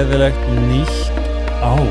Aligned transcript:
gleðilegt 0.00 0.44
nýtt 0.64 1.10
ár. 1.60 1.88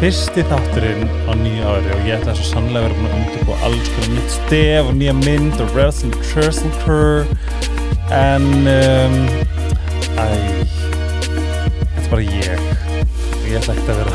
Fyrsti 0.00 0.40
þátturinn 0.48 1.02
á 1.28 1.36
nýju 1.36 1.66
ári 1.68 1.90
og 1.92 2.06
ég 2.08 2.14
ætla 2.16 2.32
svo 2.38 2.46
sannlega 2.48 2.80
að 2.80 2.86
vera 2.86 2.96
búin 2.96 3.10
að 3.10 3.16
undirbúa 3.18 3.56
alls 3.66 3.90
konar 3.92 4.14
nýtt 4.14 4.32
stef 4.32 4.88
og 4.88 4.94
nýja 4.96 5.14
mynd 5.18 5.60
og 5.60 5.74
wrestling 5.76 6.14
curl 6.80 7.28
en 8.16 8.46
um, 8.72 9.18
æ 10.16 10.28
þetta 11.26 11.98
er 12.00 12.08
bara 12.08 12.22
ég. 12.24 12.64
Ég 13.50 13.58
ætla 13.60 13.76
ekki 13.76 13.92
að 13.92 14.00
vera 14.00 14.14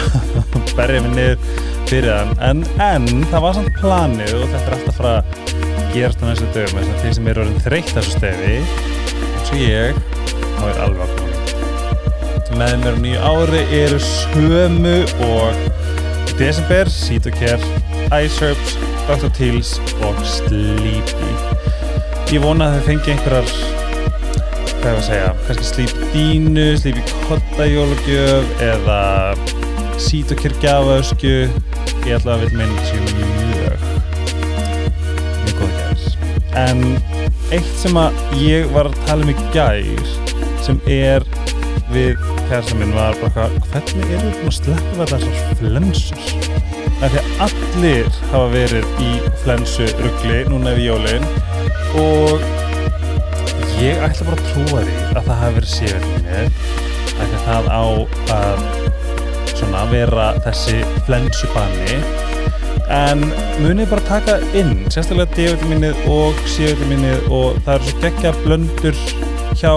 að 0.63 0.73
berja 0.79 1.03
mig 1.05 1.13
niður 1.19 1.61
fyrir 1.85 2.09
þann 2.09 2.33
en, 2.47 2.65
en 2.87 3.07
það 3.29 3.45
var 3.45 3.59
samt 3.59 3.77
planið 3.83 4.33
og 4.39 4.47
þetta 4.55 4.63
er 4.65 4.77
alltaf 4.79 4.97
frá 4.97 5.11
að 5.11 5.93
gerast 5.93 6.25
á 6.25 6.31
næstu 6.31 6.49
dögum. 6.57 6.89
Þeir 7.03 7.15
sem 7.19 7.29
eru 7.35 7.45
orðin 7.45 7.63
þreytt 7.69 7.93
þessu 7.99 8.17
stefi 8.17 8.57
eins 8.57 9.53
og 9.53 9.61
ég 9.61 10.03
þá 10.57 10.67
er 10.71 10.83
alveg 10.87 11.24
með 12.55 12.75
mér 12.81 12.95
á 12.95 12.99
nýju 13.03 13.21
ári 13.27 13.61
eru 13.75 13.97
sömu 13.99 14.95
og 15.27 15.57
í 16.31 16.35
desember 16.39 16.89
Sítokær, 16.91 17.61
Iceherbs 18.15 18.75
Dr. 19.09 19.29
Teals 19.35 19.75
og 20.07 20.19
Sleepy. 20.27 21.31
Ég 22.31 22.43
vona 22.43 22.69
að 22.69 22.77
þau 22.77 22.85
fengi 22.89 23.13
einhverjar 23.13 23.49
hvað 24.79 24.87
er 24.91 24.95
að 24.95 25.03
segja 25.09 25.33
kannski 25.47 25.67
Sleepy 25.69 26.09
dínu, 26.13 26.67
Sleepy 26.79 27.03
kottajólugjöf 27.25 28.63
eða 28.63 29.01
Sítokær 30.01 30.55
gafösku 30.63 31.33
ég 32.05 32.13
ætla 32.15 32.37
að 32.37 32.45
vil 32.45 32.61
minn 32.61 32.77
sér 32.87 33.03
mjög 33.09 33.35
mjög. 33.49 33.89
Góða 35.59 35.73
gæðis 35.81 36.07
en 36.61 36.85
eitt 37.51 37.75
sem 37.81 37.99
að 37.99 38.23
ég 38.39 38.71
var 38.75 38.91
að 38.91 39.01
tala 39.09 39.27
um 39.27 39.35
í 39.35 39.37
gær 39.55 40.15
sem 40.65 40.79
er 40.87 41.27
við 41.93 42.34
kærasta 42.55 42.75
minn 42.79 42.93
var 42.95 43.17
bara 43.19 43.49
hvernig 43.67 44.05
við 44.07 44.21
búin 44.23 44.45
að 44.47 44.53
sleppa 44.55 45.05
þessar 45.09 45.55
flensur? 45.59 46.27
Af 47.03 47.11
því 47.11 47.19
að 47.19 47.41
allir 47.45 48.05
hafa 48.29 48.45
verið 48.53 49.01
í 49.03 49.09
flensu 49.41 49.87
ruggli 49.97 50.37
núna 50.47 50.71
ef 50.71 50.79
jólin 50.79 51.25
og 51.99 52.45
ég 53.81 53.99
ætla 54.05 54.29
bara 54.29 54.39
að 54.39 54.47
trúa 54.53 54.85
því 54.85 54.95
að 55.09 55.27
það 55.27 55.41
hafi 55.41 55.57
verið 55.57 55.73
því 55.75 57.25
að 57.25 57.35
það 57.49 57.69
á 57.75 57.83
að 58.37 58.65
svona 59.51 59.83
vera 59.91 60.31
þessi 60.47 60.79
flensubanni 61.09 61.99
en 63.01 63.27
munið 63.65 63.91
bara 63.91 64.07
taka 64.13 64.39
inn 64.55 64.77
sérstaklega 64.87 65.27
D-vitaminnið 65.35 66.07
og 66.07 66.39
C-vitaminnið 66.55 67.27
og 67.35 67.59
það 67.67 67.75
eru 67.75 67.91
svo 67.91 68.05
geggja 68.07 68.35
blöndur 68.45 69.07
hjá 69.59 69.75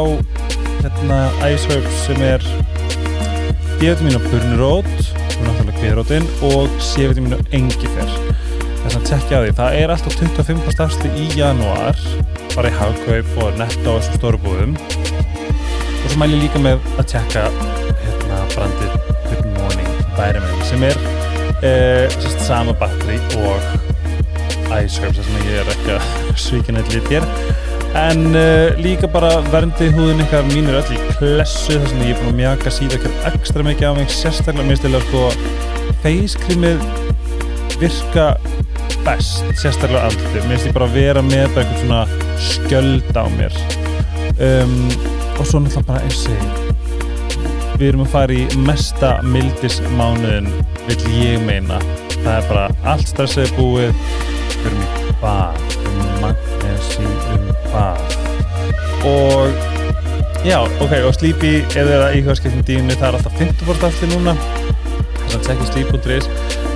hérna 0.99 1.31
Iceherbs 1.47 1.99
sem 2.07 2.23
er 2.23 2.43
D-vitamin 3.79 4.17
og 4.19 4.25
burnirót 4.33 4.89
og 5.39 5.45
náttúrulega 5.47 5.77
kviðrótin 5.79 6.25
og 6.49 6.73
C-vitamin 6.83 7.37
og 7.37 7.53
engifer. 7.55 8.11
Þess 8.83 8.97
að 8.99 9.05
tekja 9.07 9.39
á 9.39 9.41
því, 9.45 9.53
það 9.61 9.77
er 9.79 9.93
alltaf 9.95 10.17
25% 10.19 10.83
afsli 10.83 11.11
í 11.15 11.29
janúar 11.39 12.03
bara 12.57 12.73
í 12.73 12.75
hagkaup 12.81 13.39
og 13.45 13.61
netta 13.61 13.95
á 13.95 13.97
þessum 14.01 14.19
stóru 14.19 14.43
búðum. 14.43 14.75
Og 14.75 16.09
svo 16.09 16.19
mæl 16.19 16.35
ég 16.35 16.43
líka 16.49 16.63
með 16.65 16.83
að 16.97 17.11
tekka 17.15 17.47
hérna 18.03 18.43
brandið 18.57 18.99
Good 19.29 19.49
Morning 19.55 19.95
Vitamin 20.19 20.67
sem 20.67 20.89
er 20.89 21.01
eh, 21.63 22.05
sérst, 22.17 22.43
sama 22.49 22.75
batteri 22.81 23.21
og 23.45 23.71
Iceherbs 24.75 25.23
þess 25.23 25.31
að 25.31 25.47
ég 25.47 25.63
er 25.63 25.73
ekki 25.77 25.95
að 25.95 26.13
svíkja 26.49 26.75
neitt 26.75 26.95
lit 26.97 27.15
hér 27.15 27.31
en 27.99 28.25
uh, 28.37 28.79
líka 28.79 29.09
bara 29.11 29.39
verndi 29.53 29.89
húðin 29.95 30.23
ykkar 30.23 30.47
mín 30.53 30.71
er 30.71 30.79
öll 30.81 30.95
í 30.95 31.01
klessu 31.19 31.75
þess 31.75 31.97
að 31.97 32.05
ég 32.07 32.15
er 32.15 32.21
búin 32.21 32.31
að 32.31 32.39
mjaka 32.41 32.73
síðan 32.75 33.19
ekstra 33.33 33.67
mikið 33.67 33.91
á 33.91 33.93
mig 33.99 34.15
sérstaklega 34.15 34.69
mér 34.69 34.81
stilar 34.81 35.07
sko 35.09 35.25
feyskrimið 36.05 36.85
virka 37.81 38.29
best 39.07 39.51
sérstaklega 39.59 40.07
aldrei 40.09 40.47
mér 40.47 40.63
stilar 40.63 40.79
bara 40.79 40.89
að 40.91 40.99
vera 40.99 41.25
með 41.27 41.45
eitthvað 41.59 41.77
svona 41.83 42.01
skjöld 42.49 43.13
á 43.19 43.25
mér. 43.35 43.61
Um, 44.39 44.75
og 45.39 45.47
svo 45.47 45.63
náttúrulega 45.63 45.87
bara 45.89 46.03
eins 46.07 46.25
og 46.31 47.79
við 47.79 47.89
erum 47.91 48.05
að 48.05 48.13
fara 48.15 48.35
í 48.35 48.47
mesta 48.67 49.13
mildismánuðin 49.27 50.51
vil 50.89 50.99
ég 51.19 51.45
meina. 51.47 51.79
Það 52.19 52.33
er 52.37 52.49
bara 52.51 52.67
allt 52.95 53.11
stressaði 53.11 53.55
búið. 53.59 54.03
Við 54.59 54.73
erum 54.73 54.83
í 54.87 55.15
bað 55.23 55.63
um 55.79 56.03
magnesi 56.23 57.07
um 57.07 57.48
bað 57.73 58.19
og 59.09 59.51
já, 60.45 60.59
ok, 60.83 60.95
og 61.07 61.15
Sleepy 61.15 61.53
eða 61.79 62.11
í 62.17 62.23
hörskiptum 62.27 62.65
dínu, 62.67 62.97
það 62.99 63.09
er 63.09 63.19
alltaf 63.19 63.39
50% 63.39 63.87
aftur 63.89 64.11
núna. 64.13 64.35
Þess 65.29 65.37
að 65.37 65.45
tjekka 65.47 65.67
sleep.is 65.69 66.29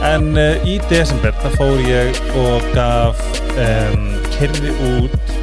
en 0.05 0.33
uh, 0.37 0.67
í 0.69 0.77
desember 0.91 1.35
það 1.41 1.57
fór 1.61 1.83
ég 1.87 2.19
og 2.43 2.67
gaf 2.75 3.23
um, 3.55 4.09
kerði 4.35 4.75
út 4.91 5.35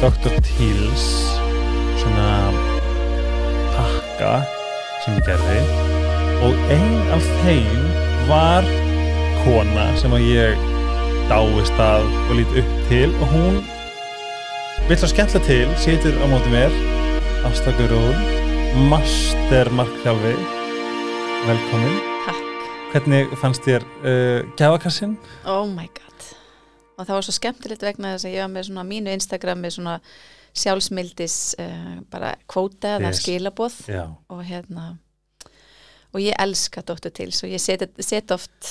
Dr. 0.00 0.38
Teals 0.46 1.06
svona 2.00 2.30
pakka 3.76 4.32
sem 5.04 5.18
ég 5.18 5.28
gerði. 5.28 5.60
Og 6.46 6.72
einn 6.72 7.14
af 7.16 7.30
þeim 7.44 7.86
var 8.30 8.66
kona 9.44 9.88
sem 10.00 10.14
að 10.16 10.28
ég 10.30 10.66
dáist 11.30 11.80
að 11.82 12.06
og 12.26 12.36
lít 12.38 12.60
upp 12.62 12.76
til 12.90 13.08
og 13.10 13.32
hún 13.34 13.64
vill 14.88 14.98
svo 15.00 15.08
skemmtilega 15.10 15.46
til, 15.46 15.70
situr 15.82 16.16
á 16.22 16.26
móti 16.30 16.50
mér 16.52 16.72
Ástakur 17.46 17.90
Rún 17.90 18.18
Master 18.90 19.70
Markþjálfi 19.74 20.34
velkomin 21.46 21.96
Takk 22.26 22.42
Hvernig 22.92 23.32
fannst 23.40 23.66
þér 23.66 23.84
uh, 24.06 24.46
gæfakassin? 24.58 25.16
Oh 25.48 25.66
my 25.70 25.88
god 25.90 26.04
og 26.96 27.04
það 27.04 27.12
var 27.18 27.26
svo 27.26 27.34
skemmtilegt 27.36 27.82
vegna 27.84 28.14
þess 28.14 28.24
að 28.30 28.34
ég 28.38 28.44
var 28.46 28.52
með 28.54 28.68
svona 28.70 28.84
mínu 28.88 29.12
Instagram 29.12 29.58
með 29.66 29.74
svona 29.76 29.96
sjálfsmildis 30.56 31.34
uh, 31.60 31.90
bara 32.12 32.30
kvóta 32.48 32.94
eða 32.96 33.10
Yes. 33.12 33.20
skilaboð 33.24 33.74
Já, 33.92 34.04
og 34.32 34.40
hérna 34.48 34.86
og 36.16 36.22
ég 36.24 36.32
elska 36.40 36.80
Dr. 36.86 37.10
Tils 37.12 37.42
og 37.44 37.52
ég 37.52 37.60
set, 37.60 37.84
set 38.00 38.32
oft 38.32 38.70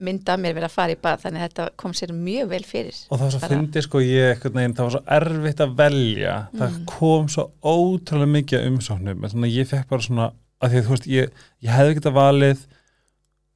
mynda 0.00 0.36
mér 0.38 0.54
verið 0.54 0.68
að 0.68 0.74
fara 0.76 0.94
í 0.94 0.98
bað 1.02 1.22
þannig 1.24 1.42
að 1.42 1.48
þetta 1.48 1.64
kom 1.82 1.94
sér 1.98 2.12
mjög 2.14 2.48
vel 2.52 2.62
fyrir. 2.68 2.98
Og 3.10 3.18
það 3.18 3.24
var 3.24 3.32
svo 3.34 3.40
Bara- 3.42 3.54
fyndið 3.56 3.82
sko 3.86 3.98
ég 4.04 4.34
einhvern 4.36 4.54
veginn, 4.60 4.74
það 4.78 4.86
var 4.86 4.94
svo 4.94 5.02
erfitt 5.18 5.60
að 5.64 5.74
velja. 5.80 6.34
Það 6.54 6.70
Mm. 6.76 6.84
kom 6.86 7.28
svo 7.28 7.44
ótrúlega 7.62 8.30
mikið 8.36 8.58
af 8.60 8.66
umsóknum, 8.72 9.24
en 9.24 9.30
svona 9.30 9.50
ég 9.50 9.66
fekk 9.66 9.88
bara 9.88 10.02
svona 10.02 10.32
að 10.62 10.70
því 10.70 10.78
að 10.78 10.84
þú 10.86 10.92
veist, 10.94 11.06
ég, 11.06 11.30
ég 11.62 11.70
hefði 11.70 11.94
getað 11.98 12.14
valið 12.14 12.58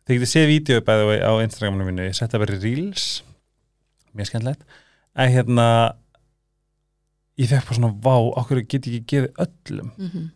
þið 0.06 0.14
getið 0.18 0.32
séð 0.34 0.46
vídeo 0.50 0.80
bæði 0.80 1.20
á 1.22 1.32
Instagraminu 1.46 1.84
mínu, 1.86 2.08
ég 2.10 2.14
setja 2.18 2.38
bara 2.42 2.54
í 2.54 2.62
Reels. 2.62 3.22
Mjög 4.16 4.26
skemmtilegt. 4.26 4.62
En 5.14 5.30
hérna 5.30 5.94
ég 7.38 7.46
fekk 7.48 7.64
bara 7.68 7.78
svona, 7.78 7.94
vá, 8.02 8.16
okkur 8.42 8.62
get 8.68 8.86
ég 8.86 9.00
ekki 9.02 9.06
gefið 9.06 9.34
öllum? 9.46 9.90
Mm 9.98 10.30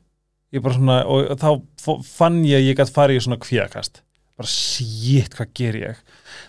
ég 0.54 0.62
bara 0.62 0.74
svona, 0.78 1.04
og 1.04 1.36
þá 1.36 2.04
fann 2.06 2.44
ég 2.46 2.56
að 2.60 2.66
ég 2.70 2.76
gætt 2.78 2.92
farið 2.94 3.18
í 3.18 3.22
svona 3.26 3.36
kvíakast 3.42 4.00
bara 4.36 4.50
shit, 4.50 5.34
hvað 5.36 5.52
ger 5.56 5.78
ég? 5.80 6.02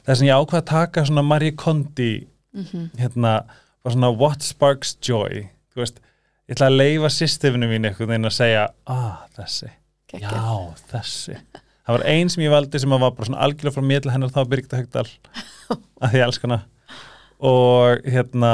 Þess 0.08 0.22
að 0.22 0.28
ég 0.28 0.42
ákvað 0.42 0.62
að 0.62 0.70
taka 0.72 1.06
svona 1.08 1.24
Marie 1.24 1.56
Kondi 1.56 2.28
-hmm. 2.54 2.90
hérna, 3.00 3.44
bara 3.84 3.94
svona 3.94 4.12
what 4.12 4.44
sparks 4.44 4.98
joy? 5.02 5.48
Þú 5.74 5.84
veist, 5.84 6.02
ég 6.48 6.58
ætla 6.58 6.70
að 6.72 6.80
leifa 6.82 7.10
systefinu 7.14 7.70
mín 7.70 7.88
einhvern 7.88 8.10
veginn 8.10 8.30
að 8.30 8.38
segja 8.38 8.68
ah, 8.86 9.24
þessi, 9.38 9.72
já, 10.14 10.74
þessi. 10.92 11.38
Það 11.88 11.96
var 11.96 12.06
ein 12.12 12.30
sem 12.30 12.44
ég 12.44 12.52
valdi 12.52 12.80
sem 12.80 12.90
var 12.90 13.12
bara 13.16 13.30
svona 13.30 13.44
algjörlega 13.46 13.76
frá 13.78 13.86
mér 13.86 14.04
til 14.04 14.12
hennar 14.12 14.34
þá 14.36 14.42
Birgitta 14.50 14.82
Högdal 14.82 15.08
að 16.02 16.14
ég 16.18 16.26
elska 16.26 16.48
hana. 16.48 16.62
Og 17.40 18.04
hérna 18.04 18.52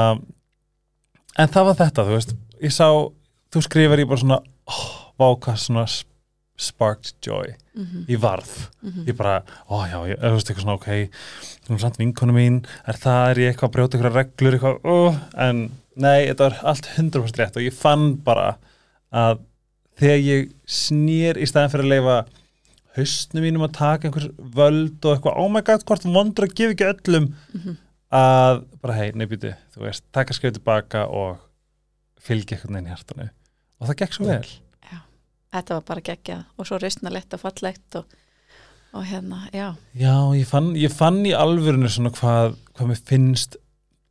en 1.40 1.50
það 1.50 1.70
var 1.70 1.80
þetta, 1.80 2.06
þú 2.06 2.18
veist. 2.18 2.36
Ég 2.62 2.74
sá, 2.74 2.88
þú 3.54 3.64
skrifar 3.66 4.04
ég 4.04 4.10
bara 4.10 4.22
svona 4.22 4.42
oh, 4.70 4.84
vá 5.18 5.28
hvað 5.34 5.62
svona 5.64 5.88
sparked 6.60 7.16
joy. 7.26 7.56
Mhm. 7.74 8.04
í 8.06 8.18
varð. 8.22 8.52
Ég 9.08 9.16
bara, 9.18 9.42
ó 9.66 9.82
já, 9.90 9.98
ég, 10.06 10.20
veist 10.22 10.50
eitthvað 10.52 10.62
svona 10.62 10.76
ok, 10.78 11.10
þú 11.66 11.72
veist 11.74 11.82
samt 11.82 11.98
vinkonu 11.98 12.36
mín 12.36 12.60
er 12.86 13.00
það, 13.02 13.30
er 13.32 13.40
ég 13.42 13.54
eitthvað 13.54 13.70
að 13.70 13.74
brjóta 13.74 13.98
eitthvað 13.98 14.18
reglur 14.20 14.58
eitthvað, 14.58 14.78
uh, 14.86 15.18
en 15.42 15.64
nei, 15.98 16.28
þetta 16.28 16.46
var 16.46 16.60
allt 16.70 16.90
100% 16.94 17.42
rétt 17.42 17.58
og 17.58 17.66
ég 17.66 17.74
fann 17.74 18.06
bara 18.22 18.58
að 19.10 19.42
þegar 19.98 20.22
ég 20.22 20.52
snýr 20.70 21.42
í 21.42 21.48
staðin 21.50 21.74
fyrir 21.74 21.88
að 21.88 21.94
leifa 21.96 22.18
haustnum 23.00 23.48
mínum 23.48 23.66
að 23.66 23.74
taka 23.80 24.08
einhvers 24.08 24.30
völd 24.38 25.08
og 25.10 25.16
eitthvað, 25.16 25.40
oh 25.42 25.50
my 25.50 25.62
god, 25.66 25.86
hvort 25.90 26.06
vondur 26.06 26.46
að 26.46 26.54
gefa 26.60 26.76
ekki 26.78 26.90
öllum? 26.94 27.32
Mhm. 27.56 27.78
að 28.14 28.60
bara 28.84 28.94
hei, 29.00 29.08
nefnir, 29.18 29.58
þú 29.74 29.88
veist, 29.88 30.06
taka 30.14 30.38
skrif 30.38 30.54
tilbaka 30.54 31.08
og 31.10 31.40
fylgja 32.22 32.60
eitthvað 32.60 32.76
neinn 32.76 32.86
í 32.86 32.94
hjartanu. 32.94 33.32
Og 33.82 33.90
það 33.90 33.98
gekk 34.04 34.14
svo 34.14 34.30
vel 34.30 34.46
þetta 35.54 35.80
var 35.80 35.88
bara 35.88 36.06
geggjað 36.10 36.44
og 36.58 36.70
svo 36.70 36.80
rausnalegt 36.82 37.36
og 37.36 37.44
fallegt 37.44 38.00
og, 38.00 38.20
og 38.94 39.08
hérna, 39.10 39.44
já. 39.54 39.68
Já, 39.98 40.16
ég 40.38 40.48
fann, 40.50 40.74
ég 40.80 40.94
fann 40.94 41.22
í 41.26 41.34
alvörinu 41.38 41.92
svona 41.92 42.14
hvað, 42.14 42.58
hvað 42.74 42.92
mér 42.92 43.04
finnst 43.10 43.60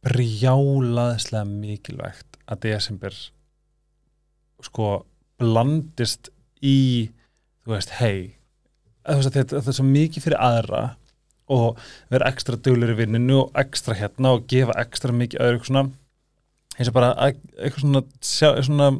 brjálaðislega 0.06 1.46
mikilvægt 1.46 2.38
að 2.50 2.64
desember 2.66 3.16
sko 4.62 4.92
blandist 5.40 6.30
í 6.62 7.10
þú 7.62 7.74
veist, 7.74 7.94
hei 7.98 8.34
þetta, 9.06 9.62
er 9.62 9.74
svo 9.74 9.86
mikið 9.86 10.26
fyrir 10.26 10.42
aðra 10.42 10.82
og 11.52 11.80
vera 12.12 12.28
ekstra 12.30 12.58
duglir 12.58 12.94
í 12.94 13.00
vinninu 13.00 13.40
og 13.44 13.58
ekstra 13.58 13.96
hérna 13.98 14.36
og 14.36 14.46
gefa 14.50 14.76
ekstra 14.82 15.14
mikið 15.14 15.42
öðru 15.42 15.58
eitthvað 15.58 15.70
svona 15.70 15.84
eins 16.78 16.88
og 16.88 16.96
bara 16.96 17.10
að, 17.18 17.40
eitthvað 17.58 17.84
svona, 17.84 18.02
svona 18.64 18.90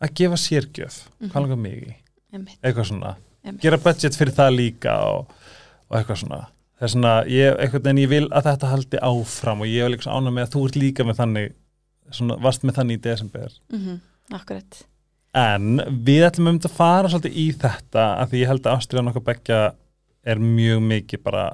að 0.00 0.14
gefa 0.20 0.36
sérgjöf, 0.40 0.96
Mhm. 1.20 1.30
hvað 1.30 1.42
langar 1.44 1.58
mig 1.58 1.82
í? 1.82 1.94
Eitthvað 2.62 2.86
svona, 2.86 3.16
einmitt. 3.44 3.60
gera 3.62 3.76
budget 3.78 4.16
fyrir 4.16 4.32
það 4.36 4.54
líka 4.56 4.94
og, 5.04 5.32
og 5.90 5.96
eitthvað 5.98 6.20
svona. 6.22 6.46
Það 6.80 6.86
er 6.86 6.92
svona, 6.94 7.14
ég, 7.28 7.56
eitthvað, 7.60 7.86
en 7.90 7.96
ég 8.00 8.08
vil 8.08 8.28
að 8.28 8.46
þetta 8.48 8.68
haldi 8.70 8.98
áfram 9.02 9.60
og 9.60 9.66
ég 9.66 9.84
vil 9.84 9.96
eitthvað 9.98 10.14
ána 10.16 10.30
með 10.32 10.46
að 10.46 10.52
þú 10.54 10.62
ert 10.68 10.76
líka 10.80 11.04
með 11.04 11.16
þannig, 11.20 11.52
svona, 12.10 12.36
varst 12.40 12.62
með 12.64 12.74
þannig 12.78 12.98
í 12.98 13.02
desember. 13.02 13.50
Mm 13.72 14.00
akkurat. 14.32 14.82
En 15.34 15.76
við 16.06 16.22
ætlum 16.22 16.48
um 16.48 16.58
að 16.58 16.70
fara 16.70 17.08
svolítið 17.08 17.34
í 17.34 17.52
þetta 17.58 18.04
að 18.22 18.28
því 18.30 18.38
ég 18.40 18.46
held 18.46 18.62
að 18.62 18.76
ástriðan 18.78 19.08
okkar 19.10 19.24
beggja 19.26 19.74
er 20.24 20.36
mjög 20.38 20.80
mikið 20.86 21.22
bara 21.24 21.44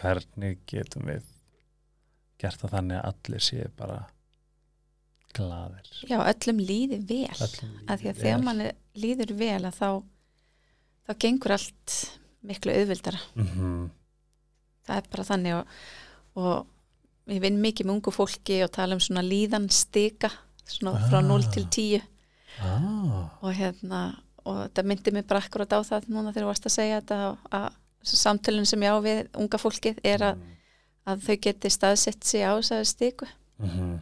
hvernig 0.00 0.58
getum 0.66 1.02
við 1.08 1.22
gert 2.40 2.58
það 2.60 2.70
þannig 2.76 2.98
að 3.00 3.08
allir 3.12 3.44
séu 3.44 3.68
bara 3.76 3.98
glaðir. 5.36 5.90
já, 6.08 6.18
öllum 6.32 6.60
líði 6.64 6.98
vel. 7.08 7.38
Öllum 7.46 7.72
að 7.88 8.00
því 8.00 8.08
að 8.10 8.14
líði 8.14 8.20
þegar 8.22 8.44
mann 8.46 8.62
líður 9.04 9.34
vel 9.40 9.64
að 9.70 9.78
þá 9.80 9.88
þá 11.08 11.12
gengur 11.26 11.54
allt 11.58 11.96
miklu 12.44 12.72
auðvildara 12.78 13.20
Mhm, 13.34 13.90
það 14.86 14.96
er 15.00 15.10
bara 15.10 15.24
þannig 15.30 15.54
og, 15.58 15.66
og 16.36 17.32
ég 17.32 17.40
vinn 17.44 17.60
mikið 17.62 17.86
með 17.88 17.94
ungu 17.98 18.12
fólki 18.12 18.58
og 18.64 18.72
tala 18.76 18.94
um 18.96 19.00
svona 19.00 19.22
líðan 19.24 19.70
stika 19.72 20.30
svona 20.66 20.96
frá 21.08 21.18
Ah. 21.20 21.28
0 21.28 21.42
til 21.52 21.64
10 21.68 22.02
ah, 22.60 23.30
og 23.42 23.52
hérna 23.56 24.02
og 24.44 24.58
þetta 24.68 24.82
myndi 24.84 25.12
mig 25.12 25.26
bara 25.26 25.40
akkurat 25.40 25.72
á 25.72 25.80
það 25.84 26.08
núna 26.12 26.32
þegar 26.32 26.44
þú 26.44 26.50
varst 26.52 26.66
að 26.68 26.74
segja 26.76 27.00
þetta 27.00 27.18
og 27.30 27.38
að 27.50 27.70
samtölun 28.04 28.66
sem 28.68 28.82
ég 28.84 28.92
á 28.92 28.98
við 29.00 29.20
unga 29.40 29.58
fólkið 29.58 30.00
er 30.04 30.20
að, 30.20 30.42
að 31.08 31.22
þau 31.24 31.36
geti 31.46 31.70
staðsett 31.72 32.24
sig 32.28 32.44
á 32.44 32.52
þessari 32.60 32.84
stiku. 32.90 33.26
Mhm, 33.58 33.94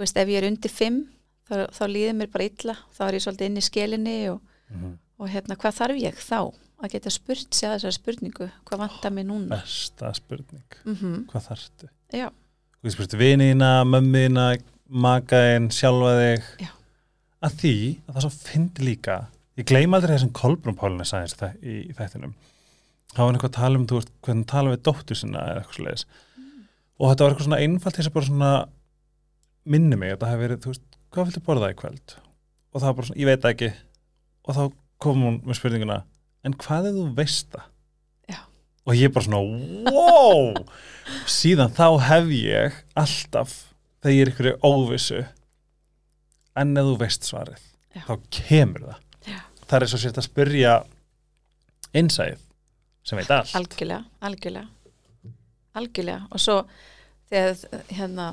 þú 0.00 0.06
veist 0.06 0.16
ef 0.16 0.32
ég 0.32 0.40
er 0.40 0.48
undir 0.48 0.72
5 0.72 0.98
þá, 1.44 1.54
þá 1.76 1.84
líður 1.92 2.14
mér 2.16 2.32
bara 2.32 2.48
illa 2.48 2.76
þá 2.96 3.00
er 3.06 3.18
ég 3.18 3.24
svolítið 3.26 3.50
inn 3.50 3.60
í 3.60 3.64
skelinni 3.66 4.18
og, 4.32 4.40
mhm. 4.72 4.94
og 5.20 5.32
hérna 5.34 5.56
hvað 5.60 5.78
þarf 5.82 6.00
ég 6.00 6.22
þá 6.24 6.38
að 6.80 6.94
geta 6.94 7.12
spurt 7.12 7.52
sig 7.52 7.68
að 7.68 7.74
þessari 7.74 7.98
spurningu 7.98 8.46
hvað 8.64 8.84
vantar 8.86 9.12
mig 9.12 9.26
núna 9.28 9.58
Besta 9.58 10.14
spurning. 10.16 10.78
mm 10.86 11.26
Hvað 11.28 11.50
þarftu? 11.50 11.90
Þú 12.80 12.92
spurtu 12.94 13.18
vinina, 13.20 13.82
mömmina, 13.84 14.54
makaðin, 14.88 15.66
sjálfa 15.68 16.14
þig. 16.16 16.46
Já. 16.64 16.70
Að 17.44 17.58
því 17.60 17.74
að 18.06 18.14
það 18.14 18.24
svo 18.24 18.30
fyndi 18.38 18.86
líka, 18.86 19.16
ég 19.60 19.68
gleyma 19.68 19.98
aldrei 19.98 20.14
þessum 20.14 20.32
Kolbrún 20.38 20.78
Pálunni 20.80 21.04
sæðins 21.04 21.36
það, 21.36 21.58
í, 21.60 21.76
í 21.90 21.96
þættinum. 21.98 22.32
Það 23.12 23.20
var 23.20 23.36
eitthvað 23.36 23.50
að 23.50 23.58
tala 23.58 23.76
um, 23.76 23.86
þú 23.90 23.98
veist, 23.98 24.12
hvernig 24.24 24.48
tala 24.48 24.72
við 24.72 24.82
dóttur 24.88 25.20
sinna 25.20 25.44
eða 25.50 25.60
eitthvað 25.60 25.76
sliðis. 25.76 26.06
Og 26.96 27.10
þetta 27.10 27.26
var 27.26 27.34
eitthvað 27.34 27.48
svona 27.50 27.60
einfalt 27.66 27.98
þess 27.98 28.10
að 28.10 28.16
bara 28.16 28.30
svona 28.30 28.50
minni 29.64 29.98
mig 30.00 30.14
að 30.14 30.22
það 30.22 30.32
hefði 30.32 30.44
verið, 30.46 30.62
þú 30.64 30.72
veist, 30.74 30.86
hvað 31.10 31.28
viltu 31.28 31.44
borða 31.46 31.72
í 31.72 31.78
kvöld? 31.80 32.16
Og 32.70 32.80
það 32.80 32.88
var 32.88 32.96
bara 33.00 33.10
svona, 33.10 33.20
ég 33.20 33.30
veit 33.30 33.50
ekki. 33.50 33.72
Og 34.46 34.56
þá 34.56 34.62
kom 35.00 35.26
hún 35.26 35.40
með 35.44 35.58
spurninguna, 35.60 35.98
en 36.46 36.56
hvað 36.60 36.90
er 36.90 36.96
þú 36.96 37.06
veist 37.18 37.50
það? 37.52 37.68
Já. 38.30 38.40
Og 38.86 38.96
ég 38.96 39.12
bara 39.14 39.26
svona, 39.26 39.90
wow! 39.90 40.64
síðan 41.30 41.72
þá 41.74 41.86
hef 42.06 42.30
ég 42.34 42.80
alltaf 42.98 43.54
þegar 44.00 44.14
ég 44.14 44.22
er 44.22 44.32
ykkur 44.32 44.50
í 44.50 44.56
óvissu 44.66 45.20
en 46.60 46.76
ef 46.80 46.88
þú 46.88 46.96
veist 47.00 47.28
svarið 47.28 47.64
Já. 47.96 48.02
þá 48.06 48.14
kemur 48.36 48.86
það 48.86 49.32
Já. 49.32 49.40
það 49.66 49.76
er 49.78 49.92
svo 49.92 50.02
sért 50.04 50.20
að 50.20 50.28
spyrja 50.28 50.74
innsæð 52.00 52.44
sem 53.06 53.20
veit 53.20 53.32
allt 53.34 53.56
algjörlega, 53.58 54.04
algjörlega 54.20 55.34
algjörlega 55.80 56.28
og 56.30 56.42
svo 56.42 56.60
þegar 57.30 57.84
hérna 57.90 58.30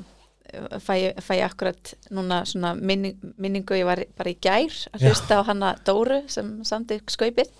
fæ, 0.80 0.94
fæ 1.20 1.32
ég 1.38 1.46
akkurat 1.46 1.94
núna 2.10 2.42
svona 2.48 2.74
minning, 2.74 3.16
minningu 3.36 3.76
ég 3.78 3.88
var 3.88 4.02
bara 4.18 4.32
í 4.32 4.38
gær 4.40 4.74
að 4.92 5.08
hlusta 5.08 5.40
á 5.40 5.42
hana 5.48 5.74
Dóru 5.86 6.22
sem 6.30 6.58
samdi 6.64 7.00
skaupið. 7.10 7.50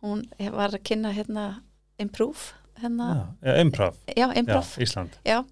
Hún 0.00 0.24
var 0.54 0.72
að 0.72 0.82
kynna 0.88 1.12
hérna 1.12 1.50
improve 2.00 2.54
hérna, 2.80 3.36
já, 3.42 3.48
já, 3.48 3.60
improv. 3.60 3.96
Já, 4.16 4.32
improv. 4.34 4.76
Ísland. 4.78 5.10
Já. 5.24 5.44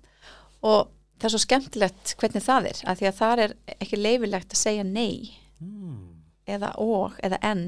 og 0.60 0.88
það 1.19 1.26
er 1.28 1.32
svo 1.34 1.40
skemmtilegt 1.43 2.14
hvernig 2.19 2.43
það 2.43 2.70
er, 2.70 2.81
af 2.90 2.99
því 2.99 3.08
að 3.08 3.19
það 3.19 3.43
er 3.44 3.52
ekki 3.78 3.99
leifilegt 3.99 4.55
að 4.55 4.60
segja 4.60 4.87
nei 4.87 5.37
mm. 5.62 6.00
eða 6.50 6.72
og, 6.82 7.19
eða 7.22 7.38
en. 7.46 7.64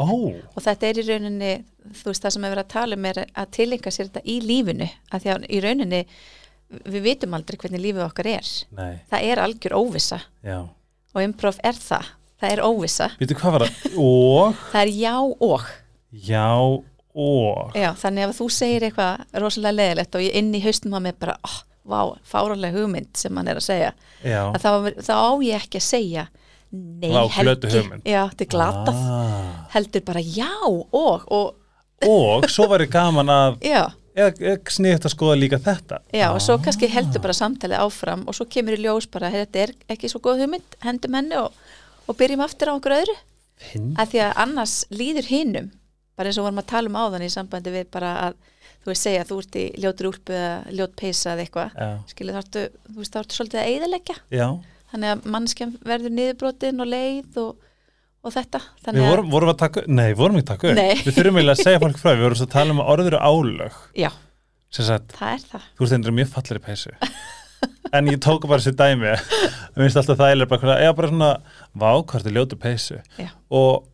Ó, 0.00 0.04
og 0.08 0.60
þetta 0.64 0.88
er 0.88 1.00
í 1.00 1.06
rauninni 1.08 1.52
þú 2.00 2.12
veist 2.12 2.24
það 2.24 2.34
sem 2.36 2.46
verið 2.46 2.62
að 2.62 2.72
tala 2.72 2.96
um 2.96 3.08
er 3.10 3.22
að 3.26 3.50
tilenga 3.56 3.92
sér 3.92 4.08
þetta 4.08 4.22
í 4.24 4.36
lífinu 4.44 4.88
að 5.10 5.24
því 5.24 5.32
að 5.34 5.46
í 5.48 5.60
rauninni 5.64 6.02
við 6.70 7.06
vitum 7.06 7.36
aldrei 7.36 7.58
hvernig 7.60 7.82
lífið 7.82 8.04
okkar 8.06 8.30
er. 8.30 8.50
Nei, 8.76 8.92
það 9.10 9.26
er 9.30 9.42
algjör 9.44 9.76
óvissa. 9.78 10.20
Já. 10.46 10.58
Og 11.10 11.22
improv 11.24 11.58
er 11.66 11.78
það, 11.78 12.12
það 12.40 12.54
er 12.54 12.62
var 13.56 13.66
það? 14.06 14.60
Er 14.82 14.92
já 14.94 15.16
og. 15.20 15.66
Já, 16.10 16.46
og. 16.60 17.74
Já, 17.78 17.90
þannig 18.02 18.28
að 18.28 18.36
þú 18.38 18.48
segir 18.54 18.86
eitthvað 18.88 19.40
rosalega 19.42 19.78
leðilegt 19.78 20.18
og 20.18 20.26
ég 20.26 20.38
inn 20.40 20.54
í 20.54 20.62
haustum 20.64 20.98
að 20.98 21.06
mig 21.08 21.18
bara, 21.22 21.38
oh, 21.46 21.58
vá, 21.90 22.00
fárálega 22.26 22.78
hugmynd 22.78 23.14
sem 23.18 23.36
hann 23.36 23.50
er 23.50 23.60
að 23.60 23.66
segja, 23.66 23.94
að 24.22 24.60
þá, 24.62 24.70
þá 25.02 25.14
á 25.16 25.30
ég 25.46 25.64
ekki 25.64 25.80
að 25.80 25.86
segja 25.86 26.26
er 28.44 28.50
glatað, 28.52 29.00
ah. 29.10 29.48
heldur 29.72 30.04
bara 30.06 30.22
já 30.22 30.52
og, 30.68 31.24
og 31.26 31.56
og 32.06 32.46
svo 32.48 32.64
var 32.70 32.80
ég 32.80 32.92
gaman 32.92 33.28
að 33.28 33.56
já 33.66 33.82
eða, 34.20 34.34
eða 34.52 34.74
sniðt 34.76 35.06
að 35.08 35.14
skoða 35.14 35.38
líka 35.40 35.58
þetta 35.64 35.98
Já, 36.16 36.26
og 36.34 36.40
svo 36.44 36.54
Ah. 36.58 36.62
kannski 36.66 36.88
heldur 36.92 37.22
bara 37.24 37.36
samtalið 37.36 37.82
áfram 37.86 38.22
og 38.28 38.34
svo 38.36 38.46
kemur 38.50 38.76
í 38.76 38.82
ljós 38.84 39.08
bara, 39.10 39.30
"Hey, 39.30 39.44
þetta 39.46 39.62
er 39.64 39.72
ekki 39.96 40.08
svo 40.12 40.20
góð 40.20 40.44
hugmynd, 40.44 40.76
hendum 40.84 41.14
henni 41.18 41.36
og, 41.40 41.52
og 42.08 42.16
byrjum 42.16 42.44
aftur 42.44 42.68
á 42.70 42.76
okkur 42.78 42.96
öðru. 43.00 43.16
Finn 43.60 43.94
Að 43.98 44.08
því 44.14 44.20
að 44.24 44.32
annars 44.36 44.84
líður 44.90 45.26
hinnum, 45.28 45.70
bara 46.16 46.28
eins 46.28 46.38
og 46.38 46.44
vorum 46.46 46.58
að 46.62 46.66
tala 46.66 46.88
um 46.88 46.96
áðan 46.96 47.22
í 47.26 47.30
sambandi 47.30 47.70
við 47.70 47.90
bara 47.90 48.14
að 48.30 48.34
þú 48.80 48.86
veist 48.86 49.02
segja 49.04 49.20
að 49.24 49.28
þú 49.28 49.38
ert 49.38 49.56
í 49.60 49.64
ljótur 49.82 50.06
úlpu 50.10 50.32
eða 50.32 50.72
ljót 50.72 50.94
peysa 50.96 51.34
eða 51.34 51.44
eitthvað, 51.44 51.70
Já, 51.76 51.98
skilur 52.08 52.34
þarftu, 52.38 52.62
þú 52.92 52.96
veist 52.96 53.12
þarftu 53.12 53.34
svolítið 53.36 53.60
að 53.60 53.68
eyðileggja. 53.68 54.16
já. 54.30 54.48
Þannig 54.90 55.10
að 55.12 55.26
mannskjum 55.30 55.72
verður 55.84 56.10
niðurbrotin 56.16 56.80
og 56.80 56.86
leið 56.88 57.36
og, 57.36 57.56
og 58.20 58.34
þetta. 58.34 58.60
Við 58.86 59.02
vorum, 59.04 59.28
vorum 59.32 59.52
að 59.52 59.58
taka, 59.62 59.84
nei, 59.88 60.08
vorum 60.18 60.38
að 60.40 60.48
taka 60.52 60.70
upp. 60.72 61.04
Við 61.06 61.16
þurfum 61.16 61.40
eiginlega 61.40 61.56
að 61.56 61.64
segja 61.66 61.82
fólk 61.82 62.00
frá 62.00 62.10
Við 62.12 62.24
vorum 62.26 62.42
að 62.44 62.54
tala 62.54 62.74
um 62.74 62.82
orður 62.84 63.18
og 63.18 63.28
álög. 63.28 63.76
Já, 63.98 64.10
sagt, 64.70 65.14
það 65.18 65.36
er 65.36 65.44
það. 65.52 65.68
þú 65.76 65.86
ert 65.86 65.94
einnig 65.98 66.16
mjög 66.20 66.32
fallir 66.34 66.60
í 66.60 66.64
peysu. 66.68 66.96
En 67.90 68.06
ég 68.06 68.20
tók 68.22 68.44
bara 68.46 68.62
þessi 68.62 68.76
dæmi. 68.78 69.14
Mér 69.74 69.82
finnst 69.82 69.98
alltaf 69.98 70.20
það 70.20 70.28
eiginlega 70.30 70.50
bara, 70.52 70.74
eða 70.84 70.96
bara 70.96 71.08
svona 71.10 71.30
Vákvart 71.82 72.28
er 72.28 72.36
ljótu 72.36 72.58
peysu. 72.60 73.00
Og, 73.50 73.88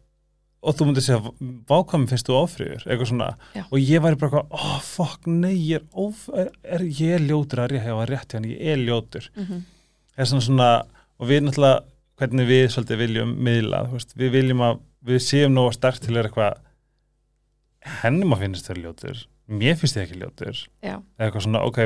og 0.61 0.77
þú 0.77 0.89
myndir 0.91 1.07
segja 1.07 1.33
Vákvart 1.71 2.11
finnst 2.11 2.29
þú 2.29 2.37
ofriður, 2.43 2.85
eitthvað 2.85 3.11
svona. 3.11 3.31
Já. 3.57 3.63
Og 3.71 3.79
ég 3.81 4.05
væri 4.05 4.21
bara, 4.21 4.43
ó, 4.53 4.77
fokk, 4.85 5.31
nei 5.31 5.55
Ég 5.55 5.81
er, 5.81 5.87
of, 5.97 6.27
er, 6.37 6.53
er 6.77 6.85
ég 6.85 7.25
ljótur 7.25 7.65
að 7.65 7.73
rétt, 7.73 7.89
rétt, 7.89 8.13
rétt 8.13 8.37
hann, 8.37 8.51
ég 8.53 8.75
er 8.75 8.85
ljótur. 8.85 9.31
Mm 9.39 9.65
er 10.17 10.29
svona 10.29 10.45
svona 10.45 10.69
og 11.17 11.31
við 11.31 11.45
náttúrulega 11.47 11.85
hvernig 12.17 12.49
við 12.49 12.67
svolítið 12.73 13.03
viljum 13.05 13.33
miðla, 13.47 13.85
veist, 13.93 14.17
við 14.19 14.35
viljum 14.39 14.65
að 14.67 14.83
við 15.07 15.23
séum 15.23 15.55
nóga 15.55 15.77
sterk 15.77 16.03
til 16.03 16.13
að 16.15 16.21
vera 16.21 16.31
eitthvað 16.31 17.97
hennum 18.03 18.35
að 18.35 18.45
finnst 18.45 18.69
þau 18.69 18.77
ljótur 18.81 19.25
mér 19.47 19.77
finnst 19.79 19.99
þið 19.99 20.05
ekki 20.07 20.21
ljótur 20.23 20.61
Já, 20.83 20.97
eða 20.97 21.27
eitthvað 21.29 21.47
svona, 21.47 21.65
ok 21.69 21.83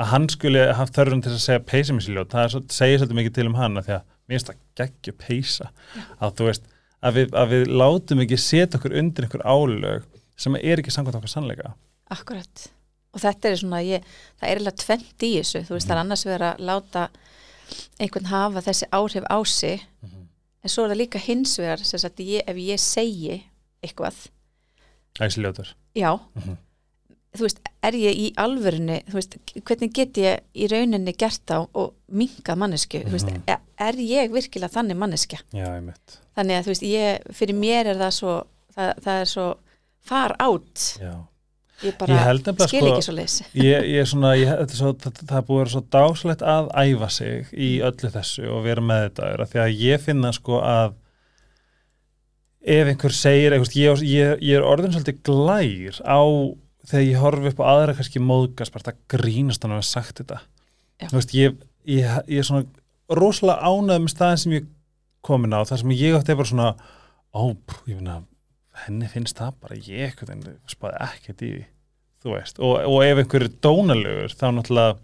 að 0.00 0.10
hann 0.14 0.26
skuli 0.32 0.62
haft 0.76 0.96
þörfum 0.96 1.22
til 1.24 1.32
að 1.34 1.42
segja 1.44 1.62
peysa 1.68 1.94
mér 1.94 2.06
sér 2.06 2.16
ljót, 2.16 2.32
það 2.32 2.50
svo, 2.54 2.62
segir 2.72 3.00
svolítið 3.00 3.18
mikið 3.18 3.36
til 3.36 3.46
um 3.50 3.56
hann 3.58 3.80
því 3.80 3.96
að 3.98 4.04
mér 4.30 4.36
finnst 4.36 4.50
það 4.50 4.60
geggju 4.80 5.14
peysa. 5.20 5.70
Að 6.18 6.36
þú 6.38 6.48
veist, 6.48 6.68
að 7.04 7.16
við, 7.18 7.32
að 7.36 7.54
við 7.54 7.72
látum 7.82 8.22
ekki 8.24 8.38
setja 8.40 8.80
okkur 8.80 8.96
undir 9.00 9.26
einhver 9.26 9.44
álög 9.44 10.06
sem 10.40 10.56
er 10.60 10.80
ekki 10.80 10.94
samkvæmt 10.94 11.18
okkar 11.20 11.32
sannleika. 11.32 11.72
Akkurat. 12.12 12.66
Og 13.10 13.20
þetta 13.20 13.50
er 13.50 13.60
svona, 13.60 13.82
ég, 13.84 14.06
það 14.38 14.46
er 14.46 14.60
eiginlega 14.60 14.84
tvent 14.84 15.26
í 15.26 15.32
þessu, 15.34 15.64
þú 15.66 15.76
veist, 15.76 15.90
það 15.90 15.96
er 15.96 16.02
annars 16.04 16.26
verið 16.28 16.46
að 16.48 16.64
láta 16.70 17.06
einhvern 18.00 18.26
hafa 18.26 18.60
þessi 18.60 18.88
áhrif 18.92 19.24
á 19.30 19.38
sig, 19.46 19.80
en 20.62 20.68
svo 20.68 20.84
er 20.84 20.90
það 20.94 21.00
líka 21.00 21.18
hins 21.18 21.58
vegar, 21.58 21.78
sem 21.84 21.98
sagt, 21.98 22.18
ég, 22.20 22.42
ef 22.46 22.56
ég 22.56 22.78
segi 22.80 23.42
eitthvað, 23.82 24.26
æsli 25.20 25.42
ljótur 25.44 25.74
já, 25.96 26.12
Mhm. 26.34 26.56
þú 27.36 27.40
veist, 27.46 27.60
er 27.82 27.92
ég 27.94 28.14
í 28.18 28.34
alvörinu, 28.36 29.00
þú 29.06 29.12
veist, 29.14 29.36
hvernig 29.64 29.92
get 29.94 30.12
ég 30.18 30.40
í 30.54 30.66
rauninni 30.68 31.12
gert 31.16 31.46
á 31.50 31.62
og 31.74 31.94
minkað 32.12 32.56
mannesku, 32.58 32.98
þú 33.04 33.10
veist, 33.14 33.26
Mhm. 33.30 33.42
er, 33.46 33.58
er 33.78 33.92
ég 33.94 34.30
virkilega 34.32 34.68
þannig 34.74 34.96
manneskja? 34.96 35.38
já, 35.52 35.66
ég 35.78 35.82
mitt 35.82 36.18
Þannig 36.36 36.56
að, 36.58 36.62
þú 36.64 36.66
veist, 36.66 36.82
ég, 36.82 37.34
fyrir 37.34 37.54
mér 37.54 37.86
er 37.86 37.96
það 37.96 38.12
svo, 38.12 38.46
það, 38.76 38.94
það 39.04 39.20
er 39.20 39.24
svo 39.26 39.56
far 40.00 40.36
átt, 40.38 40.98
já. 41.00 41.26
Ég 41.84 41.96
bara 42.00 42.16
Ég 42.16 42.40
skil 42.68 42.80
sko- 42.80 42.90
ekki 42.92 43.06
svo 43.06 43.14
leysi. 43.16 43.46
ég, 43.68 43.86
ég 43.90 44.00
er 44.02 44.08
svona, 44.10 44.32
ég, 44.38 44.50
þetta 44.50 44.76
er 44.76 44.80
svo, 44.80 44.92
það, 45.04 45.20
það 45.24 45.36
er 45.40 45.46
búið 45.48 45.58
að 45.58 45.62
vera 45.64 45.74
svo 45.74 45.82
dáslegt 45.96 46.44
að 46.54 46.70
æfa 46.84 47.10
sig 47.16 47.52
í 47.54 47.70
öllu 47.90 48.12
þessu 48.16 48.48
og 48.50 48.64
vera 48.66 48.84
með 48.84 49.04
þetta 49.08 49.48
því 49.52 49.62
að 49.64 49.76
ég 49.84 50.04
finna 50.04 50.32
sko 50.36 50.60
að 50.64 50.96
ef 52.60 52.90
einhver 52.92 53.16
segir 53.16 53.56
eitthvað, 53.56 53.76
ég, 53.80 54.02
ég, 54.04 54.34
ég 54.50 54.58
er 54.58 54.66
orðin 54.68 54.92
svolítið 54.92 55.22
glær 55.24 56.00
á 56.04 56.20
þegar 56.90 57.06
ég 57.06 57.22
horfi 57.22 57.52
upp 57.52 57.62
á 57.64 57.70
aðra 57.72 57.96
kannski 57.96 58.20
móðgast 58.24 58.74
bara 58.74 58.90
það 58.90 59.00
grínast 59.14 59.64
hann 59.64 59.74
að 59.74 59.80
hafa 59.80 59.88
sagt 59.88 60.20
þetta. 60.20 60.40
Veist, 61.14 61.32
ég, 61.36 61.56
ég, 61.88 62.18
ég 62.28 62.42
er 62.42 62.48
svona 62.48 62.66
rosalega 63.16 63.64
ánægð 63.64 64.04
með 64.04 64.12
staðin 64.12 64.42
sem 64.42 64.56
ég 64.58 64.68
komin 65.24 65.56
á, 65.56 65.60
þar 65.68 65.82
sem 65.82 65.94
ég 65.96 66.18
átti 66.18 66.36
bara 66.36 66.50
svona 66.50 66.68
ó, 67.32 67.42
ég 67.88 67.96
finna 67.96 68.20
henni 68.86 69.10
finnst 69.10 69.38
það 69.40 69.60
bara, 69.62 69.78
ég 69.86 70.08
eitthvað 70.08 70.34
en 70.34 70.42
spáði 70.70 71.00
ekkert 71.06 71.44
í 71.44 71.52
því, 71.52 71.62
þú 72.24 72.34
veist. 72.34 72.60
Og, 72.60 72.76
og 72.90 73.04
ef 73.06 73.22
einhver 73.22 73.46
er 73.46 73.54
dónalegur 73.64 74.36
þá 74.36 74.46
náttúrulega 74.56 74.98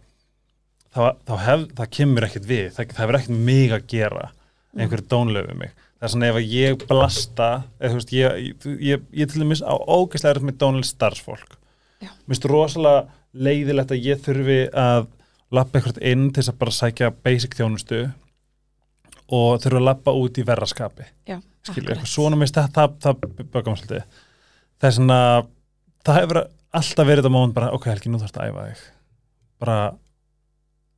þá, 0.97 1.02
þá 1.28 1.35
hef, 1.45 1.66
það 1.80 1.92
kemur 1.99 2.28
ekkert 2.28 2.49
við, 2.50 2.66
það, 2.76 2.95
það 2.95 3.02
hefur 3.04 3.18
ekkert 3.21 3.45
mig 3.50 3.75
að 3.76 3.90
gera 3.92 4.30
einhver 4.76 5.02
er 5.02 5.11
dónalegur 5.12 5.52
við 5.52 5.61
mig. 5.64 5.75
Það 5.97 6.06
er 6.06 6.12
svona 6.12 6.28
ef 6.28 6.38
ég 6.45 6.83
blasta 6.85 7.50
eða 7.80 7.92
þú 7.92 8.00
veist, 8.00 8.14
ég, 8.16 8.40
ég, 8.47 8.66
ég, 8.90 9.04
ég 9.16 9.30
til 9.33 9.42
dæmis 9.42 9.62
á 9.64 9.73
ógeðslega 9.73 10.35
er 10.35 10.45
með 10.45 10.59
dónaleg 10.61 10.88
starfsfólk. 10.90 11.56
Mér 12.02 12.35
finnst 12.35 12.49
rosalega 12.52 13.06
leiðilegt 13.37 13.95
að 13.95 14.04
ég 14.04 14.21
þurfi 14.25 14.59
að 14.76 15.06
lappa 15.56 15.78
eitthvað 15.78 16.02
inn 16.04 16.28
til 16.28 16.42
þess 16.42 16.52
að 16.52 16.61
bara 16.61 16.76
sækja 16.76 17.12
basic 17.25 17.56
þjónustu 17.56 18.02
og 19.35 19.61
þurfa 19.62 19.80
að 19.80 19.87
lappa 19.88 20.14
út 20.14 20.38
í 20.38 20.47
verraskapi 20.47 21.06
eitthvað 21.73 22.11
svona 22.11 22.38
mist 22.38 22.56
það, 22.56 22.68
það, 22.75 22.97
það 23.02 23.71
svolítið. 23.80 24.21
Það 24.76 24.88
er 24.88 24.97
svona, 24.99 25.21
það 26.06 26.18
hefur 26.21 26.40
alltaf 26.80 27.09
verið 27.09 27.23
þetta 27.23 27.33
móment 27.33 27.56
bara, 27.56 27.73
ok 27.76 27.88
Helgi, 27.90 28.12
nú 28.12 28.21
þarfst 28.21 28.38
að 28.40 28.50
æfa 28.50 28.66
þig. 28.66 28.85
Bara 29.62 29.78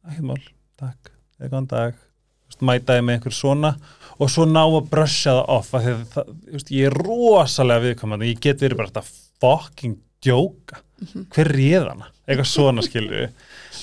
ekkert 0.08 0.26
mál, 0.28 0.42
takk, 0.80 1.12
eða 1.38 1.52
góðan 1.52 1.70
dag. 1.72 2.02
Þú 2.02 2.52
veist, 2.52 2.66
mætaði 2.70 3.04
með 3.04 3.18
einhver 3.18 3.36
svona 3.36 3.72
og 4.18 4.30
svo 4.32 4.48
ná 4.48 4.62
að 4.64 4.90
brusha 4.90 5.36
það 5.36 5.54
off 5.54 5.72
af 5.76 5.84
því 5.84 5.94
að 5.94 6.04
það, 6.14 6.34
veist, 6.56 6.74
ég 6.74 6.88
er 6.88 7.00
rosalega 7.06 7.84
viðkomandi 7.84 8.30
ég 8.32 8.44
get 8.44 8.62
verið 8.64 8.80
bara 8.80 8.92
þetta 8.92 9.18
fucking 9.42 9.98
djóka, 10.24 10.80
hver 11.34 11.50
réð 11.54 11.90
hana? 11.92 12.08
Eitthvað 12.26 12.48
svona 12.50 12.82
skilur 12.84 13.28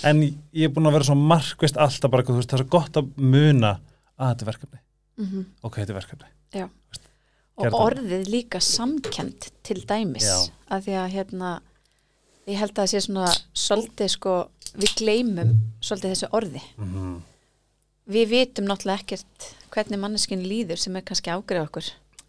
en 0.06 0.24
ég 0.26 0.66
er 0.68 0.74
búin 0.74 0.90
að 0.90 0.98
vera 0.98 1.08
svo 1.08 1.16
markvist 1.16 1.78
alltaf 1.80 2.12
bara, 2.12 2.26
þú 2.28 2.40
veist, 2.40 2.50
það 2.52 2.58
er 2.60 2.66
svo 2.66 2.74
gott 2.74 3.00
að 3.00 3.14
muna 3.22 3.72
að 4.20 4.32
þetta 4.32 4.42
er 4.46 4.52
verkefni, 4.52 4.80
Mhm. 5.18 5.46
ok, 5.64 5.76
þetta 5.82 5.90
er 5.96 6.00
verkefni. 6.02 6.30
Já. 6.54 6.70
Og 7.58 7.72
orðið 7.72 8.28
líka 8.28 8.60
samkend 8.60 9.50
til 9.64 9.78
dæmis 9.88 10.24
Já. 10.28 10.50
að 10.70 10.84
því 10.86 10.96
að 11.00 11.12
hérna 11.16 11.52
ég 12.48 12.58
held 12.58 12.74
að 12.74 12.84
það 12.84 12.92
sé 12.92 13.02
svona 13.06 13.28
svolítið 13.56 14.10
sko, 14.10 14.50
við 14.76 14.96
gleymum 15.00 15.54
svolítið 15.82 16.12
þessu 16.16 16.30
orði. 16.32 16.62
Mm 16.78 17.22
við 18.06 18.28
vitum 18.30 18.68
náttúrulega 18.70 19.02
ekkert 19.02 19.46
hvernig 19.74 19.98
manneskinn 19.98 20.44
líður 20.46 20.78
sem 20.78 20.96
er 20.96 21.02
kannski 21.02 21.32
ágrið 21.34 21.64
okkur. 21.66 21.88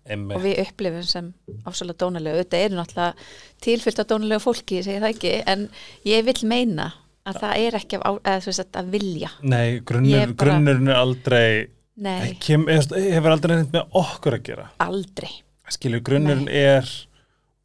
Og 0.08 0.40
við 0.40 0.60
upplifum 0.62 1.02
sem 1.04 1.34
ásvöldlega 1.68 1.98
dónalega. 2.00 2.38
Auðvitað 2.38 2.64
eru 2.64 2.76
náttúrulega 2.78 3.14
tilfyllt 3.60 3.98
af 4.00 4.06
dónalega 4.08 4.40
fólki, 4.40 4.78
ég 4.78 4.84
segi 4.86 5.02
það 5.02 5.12
ekki 5.12 5.32
en 5.52 5.68
ég 6.08 6.24
vil 6.24 6.48
meina 6.48 6.86
að 7.26 7.40
það 7.42 7.56
er 7.66 7.76
ekki 7.80 8.00
af, 8.00 8.20
á- 8.24 8.40
þú 8.40 8.46
veist, 8.46 8.72
að 8.72 8.90
vilja. 8.90 9.30
Nei, 9.42 9.80
grunnurinn 9.80 10.88
er 10.88 10.94
aldrei 10.96 11.66
nei, 11.96 12.36
kem, 12.42 12.66
hefur 12.68 13.32
aldrei 13.32 13.58
neitt 13.58 13.74
með 13.74 13.98
okkur 14.02 14.38
að 14.38 14.46
gera? 14.50 14.68
Aldrei. 14.84 15.32
Skilur, 15.72 16.02
grunnurinn 16.06 16.50
er 16.52 16.86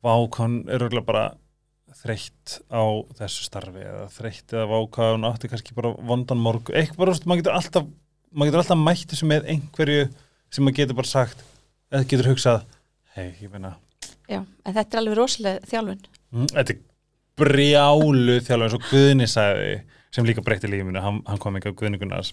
vákon 0.02 0.64
er 0.68 0.82
örgulega 0.82 1.06
bara 1.08 1.26
þreytt 2.02 2.58
á 2.74 2.82
þessu 3.20 3.46
starfi 3.46 3.84
eða 3.84 4.08
þreytt 4.16 4.56
eða 4.56 4.70
vákon 4.72 5.28
átti 5.28 5.52
kannski 5.52 5.76
bara 5.78 5.92
vondan 6.10 6.42
morgu 6.42 6.74
eitthvað 6.74 7.04
bara, 7.04 7.18
maður 7.30 7.44
getur 7.44 7.58
alltaf 7.60 7.90
maður 8.32 8.52
getur 8.52 8.64
alltaf 8.64 8.82
mætt 8.82 9.12
þessu 9.12 9.28
með 9.30 9.50
einhverju 9.54 10.06
sem 10.52 10.66
maður 10.66 10.78
getur 10.80 10.98
bara 10.98 11.12
sagt 11.12 11.44
eða 11.92 12.08
getur 12.08 12.32
hugsað, 12.32 12.64
hei, 13.18 13.34
ég 13.42 13.52
meina. 13.52 13.76
Já, 14.32 14.40
en 14.40 14.76
þetta 14.76 14.96
er 14.96 15.02
alveg 15.02 15.18
rosalega 15.20 15.68
þjálfun. 15.68 16.06
Mm, 16.32 16.48
þetta 16.54 16.74
er 16.74 16.80
brjálu 17.42 18.38
þjálfur 18.46 18.68
eins 18.68 18.78
og 18.78 18.86
Guðni 18.88 19.28
sagði 19.28 19.74
sem 20.12 20.28
líka 20.28 20.44
breytti 20.44 20.72
lífinu, 20.72 21.00
hann, 21.04 21.20
hann 21.28 21.40
kom 21.42 21.60
ekki 21.60 21.72
á 21.72 21.78
Guðni 21.78 22.00
Gunnars 22.00 22.32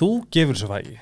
þú 0.00 0.10
gefur 0.32 0.56
þessu 0.58 0.70
vægi. 0.72 0.98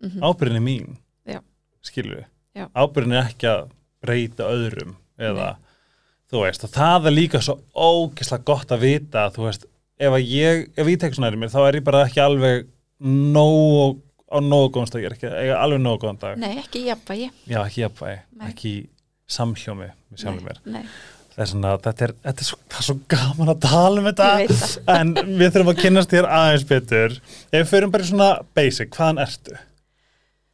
Mm 0.00 0.22
ábyrðin 0.24 0.56
er 0.56 0.64
mín 0.64 0.94
Já. 1.28 1.40
skilur 1.84 2.22
Já. 2.56 2.68
ábyrðin 2.72 3.18
er 3.18 3.26
ekki 3.28 3.50
að 3.50 3.66
breyta 4.00 4.46
öðrum 4.48 4.94
eða 5.20 5.50
þú 6.30 6.44
veist 6.46 6.64
og 6.64 6.72
það 6.72 7.08
er 7.10 7.16
líka 7.18 7.40
svo 7.44 7.58
ógeðslega 7.76 8.46
gott 8.48 8.72
að 8.72 8.86
vita 8.86 9.26
þú 9.34 9.44
veist 9.44 9.66
ef 10.00 10.16
ég, 10.24 10.70
ef 10.72 10.88
ég 10.88 11.00
tek 11.02 11.12
svona 11.16 11.28
er 11.28 11.36
mér 11.36 11.52
þá 11.52 11.60
er 11.66 11.76
ég 11.80 11.84
bara 11.84 12.06
ekki 12.06 12.22
alveg 12.24 12.70
nóg 13.04 14.00
á 14.30 14.38
nógu 14.40 14.70
góðan 14.72 14.88
stað, 14.88 15.02
ég 15.02 15.10
er 15.10 15.16
ekki 15.16 15.30
eiga 15.30 15.56
alveg 15.58 15.80
nógu 15.82 16.00
góðan 16.04 16.20
dag. 16.22 16.36
Nei, 16.38 16.52
ekki 16.62 16.84
jafnvægi. 16.86 17.30
Já 17.50 17.58
ekki 17.64 17.82
jafnvægi, 17.82 18.18
Nei. 18.38 18.50
ekki 18.52 18.74
samhljómi 19.30 19.88
með 19.90 20.22
sjálfum 20.22 20.46
mér. 20.46 20.60
Nei, 20.70 20.84
er 21.38 21.46
svona, 21.52 21.72
þetta 21.78 22.04
er, 22.08 22.12
þetta 22.26 22.42
er, 22.44 22.48
svo, 22.50 22.58
það 22.68 22.78
er 22.82 22.86
svo 22.90 22.96
gaman 23.14 23.52
að 23.54 23.60
tala 23.64 24.00
um 24.02 24.08
þetta. 24.10 24.28
En 24.98 25.14
við 25.38 25.46
þurfum 25.54 25.72
að 25.72 25.80
kynnast 25.84 26.10
þér 26.14 26.28
aðeins 26.40 26.66
betur. 26.68 27.18
Ef 27.50 27.56
við 27.62 27.68
förum 27.74 27.90
bara 27.94 28.04
svona 28.10 28.30
basic, 28.58 28.90
hvaðan 28.98 29.22
ertu? 29.26 29.58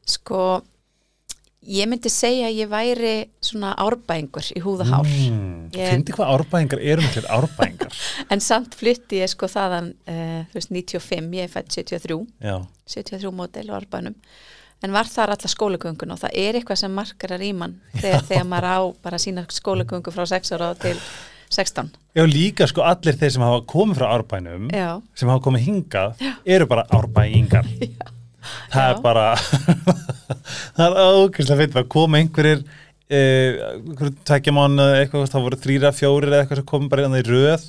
sko 0.07 0.41
ég 1.67 1.89
myndi 1.91 2.11
segja 2.15 2.47
að 2.47 2.59
ég 2.61 2.69
væri 2.71 3.15
svona 3.43 3.73
árbæðingur 3.83 4.53
í 4.55 4.61
húða 4.63 4.85
hár 4.87 5.09
Mm, 5.09 5.71
Ég- 5.75 5.91
Fyndi 5.91 6.15
hvað 6.15 6.29
árbæðingar 6.37 6.83
eru 6.93 7.03
miklir 7.03 7.27
árbæðingar 7.27 7.97
en 8.31 8.41
samt 8.45 8.77
flytti 8.79 9.19
ég 9.19 9.33
sko 9.33 9.49
þaðan 9.51 9.89
uh, 10.07 10.45
þú 10.53 10.61
veist 10.61 10.71
95, 10.71 11.35
ég 11.35 11.49
er 11.49 11.51
fætt 11.51 11.75
73 11.75 12.21
Já, 12.39 12.61
73 12.87 13.33
módel 13.35 13.67
á 13.67 13.75
árbænum 13.81 14.15
en 14.85 14.93
var 14.93 15.09
þar 15.09 15.33
alla 15.37 15.51
skólagöngun 15.53 16.13
og 16.15 16.21
það 16.21 16.37
er 16.43 16.59
eitthvað 16.59 16.81
sem 16.83 16.93
markarar 16.97 17.43
í 17.45 17.53
mann 17.57 17.79
þegar, 17.97 18.27
þegar 18.29 18.49
maður 18.51 18.69
á 18.69 18.79
bara 19.07 19.21
sína 19.23 19.47
skólagöngu 19.53 20.13
frá 20.15 20.27
6 20.29 20.53
ára 20.57 20.73
til 20.81 20.97
16 21.51 21.93
Já 22.17 22.25
líka 22.29 22.67
sko 22.69 22.85
allir 22.85 23.17
þeir 23.21 23.35
sem 23.37 23.45
hafa 23.47 23.63
komið 23.71 24.01
frá 24.01 24.09
árbænum 24.17 24.71
Já, 24.75 25.01
sem 25.15 25.31
hafa 25.31 25.45
komið 25.47 25.69
hingað 25.69 26.27
eru 26.45 26.69
bara 26.71 26.87
árbæðingar 26.97 27.69
það 27.71 28.83
Já. 28.83 28.91
er 28.91 29.01
bara 29.05 29.29
það 30.77 30.87
er 30.87 31.23
ókvæmstlega 31.23 31.61
fyrir 31.63 31.81
að 31.83 31.89
koma 31.97 32.21
einhverjir 32.21 32.67
tvekja 33.07 34.55
mánu 34.55 34.83
eitthvað, 34.99 35.29
það 35.31 35.45
voru 35.47 35.59
þrýra, 35.63 35.93
fjórir 35.95 36.33
eða 36.33 36.45
eitthvað 36.45 36.61
sem 36.61 36.69
komið 36.73 36.89
bara 36.91 37.05
inn 37.07 37.19
í 37.21 37.25
röð. 37.27 37.67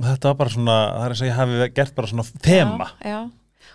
Og 0.00 0.04
þetta 0.06 0.28
var 0.30 0.38
bara 0.40 0.52
svona, 0.54 0.74
það 0.92 1.04
er 1.06 1.14
eins 1.14 1.22
og 1.22 1.28
ég 1.30 1.38
hafi 1.38 1.68
gert 1.76 1.94
bara 1.96 2.10
svona 2.10 2.26
þema. 2.44 2.88
Já, 3.00 3.08
já. 3.08 3.20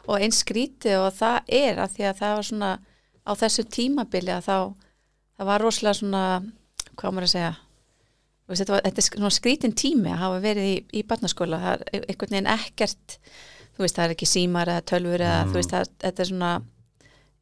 Og 0.05 0.21
eins 0.21 0.41
skrítið 0.43 0.99
og 1.01 1.13
það 1.17 1.53
er 1.59 1.81
að 1.83 1.95
því 1.95 2.07
að 2.09 2.19
það 2.21 2.35
var 2.35 2.47
svona 2.49 2.71
á 3.25 3.31
þessu 3.41 3.65
tímabili 3.73 4.33
að 4.35 4.47
þá 4.47 4.57
það 5.35 5.49
var 5.49 5.63
rosalega 5.65 5.99
svona 5.99 6.23
hvað 6.95 7.15
maður 7.15 7.27
að 7.27 7.33
segja 7.33 7.53
veist, 8.45 8.61
þetta, 8.61 8.75
var, 8.75 8.83
þetta 8.85 9.01
er 9.01 9.07
svona 9.09 9.33
skrítin 9.33 9.75
tími 9.75 10.11
að 10.13 10.21
hafa 10.21 10.43
verið 10.43 10.69
í, 10.69 10.75
í 10.99 11.03
barnaskóla 11.09 11.61
það 11.63 11.85
er 11.91 12.05
einhvern 12.05 12.35
veginn 12.35 12.51
ekkert 12.53 13.17
þú 13.75 13.83
veist 13.83 13.97
það 13.97 14.05
er 14.05 14.13
ekki 14.15 14.29
símar 14.29 14.71
eða 14.71 14.85
tölfur 14.91 15.25
eða 15.25 15.39
Mm. 15.45 15.49
þú 15.51 15.59
veist 15.59 15.73
það, 15.73 15.89
þetta 16.05 16.23
er 16.23 16.29
svona 16.29 16.51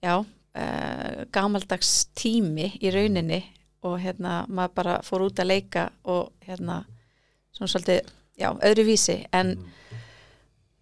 já, 0.03 0.13
uh, 0.23 1.25
gamaldags 1.35 1.91
tími 2.17 2.71
í 2.79 2.93
rauninni 2.95 3.41
og 3.83 3.99
hérna 3.99 4.45
maður 4.47 4.73
bara 4.79 4.97
fór 5.03 5.27
út 5.27 5.39
að 5.43 5.51
leika 5.51 5.89
og 6.07 6.31
hérna 6.47 6.85
svona 7.53 7.69
svolítið, 7.69 8.07
já, 8.39 8.49
öðru 8.63 8.85
vísi 8.87 9.19
en 9.35 9.57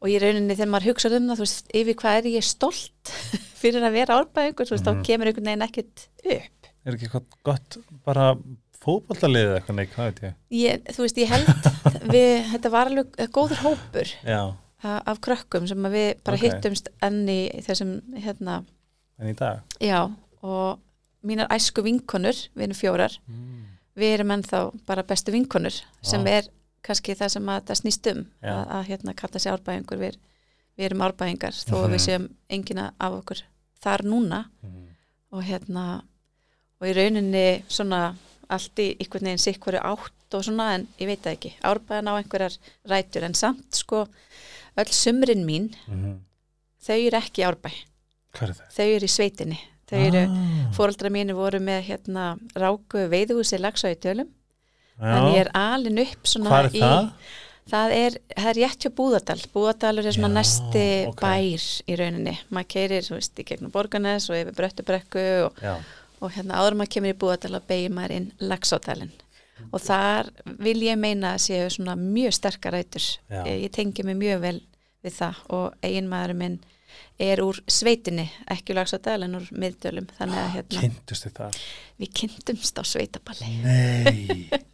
og 0.02 0.10
í 0.10 0.18
rauninni 0.22 0.56
þegar 0.58 0.72
maður 0.74 0.90
hugsa 0.92 1.12
um 1.14 1.28
það, 1.30 1.38
þú 1.38 1.46
veist, 1.46 1.68
yfir 1.82 1.98
hvað 2.02 2.18
er 2.22 2.30
ég 2.34 2.48
stolt 2.48 3.12
fyrir 3.62 3.86
að 3.86 3.94
vera 4.00 4.18
árbæðingur, 4.22 4.66
þú 4.70 4.76
veist, 4.76 4.88
Mhm. 4.88 5.02
þá 5.02 5.06
kemur 5.08 5.30
einhvern 5.32 5.50
veginn 5.52 5.68
ekkert 5.68 6.08
upp. 6.26 6.70
er 6.86 6.96
ekki 6.98 7.06
eitthvað 7.08 7.40
gott 7.46 7.78
bara 8.06 8.32
fótballaliðið 8.82 9.56
eitthvað, 9.60 9.78
nei, 9.78 9.86
hvað 9.92 10.08
veit 10.10 10.22
ég 10.26 10.34
Ég, 10.58 10.86
þú 10.96 11.04
veist, 11.06 11.20
ég 11.22 11.30
held, 11.30 11.68
við, 12.16 12.32
þetta 12.56 12.72
var 12.74 12.90
alveg 12.90 13.20
góður 13.36 13.62
hópur 13.66 14.14
Já, 14.26 14.42
af 14.82 15.20
krökkum 15.22 15.68
sem 15.70 15.86
við 15.94 16.08
bara 16.26 16.40
Ok. 16.40 16.46
hittumst 16.48 16.90
enn 17.06 17.20
í 17.30 17.40
þessum, 17.62 17.92
hérna, 18.18 18.64
en 19.22 19.30
í 19.30 19.36
dag 19.38 19.62
já, 19.84 20.00
og 20.42 20.80
mínar 21.22 21.52
æsku 21.54 21.84
vinkonur, 21.86 22.34
við 22.58 22.66
erum 22.66 22.80
fjórar, 22.80 23.20
mm. 23.30 23.60
við 24.02 24.16
erum 24.16 24.34
ennþá 24.40 24.64
bara 24.90 25.04
bestu 25.06 25.30
vinkonur, 25.36 25.78
sem 26.02 26.26
Vá. 26.26 26.40
er 26.40 26.50
kannski 26.84 27.16
það 27.16 27.30
sem 27.36 27.50
að 27.54 27.66
það 27.70 27.80
snýst 27.82 28.08
um, 28.12 28.26
Já. 28.42 28.52
að, 28.56 28.64
að 28.78 28.86
hérna 28.90 29.14
kalla 29.16 29.40
sig 29.40 29.52
árbæðingur, 29.52 30.00
við, 30.02 30.16
við 30.78 30.86
erum 30.90 31.02
árbæðingar, 31.08 31.54
þó 31.54 31.76
að 31.78 31.84
Mhm. 31.88 31.94
við 31.94 32.02
séum 32.08 32.30
engina 32.50 32.92
af 33.00 33.14
okkur 33.22 33.44
þar 33.84 34.04
núna, 34.06 34.46
Mm. 34.64 34.88
og 35.32 35.44
hérna 35.44 35.86
og 36.82 36.88
í 36.88 36.94
rauninni 36.98 37.64
svona 37.70 38.16
allt 38.50 38.76
í 38.82 38.98
einhvern 39.00 39.24
veginn 39.30 39.38
sikk 39.40 39.60
hverju 39.64 39.80
átt 39.82 40.34
og 40.34 40.44
svona 40.44 40.74
en 40.76 40.88
ég 41.00 41.08
veit 41.08 41.22
það 41.22 41.36
ekki, 41.38 41.52
árbæðan 41.64 42.10
á 42.10 42.14
einhverjar 42.20 42.58
rætur 42.90 43.24
en 43.24 43.34
samt 43.34 43.74
sko 43.76 44.08
öll 44.78 44.92
sumrin 44.92 45.46
mín, 45.46 45.70
Mm. 45.88 46.20
þau 46.82 46.98
eru 47.08 47.18
ekki 47.18 47.44
árbæ 47.46 47.72
er 48.42 48.54
þau 48.72 48.88
eru 48.96 49.06
í 49.06 49.12
sveitinni 49.12 49.60
ah, 50.26 50.72
fóreldra 50.74 51.10
mínu 51.12 51.34
voru 51.36 51.60
með 51.60 51.84
hérna 51.84 52.40
ráku 52.56 53.08
veiðuhúsi 53.12 53.60
lagsa 53.60 53.92
í 53.92 53.96
tölum 54.00 54.28
en 55.02 55.30
ég 55.34 55.40
er 55.46 55.52
alin 55.58 56.02
upp 56.04 56.30
svona 56.30 56.52
Hvað 56.52 56.68
er 56.68 56.76
í 56.76 56.84
það? 56.84 57.08
Það 57.72 57.94
er, 57.96 58.16
það 58.36 58.50
er 58.50 58.58
rétt 58.58 58.84
hjá 58.84 58.92
Búðardal. 58.98 59.40
Búðardalur 59.54 60.08
er 60.10 60.16
svona 60.16 60.32
Já, 60.32 60.36
næsti 60.40 60.86
ok. 61.08 61.22
bær 61.22 61.66
í 61.88 61.98
rauninni. 62.02 62.34
Maður 62.52 62.70
keirir, 62.74 63.10
veist, 63.14 63.38
í 63.40 63.46
gegnum 63.48 63.72
Borganes 63.72 64.28
og 64.32 64.40
yfir 64.40 64.58
Bröttubrekku 64.58 65.26
og, 65.46 65.62
og 66.20 66.34
hérna 66.36 66.60
áður 66.60 66.80
maður 66.82 66.94
kemur 66.98 67.14
í 67.14 67.20
Búðardal 67.22 67.54
og 67.62 67.68
beigir 67.70 67.94
maður 67.96 68.16
inn 68.18 68.28
Laxádalinn. 68.44 69.14
Og 69.70 69.80
þar 69.84 70.32
vil 70.66 70.80
ég 70.84 70.98
meina 71.00 71.36
að 71.36 71.46
séu 71.46 71.70
svona 71.72 71.96
mjög 72.00 72.36
sterkar 72.40 72.76
rætur. 72.76 73.06
Ég, 73.30 73.54
ég 73.68 73.72
tengi 73.76 74.04
mig 74.08 74.18
mjög 74.20 74.44
vel 74.44 74.58
við 75.06 75.18
það 75.22 75.42
og 75.54 75.86
eiginmaður 75.86 76.36
minn 76.42 76.60
er 77.22 77.42
úr 77.46 77.62
sveitinni, 77.70 78.26
ekki 78.52 78.76
Laxádal 78.76 79.22
en 79.28 79.38
úr 79.38 79.48
miðdölum. 79.54 80.10
Þannig 80.18 80.42
að 80.42 80.52
hérna, 80.58 80.82
kynntustu 80.82 81.32
þar 81.38 81.62
við 82.02 82.14
kynntumst 82.18 82.82
á 82.82 82.84
sveitaballi. 82.88 83.50
Nei, 83.62 84.50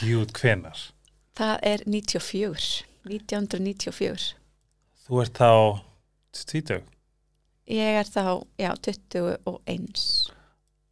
hjút 0.00 0.32
hvenar 0.36 0.88
Það 1.40 1.60
er 1.64 1.82
94, 1.86 2.64
1994. 3.08 4.24
Þú 5.06 5.20
ert 5.22 5.38
þá 5.40 5.52
tvítug 6.36 6.88
Ég 7.70 8.00
er 8.00 8.08
þá, 8.08 8.42
já, 8.58 8.72
21. 8.82 10.02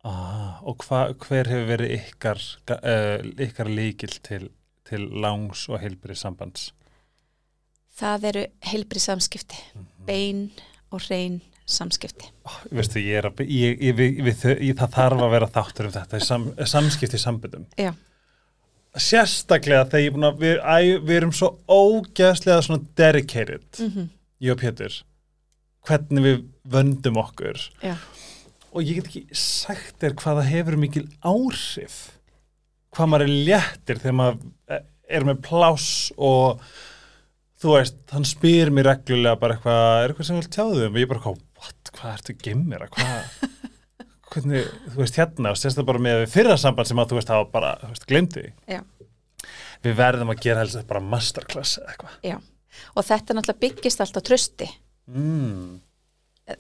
ah, 0.07 0.61
og 0.63 0.85
hva, 0.87 1.09
hver 1.19 1.51
hefur 1.51 1.69
verið 1.73 1.95
ykkar, 1.99 2.43
uh, 2.77 3.19
ykkar 3.49 3.71
líkil 3.73 4.15
til, 4.23 4.49
til 4.89 5.09
langs 5.21 5.67
og 5.69 5.83
heilbrið 5.83 6.21
sambands 6.23 6.71
Það 7.99 8.29
eru 8.31 8.43
heilbrið 8.71 9.03
samskipti, 9.09 9.59
bein 10.07 10.45
og 10.95 11.03
hrein 11.09 11.41
samskipti. 11.69 12.31
oh, 12.47 12.61
Veistu, 12.71 13.01
ég 13.03 13.19
er 13.19 13.27
að 13.29 13.43
ég, 13.45 13.81
ég, 13.83 13.99
ég, 14.23 14.77
það 14.79 14.95
þarf 14.95 15.25
að 15.27 15.33
vera 15.35 15.49
þáttur 15.53 15.89
um 15.89 15.95
þetta 15.99 16.21
sam, 16.25 16.47
samskipti 16.63 17.21
sambundum 17.21 17.67
Já, 17.75 17.91
sérstaklega 18.97 19.85
þegar 19.89 20.03
ég 20.05 20.09
er 20.11 20.15
búin 20.17 20.29
að 20.29 20.43
við, 20.43 20.55
æ, 20.65 20.79
við 21.05 21.17
erum 21.19 21.35
svo 21.37 21.51
ógeðslega 21.69 22.65
svona 22.67 22.87
dedicated 22.99 23.83
mm 23.85 24.09
ég 24.39 24.55
og 24.55 24.61
Pétur 24.63 24.95
hvernig 25.89 26.23
við 26.23 26.43
vöndum 26.71 27.17
okkur. 27.19 27.59
Já, 27.83 27.97
og 28.71 28.85
ég 28.85 29.01
get 29.01 29.09
ekki 29.09 29.39
sagt 29.41 29.97
þér 30.03 30.15
hvað 30.21 30.39
það 30.39 30.51
hefur 30.53 30.77
mikil 30.79 31.03
áhrif 31.27 31.97
hvað 32.95 33.11
maður 33.11 33.25
er 33.27 33.33
léttir 33.49 34.01
þegar 34.03 34.17
maður 34.21 34.39
eh, 34.77 34.85
er 35.19 35.27
með 35.27 35.41
pláss 35.49 35.89
og 36.15 36.63
þú 37.59 37.75
veist, 37.75 37.99
hann 38.13 38.27
spyr 38.29 38.71
mér 38.75 38.93
reglulega 38.93 39.41
bara 39.41 39.57
eitthvað, 39.57 39.83
er 40.05 40.13
eitthvað 40.13 40.29
sem 40.29 40.39
vil 40.39 40.51
tjáðu 40.55 40.85
um? 40.87 40.93
Og 40.95 41.01
ég 41.03 41.11
bara 41.11 41.25
hvað, 41.25 41.41
hvað 41.99 42.13
ertu 42.15 42.35
að 42.37 42.45
gimmir 42.47 42.87
hvað, 42.95 43.33
hvernig 44.39 44.69
þú 44.93 45.01
veist 45.03 45.19
hérna, 45.21 45.53
og 45.53 45.61
sérst 45.61 45.81
það 45.81 45.89
bara 45.91 46.05
með 46.09 46.23
fyrra 46.33 46.57
samband 46.61 46.91
sem 46.91 47.03
að 47.03 47.11
þú 47.13 47.19
veist, 47.19 47.35
hafa 47.35 47.51
bara, 47.53 47.75
þú 47.83 47.91
veist, 47.95 48.07
glemdi 48.11 48.47
já, 48.71 48.81
við 49.85 49.99
verðum 49.99 50.33
að 50.35 50.47
gera 50.47 50.63
helst 50.65 50.89
bara 50.89 51.05
masterclass 51.05 51.79
eða 51.83 51.93
eitthvað 51.95 52.31
já. 52.31 52.39
Og 52.95 53.05
þetta 53.07 53.35
náttúrulega 53.35 53.63
byggist 53.65 54.03
allt 54.05 54.19
á 54.19 54.23
trösti. 54.23 54.71
mm. 55.11 55.77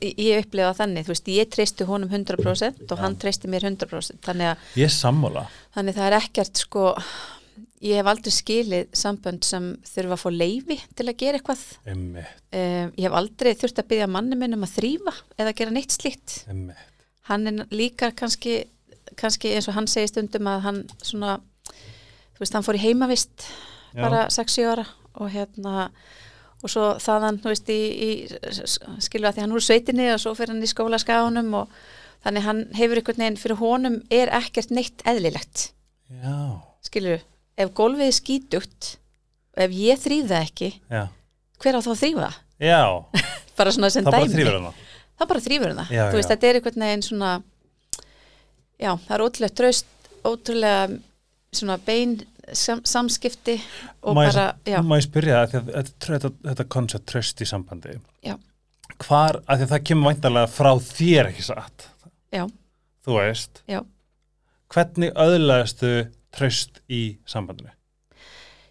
Ég, 0.03 0.19
ég 0.21 0.43
upplifa 0.43 0.75
þannig, 0.77 1.07
þú 1.07 1.15
veist, 1.15 1.29
ég 1.33 1.49
treysti 1.49 1.87
honum 1.89 2.11
100% 2.13 2.91
og 2.93 3.01
hann 3.01 3.15
treysti 3.17 3.49
mér 3.49 3.65
100%. 3.71 4.19
Þannig 4.27 4.51
að, 4.51 4.67
ég 4.83 4.93
sammála 4.93 5.47
þannig 5.77 5.97
það 5.97 6.09
er 6.11 6.17
ekkert, 6.19 6.61
sko, 6.61 6.83
ég 7.87 7.97
hef 8.01 8.11
aldrei 8.13 8.35
skilið 8.35 8.91
sambönd 9.01 9.49
sem 9.49 9.71
þurfa 9.89 10.19
að 10.19 10.23
fá 10.25 10.29
leifi 10.35 10.79
til 10.99 11.07
að 11.07 11.19
gera 11.23 11.41
eitthvað. 11.41 11.65
Um, 11.89 12.11
ég 12.53 13.07
hef 13.07 13.17
aldrei 13.23 13.53
þurft 13.63 13.81
að 13.81 13.91
byggja 13.95 14.11
manni 14.13 14.39
minn 14.41 14.59
um 14.59 14.69
að 14.69 14.77
þrýfa 14.77 15.17
eða 15.39 15.57
gera 15.63 15.75
neitt 15.79 15.97
slíkt. 15.97 16.43
emmi 16.53 16.77
hann 17.29 17.47
er 17.51 17.67
líka 17.75 18.11
kannski, 18.17 18.63
kannski 19.19 19.55
eins 19.55 19.69
og 19.69 19.77
hann 19.77 19.89
segir 19.91 20.11
stundum 20.13 20.49
að 20.51 20.65
hann 20.67 20.81
svona 21.03 21.39
þú 22.39 22.45
veist, 22.45 22.55
hann 22.55 22.67
fór 22.67 22.79
í 22.79 22.85
heimavist 22.85 23.47
Já. 23.93 24.03
bara 24.05 24.25
6-7 24.33 24.67
ára 24.73 24.87
og 25.19 25.31
hérna 25.35 25.89
og 26.59 26.71
svo 26.73 26.89
þaðan, 27.03 27.39
þú 27.43 27.53
veist, 27.53 27.71
í, 27.71 27.81
í 28.03 28.11
skilur 29.03 29.31
að 29.31 29.39
því 29.39 29.45
hann 29.45 29.55
úr 29.55 29.65
sveitinni 29.65 30.09
og 30.13 30.23
svo 30.23 30.35
fyrir 30.39 30.55
hann 30.55 30.65
í 30.67 30.71
skóla 30.71 30.99
skáunum 30.99 31.53
og 31.61 31.75
þannig 32.27 32.47
hann 32.47 32.65
hefur 32.79 33.01
einhvern 33.01 33.23
veginn, 33.23 33.39
fyrir 33.39 33.61
honum 33.61 34.01
er 34.15 34.33
ekkert 34.41 34.73
neitt 34.75 35.05
eðlilegt, 35.07 35.69
já, 36.11 36.39
skilur 36.87 37.23
ef 37.59 37.71
gólfið 37.79 38.11
er 38.11 38.17
skítugt 38.17 38.91
og 39.55 39.65
ef 39.67 39.79
ég 39.79 40.03
þrýf 40.03 40.29
það 40.33 40.49
ekki, 40.49 40.73
já, 40.91 41.05
hver 41.63 41.79
á 41.79 41.81
þá 41.83 41.93
það? 41.95 42.43
já. 42.63 42.83
Bara 43.59 43.75
svona 43.75 43.91
sem 43.91 44.07
dæmi 44.07 44.45
það 45.19 45.29
bara 45.33 45.45
þrýfur 45.45 45.75
það. 45.79 45.93
Já, 45.97 46.03
þú 46.13 46.19
veist, 46.21 46.33
þetta 46.33 46.49
er 46.51 46.59
einhvern 46.61 46.85
veginn 46.87 47.03
svona 47.09 47.31
já, 48.79 48.91
það 49.07 49.15
er 49.19 49.25
ótrúlega 49.27 49.57
traust 49.61 50.11
ótrúlega 50.29 50.99
svona 51.59 51.79
bein 51.87 52.17
sam, 52.53 52.83
samskipti 52.85 53.57
og 54.03 54.17
Má 54.17 54.25
ég- 54.29 55.05
spyrja 55.05 55.43
það, 55.53 55.73
þetta, 56.45 56.65
koncept 56.69 57.07
tröst 57.11 57.41
í 57.45 57.49
sambandi 57.49 57.99
Já. 58.25 58.37
Hvar, 59.05 59.41
að 59.47 59.61
því 59.61 59.67
að 59.67 59.73
það 59.75 59.85
kemur 59.91 60.13
væntalega 60.13 60.51
frá 60.51 60.71
þér 60.83 61.31
ekki 61.33 61.45
satt 61.47 61.89
já, 62.35 62.45
Þú 63.07 63.19
veist. 63.19 63.63
Já. 63.69 63.81
Hvernig 64.69 65.13
öðlaðistu 65.17 65.93
tröst 66.35 66.81
í 66.93 67.19
sambandinu? 67.29 67.71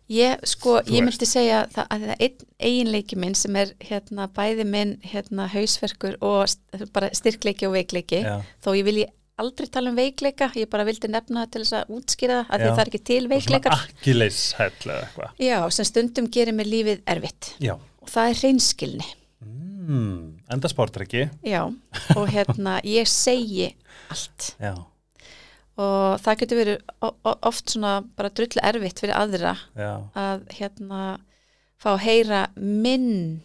Ég 0.09 0.45
sko, 0.47 0.77
Þú 0.85 0.95
ég 0.95 1.05
myndi 1.05 1.27
segja 1.27 1.65
það, 1.73 1.85
að 1.91 2.05
það 2.05 2.13
er 2.13 2.23
einn 2.27 2.47
eiginleiki 2.69 3.19
minn 3.19 3.35
sem 3.37 3.55
er 3.59 3.73
hérna 3.83 4.27
bæði 4.33 4.65
minn 4.67 4.95
hérna 5.03 5.47
hausverkur 5.51 6.17
og 6.25 6.47
st 6.51 6.89
bara 6.95 7.11
styrkleiki 7.13 7.67
og 7.67 7.75
veikleiki. 7.77 8.23
Já. 8.23 8.39
þó 8.63 8.71
ég 8.77 8.87
vilji 8.87 9.07
aldrei 9.37 9.67
tala 9.69 9.91
um 9.91 9.97
veikleika 9.99 10.49
ég 10.57 10.69
bara 10.71 10.85
vildi 10.87 11.09
nefna 11.11 11.43
það 11.43 11.51
til 11.53 11.61
þess 11.63 11.75
að 11.77 11.91
útskýra 11.97 12.39
það 12.39 12.55
að 12.55 12.63
því 12.63 12.71
það 12.71 12.81
er 12.83 12.91
ekki 12.91 13.03
til 13.03 13.17
Og 13.17 13.21
Svona 13.21 13.35
veikleikar. 13.35 13.77
Akkileishæll 13.77 14.87
eða 14.87 14.99
eitthvað. 15.03 15.37
Já, 15.45 15.57
sem 15.77 15.89
stundum 15.91 16.29
gerir 16.33 16.57
mér 16.57 16.71
lífið 16.71 17.03
erfitt. 17.13 17.51
Já. 17.61 17.75
Og 18.01 18.09
það 18.13 18.31
er 18.31 18.41
hreinskilni. 18.41 19.09
Mm, 19.87 20.23
Enda 20.51 20.67
sportreki 20.67 21.29
Já, 21.47 21.61
og 22.17 22.25
hérna 22.33 22.77
ég 22.83 23.07
segi 23.07 23.69
allt. 24.11 24.55
Já, 24.59 24.73
og 25.77 26.19
það 26.23 26.37
getur 26.41 26.57
verið 26.57 26.77
oft 27.45 27.69
svona 27.73 27.91
bara 28.17 28.29
drullu 28.33 28.63
erfitt 28.65 28.99
fyrir 29.03 29.13
aðra 29.17 29.55
já, 29.77 29.91
að 30.17 30.45
hérna 30.57 31.01
fá 31.77 31.91
að 31.93 32.03
heyra 32.07 32.39
minn 32.57 33.41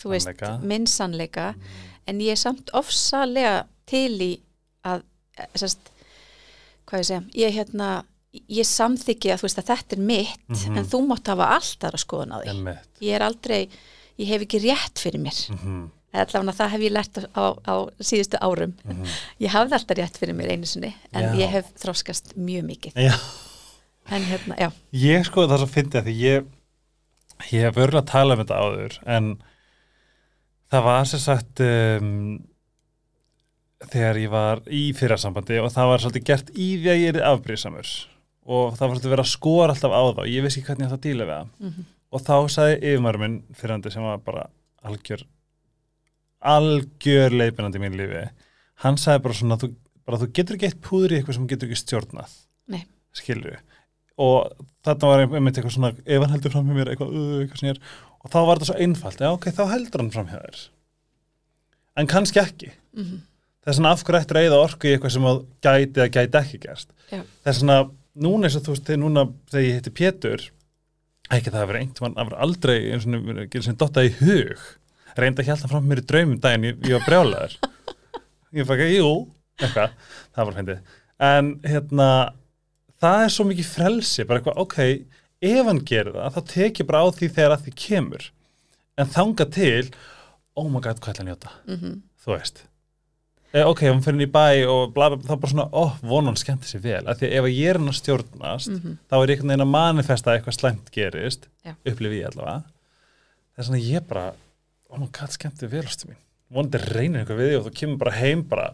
þú 0.00 0.12
veist, 0.14 0.26
Sannleika. 0.30 0.52
Mm. 0.56 0.66
minn 0.72 0.86
sannleika 0.88 1.46
en 2.08 2.20
ég 2.24 2.32
er 2.36 2.40
samt 2.40 2.70
ofsalega 2.76 3.66
til 3.88 4.14
í 4.24 4.30
að 4.86 5.02
eh, 5.38 5.48
sest, 5.58 5.90
hvað 6.88 7.02
ég 7.02 7.08
segja, 7.10 7.22
ég 7.44 7.56
hérna 7.58 7.90
ég 8.52 8.66
samþykki 8.68 9.30
að 9.32 9.40
þú 9.40 9.46
veist 9.48 9.60
að 9.62 9.68
þetta 9.72 9.96
er 9.96 10.02
mitt 10.12 10.48
Mhm. 10.52 10.76
en 10.78 10.84
þú 10.92 10.98
mátt 11.08 11.28
hafa 11.32 11.46
allt 11.56 11.84
aðra 11.88 12.00
skoðun 12.02 12.32
á 12.32 12.38
því 12.40 12.50
ég 13.00 13.14
er 13.16 13.22
aldrei, 13.24 13.68
ég 14.20 14.28
hef 14.32 14.42
ekki 14.46 14.60
rétt 14.64 15.00
fyrir 15.00 15.20
mér 15.20 15.38
mm 15.52 15.86
allavega 16.24 16.56
það 16.58 16.72
hef 16.74 16.84
ég 16.86 16.94
lært 16.96 17.20
á, 17.36 17.44
á 17.66 17.74
síðustu 18.00 18.40
árum. 18.40 18.72
Ég 19.42 19.52
hafði 19.52 19.78
alltaf 19.78 19.98
rétt 19.98 20.16
fyrir 20.20 20.36
mér 20.38 20.54
einu 20.54 20.66
sinni 20.70 20.94
en. 21.12 21.22
Já. 21.28 21.34
ég 21.42 21.54
hef 21.56 21.72
þróskast 21.82 22.36
mjög 22.36 22.66
mikið. 22.70 23.00
Já, 23.06 23.14
en 24.16 24.26
hérna, 24.30 24.56
já, 24.60 24.70
ég 24.92 25.26
sko 25.26 25.46
það 25.50 25.64
svo 25.64 25.70
fyndi 25.76 26.00
að 26.00 26.10
því 26.10 26.16
ég 26.22 26.52
ég 27.52 27.66
hef 27.66 27.76
örgulega 27.76 28.08
talað 28.08 28.38
um 28.38 28.44
þetta 28.44 28.60
áður 28.64 28.98
en 29.16 29.30
það 30.72 30.86
var 30.88 31.08
sem 31.10 31.22
sagt 31.22 31.62
um, 31.64 32.12
þegar 33.86 34.20
ég 34.22 34.32
var 34.32 34.62
í 34.72 34.82
fyrrasambandi 34.96 35.58
og 35.60 35.72
það 35.74 35.90
var 35.92 36.04
svolítið 36.04 36.28
gert 36.30 36.52
í 36.54 36.68
því 36.80 36.92
að 36.92 37.02
ég 37.02 37.10
er 37.12 37.26
afbrýðsamur 37.30 37.92
og 38.46 38.76
það 38.78 38.86
var 38.86 38.94
svolítið 38.94 39.12
verið 39.14 39.26
að 39.26 39.32
skora 39.34 39.74
alltaf 39.74 39.94
á 39.94 40.02
og 40.06 40.24
ég 40.30 40.46
vissi 40.46 40.62
ekki 40.62 40.70
hvernig 40.72 40.86
ég 40.86 40.94
átti 40.94 41.00
að 41.00 41.06
díla 41.10 41.26
við 41.28 41.36
það. 41.36 41.52
Mhm. 41.66 41.86
og 42.16 42.22
þá 42.22 42.36
sagði 42.56 42.76
yfirmaður 42.80 43.22
minn 43.24 43.38
fyrrandi 43.58 43.92
sem 43.92 44.06
var 44.06 44.22
bara 44.24 44.46
algjör 44.86 45.26
algjör 46.52 47.36
leiðbyrnandi 47.36 47.80
í 47.80 47.84
mín 47.84 47.98
lífi. 47.98 48.24
Hann 48.84 48.98
sagði 49.00 49.24
bara 49.26 49.38
svona 49.38 49.58
þú, 49.60 49.70
bara, 50.06 50.20
þú 50.22 50.28
getur 50.38 50.58
ekki 50.58 50.68
eitt 50.70 50.82
púður 50.84 51.14
í 51.14 51.18
eitthvað 51.20 51.38
sem 51.38 51.48
getur 51.50 51.70
ekki 51.70 51.82
stjórnað. 51.82 52.36
Nei. 52.72 52.82
skilur 53.14 53.60
og 54.16 54.64
þarna 54.84 55.08
var 55.10 55.22
einmitt 55.26 55.58
eitthvað 55.58 55.74
svona 55.74 55.90
ef 55.92 56.22
hann 56.22 56.32
heldur 56.32 56.52
fram 56.54 56.68
hjá 56.70 56.76
mér 56.78 56.90
eitthvað, 56.90 57.10
uh, 57.12 57.34
eitthvað 57.44 57.70
er 57.70 57.80
og 58.24 58.30
þá 58.32 58.38
var 58.40 58.58
þetta 58.58 58.68
svo 58.70 58.76
einfalt, 58.80 59.20
já 59.20 59.28
ok, 59.28 59.46
þá 59.52 59.62
heldur 59.74 60.02
hann 60.02 60.12
fram 60.14 60.30
hjá 60.30 60.38
þér. 60.40 60.62
En 62.00 62.08
kannski 62.10 62.40
ekki. 62.40 62.70
Mm 62.96 63.18
það 63.66 63.72
er 63.72 63.78
svona 63.80 63.92
af 63.96 64.02
hverju 64.06 64.22
ættir 64.22 64.38
að 64.38 64.44
eyða 64.46 64.58
orku 64.62 64.86
í 64.86 64.90
eitthvað 64.94 65.12
sem 65.16 65.24
að 65.26 65.38
gæti 65.66 65.98
eða 65.98 66.10
gæti 66.14 66.38
ekki 66.38 66.58
gerst? 66.62 66.92
Já. 67.10 67.18
það 67.42 67.50
er 67.50 67.56
svona, 67.58 67.78
núna 68.22 68.46
eins 68.46 68.58
og 68.58 68.62
þú 68.62 68.74
veist 68.76 68.84
þegar 68.86 69.00
núna 69.02 69.24
þegar 69.50 69.64
ég 69.66 69.78
hitti 69.80 69.92
Pétur 69.98 70.44
ekki 71.26 71.50
það 71.50 71.62
að 71.64 71.70
vera 71.72 71.80
einhvern 71.82 72.14
það 72.14 72.28
var 72.28 72.36
aldrei 72.46 72.76
eins 72.94 73.08
og 73.10 73.26
gerir 73.50 73.66
sem 73.66 73.78
dotta 73.80 74.04
í 74.06 74.12
hug 74.20 74.62
reynda 75.24 75.42
að 75.42 75.50
hjálta 75.50 75.70
fram 75.70 75.88
mér 75.88 76.02
í 76.02 76.06
draumum 76.12 76.40
daginn 76.42 76.68
ég, 76.68 76.78
ég 76.86 76.98
var 76.98 77.06
brjálaður. 77.08 77.56
Ég 78.56 78.68
fækka, 78.68 78.88
jú, 78.92 79.10
eitthvað 79.60 79.94
það 80.36 80.48
var 80.48 80.56
fyndið, 80.58 80.94
en 81.28 81.50
hérna 81.66 82.10
það 83.02 83.24
er 83.24 83.34
svo 83.34 83.46
mikið 83.48 83.72
frelsi 83.72 84.26
bara 84.28 84.40
eitthvað, 84.40 84.60
ok, 84.64 84.78
ef 85.46 85.70
hann 85.70 85.82
gerir 85.88 86.16
það 86.16 86.36
þá 86.36 86.52
tek 86.52 86.80
ég 86.80 86.88
bara 86.88 87.02
á 87.04 87.06
því 87.12 87.32
þegar 87.36 87.56
að 87.56 87.66
því 87.66 87.74
kemur. 87.86 88.30
En 88.96 89.12
þanga 89.12 89.48
til 89.52 89.90
oh 90.56 90.70
my 90.72 90.80
god, 90.80 91.02
hvað 91.02 91.12
ætla 91.12 91.24
að 91.24 91.28
njóta? 91.30 91.52
-hmm. 91.68 92.00
þú 92.24 92.32
veist. 92.32 92.64
Eh, 93.56 93.64
ok, 93.64 93.86
hún 93.88 94.02
fyrir 94.04 94.26
í 94.26 94.30
bæ 94.30 94.66
og 94.68 94.94
bla, 94.94 95.10
bla, 95.12 95.22
þá 95.22 95.36
bara 95.40 95.50
svona, 95.52 95.66
ó, 95.72 95.84
vonan 96.02 96.36
skemmti 96.36 96.68
sér 96.68 96.82
vel. 96.84 97.04
Af 97.08 97.20
því 97.20 97.28
að 97.28 97.36
ef 97.38 97.46
ég 97.52 97.68
er 97.70 97.78
hann 97.78 97.88
að 97.88 97.98
stjórnast 98.00 98.72
þá 99.08 99.14
er 99.16 99.30
einhvern 99.32 99.52
veginn 99.52 99.64
að 99.64 99.70
manifesta 99.72 100.30
að 100.30 100.38
eitthvað 100.38 100.58
slæmt 100.58 100.90
gerist 100.92 101.46
Já. 101.64 101.72
upplifi 101.84 102.20
ég 102.20 102.28
allavega. 102.32 102.64
Það 103.54 103.62
er 103.62 103.68
svona 103.68 103.84
ég 103.84 104.08
bara 104.08 104.26
ó, 104.90 104.94
nú 105.00 105.08
gæt 105.14 105.36
skemmti 105.36 105.68
vel 105.72 105.84
ástu 105.86 106.10
mín 106.10 106.20
vonandi 106.54 106.78
reynir 106.92 107.22
eitthvað 107.24 107.40
við 107.42 107.50
því 107.52 107.58
og 107.60 107.66
þú 107.66 107.74
kemur 107.80 108.00
bara 108.04 108.16
heim 108.20 108.44
bara, 108.46 108.66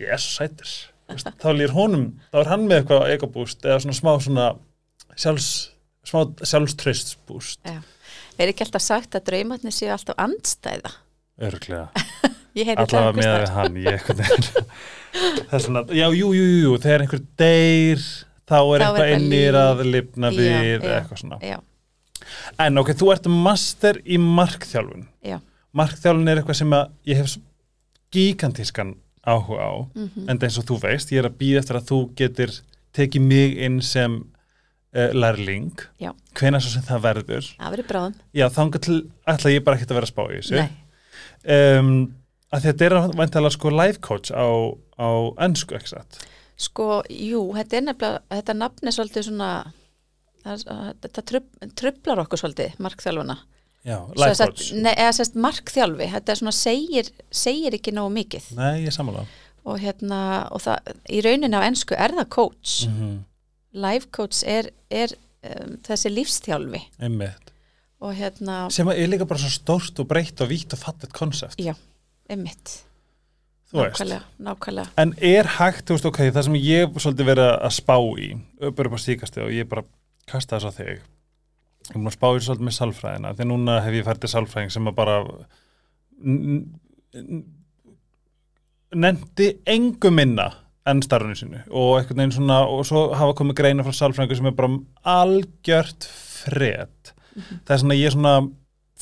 ég 0.00 0.12
er 0.16 0.22
svo 0.22 0.36
sætur 0.40 0.72
Veist, 1.06 1.28
þá 1.38 1.48
lýr 1.54 1.70
honum, 1.70 2.06
þá 2.32 2.38
er 2.42 2.48
hann 2.50 2.64
með 2.66 2.80
eitthvað 2.80 3.10
egobúst 3.14 3.62
eða 3.62 3.78
svona 3.84 3.94
smá 4.00 4.12
svona 4.24 4.46
sjálfs, 5.14 5.50
smá 6.10 6.24
sjálfströstsbúst 6.42 7.60
Já. 7.62 7.78
Er 8.36 8.50
ekki 8.50 8.66
alltaf 8.66 8.82
sagt 8.84 9.14
að 9.16 9.28
draumarnir 9.30 9.72
séu 9.74 9.92
alltaf 9.94 10.18
andstæða? 10.18 10.90
örglega 11.46 11.86
allavega 12.82 13.12
með 13.16 13.46
hann 13.54 13.76
ég 13.84 13.98
eitthvað 14.00 14.22
það 15.46 15.54
er 15.58 15.62
svona, 15.68 15.82
já, 15.94 16.06
jú, 16.16 16.30
jú, 16.34 16.44
jú, 16.64 16.74
þegar 16.82 17.04
einhver 17.06 17.22
deyr 17.38 18.02
þá 18.46 18.56
er 18.58 18.82
Þá 18.82 18.86
eitthvað 18.86 19.00
eitthvað 19.04 19.14
innir 19.20 19.56
líf. 19.56 19.62
að 19.62 19.82
lifna 19.92 20.30
við 20.34 20.86
já. 20.86 20.94
eitthvað 20.98 21.20
svona 21.22 21.38
Já, 21.44 21.56
en 22.58 22.78
ok, 22.78 22.90
þú 22.98 23.10
ert 23.12 23.26
master 23.30 23.98
í 24.06 24.18
markþjálfun. 24.18 25.06
Já, 25.24 25.38
markþjálfun 25.76 26.28
er 26.32 26.40
eitthvað 26.42 26.60
sem 26.60 26.70
ég 27.06 27.16
hef 27.20 27.36
gigantískan 28.14 28.94
áhuga 29.26 29.58
á 29.66 29.72
Mhm. 29.94 30.28
en 30.30 30.38
eins 30.38 30.58
og 30.58 30.64
þú 30.64 30.80
veist, 30.82 31.10
ég 31.12 31.18
er 31.18 31.28
að 31.30 31.36
býða 31.38 31.58
eftir 31.62 31.76
að 31.76 31.88
þú 31.90 32.14
getur 32.16 32.60
tekið 32.94 33.20
mig 33.22 33.56
inn 33.58 33.80
sem 33.82 34.24
uh, 34.96 35.10
lærling. 35.12 35.72
Já, 36.00 36.12
hvenær 36.34 36.60
svo 36.62 36.70
sem 36.72 36.82
það 36.82 37.02
verður. 37.02 37.48
Það 37.58 37.70
verður 37.74 37.88
bráðum. 37.90 38.14
Já, 38.32 38.48
til 38.80 39.10
ætla 39.28 39.50
ég 39.52 39.64
bara 39.64 39.76
ekkert 39.76 39.90
að 39.90 39.98
vera 39.98 40.06
að 40.06 40.14
spá 40.14 40.22
í 40.30 40.38
þessu. 40.38 40.56
Nei, 40.56 41.78
um, 41.78 42.14
að 42.52 42.62
þetta 42.62 42.86
er 42.86 42.94
væntalega 43.18 43.52
sko 43.52 43.70
life 43.74 44.00
coach 44.00 44.30
á, 44.32 44.46
á 44.96 45.08
ennsku, 45.44 45.74
ekki 45.76 45.88
satt? 45.92 46.22
sko, 46.56 47.02
jú, 47.10 47.52
þetta 47.52 47.76
er 47.76 47.82
nefnilega 47.82 48.20
þetta 48.32 48.54
nafn 48.56 48.88
er 48.88 48.94
svolítið 48.96 49.26
svona 49.26 49.48
það, 50.46 51.22
trub, 51.30 51.46
trublar 51.78 52.22
okkur 52.24 52.40
svolítið, 52.44 52.78
markþjálfuna 52.86 53.38
Já, 53.86 54.00
Svo 54.02 54.16
life 54.18 54.34
sett- 54.34 54.48
coach. 54.50 54.72
Nei, 54.82 54.94
eða 54.98 55.12
sérst 55.14 55.36
markþjálfi, 55.38 56.06
þetta 56.10 56.32
er 56.32 56.38
svona 56.40 56.54
segir, 56.58 57.10
segir 57.30 57.76
ekki 57.78 57.92
nógu 57.94 58.10
mikið 58.16 58.48
Nei, 58.58 58.84
ég 58.86 58.94
samanlega. 58.96 59.26
og 59.66 59.78
hérna, 59.82 60.18
og 60.50 60.60
það, 60.64 60.90
í 61.10 61.20
rauninni 61.22 61.54
á 61.58 61.62
ennsku 61.68 61.94
er 61.98 62.14
það 62.18 62.28
coach, 62.30 62.86
Mm 62.90 63.24
life 63.76 64.06
coach 64.10 64.38
er, 64.48 64.70
er 64.90 65.12
um, 65.44 65.74
þessi 65.84 66.08
lífstjálfi 66.08 66.80
Einmitt. 66.98 67.50
og 68.00 68.14
hérna, 68.16 68.70
Sem 68.72 68.88
er 68.88 69.06
líka 69.06 69.26
bara 69.28 69.38
svo 69.42 69.50
stórt 69.52 69.98
og 70.00 70.08
breytt 70.08 70.40
og 70.40 70.48
vítt 70.48 70.72
og 70.72 70.78
fattet 70.80 71.12
konsept. 71.12 71.58
já, 71.60 71.74
einmitt 72.30 72.78
nákvæmlega, 73.74 74.22
nákvæmlega 74.40 74.88
En 74.96 75.12
er 75.20 75.44
hægt, 75.58 75.84
þú 75.90 75.96
veist, 75.98 76.06
ok, 76.08 76.18
það 76.32 76.42
sem 76.48 76.54
ég 76.54 76.96
svolítið 77.02 77.28
verið 77.28 77.50
að 77.66 77.74
spá 77.76 77.96
í, 78.22 78.28
bara 78.72 78.88
upp 78.88 78.96
á 78.96 79.00
síkasti 79.02 79.42
og 79.44 79.50
ég 79.52 79.68
bara 79.68 79.84
kasta 80.30 80.58
þess 80.58 80.70
á 80.70 80.78
þig. 80.78 81.00
Ég 81.86 81.94
er 81.94 81.98
búin 82.00 82.10
að 82.10 82.16
spá 82.16 82.28
í 82.34 82.40
svolítið 82.42 82.66
með 82.66 82.76
salfræðina, 82.80 83.34
því 83.38 83.44
að 83.44 83.50
núna 83.52 83.76
hef 83.84 83.94
ég 83.94 84.06
fært 84.08 84.22
til 84.24 84.30
salfræðing 84.32 84.72
sem 84.74 84.88
að 84.90 84.96
bara 84.98 85.16
n- 86.24 86.80
n- 87.14 87.44
nefndi 88.96 89.48
engu 89.70 90.10
minna 90.14 90.48
enn 90.86 91.00
starfinu 91.02 91.34
sinu 91.38 91.60
og 91.74 91.96
einhvern 91.98 92.20
veginn 92.22 92.34
svona, 92.36 92.60
og 92.70 92.84
svo 92.86 93.08
hafa 93.18 93.34
komið 93.38 93.56
greina 93.58 93.86
frá 93.86 93.94
salfræðingu 93.98 94.38
sem 94.38 94.46
er 94.50 94.54
bara 94.58 94.76
algjört 95.16 96.06
fred. 96.10 97.12
Það 97.66 97.74
er 97.74 97.82
svona, 97.82 97.98
ég 97.98 98.14
svona 98.14 98.34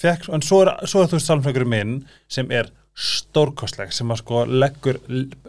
fekk, 0.01 0.29
en 0.35 0.43
svo 0.45 0.63
er, 0.65 0.73
svo 0.91 1.05
er 1.05 1.13
þú 1.13 1.21
salfræðingur 1.23 1.69
minn 1.71 1.95
sem 2.33 2.49
er 2.57 2.71
stórkostleg 2.95 3.93
sem 3.95 4.11
að 4.15 4.21
sko 4.23 4.45
leggur 4.49 5.01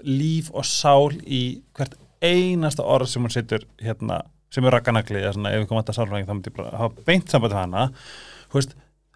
líf 0.04 0.48
og 0.54 0.66
sál 0.68 1.14
í 1.26 1.62
hvert 1.78 1.96
einasta 2.26 2.84
orð 2.84 3.12
sem 3.12 3.22
hún 3.26 3.34
setur 3.34 3.68
hérna, 3.84 4.24
sem 4.56 4.66
er 4.66 4.76
rakkanagli 4.76 5.22
eða 5.22 5.36
svona 5.36 5.52
ef 5.54 5.62
við 5.62 5.70
komum 5.70 5.84
að 5.84 5.98
sálfræðing 5.98 6.28
þá 6.28 6.34
myndi 6.34 6.52
ég 6.52 6.58
bara 6.58 6.80
hafa 6.80 7.06
beint 7.08 7.32
samband 7.32 7.54
við 7.54 7.60
hana. 7.60 7.86
Veist, 8.56 8.76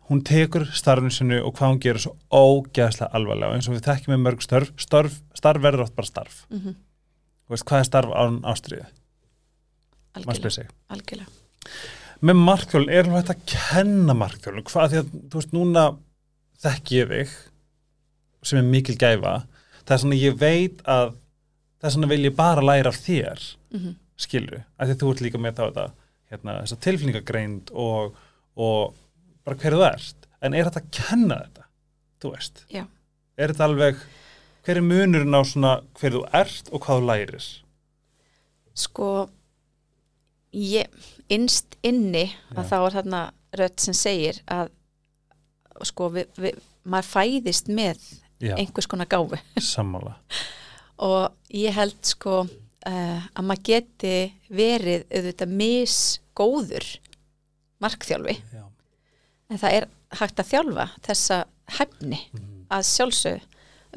hún 0.10 0.24
tekur 0.26 0.66
starfinu 0.76 1.14
sinu 1.14 1.40
og 1.46 1.54
hvað 1.58 1.74
hún 1.74 1.82
gerir 1.86 2.04
svo 2.04 2.16
ógeðslega 2.34 3.12
alvarlega 3.16 3.52
og 3.54 3.60
eins 3.60 3.70
og 3.70 3.78
við 3.78 3.86
þekkjum 3.88 4.16
með 4.16 4.24
mörg 4.26 4.46
störf 4.46 4.72
starf, 4.82 5.20
starf 5.38 5.64
verður 5.64 5.86
oft 5.86 5.96
bara 5.96 6.10
starf. 6.10 6.42
Mm 6.50 6.62
-hmm. 6.64 6.80
veist, 7.54 7.66
hvað 7.66 7.80
er 7.80 7.90
starf 7.92 8.10
án 8.12 8.42
spyr 8.66 8.88
algjörlega, 10.90 11.30
með 12.22 12.36
markþjólun, 12.36 12.90
er 12.90 13.10
hægt 13.14 13.30
að 13.30 13.46
kenna 13.46 14.14
markþjólun, 14.18 14.66
hvað 14.68 14.90
því 14.92 14.98
að, 15.00 15.12
þú 15.30 15.40
veist, 15.40 15.54
núna 15.56 15.84
þekki 16.60 17.00
ég 17.00 17.14
þig 17.14 17.38
sem 18.44 18.60
er 18.60 18.68
mikil 18.68 18.96
gæfa. 19.00 19.46
Það 19.86 19.96
er 19.96 20.02
svona, 20.04 20.16
ég 20.20 20.38
veit 20.40 20.82
að 20.88 21.16
það 21.80 21.90
er 21.90 21.96
svona 21.96 22.12
vil 22.12 22.26
ég 22.28 22.36
bara 22.36 22.66
læra 22.66 22.92
af 22.92 23.00
þér. 23.06 23.44
Mm 23.72 23.96
skilur, 24.20 24.64
af 24.78 24.90
því 24.90 24.96
að 24.96 25.02
þú 25.04 25.12
ert 25.14 25.24
líka 25.26 25.42
með 25.42 25.58
þá 25.58 25.64
þetta, 25.64 25.86
hérna, 26.34 26.56
þessa 26.64 26.80
tilfinningagreind 26.86 27.74
og, 27.74 28.20
og 28.60 28.98
bara 29.48 29.60
hver 29.62 29.78
þú 29.78 29.86
ert. 29.88 30.30
En 30.40 30.56
er 30.56 30.70
þetta 30.70 30.84
að 30.84 30.94
kenna 30.96 31.40
þetta 31.46 31.68
þú 32.20 32.34
veist, 32.36 32.64
Já. 32.72 32.84
er 33.40 33.54
þetta 33.54 33.68
alveg 33.70 34.00
hver 34.68 34.80
er 34.80 34.86
munurinn 34.86 35.36
á 35.36 35.42
svona 35.48 35.74
hver 36.00 36.16
þú 36.18 36.24
ert 36.36 36.72
og 36.72 36.84
hvað 36.84 37.00
þú 37.00 37.08
lærir? 37.10 37.50
Sko 38.80 39.10
ég, 40.56 40.88
innst 41.32 41.78
inni 41.86 42.28
að 42.56 42.64
Já. 42.64 42.70
þá 42.72 42.78
er 42.80 42.98
þarna 43.00 43.22
rödd 43.60 43.82
sem 43.82 43.98
segir 43.98 44.42
að 44.52 44.72
sko 45.88 46.10
við, 46.14 46.32
við, 46.38 46.58
maður 46.84 47.08
fæðist 47.14 47.70
með 47.72 48.02
já, 48.44 48.56
einhvers 48.58 48.88
konar 48.90 49.08
gáfu. 49.10 49.40
Sammála. 49.64 50.18
Og 51.08 51.32
ég 51.56 51.76
held 51.78 52.00
sko 52.04 52.44
uh, 52.88 53.28
að 53.36 53.46
maður 53.50 53.64
geti 53.70 54.14
verið 54.50 55.06
auðvitað 55.12 55.54
misgóður 55.62 56.88
markþjálfi. 57.84 58.36
Já. 58.54 58.64
en 59.50 59.58
það 59.58 59.74
er 59.80 59.86
hægt 60.20 60.40
að 60.40 60.50
þjálfa 60.52 60.86
þessa 61.06 61.38
hefni 61.80 62.20
Mhm. 62.34 62.66
að 62.70 62.84
sjálfsög 62.86 63.42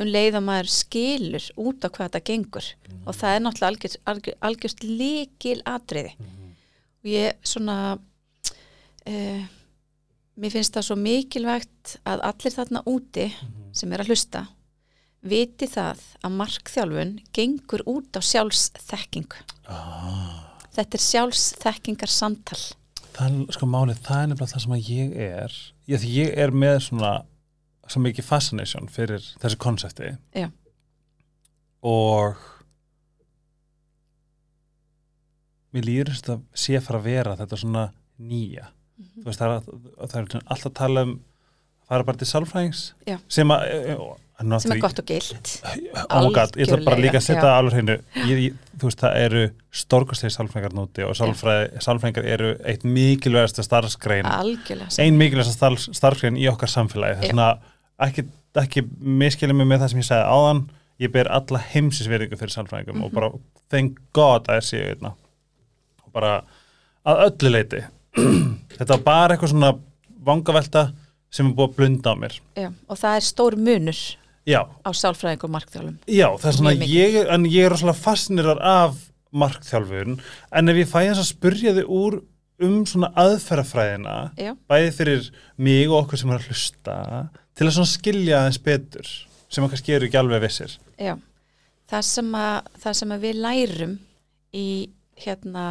um 0.00 0.06
leið 0.08 0.34
að 0.38 0.44
maður 0.46 0.68
skilur 0.72 1.46
út 1.60 1.84
á 1.84 1.88
hvað 1.92 2.06
þetta 2.08 2.24
gengur. 2.24 2.68
Og 3.06 3.14
það 3.14 3.34
er 3.36 3.40
náttúrulega 3.44 3.68
algjörst, 3.72 3.98
algjör, 4.06 4.36
algjörst 4.40 4.80
líkil 4.84 5.62
atriði 5.66 6.14
og 7.02 7.04
ég 7.10 7.32
svona 7.42 7.76
uh, 9.06 9.42
mér 10.38 10.50
finnst 10.54 10.72
það 10.76 10.86
svo 10.86 10.96
mikilvægt 10.96 11.96
að 12.08 12.22
allir 12.30 12.54
þarna 12.56 12.82
úti 12.88 13.26
sem 13.76 13.92
er 13.92 14.00
að 14.04 14.12
hlusta 14.12 14.46
viti 15.22 15.68
það 15.70 16.02
að 16.22 16.38
markþjálfun 16.40 17.16
gengur 17.34 17.84
út 17.86 18.18
á 18.18 18.20
sjálfsþekkingu. 18.26 19.42
Ah. 19.70 20.58
þetta 20.74 20.98
er 20.98 21.04
sjálfsþekkingar 21.06 22.10
samtal 22.10 22.60
það 23.12 23.28
er 23.28 23.56
sko 23.56 23.68
málið, 23.68 24.00
það 24.06 24.22
er 24.22 24.30
nefnilega 24.30 24.52
það 24.52 24.64
sem 24.64 24.74
að 24.76 24.88
ég 24.90 25.14
er 25.26 25.58
ég, 25.90 26.06
ég 26.08 26.34
er 26.44 26.54
með 26.54 26.78
svona 26.86 27.12
svo 27.90 28.02
mikið 28.04 28.24
fascination 28.26 28.88
fyrir 28.92 29.24
þessu 29.42 29.58
konsepti. 29.60 30.14
Já. 30.38 30.48
og 31.82 32.38
mér 35.74 35.88
líður 35.88 36.12
þess 36.12 36.32
að 36.36 36.46
sé 36.64 36.80
fara 36.84 37.00
að 37.00 37.08
vera 37.08 37.36
þetta 37.40 37.58
svona 37.58 37.84
nýja. 38.22 38.70
Þú 39.16 39.26
veist 39.26 39.40
það 39.42 39.54
er, 39.54 39.68
það 39.98 40.18
er 40.20 40.42
alltaf 40.42 40.68
að 40.70 40.78
tala 40.78 41.04
um 41.08 41.14
að 41.16 41.92
fara 41.92 42.06
bara 42.08 42.20
til 42.20 42.28
sálfræðings 42.30 42.82
sem 43.32 43.52
að 43.52 43.64
eh, 43.72 44.04
sem 44.62 44.72
er 44.74 44.80
gott 44.82 44.98
og 45.02 45.06
gilt. 45.08 45.50
God, 46.10 46.56
ég 46.58 46.66
ætla 46.66 46.78
bara 46.84 46.98
líka 47.00 47.18
að 47.20 47.24
setja 47.26 47.42
Algjörlega, 47.42 47.46
það 47.46 47.58
alveg 47.58 47.74
hreinu. 47.78 48.58
Þú 48.82 48.88
veist, 48.88 49.00
það 49.04 49.16
eru 49.22 49.42
stórkastlega 49.82 50.34
sálfræðingar 50.36 50.74
núti 50.76 51.04
og 51.06 51.16
sálfræði, 51.16 51.66
sálfræðingar 51.84 52.28
eru 52.34 52.50
eitt 52.72 52.84
mikilvægasta 52.84 53.62
starfsgrein 53.66 54.26
algjörlega 54.26 55.02
ein 55.04 55.18
mikilvægasta 55.20 55.54
starf, 55.54 55.84
starfsgrein 55.94 56.36
í 56.40 56.48
okkar 56.50 56.68
samfélagi. 56.72 57.20
Já. 57.20 57.30
þess 57.30 57.44
að 57.46 58.08
ekki, 58.08 58.24
ekki 58.64 58.84
miskilja 59.22 59.54
mig 59.54 59.66
með 59.70 59.84
það 59.84 59.92
sem 59.94 60.02
ég 60.02 60.08
sagði 60.10 60.26
áðan. 60.36 60.62
Ég 61.02 61.12
ber 61.14 61.30
alla 61.34 61.58
heimsisverðingu 61.72 62.36
fyrir 62.38 62.52
sálfræðingum 62.56 62.96
Mhm. 62.98 63.04
og 63.04 63.12
bara 63.12 63.30
thank 63.70 63.98
god 64.12 64.48
að 64.48 64.60
þessi 64.60 64.82
einna 64.92 65.14
og 66.04 66.12
bara 66.12 66.42
að 67.06 67.22
öllu 67.30 67.50
leiti 67.54 67.80
þetta 68.78 68.88
var 68.96 69.02
bara 69.06 69.34
eitthvað 69.36 69.54
svona 69.54 69.72
vangavelta 70.22 70.92
sem 71.32 71.46
er 71.48 71.54
búið 71.56 71.70
að 71.70 71.76
blunda 71.78 72.12
á 72.12 72.14
mér. 72.20 72.34
Já, 72.58 72.68
og 72.88 72.98
það 73.00 73.16
er 73.16 73.24
stór 73.24 73.56
munur 73.56 74.02
já, 74.48 74.60
á 74.66 74.90
sálfræðing 74.90 75.46
og 75.46 75.52
markþjálfum 75.56 75.96
Já, 76.10 76.28
það 76.40 76.48
er 76.50 76.56
svona, 76.58 76.74
ég, 76.88 77.16
en 77.34 77.48
ég 77.48 77.66
er 77.66 77.74
rosalega 77.74 78.02
fascinerar 78.02 78.62
af 78.66 79.00
markþjálfun, 79.32 80.18
en 80.52 80.72
ef 80.72 80.80
ég 80.82 80.90
fæ 80.90 80.98
þess 81.00 81.22
að 81.22 81.30
spurja 81.30 81.74
þig 81.78 81.92
úr 81.92 82.18
um 82.62 82.80
svona 82.86 83.10
aðferðafræðina, 83.18 84.16
Já, 84.38 84.52
bæði 84.70 84.90
fyrir 84.98 85.28
mig 85.56 85.88
og 85.88 86.02
okkur 86.04 86.20
sem 86.20 86.32
er 86.32 86.40
að 86.40 86.50
hlusta, 86.50 86.96
til 87.58 87.66
að 87.66 87.76
svona 87.78 87.92
skilja 87.92 88.40
aðeins 88.42 88.60
betur, 88.62 89.12
sem 89.52 89.64
að 89.64 89.72
kannski 89.74 89.96
eru 89.96 90.08
ekki 90.08 90.20
alveg 90.20 90.44
vissir. 90.44 90.76
já. 91.00 91.16
Það 91.92 92.04
sem 92.08 92.28
að, 92.38 92.68
það 92.80 92.94
sem 92.96 93.10
að 93.12 93.24
við 93.26 93.40
lærum 93.42 93.96
í 94.56 94.68
hérna 95.22 95.64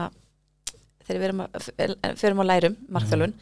þegar 1.05 1.19
við 1.21 1.27
erum 1.29 1.41
að, 1.43 1.69
fyrir 2.19 2.35
að 2.35 2.49
lærum 2.49 2.75
markþjálfun, 2.93 3.33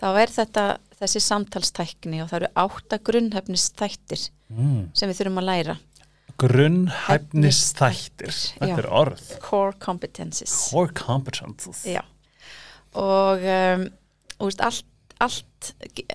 þá 0.00 0.06
er 0.10 0.34
þetta 0.34 0.66
þessi 1.00 1.22
samtalstækni 1.24 2.20
og 2.22 2.30
það 2.30 2.38
eru 2.42 2.52
átta 2.62 3.00
grunnhefnistættir 3.08 4.28
Mm. 4.50 4.90
sem 4.94 5.10
við 5.10 5.20
þurfum 5.20 5.40
að 5.42 5.48
læra. 5.50 5.76
Grunnhæfnisþættir. 6.40 8.32
Já. 8.32 8.60
Þetta 8.62 8.80
er 8.82 8.88
orð. 9.02 9.26
Core 9.44 9.76
competences 9.82 10.54
Core 10.70 10.94
competences 10.96 11.84
og 12.98 13.44
um, 13.46 13.84
úst, 14.42 14.62
allt, 14.66 14.86
allt 15.22 15.74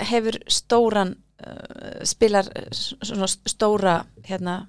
hefur 0.10 0.36
stóran 0.52 1.14
uh, 1.46 2.02
spilar 2.04 2.50
uh, 2.52 2.68
svona 2.76 3.30
stóra 3.30 3.94
hérna, 4.28 4.68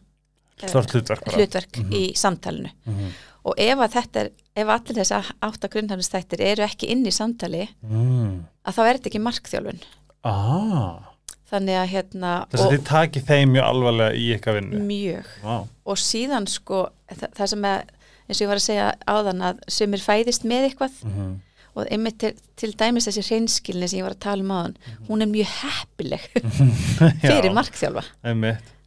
eh, 0.61 0.69
Stórt 0.71 0.95
hlutverk 0.95 1.33
hlutverk 1.35 1.81
í 1.91 2.13
samtalinu. 2.15 2.71
Mhm. 2.87 3.17
og 3.47 3.55
ef 3.59 3.97
er 3.97 4.31
ef 4.57 4.69
allir 4.69 4.97
þess 4.97 5.13
að 5.15 5.29
átta 5.47 5.69
grunnhæfnistættir 5.71 6.41
eru 6.43 6.65
ekki 6.67 6.89
inn 6.91 7.05
í 7.07 7.13
samtali 7.15 7.69
mm. 7.83 8.33
að 8.67 8.75
þá 8.75 8.81
er 8.83 8.97
þetta 8.97 9.11
ekki 9.11 9.21
markþjálfun. 9.23 9.83
Ah, 10.27 11.13
þannig 11.51 11.79
að 11.81 11.91
hérna 11.95 12.31
Þess 12.53 12.65
að 12.67 12.73
þið 12.75 12.85
taki 12.91 13.23
þeim 13.29 13.53
mjög 13.55 13.67
alvarlega 13.71 14.19
í 14.19 14.29
ykkar 14.37 14.57
vinnu? 14.59 14.81
Mjög. 14.87 15.33
Vá. 15.45 15.57
og 15.87 16.01
síðan 16.03 16.49
sko 16.51 16.81
það, 17.13 17.29
það 17.39 17.51
sem 17.53 17.67
að 17.71 17.83
eins 18.27 18.39
og 18.41 18.43
ég 18.43 18.51
var 18.51 18.61
að 18.61 18.65
segja 18.67 18.87
áðan 19.07 19.45
að 19.47 19.61
sumir 19.71 20.03
fæðist 20.03 20.47
með 20.49 20.71
eitthvað. 20.71 21.03
Mhm. 21.07 21.35
og 21.77 21.91
einmitt 21.93 22.17
til, 22.19 22.31
til 22.57 22.71
dæmis 22.73 23.05
þessi 23.05 23.23
hreinskilni 23.27 23.85
sem 23.89 23.99
ég 24.01 24.07
var 24.07 24.15
að 24.15 24.23
tala 24.25 24.41
um 24.41 24.53
áðan 24.57 24.77
hún 25.11 25.21
er 25.23 25.29
mjög 25.29 25.51
heppileg 25.61 26.23
fyrir 27.27 27.51
Já, 27.51 27.57
markþjálfa. 27.59 28.05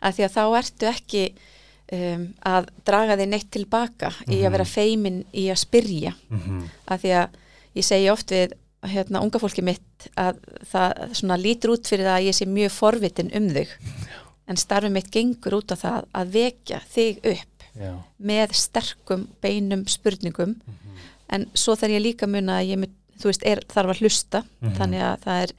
Af 0.02 0.16
því 0.18 0.26
að 0.26 0.34
þá 0.34 0.44
ertu 0.58 0.88
ekki 0.90 1.22
um, 1.94 2.24
að 2.50 2.72
draga 2.88 3.18
þig 3.20 3.30
neitt 3.30 3.52
tilbaka 3.54 4.10
í 4.28 4.40
að 4.42 4.56
vera 4.56 4.66
feimin 4.66 5.22
í 5.38 5.46
að 5.54 5.62
spyrja. 5.62 6.16
Mhm. 6.34 6.64
af 6.90 7.04
því 7.04 7.14
að 7.22 7.38
ég 7.78 7.86
segi 7.86 8.10
oft 8.12 8.34
við 8.34 8.58
hérna, 8.88 9.22
unga 9.22 9.40
fólki 9.42 9.62
mitt 9.66 10.08
að 10.16 10.38
það 10.72 11.14
svona 11.20 11.38
lítur 11.38 11.74
út 11.76 11.88
fyrir 11.90 12.06
það 12.08 12.18
að 12.20 12.28
ég 12.30 12.38
sé 12.38 12.46
mjög 12.48 12.72
forvitin 12.72 13.32
um 13.36 13.50
þig 13.50 13.74
en 14.50 14.56
starfið 14.58 14.92
mitt 14.96 15.10
gengur 15.12 15.58
út 15.60 15.72
á 15.72 15.78
það 15.78 16.06
að 16.16 16.32
vekja 16.38 16.80
þig 16.94 17.20
upp 17.34 17.66
Já. 17.80 17.92
með 18.20 18.54
sterkum 18.58 19.28
beinum 19.44 19.84
spurningum 19.88 20.56
en 21.30 21.46
svo 21.54 21.76
þarf 21.76 21.92
ég 21.94 22.02
líka 22.02 22.26
að 22.26 22.34
muna 22.38 22.60
að 22.62 22.72
ég 22.72 22.88
þú 23.20 23.28
veist, 23.30 23.44
er, 23.46 23.60
þarf 23.68 23.92
að 23.94 24.00
hlusta 24.06 24.44
Mhm. 24.62 24.76
þannig 24.80 25.02
að 25.04 25.18
það 25.26 25.42
er, 25.44 25.52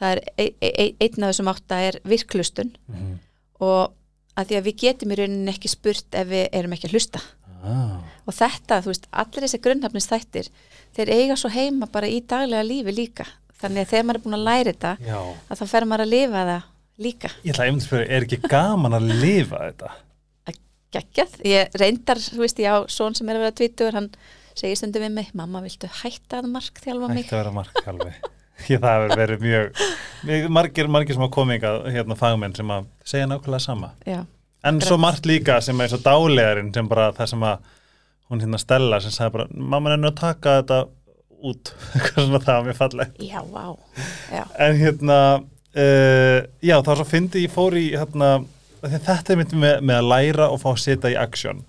það 0.00 0.10
er 0.12 0.20
e, 0.36 0.44
e, 0.60 0.68
e, 0.68 0.94
einn 1.00 1.22
af 1.24 1.30
þessum 1.30 1.50
átta 1.54 1.76
er 1.88 2.00
virklustun 2.04 2.72
Mhm. 2.88 3.18
og 3.60 3.92
að 4.36 4.46
því 4.48 4.56
að 4.58 4.66
við 4.66 4.76
getum 4.82 5.12
í 5.12 5.16
rauninni 5.18 5.52
ekki 5.54 5.68
spurt 5.70 6.14
ef 6.14 6.26
við 6.28 6.48
erum 6.52 6.72
ekki 6.72 6.88
að 6.88 6.94
hlusta 6.94 7.20
Ah. 7.58 7.98
og 8.24 8.36
þetta, 8.36 8.80
þú 8.84 8.92
veist, 8.92 9.06
allir 9.10 9.46
þessi 9.46 9.62
grunnhafnistættir 9.64 10.50
þeir 10.96 11.14
eiga 11.14 11.36
svo 11.36 11.50
heima 11.50 11.88
bara 11.90 12.10
í 12.10 12.20
daglega 12.22 12.66
lífi 12.66 12.94
líka 12.94 13.26
þannig 13.58 13.84
að 13.86 13.94
þegar 13.94 14.04
maður 14.08 14.20
er 14.20 14.26
búin 14.26 14.38
að 14.38 14.44
læra 14.46 14.74
þetta 14.74 14.92
Já. 15.02 15.20
að 15.50 15.62
þá 15.62 15.64
fer 15.72 15.88
maður 15.90 16.04
að 16.06 16.12
lifa 16.14 16.44
það 16.52 16.68
líka 16.98 17.32
Ég 17.42 17.54
ætla 17.54 17.64
að 17.64 17.70
einmitt 17.72 17.82
að 17.82 17.88
spyrja, 17.88 18.10
er 18.14 18.28
ekki 18.28 18.52
gaman 18.52 18.98
að 18.98 19.10
lifa 19.22 19.64
þetta? 19.64 19.90
geggjað, 20.94 21.36
ég 21.48 21.76
reyndar, 21.78 22.20
þú 22.22 22.42
veist, 22.44 22.60
ég 22.62 22.72
á 22.72 22.78
són 22.92 23.16
sem 23.16 23.28
er 23.28 23.38
að 23.38 23.46
vera 23.46 23.56
tvítur, 23.60 23.96
hann 23.96 24.08
segir 24.56 24.78
stundum 24.80 25.04
við 25.04 25.14
mig, 25.18 25.30
mamma, 25.36 25.62
viltu 25.64 25.90
hætta 26.00 26.40
að 26.40 26.50
markþjálfa 26.54 27.10
mig? 27.12 27.26
Ætti 27.26 27.36
að 27.36 27.42
vera 27.42 27.54
markþjálfi. 27.58 28.12
Ég 28.72 28.80
það 28.82 28.96
hefur 28.96 29.20
verið 29.20 29.44
mjög, 29.44 29.82
margir, 30.50 30.88
margir 30.90 31.14
sem 31.14 31.22
hafa 31.22 31.34
komið 31.36 31.58
hingað, 31.58 31.84
hérna 31.94 32.16
fagmenn 32.18 32.56
sem 32.58 32.72
að 32.74 32.88
segja 33.06 33.28
nákvæmlega 33.30 33.62
sama. 33.62 33.92
Já, 34.02 34.24
En 34.66 34.80
svo 34.82 34.98
margt 34.98 35.26
líka 35.28 35.60
sem 35.62 35.78
er 35.80 35.90
svo 35.92 36.00
dálegarinn 36.02 36.72
sem 36.74 36.88
bara 36.90 37.12
það 37.16 37.30
sem 37.32 37.44
að 37.46 37.68
hún 38.28 38.42
hérna 38.42 38.58
Stella 38.60 38.98
sem 39.00 39.14
sagði 39.14 39.34
bara, 39.36 39.46
mamma 39.54 39.92
er 39.94 40.02
að 40.10 40.16
taka 40.18 40.56
þetta 40.60 40.80
út, 41.48 41.70
eitthvað 41.94 42.26
svona 42.26 42.42
það 42.42 42.58
var 42.58 42.66
mjög 42.66 42.78
falleg. 42.80 43.14
já, 43.22 43.40
vá. 43.54 43.64
Já, 44.34 44.44
En 44.66 44.76
hérna, 44.82 45.18
uh, 45.78 46.38
já 46.64 46.76
þá 46.82 46.92
svo 46.98 47.06
fyndi 47.08 47.44
ég 47.46 47.54
fór 47.54 47.78
í 47.78 47.86
hérna, 47.94 48.32
þetta 48.82 49.32
er 49.32 49.40
mitt 49.40 49.54
með, 49.54 49.80
með 49.80 50.00
að 50.02 50.10
læra 50.12 50.50
og 50.52 50.62
fá 50.62 50.70
að 50.74 50.82
setja 50.84 51.14
í 51.14 51.18
aksjón. 51.18 51.64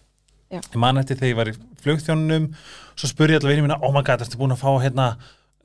Ég 0.49 0.77
man 0.81 0.97
eftir 0.97 1.19
þegar 1.19 1.29
ég 1.29 1.37
var 1.37 1.51
í 1.51 1.57
flugþjónunum, 1.83 2.47
svo 2.97 3.07
spurði 3.11 3.35
ég 3.35 3.39
alltaf 3.39 3.53
vinið 3.53 3.67
mína, 3.67 3.79
oh 3.85 3.93
my 3.93 4.01
god, 4.03 4.25
ertu 4.25 4.39
búin 4.41 4.55
að 4.55 4.63
fá 4.63 4.71
hérna, 4.81 5.11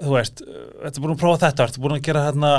þú 0.04 0.16
veist, 0.16 0.42
ertu 0.84 1.04
búin 1.04 1.14
að 1.14 1.22
prófa 1.22 1.40
þetta, 1.46 1.68
ertu 1.68 1.84
búin 1.84 1.96
að 1.96 2.04
gera 2.08 2.26
hérna 2.28 2.52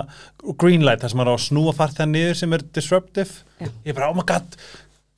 green 0.61 0.85
light, 0.85 1.03
það 1.03 1.13
sem 1.13 1.23
er 1.23 1.29
á 1.29 1.33
að 1.35 1.43
snúa 1.45 1.75
farþegar 1.75 2.09
niður 2.11 2.41
sem 2.41 2.57
er 2.57 2.65
disruptive. 2.77 3.45
Já. 3.61 3.69
Ég 3.87 3.97
bara, 3.97 4.09
oh 4.11 4.17
my 4.17 4.25
god, 4.27 4.57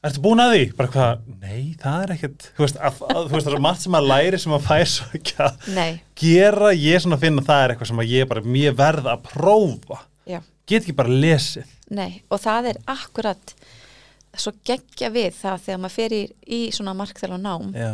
ertu 0.08 0.24
búin 0.24 0.44
að 0.44 0.54
því? 0.56 0.66
Bara 0.78 0.94
hvað, 0.94 1.24
nei, 1.42 1.62
það 1.82 2.04
er 2.04 2.13
ekkert, 2.18 2.50
þú 2.58 2.66
veist, 2.66 2.78
að, 2.80 3.02
að, 3.08 3.24
þú 3.24 3.38
veist, 3.38 3.48
það 3.48 3.58
er 3.58 3.66
margt 3.68 3.86
sem 3.86 3.98
að 3.98 4.12
læri 4.12 4.42
sem 4.44 4.58
að 4.58 4.68
fær 4.68 4.92
svo 4.94 5.08
ekki 5.18 5.40
að 5.48 5.72
nei, 5.78 5.90
gera, 6.22 6.76
ég 6.78 7.04
svona 7.04 7.22
finna 7.24 7.44
að 7.44 7.50
það 7.50 7.63
er 7.63 7.74
eitthvað 7.74 7.92
sem 7.92 8.04
að 8.04 8.13
ég 8.13 8.30
bara, 8.30 8.46
mér 8.58 8.78
verð 8.78 9.10
að 9.12 9.26
prófa 9.32 10.04
já, 10.28 10.40
get 10.70 10.84
ekki 10.84 10.96
bara 10.98 11.20
lesið 11.26 11.76
nei 11.98 12.22
og 12.28 12.42
það 12.44 12.72
er 12.74 12.80
akkurat 12.94 13.56
svo 14.38 14.54
geggja 14.68 15.10
við 15.13 15.32
það 15.38 15.63
þegar 15.66 15.82
maður 15.84 15.96
fer 15.96 16.16
í, 16.16 16.22
í 16.46 16.60
svona 16.76 16.94
markþjálfa 16.98 17.40
nám 17.42 17.72
Já. 17.76 17.92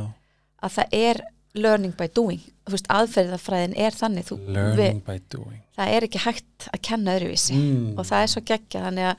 að 0.63 0.75
það 0.77 0.97
er 0.99 1.21
learning 1.55 1.93
by 1.97 2.07
doing 2.15 2.41
veist, 2.69 2.87
aðferðafræðin 2.89 3.75
er 3.77 3.91
þannig 3.91 4.25
þú, 4.29 4.37
learning 4.47 5.01
by 5.05 5.19
doing 5.29 5.59
það 5.77 5.87
er 5.97 6.07
ekki 6.07 6.21
hægt 6.25 6.67
að 6.73 6.81
kenna 6.81 7.15
öðruvísi 7.17 7.53
Mm. 7.57 7.97
og 7.99 8.05
það 8.05 8.23
er 8.23 8.27
svo 8.33 8.41
geggja 8.45 8.83
þannig 8.87 9.07
að 9.11 9.15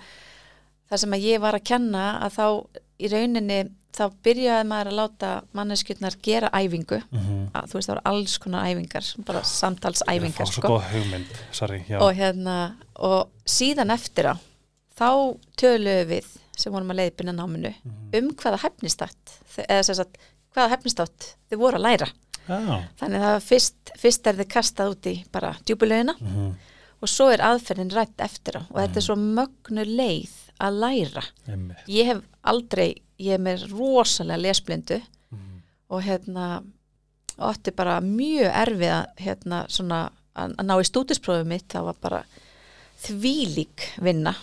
það 0.90 0.98
sem 1.04 1.10
að 1.16 1.24
ég 1.28 1.40
var 1.40 1.54
að 1.58 1.64
kenna 1.64 2.04
að 2.24 2.36
þá 2.38 2.46
í 3.00 3.08
rauninni 3.12 3.58
þá 3.94 4.10
byrjaði 4.26 4.66
maður 4.66 4.88
að 4.90 4.96
láta 4.98 5.28
manneskjurnar 5.54 6.16
gera 6.22 6.48
æfingu 6.50 6.98
Mhm. 7.12 7.50
að, 7.54 7.68
þú 7.70 7.72
veist 7.78 7.88
það 7.88 7.94
voru 7.94 8.02
alls 8.10 8.38
konar 8.38 8.64
æfingar 8.66 9.24
bara 9.24 9.42
samtalsæfingar 9.42 10.46
sko. 10.50 10.82
sorry 11.52 11.84
og 12.00 12.14
hérna 12.14 12.74
og 12.96 13.28
síðan 13.46 13.92
eftir 13.94 14.24
á 14.32 14.34
þá 14.98 15.36
töluðum 15.56 16.08
við 16.10 16.24
sem 16.56 16.72
vorum 16.72 16.90
að 16.90 16.98
leiðbyrna 17.02 17.34
náminu 17.34 17.74
Mhm. 17.84 18.14
um 18.18 18.30
hvaða 18.34 18.58
hefnistátt 18.64 19.38
eða 19.68 19.84
sem 19.84 19.94
sagt 19.94 20.18
hvaða 20.54 20.70
hefnistátt 20.76 21.34
þið 21.50 21.58
voru 21.58 21.76
að 21.78 21.82
læra 21.86 22.08
Já. 22.48 22.82
þannig 23.00 23.22
að 23.24 23.40
fyrst, 23.42 23.90
fyrst 23.98 24.26
er 24.26 24.34
þið 24.34 24.48
kastað 24.52 24.90
út 24.94 25.06
í 25.06 25.24
bara 25.32 25.54
djúbulegina 25.64 26.14
Mhm. 26.20 26.54
og 27.02 27.08
svo 27.08 27.30
er 27.32 27.38
aðferðin 27.40 27.92
rætt 27.92 28.16
eftir 28.18 28.56
á 28.60 28.62
og 28.70 28.76
þetta 28.80 28.96
er 28.96 29.06
svo 29.08 29.16
mögnu 29.16 29.84
leið 29.84 30.30
að 30.60 30.78
læra 30.80 31.22
Einmitt. 31.48 31.76
ég 31.88 32.06
hef 32.06 32.20
aldrei, 32.44 32.94
ég 33.18 33.32
er 33.34 33.38
með 33.38 33.68
rosalega 33.72 34.40
lesblindu 34.42 35.00
Mhm. 35.32 35.62
og 35.90 36.02
hérna 36.02 36.62
átti 37.38 37.74
bara 37.74 38.00
mjög 38.00 38.52
erfið 38.52 38.90
að 38.92 39.06
hérna 39.18 39.66
svona 39.68 40.10
að, 40.36 40.54
ná 40.56 40.74
í 40.80 40.84
stúdisprófið 40.86 41.46
mitt 41.46 41.68
það 41.68 41.84
var 41.84 41.94
bara 42.00 42.24
þvílík 43.02 43.88
vinna 44.02 44.34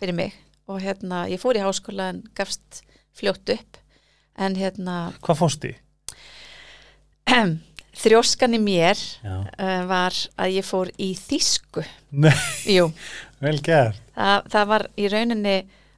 fyrir 0.00 0.14
mig 0.14 0.34
og 0.68 0.80
hérna 0.82 1.24
ég 1.30 1.40
fór 1.40 1.56
í 1.58 1.62
háskóla 1.64 2.08
en 2.10 2.22
gafst 2.34 2.82
fljótt 3.16 3.48
upp 3.54 3.76
en 4.36 4.54
hérna 4.56 5.12
Hvað 5.22 5.36
fórst 5.40 5.64
í? 5.64 5.74
þrjóskan 8.02 8.56
í 8.56 8.60
mér 8.60 9.00
uh, 9.24 9.82
var 9.88 10.16
að 10.36 10.54
ég 10.58 10.66
fór 10.68 10.90
í 11.00 11.12
þýsku. 11.18 11.84
Vel 13.42 13.58
gert. 13.64 14.00
Það, 14.16 14.46
það 14.54 14.66
var 14.72 14.84
í 14.96 15.08
rauninni 15.12 15.56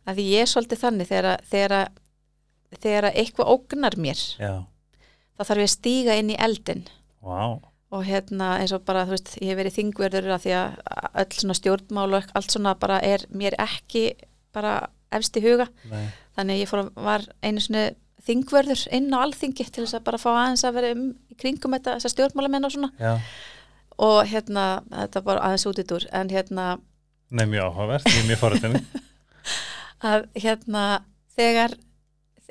að 0.08 0.20
ég 0.24 0.42
er 0.44 0.50
svolítið 0.50 0.80
þannig 0.82 1.08
þegar, 1.10 1.28
að- 1.34 1.48
þegar, 1.52 1.74
að- 1.78 2.78
þegar 2.82 3.08
að 3.10 3.18
eitthvað 3.22 3.50
ógnar 3.54 3.96
mér 4.00 4.22
Já, 4.40 4.52
þá 5.38 5.42
þarf 5.48 5.62
ég 5.62 5.68
að 5.68 5.74
stíga 5.74 6.16
inn 6.18 6.32
í 6.34 6.38
eldin 6.48 6.82
vá. 7.22 7.58
Og 7.88 8.02
hérna 8.04 8.58
eins 8.60 8.74
og 8.76 8.82
bara, 8.84 9.06
veist, 9.08 9.30
ég 9.40 9.48
hef 9.54 9.56
verið 9.62 9.76
þingverður 9.78 10.26
að 10.34 10.42
því 10.44 10.50
að 10.58 10.74
öll 11.22 11.38
svona 11.38 11.54
stjórnmál 11.56 12.10
og 12.18 12.26
allt 12.36 12.52
svona 12.52 12.74
bara 12.76 12.98
er 13.00 13.22
mér 13.32 13.54
ekki 13.64 14.02
bara 14.52 14.74
efst 15.16 15.38
í 15.40 15.44
huga. 15.46 15.68
Nei. 15.88 16.02
þannig 16.36 16.58
ég 16.60 16.68
fór 16.68 16.90
var 17.00 17.24
einu 17.40 17.62
svona 17.64 17.86
þingverður 18.28 18.84
inn 18.98 19.10
á 19.16 19.18
alþingi 19.24 19.66
til 19.66 19.84
þess 19.84 19.98
að 19.98 20.06
bara 20.10 20.20
fá 20.22 20.28
aðeins 20.34 20.64
að 20.68 20.78
vera 20.78 20.92
um 20.94 21.04
í 21.32 21.38
kringum 21.40 21.76
þetta, 21.76 21.96
þessar 21.96 22.14
stjórnmálamenn 22.14 22.68
og 22.68 22.74
svona. 22.74 22.92
Já, 23.00 23.14
og 23.98 24.20
hérna, 24.30 24.68
þetta 24.94 25.24
var 25.26 25.42
aðeins 25.42 25.66
út 25.70 25.82
í 25.82 25.86
dúr 25.88 26.06
en 26.14 26.30
hérna, 26.30 26.70
nei 27.34 27.46
mjög 27.50 27.72
áhugavert, 27.72 28.08
er 28.12 28.26
mjög 28.28 28.42
forrættinni 28.44 28.82
að 30.12 30.28
hérna 30.38 30.84
þegar 31.34 31.74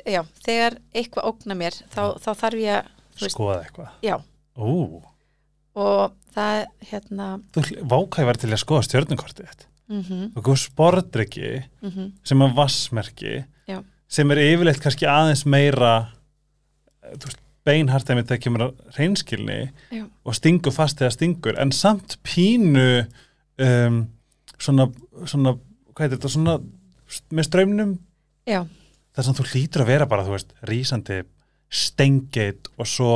já, 0.05 0.21
þegar 0.43 0.77
eitthvað 0.95 1.29
ógna 1.31 1.57
mér 1.57 1.77
þá, 1.93 2.01
þá 2.21 2.31
þarf 2.43 2.63
ég 2.63 2.79
að, 2.81 2.93
Skoða 3.17 3.61
eitthvað. 3.63 3.93
Já. 4.05 4.19
Ú, 4.61 4.99
og 5.77 6.17
það, 6.35 6.59
hérna 6.91 7.29
þú 7.55 7.63
vákæði 7.89 8.27
verið 8.29 8.43
til 8.43 8.51
að 8.51 8.61
skoða 8.61 8.85
stjörnukortið 8.85 9.47
þitt. 9.47 9.63
Mhm, 9.87 10.23
og 10.35 10.49
sportryggi 10.59 11.51
mhm, 11.81 12.11
sem 12.27 12.43
er 12.43 12.53
vassmerki. 12.57 13.37
Sem 14.11 14.31
er 14.33 14.43
yfirleitt 14.43 14.81
kannski 14.83 15.07
aðeins 15.09 15.43
meira 15.49 15.93
eh, 17.03 17.15
veist, 17.23 17.41
beinhart 17.67 18.07
þegar 18.07 18.27
það 18.29 18.43
kemur 18.45 18.65
að 18.67 18.75
reynskilni 18.95 19.57
Já. 19.91 20.03
og 20.23 20.37
stingur 20.37 20.75
fast 20.75 21.01
eða 21.03 21.15
stingur 21.17 21.57
en 21.59 21.73
samt 21.75 22.15
pínu 22.23 23.03
um, 23.03 23.97
svona, 24.55 24.87
svona 25.27 25.57
hvað 25.91 26.05
er 26.05 26.13
þetta, 26.15 26.31
svona 26.31 26.57
með 27.35 27.49
ströymnum 27.49 27.97
þar 28.47 29.25
sem 29.25 29.35
þú 29.35 29.47
hlýtur 29.51 29.83
að 29.83 29.91
vera 29.91 30.07
bara, 30.09 30.23
þú 30.23 30.37
veist, 30.37 30.55
rísandi 30.69 31.19
stengið 31.67 32.71
og 32.77 32.87
svo 32.87 33.13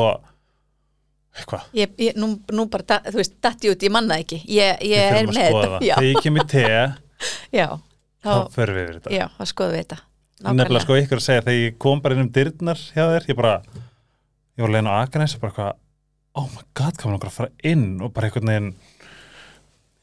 eitthvað. 1.32 1.68
Ég, 1.78 1.94
ég, 2.02 2.18
nú, 2.20 2.34
nú 2.52 2.66
bara, 2.72 2.88
da, 2.90 3.00
þú 3.08 3.22
veist, 3.22 3.38
datti 3.44 3.72
út, 3.72 3.86
ég 3.86 3.94
manna 3.94 4.18
ekki. 4.20 4.42
Ég, 4.52 4.82
ég 4.84 5.06
er 5.06 5.22
að 5.22 5.32
með 5.32 5.46
þetta. 5.46 5.82
þegar 5.86 6.08
ég 6.10 6.24
kemur 6.26 6.48
te 6.52 6.66
já, 7.62 7.68
þá 8.20 8.32
þá, 8.34 8.56
förum 8.58 8.80
við 8.80 8.88
yfir 8.88 8.98
þetta. 8.98 9.14
Já, 9.16 9.26
þá 9.38 9.54
skoðum 9.54 9.78
við 9.78 9.86
þetta 9.86 10.02
nefnilega 10.44 10.84
sko 10.86 10.98
ykkur 11.02 11.20
að 11.22 11.26
segja 11.28 11.44
þegar 11.46 11.60
ég 11.62 11.78
kom 11.82 12.02
bara 12.02 12.16
inn 12.18 12.26
um 12.26 12.32
dyrnar 12.36 12.80
hjá 12.96 13.04
þér, 13.14 13.28
ég 13.30 13.38
bara 13.40 13.54
ég 14.58 14.64
var 14.66 14.74
leiðin 14.74 14.90
á 14.92 14.96
Akranes 15.02 15.36
og 15.38 15.42
bara 15.46 15.56
hvað 15.58 15.72
oh 16.42 16.48
my 16.56 16.64
god, 16.78 16.96
hvað 16.96 17.06
var 17.06 17.14
náttúrulega 17.18 17.32
að 17.32 17.38
fara 17.38 17.72
inn? 17.72 17.86
Og 18.02 18.14
bara 18.16 18.30
einhvern 18.30 18.52
veginn 18.52 18.72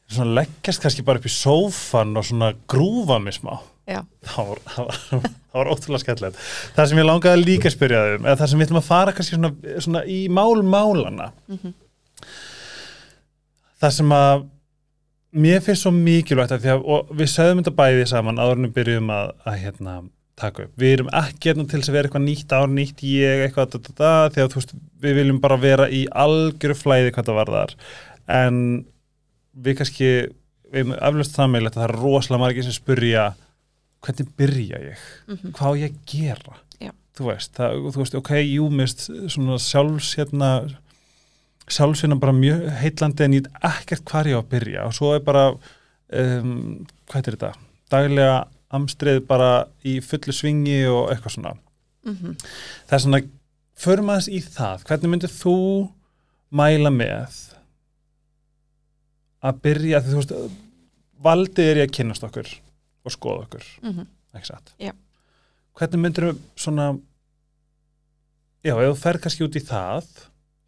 svona 0.09 0.35
leggjast 0.39 0.81
kannski 0.81 1.03
bara 1.05 1.21
upp 1.21 1.27
í 1.29 1.33
sófan 1.33 2.15
og 2.17 2.25
svona 2.25 2.51
grúfa 2.69 3.19
mig 3.21 3.35
smá. 3.37 3.59
Já. 3.89 4.03
það 4.25 4.47
var, 4.51 4.59
það 4.69 4.87
var, 4.89 5.27
var 5.57 5.69
ótrúlega 5.73 6.01
skemmtilegt. 6.03 6.39
Það 6.75 6.89
sem 6.91 6.99
ég 7.01 7.07
langaði 7.09 7.41
líka 7.45 7.69
að 7.69 7.73
spyrja 7.75 8.01
þau 8.05 8.15
um 8.19 8.27
eða 8.29 8.37
það 8.43 8.49
sem 8.51 8.59
við 8.61 8.67
ætlum 8.67 8.79
að 8.81 8.89
fara 8.89 9.13
kannski 9.17 9.37
svona, 9.39 9.51
svona 9.85 10.03
í 10.05 10.19
mál 10.29 10.61
málana 10.65 11.31
Mhm. 11.49 11.73
það 13.81 13.93
sem 13.97 14.13
að 14.13 14.45
mér 15.39 15.61
finnst 15.65 15.85
svo 15.85 15.91
mikilvægt 15.95 16.53
að 16.55 16.63
því 16.65 16.71
að 16.75 17.11
við 17.19 17.29
sögðum 17.33 17.61
þetta 17.63 17.75
bæði 17.79 18.07
saman 18.11 18.41
áður 18.41 18.57
en 18.59 18.67
við 18.67 18.73
byrjum 18.79 19.11
að, 19.13 19.31
að 19.49 19.59
hérna, 19.63 19.93
taka 20.39 20.65
upp. 20.65 20.73
Við 20.79 20.95
erum 20.97 21.11
ekki 21.19 21.51
hérna 21.51 21.65
til 21.69 21.81
að 21.81 21.91
vera 21.95 22.09
eitthvað 22.09 22.25
nýtt 22.25 22.55
ár 22.55 22.71
nýtt 22.73 23.03
ég 23.07 23.43
eitthvað 23.45 23.75
da, 23.75 23.81
da, 23.87 23.93
da, 23.99 24.13
að 24.29 24.53
þú 24.53 24.61
veist 24.61 24.73
við 25.03 25.19
viljum 25.19 25.41
bara 25.43 25.59
vera 25.61 25.89
í 25.91 26.05
algjöru 26.09 26.77
flæði 26.77 27.13
hvað 27.15 27.29
það 27.29 27.39
var 27.39 27.53
þar 27.55 27.75
en 28.39 28.63
við 29.59 29.79
kannski 29.79 30.09
við 30.69 30.81
erum 30.83 30.97
aflust 30.99 31.37
sammeilegt 31.37 31.77
að 31.77 31.83
það 31.83 31.89
er 31.89 31.95
rosalega 32.03 32.43
margir 32.43 32.67
sem 32.67 32.75
spurja 32.75 33.29
hvernig 34.05 34.35
byrja 34.39 34.83
ég? 34.89 35.07
Mhm. 35.27 35.55
hvað 35.57 35.73
á 35.75 35.81
ég 35.83 35.97
gera? 36.07 36.59
Já. 36.79 36.91
þú 37.17 37.31
veist, 37.31 37.55
það, 37.57 37.79
þú 37.91 38.03
veist, 38.03 38.19
ok, 38.21 38.31
jú 38.45 38.69
mist 38.71 39.09
svona 39.27 39.57
sjálfs 39.59 40.13
hérna 40.19 40.51
sjálfsvinna 41.69 42.17
bara 42.19 42.33
mjög 42.33 42.63
heitlandi 42.81 43.25
en 43.25 43.35
ég 43.37 43.45
veit 43.45 43.65
ekkert 43.69 44.05
hvar 44.09 44.29
ég 44.29 44.37
á 44.37 44.41
að 44.41 44.51
byrja. 44.53 44.85
Og 44.87 44.95
svo 44.97 45.11
er 45.15 45.21
bara 45.25 45.43
um, 45.51 46.87
hvað 47.09 47.19
er 47.19 47.37
þetta, 47.37 47.51
daglega 47.93 48.37
amstrið 48.71 49.21
bara 49.27 49.65
í 49.85 49.97
fullu 50.05 50.33
svingi 50.35 50.81
og 50.91 51.09
eitthvað 51.13 51.35
svona 51.37 51.55
Mhm. 52.05 52.35
það 52.87 52.93
er 52.95 52.99
svona, 53.03 53.19
förum 53.75 54.09
aðeins 54.09 54.29
í 54.29 54.39
það 54.41 54.83
hvernig 54.87 55.09
myndir 55.09 55.29
þú 55.33 55.55
mæla 56.51 56.89
með 56.89 57.53
að 59.43 59.59
byrja, 59.63 60.01
þú 60.03 60.15
veist 60.19 60.33
valdið 61.23 61.69
er 61.71 61.79
ég 61.81 61.89
að 61.89 61.95
kynnast 61.97 62.23
okkur 62.27 62.49
og 63.05 63.11
skoða 63.13 63.45
okkur, 63.47 63.65
Mhm. 63.83 64.07
ekki 64.35 64.45
satt 64.47 64.73
Já. 64.79 64.91
hvernig 65.75 65.99
myndir 65.99 66.37
svona 66.55 66.99
já, 68.63 68.73
ef 68.75 68.95
þú 68.95 68.97
fer 68.97 69.17
kannski 69.19 69.43
út 69.47 69.55
í 69.55 69.63
það 69.63 70.05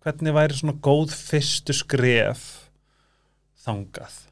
hvernig 0.03 0.33
væri 0.33 0.53
svona 0.59 0.79
góð 0.79 1.11
fyrstu 1.11 1.73
skref 1.73 2.69
þangað 3.65 4.30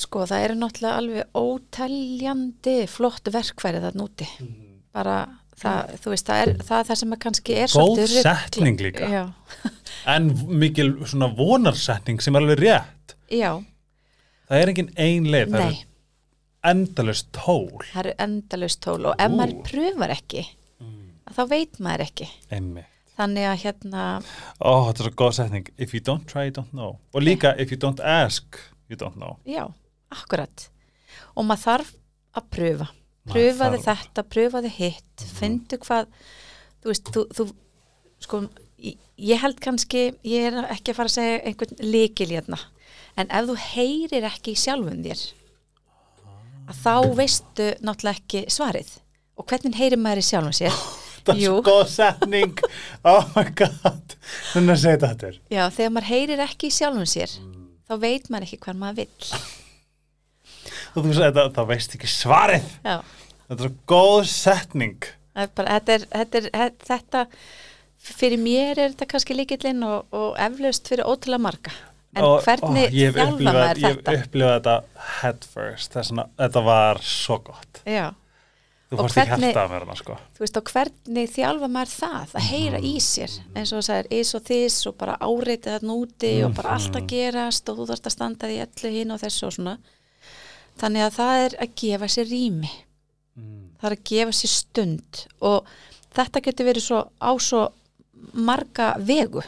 Sko 0.00 0.24
það 0.28 0.44
eru 0.46 0.56
náttúrulega 0.60 1.00
alveg 1.00 1.36
óteljandi 1.36 2.76
flott 2.88 3.28
verkfæri 3.34 3.82
þarna 3.82 4.06
úti. 4.06 4.28
Bara 4.96 5.16
það, 5.60 5.92
þú 6.00 6.12
veist, 6.14 6.28
það 6.30 6.42
er 6.44 6.52
það, 6.64 6.84
það 6.88 7.00
sem 7.02 7.16
kannski 7.24 7.56
er 7.64 7.74
góð 7.74 8.00
setning 8.14 8.80
líka. 8.80 9.10
En 10.14 10.30
mikil 10.56 10.94
svona 11.04 11.28
vonarsetning 11.36 12.22
sem 12.24 12.36
er 12.38 12.44
alveg 12.46 12.62
rétt. 12.62 13.16
Já, 13.30 13.50
það 14.48 14.62
er 14.62 14.72
engin 14.72 14.92
ein 14.96 15.26
leið, 15.28 15.50
það 15.52 15.64
nei, 15.66 15.74
er 15.82 16.70
endalust 16.72 17.28
tól. 17.36 17.82
Það 17.90 18.00
eru 18.04 18.14
endalaust 18.24 18.80
tól 18.86 19.10
og 19.10 19.20
ef 19.20 19.28
Ú. 19.28 19.36
maður 19.36 19.60
pröfar 19.68 20.14
ekki 20.16 20.46
að 21.28 21.36
þá 21.36 21.42
veit 21.52 21.82
maður 21.84 22.06
ekki. 22.08 22.30
Einmi 22.50 22.86
þannig 23.20 23.46
að 23.50 23.58
hérna, 23.66 24.02
Ó, 24.64 24.72
þetta 24.88 25.02
er 25.02 25.06
svo 25.10 25.14
góð 25.20 25.34
setning. 25.36 25.68
If 25.76 25.92
you 25.92 26.00
don't 26.00 26.24
try, 26.30 26.46
you 26.48 26.54
don't 26.56 26.72
know. 26.72 26.96
Og 27.12 27.24
líka, 27.24 27.52
if 27.60 27.72
you 27.72 27.76
don't 27.80 28.00
ask, 28.00 28.56
you 28.88 28.96
don't 28.96 29.18
know. 29.20 29.36
já, 29.44 29.66
akkurat. 30.14 30.66
Og 31.36 31.46
maður 31.48 31.64
þarf 31.66 31.92
að 32.40 32.48
pröfa. 32.56 32.88
Pröfaði 33.30 33.80
þetta, 33.84 34.24
pröfaði 34.32 34.70
hitt 34.78 35.24
fyndu 35.38 35.78
hvað 35.84 36.08
þú 36.82 36.90
veist, 36.90 37.10
þú, 37.14 37.24
þú 37.36 37.46
sko, 38.24 38.40
ég- 38.80 39.42
held 39.42 39.60
kannski 39.60 40.06
ég 40.26 40.48
er 40.48 40.56
ekki 40.72 40.92
að 40.94 40.96
fara 40.98 41.10
að 41.10 41.16
segja 41.18 41.42
einhvern 41.50 41.82
líkil 41.92 42.30
hérna, 42.32 42.58
en 43.20 43.28
ef 43.30 43.50
þú 43.50 43.56
heyrir 43.74 44.26
ekki 44.30 44.56
sjálfum 44.56 45.02
þér 45.04 45.26
að 46.70 46.80
þá 46.80 46.94
veistu 47.18 47.68
náttúrulega 47.84 48.16
ekki 48.22 48.42
svarið. 48.52 48.90
Og 49.36 49.46
hvernig 49.48 49.76
heyrir 49.78 50.00
maður 50.00 50.22
í 50.22 50.26
sjálfum 50.30 50.56
sér? 50.56 50.74
Það 51.26 51.34
er 51.36 51.42
svo 51.44 51.56
góð 51.66 51.82
setning. 51.92 52.60
Oh 53.04 53.26
my 53.36 53.44
god. 53.52 54.14
Þannig 54.54 54.72
að 54.72 54.80
segja 54.80 55.00
þetta 55.04 55.32
já, 55.52 55.64
þegar 55.76 55.90
maður 55.92 56.08
heyrir 56.14 56.42
ekki 56.46 56.70
í 56.70 56.74
sjálfum 56.74 57.08
sér 57.12 57.34
þá 57.90 57.92
veit 58.00 58.30
maður 58.32 58.46
ekki 58.48 58.58
hvað 58.64 58.78
maður 58.80 59.02
vill 59.02 59.30
Og 60.96 61.04
þú 61.04 61.12
sagði 61.14 61.26
þetta, 61.30 61.44
þá 61.56 61.66
veist 61.70 61.96
ekki 61.96 62.10
svarið. 62.10 62.68
já, 62.84 62.96
Þetta 63.50 63.64
er 63.64 63.66
svo 63.66 63.72
góð 63.90 64.24
setning. 64.30 65.06
það 65.34 65.42
er 65.42 65.52
bara, 65.58 65.76
þetta, 65.78 65.92
er, 65.94 66.04
þetta, 66.14 66.42
er, 66.64 66.72
þetta 66.90 67.24
fyrir 68.00 68.40
mér 68.42 68.78
er 68.78 68.92
þetta 68.94 69.06
kannski 69.10 69.36
líkillinn 69.36 69.82
og, 69.86 70.06
og 70.16 70.38
eflaust 70.40 70.88
fyrir 70.90 71.04
ótrúlega 71.06 71.42
marga 71.46 71.72
en 72.16 72.24
Og- 72.26 72.40
hvernig 72.42 72.88
upplifað- 72.90 73.42
maður 73.46 73.78
þetta 73.78 74.12
Ég 74.12 74.16
hef 74.18 74.26
upplifað 74.26 74.56
þetta 74.56 74.76
head 75.20 75.44
first. 75.52 75.92
Það 75.92 76.00
er 76.00 76.08
svona, 76.08 76.24
þetta 76.42 76.62
var 76.66 76.98
svo 77.06 77.36
gott. 77.44 77.82
já, 77.86 78.08
Þú 78.90 78.96
fórst 78.98 79.14
hvernig- 79.14 79.44
hjarta 79.54 79.62
að 79.62 79.70
vera 79.70 79.84
hana, 79.86 79.94
sko. 80.00 80.16
þú 80.34 80.38
veist 80.42 80.56
og 80.58 80.64
hvernig 80.72 81.30
þjálfa 81.30 81.68
maður 81.70 81.92
það 82.00 82.32
að 82.34 82.48
heyra 82.50 82.78
í 82.82 82.94
sér 82.98 83.30
eins 83.54 83.70
og 83.72 83.78
það 83.78 83.86
sagir 83.86 84.06
is 84.18 84.34
og 84.34 84.42
þis 84.48 84.78
og 84.90 84.96
bara 84.98 85.16
áreitið 85.22 85.72
þarna 85.78 85.94
úti 86.02 86.32
og 86.44 86.54
bara 86.54 86.70
allt 86.74 86.96
að 86.98 87.06
gerast 87.06 87.68
og 87.70 87.76
þú 87.78 87.86
þarfst 87.92 88.06
að 88.10 88.16
standa 88.16 88.46
því 88.50 88.58
öllu 88.66 88.90
hinn 88.98 89.10
og 89.14 89.20
þessu 89.20 89.46
og 89.46 89.52
svona 89.54 89.78
þannig 90.80 91.04
að 91.06 91.16
það 91.18 91.44
er 91.46 91.56
að 91.66 91.74
gefa 91.84 92.08
sér 92.16 92.30
rými 92.30 92.70
Mm. 93.38 93.68
það 93.78 93.86
er 93.90 93.94
að 93.94 94.04
gefa 94.10 94.32
sér 94.34 94.50
stund 94.52 95.20
og 95.46 95.68
þetta 96.16 96.40
getur 96.42 96.66
verið 96.66 96.82
svo 96.82 96.98
á 97.22 97.30
svo 97.40 97.60
marga 98.34 98.88
vegu 98.98 99.40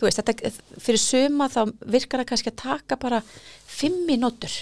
þú 0.00 0.06
veist, 0.08 0.18
þetta, 0.22 0.50
fyrir 0.80 0.98
suma 1.02 1.46
þá 1.52 1.60
virkar 1.92 2.22
það 2.22 2.28
kannski 2.30 2.50
að 2.50 2.56
taka 2.62 2.96
bara 2.96 3.20
fimm 3.70 4.00
mínútur 4.08 4.54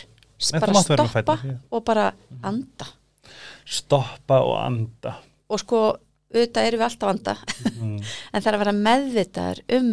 En 0.54 0.60
bara 0.62 0.82
stoppa 0.82 1.34
já. 1.42 1.54
og 1.70 1.84
bara 1.86 2.12
anda 2.42 2.86
Stoppa 3.66 4.40
og 4.42 4.58
anda. 4.66 5.14
og 5.50 5.60
sko, 5.62 5.80
auðvitað 6.34 6.66
erum 6.68 6.80
við 6.82 6.86
alltaf 6.90 7.10
anda 7.14 7.36
Mm. 7.78 8.02
en 8.34 8.42
það 8.42 8.46
er 8.50 8.56
að 8.58 8.62
vera 8.64 8.76
meðvitaður 8.82 9.60
um 9.78 9.88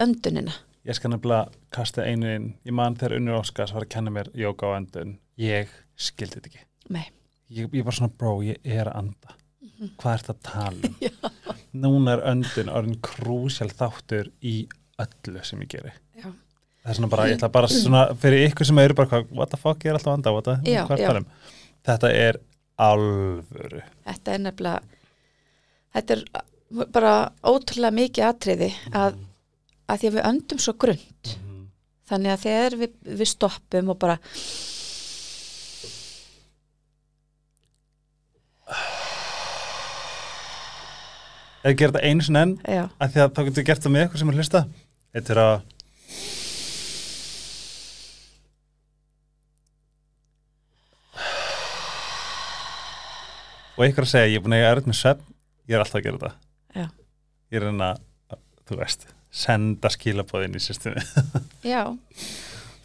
öndunina 0.00 0.54
Ég 0.86 0.94
skal 0.94 1.10
nefnilega 1.10 1.50
kasta 1.74 2.04
einu 2.06 2.28
inn. 2.30 2.44
Ég 2.64 2.70
man 2.72 2.94
þegar 2.94 3.16
Unnur 3.18 3.40
Óskars 3.40 3.72
var 3.74 3.82
að 3.82 3.88
kenna 3.90 4.10
mér 4.14 4.28
jóka 4.38 4.68
á 4.70 4.78
endun. 4.78 5.16
Ég 5.40 5.68
skildi 5.96 6.38
þetta 6.38 6.50
ekki. 6.52 6.64
Nei. 6.96 7.04
Ég, 7.52 7.68
ég 7.76 7.84
var 7.86 7.94
svona, 7.96 8.12
bro, 8.18 8.38
ég 8.46 8.58
er 8.64 8.88
að 8.90 8.98
anda. 9.02 9.36
Mhm. 9.66 9.92
Hvað 10.00 10.12
er 10.16 10.24
þetta 10.24 10.34
að 10.34 10.42
tala 10.48 10.88
um? 10.88 10.96
Núna 11.84 12.14
er 12.16 12.24
öndun 12.32 12.70
orðin 12.72 12.98
krúsjál 13.04 13.68
þáttur 13.76 14.30
í 14.40 14.56
öllu 15.02 15.42
sem 15.44 15.60
ég 15.66 15.72
geri. 15.76 15.92
Já. 16.16 16.30
Það 16.30 16.92
er 16.92 16.96
svona 17.00 17.10
bara, 17.12 17.26
ég 17.28 17.36
ætla 17.36 17.50
bara 17.52 17.68
svona, 17.68 18.02
fyrir 18.22 18.46
ykkur 18.48 18.68
sem 18.68 18.78
eru 18.80 18.94
bara, 18.96 19.20
what 19.34 19.50
the 19.52 19.58
fuck, 19.60 19.82
ég 19.84 19.90
er 19.92 19.98
alltaf 19.98 20.12
að 20.12 20.18
anda, 20.20 20.32
what 20.36 20.46
the, 20.48 20.54
Já, 20.70 20.84
hvað 20.86 21.00
er 21.02 21.10
það 21.10 21.18
um? 21.20 21.26
Þetta 21.86 22.10
er 22.14 22.38
alvöru. 22.86 23.80
þetta 24.06 24.32
er 24.36 24.40
nefnilega 24.44 24.80
þetta 25.96 26.16
er 26.16 26.86
bara 26.92 27.12
ótrúlega 27.48 27.96
mikið 27.96 28.26
atriði 28.28 28.68
að, 28.92 29.16
að 29.88 30.00
því 30.02 30.08
að 30.10 30.16
við 30.18 30.26
öndum 30.30 30.60
svo 30.62 30.74
grund 30.84 31.30
þannig 32.10 32.32
að 32.34 32.42
þegar 32.44 32.76
við, 32.82 32.96
við 33.22 33.30
stoppum 33.32 33.92
og 33.94 33.98
bara 34.02 34.18
Ef 41.66 41.72
ég 41.72 41.78
ger 41.80 41.90
þetta 41.90 42.06
einu 42.06 42.22
sinni 42.22 42.42
enn, 42.44 42.52
að 43.02 43.14
því 43.14 43.22
að 43.24 43.32
þá 43.34 43.40
getur 43.48 43.64
gert 43.66 43.82
það 43.82 43.92
með 43.96 44.04
ykkur 44.06 44.20
sem 44.20 44.28
er 44.30 44.36
hlusta. 44.38 44.60
Þetta 45.16 45.32
er 45.34 45.40
að 45.42 45.56
og 53.74 53.82
ykkur 53.88 54.06
að 54.06 54.12
segja, 54.12 54.30
ég 54.30 54.38
er 54.38 54.44
búin 54.46 54.54
að 54.54 54.62
eiga 54.62 54.72
erut 54.76 54.90
með 54.92 54.98
svefn, 55.00 55.26
ég 55.66 55.74
er 55.74 55.82
alltaf 55.82 55.98
að 55.98 56.06
gera 56.06 56.20
þetta. 56.22 56.32
Já. 56.78 56.86
Ég 57.50 57.58
er 57.58 57.68
að, 57.90 58.40
þú 58.70 58.78
veist, 58.84 59.08
senda 59.42 59.90
skilabóðin 59.90 60.54
í 60.54 60.62
systemi. 60.62 61.02
já 61.74 61.82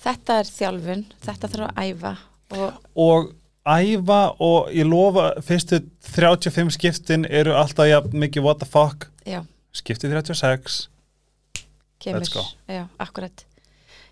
þetta 0.01 0.39
er 0.41 0.49
þjálfun, 0.49 1.05
þetta 1.21 1.51
þarf 1.53 1.69
að 1.69 1.91
æfa 1.91 2.13
og 2.57 2.81
og 3.05 3.29
æfa 3.65 4.21
og 4.41 4.71
ég 4.73 4.87
lofa 4.89 5.31
fyrstu 5.45 5.81
35 6.15 6.73
skiptin 6.77 7.25
eru 7.29 7.53
alltaf 7.57 7.87
jafn 7.89 8.17
mikið 8.23 8.43
what 8.45 8.59
the 8.59 8.65
fuck. 8.69 9.09
Já, 9.25 9.43
skiptið 9.73 10.15
36 10.17 10.87
kemur. 12.01 12.19
Let's 12.21 12.33
go. 12.33 12.43
já, 12.67 12.87
akkurat. 12.99 13.45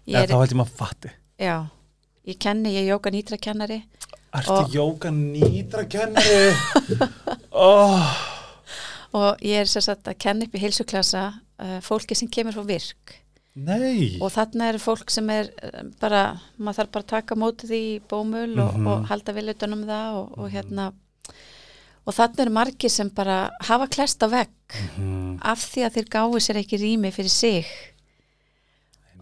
Ég 0.06 0.22
er, 0.22 0.30
þá 0.30 0.38
held 0.42 0.54
ég 0.54 0.60
maður 0.62 0.76
fatti. 0.78 1.14
Já, 1.40 1.56
ég 2.30 2.38
kenni, 2.42 2.74
ég 2.76 2.86
er 2.86 2.94
jóka 2.96 3.12
nýtra 3.14 3.38
kennari 3.42 3.84
Ertu 4.30 4.54
Og- 4.54 4.74
jóka 4.74 5.10
nýtra 5.10 5.86
kennari? 5.90 6.54
oh, 7.52 8.04
og 9.18 9.42
ég 9.42 9.64
er 9.64 9.70
sér 9.70 9.82
sagt 9.88 10.06
að 10.08 10.20
kenna 10.22 10.46
upp 10.46 10.54
í 10.54 10.62
heilsuklasa 10.62 11.24
uh, 11.34 11.80
fólki 11.82 12.14
sem 12.18 12.30
kemur 12.30 12.54
frá 12.54 12.68
virk 12.68 13.16
nei 13.66 14.18
og 14.22 14.32
þarna 14.34 14.70
er 14.72 14.78
fólk 14.82 15.12
sem 15.12 15.30
er 15.34 15.50
eh, 15.64 15.84
bara, 16.02 16.22
maður 16.58 16.80
þarf 16.84 16.92
bara 16.96 17.04
að 17.06 17.12
taka 17.14 17.36
á 17.36 17.42
móti 17.42 17.68
því 17.70 17.80
í 17.90 18.00
bómul 18.10 18.54
og, 18.64 18.74
Mhm. 18.78 18.88
og 18.88 19.06
halda 19.12 19.34
vel 19.36 19.50
utan 19.54 19.74
um 19.74 19.84
það 19.90 20.18
og, 20.22 20.38
og 20.40 20.50
hérna 20.54 20.94
og 22.08 22.16
þannig 22.16 22.40
eru 22.46 22.52
margir 22.56 22.90
sem 22.90 23.10
bara 23.14 23.50
hafa 23.68 23.88
klest 23.88 24.24
á 24.24 24.28
vegg 24.32 24.50
Mhm. 24.98 25.40
af 25.42 25.60
því 25.60 25.86
að 25.86 25.94
þeir 25.98 26.10
gáfu 26.16 26.40
sér 26.46 26.58
ekki 26.64 26.78
rými 26.82 27.12
fyrir 27.12 27.30
sig 27.34 27.66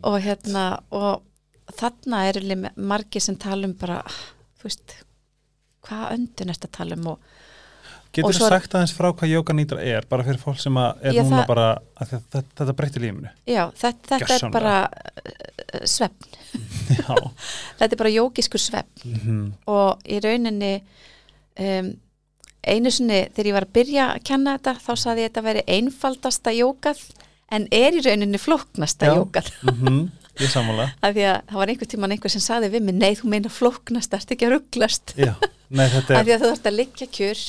og 0.03 0.21
hérna 0.21 0.79
og 0.91 1.23
þarna 1.77 2.21
eru 2.29 2.69
margir 2.77 3.21
sem 3.21 3.35
tala 3.35 3.65
um 3.67 3.73
bara 3.73 4.03
þú 4.59 4.63
veist 4.63 4.95
hvað 5.87 6.11
öndun 6.15 6.51
ertu 6.53 6.67
að 6.67 6.71
tala 6.77 6.95
um 6.95 7.07
og 7.07 7.19
Getur 8.15 8.33
þú 8.33 8.47
sagt 8.49 8.73
aðeins 8.77 8.93
frá 8.95 9.09
hvað 9.13 9.31
jóka 9.33 9.53
nýtra 9.57 9.81
er 9.83 10.05
bara 10.09 10.23
fyrir 10.25 10.39
fólk 10.41 10.59
sem 10.61 10.77
er 10.79 11.13
Já, 11.13 11.21
núna 11.23 11.41
það- 11.41 11.47
bara 11.51 11.67
að 11.99 12.13
þetta, 12.13 12.41
þetta 12.61 12.75
breytir 12.79 13.03
lífinu? 13.05 13.31
Já, 13.49 13.63
þetta, 13.81 14.17
þetta 14.21 14.37
er 14.39 14.55
bara 14.55 14.75
uh, 14.87 15.85
svefn, 15.85 16.33
Já. 16.97 17.15
Þetta 17.77 17.91
er 17.91 18.01
bara 18.01 18.13
jókiskur 18.15 18.63
svefn. 18.63 19.05
Mhm. 19.05 19.41
og 19.67 20.01
í 20.07 20.19
rauninni 20.23 20.73
um, 21.59 21.91
einu 22.67 22.91
sinni 22.91 23.21
þegar 23.35 23.49
ég 23.51 23.55
var 23.57 23.67
að 23.67 23.75
byrja 23.77 24.05
að 24.15 24.23
kenna 24.27 24.55
þetta 24.57 24.73
þá 24.83 24.91
saði 25.03 25.21
ég 25.23 25.27
að 25.27 25.31
þetta 25.31 25.45
veri 25.49 25.65
einfaldasta 25.77 26.53
jókað 26.57 27.03
en 27.55 27.67
er 27.71 27.95
í 27.95 28.01
rauninni 28.03 28.39
flóknasta 28.41 29.11
jókað. 29.13 29.51
Ég 30.37 30.51
sammála. 30.51 30.89
Af 31.05 31.15
því 31.15 31.23
að 31.31 31.37
það 31.49 31.57
var 31.61 31.71
einhver 31.71 31.89
tíman 31.93 32.11
einhver 32.13 32.29
sem 32.33 32.43
saði 32.43 32.67
við 32.73 32.83
mig 32.89 32.97
nei 32.99 33.13
þú 33.17 33.29
meina 33.31 33.49
flóknast, 33.49 34.13
ert 34.13 34.33
ekki 34.35 34.45
að 34.49 34.51
rugglast 34.57 35.13
Já, 35.17 35.31
nei 35.73 35.87
þetta 35.89 36.13
af 36.13 36.19
er 36.19 36.27
því 36.27 36.35
að 36.35 36.43
þú 36.43 36.51
ert 36.51 36.67
að 36.69 36.75
liggja 36.77 37.07
kjur 37.17 37.41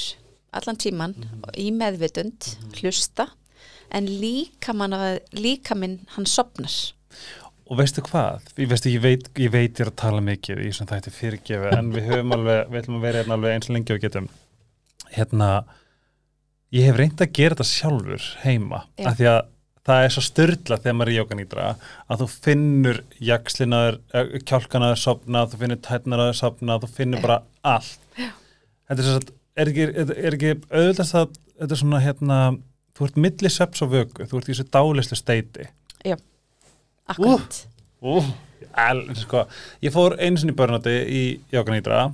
allan 0.56 0.78
tíman 0.80 1.16
í 1.58 1.68
meðvitund 1.74 2.52
hlusta 2.78 3.28
en 3.94 4.08
líka 4.20 4.74
mann 4.76 4.96
að 4.96 5.18
líka 5.36 5.76
minn 5.78 6.00
hann 6.16 6.28
sopnar 6.28 6.94
Og 7.68 7.76
veistu 7.76 8.00
hvað? 8.00 8.46
Ég, 8.56 8.68
veistu, 8.70 8.88
ég, 8.88 9.02
veit, 9.04 9.26
ég 9.36 9.50
veit 9.52 9.80
er 9.82 9.90
að 9.90 9.98
tala 10.00 10.22
mikið 10.24 10.62
í 10.64 10.70
svona 10.72 10.94
þætti 10.94 11.10
fyrirgefi 11.12 11.72
en 11.76 11.90
við 11.92 12.06
höfum 12.08 12.32
alveg, 12.38 12.62
við 12.70 12.80
ætlum 12.80 12.96
að 12.96 13.04
vera 13.04 13.20
hérna 13.20 13.36
alveg 13.36 13.56
eins 13.56 13.68
og 13.68 13.76
lengi 13.76 13.92
og 13.92 14.00
getum 14.04 14.28
hérna 15.12 15.48
ég 16.74 16.88
hef 16.88 16.96
reynd 16.96 17.20
að 17.24 17.34
gera 17.36 17.58
þetta 17.58 17.68
sjálfur 17.68 18.28
heima 18.44 18.82
Já. 18.96 19.10
af 19.10 19.18
því 19.18 19.28
að 19.34 19.40
það 19.88 20.04
er 20.04 20.14
svo 20.14 20.24
styrla 20.24 20.78
þegar 20.80 20.96
maður 20.98 21.10
er 21.10 21.14
í 21.14 21.18
jókanýtra 21.18 21.68
að 22.08 22.22
þú 22.22 22.28
finnur 22.46 23.02
jakslinaður, 23.24 24.00
kjálkanaður 24.48 25.00
sopna, 25.00 25.44
þú 25.48 25.60
finnur 25.62 25.80
tætnaraður 25.84 26.40
sopna, 26.40 26.80
þú 26.82 26.90
finnur 26.96 27.20
Já. 27.20 27.24
bara 27.24 27.38
allt 27.76 28.20
Já. 28.20 28.30
þetta 28.88 28.98
er 28.98 29.08
svo 29.08 29.18
að 29.20 29.30
er 29.58 29.72
ekki, 29.72 29.86
ekki 30.30 30.54
auðvitað 30.70 31.14
að 31.20 31.28
þetta 31.58 31.74
er 31.74 31.80
svona 31.82 32.02
hérna 32.04 32.38
þú 32.96 33.08
ert 33.08 33.20
milli 33.26 33.50
sveps 33.52 33.82
og 33.84 33.92
vöku, 33.94 34.26
þú 34.26 34.40
ert 34.40 34.48
í 34.48 34.54
þessu 34.54 34.68
dálislu 34.74 35.18
steiti. 35.18 35.68
Akkurat. 37.08 37.60
Ú, 38.04 38.18
el, 38.78 39.04
sko, 39.18 39.46
ég 39.82 39.94
fór 39.94 40.18
einu 40.20 40.38
sinni 40.38 40.54
í 40.54 40.58
börnati 40.58 40.96
í 41.08 41.22
Jókanýtra 41.54 42.08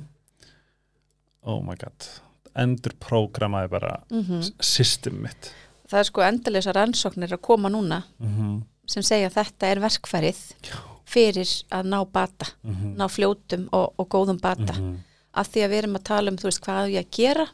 oh 1.45 1.61
my 1.65 1.77
god 1.79 2.09
endur 2.55 2.95
prógramaði 3.03 3.71
bara 3.73 3.95
mm 4.13 4.43
system 4.63 5.23
mitt. 5.25 5.51
Það 5.91 5.99
er 6.01 6.09
sko 6.09 6.23
endalisa 6.25 6.73
rannsóknir 6.73 7.35
að 7.35 7.43
koma 7.43 7.69
núna 7.69 8.03
mm 8.19 8.35
-hmm. 8.37 8.63
sem 8.87 9.03
segja 9.03 9.29
að 9.29 9.35
þetta 9.35 9.67
er 9.67 9.81
verkfærið 9.81 10.41
Já. 10.63 10.79
fyrir 11.05 11.49
að 11.71 11.85
ná 11.87 12.07
bata 12.13 12.47
Mm 12.63 12.75
-hmm. 12.75 12.97
ná 12.97 13.09
fljótum 13.09 13.69
og, 13.73 13.95
og 13.99 14.09
góðum 14.09 14.41
bata 14.41 14.75
Af 15.35 15.51
því 15.51 15.65
að 15.65 15.73
við 15.73 15.81
erum 15.83 15.99
að 15.99 16.09
tala 16.09 16.33
um 16.33 16.39
þú 16.39 16.49
veist 16.49 16.65
hvað 16.65 16.95
ég 16.95 17.07
að 17.07 17.15
gera 17.19 17.47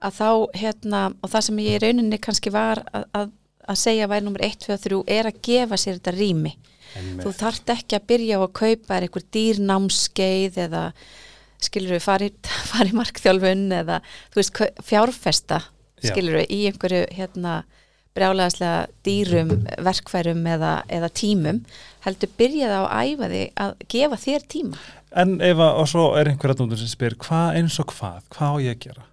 að 0.00 0.16
þá 0.16 0.30
hérna 0.56 1.00
og 1.20 1.32
það 1.32 1.46
sem 1.46 1.62
ég 1.64 1.76
í 1.76 1.80
rauninni 1.84 2.20
kannski 2.22 2.52
var 2.52 2.82
að, 2.92 3.06
að, 3.16 3.32
að 3.68 3.80
segja 3.82 4.10
væri 4.10 4.26
nummer 4.26 4.44
1, 4.46 4.60
2 4.66 4.74
og 4.74 4.84
3 4.84 5.00
er 5.16 5.28
að 5.30 5.40
gefa 5.46 5.80
sér 5.80 5.98
þetta 5.98 6.14
rými. 6.16 6.54
Þú 7.20 7.32
þarft 7.38 7.70
ekki 7.70 7.98
að 7.98 8.06
byrja 8.10 8.38
á 8.38 8.40
að 8.42 8.54
kaupa 8.58 8.94
þér 8.94 9.06
einhver 9.06 9.26
dýrnámskeið 9.36 10.56
eða 10.64 10.84
skilur 11.60 11.94
við 11.94 12.06
farið 12.06 12.54
fari 12.72 12.96
markþjálfun 12.96 13.66
eða 13.82 14.00
þú 14.32 14.40
veist 14.40 14.64
fjárfesta 14.88 15.60
Já. 16.00 16.10
skilur 16.10 16.40
við 16.40 16.56
í 16.56 16.62
einhverju 16.70 17.04
hérna 17.14 17.60
brjálæðislega 18.16 18.88
dýrum 19.06 19.52
verkfærum 19.86 20.40
eða, 20.50 20.72
eða 20.90 21.12
tímum. 21.14 21.60
Heldur 22.02 22.32
byrjaði 22.40 22.80
á 22.80 22.84
að 22.88 23.12
æfa 23.12 23.28
þig 23.30 23.60
að 23.64 23.76
gefa 23.94 24.18
þér 24.24 24.48
tíma 24.50 24.80
en 25.16 25.38
ef 25.42 25.58
að, 25.58 25.78
og 25.82 25.88
svo 25.90 26.08
er 26.18 26.30
einhver 26.30 26.52
að 26.54 26.62
núndur 26.64 26.78
sem 26.80 26.90
spyr 26.90 27.16
hvað 27.20 27.56
eins 27.60 27.78
og 27.82 27.94
hvað, 27.94 28.20
hvað 28.34 28.52
á 28.52 28.56
ég 28.66 28.76
að 28.76 28.82
gera? 28.86 29.06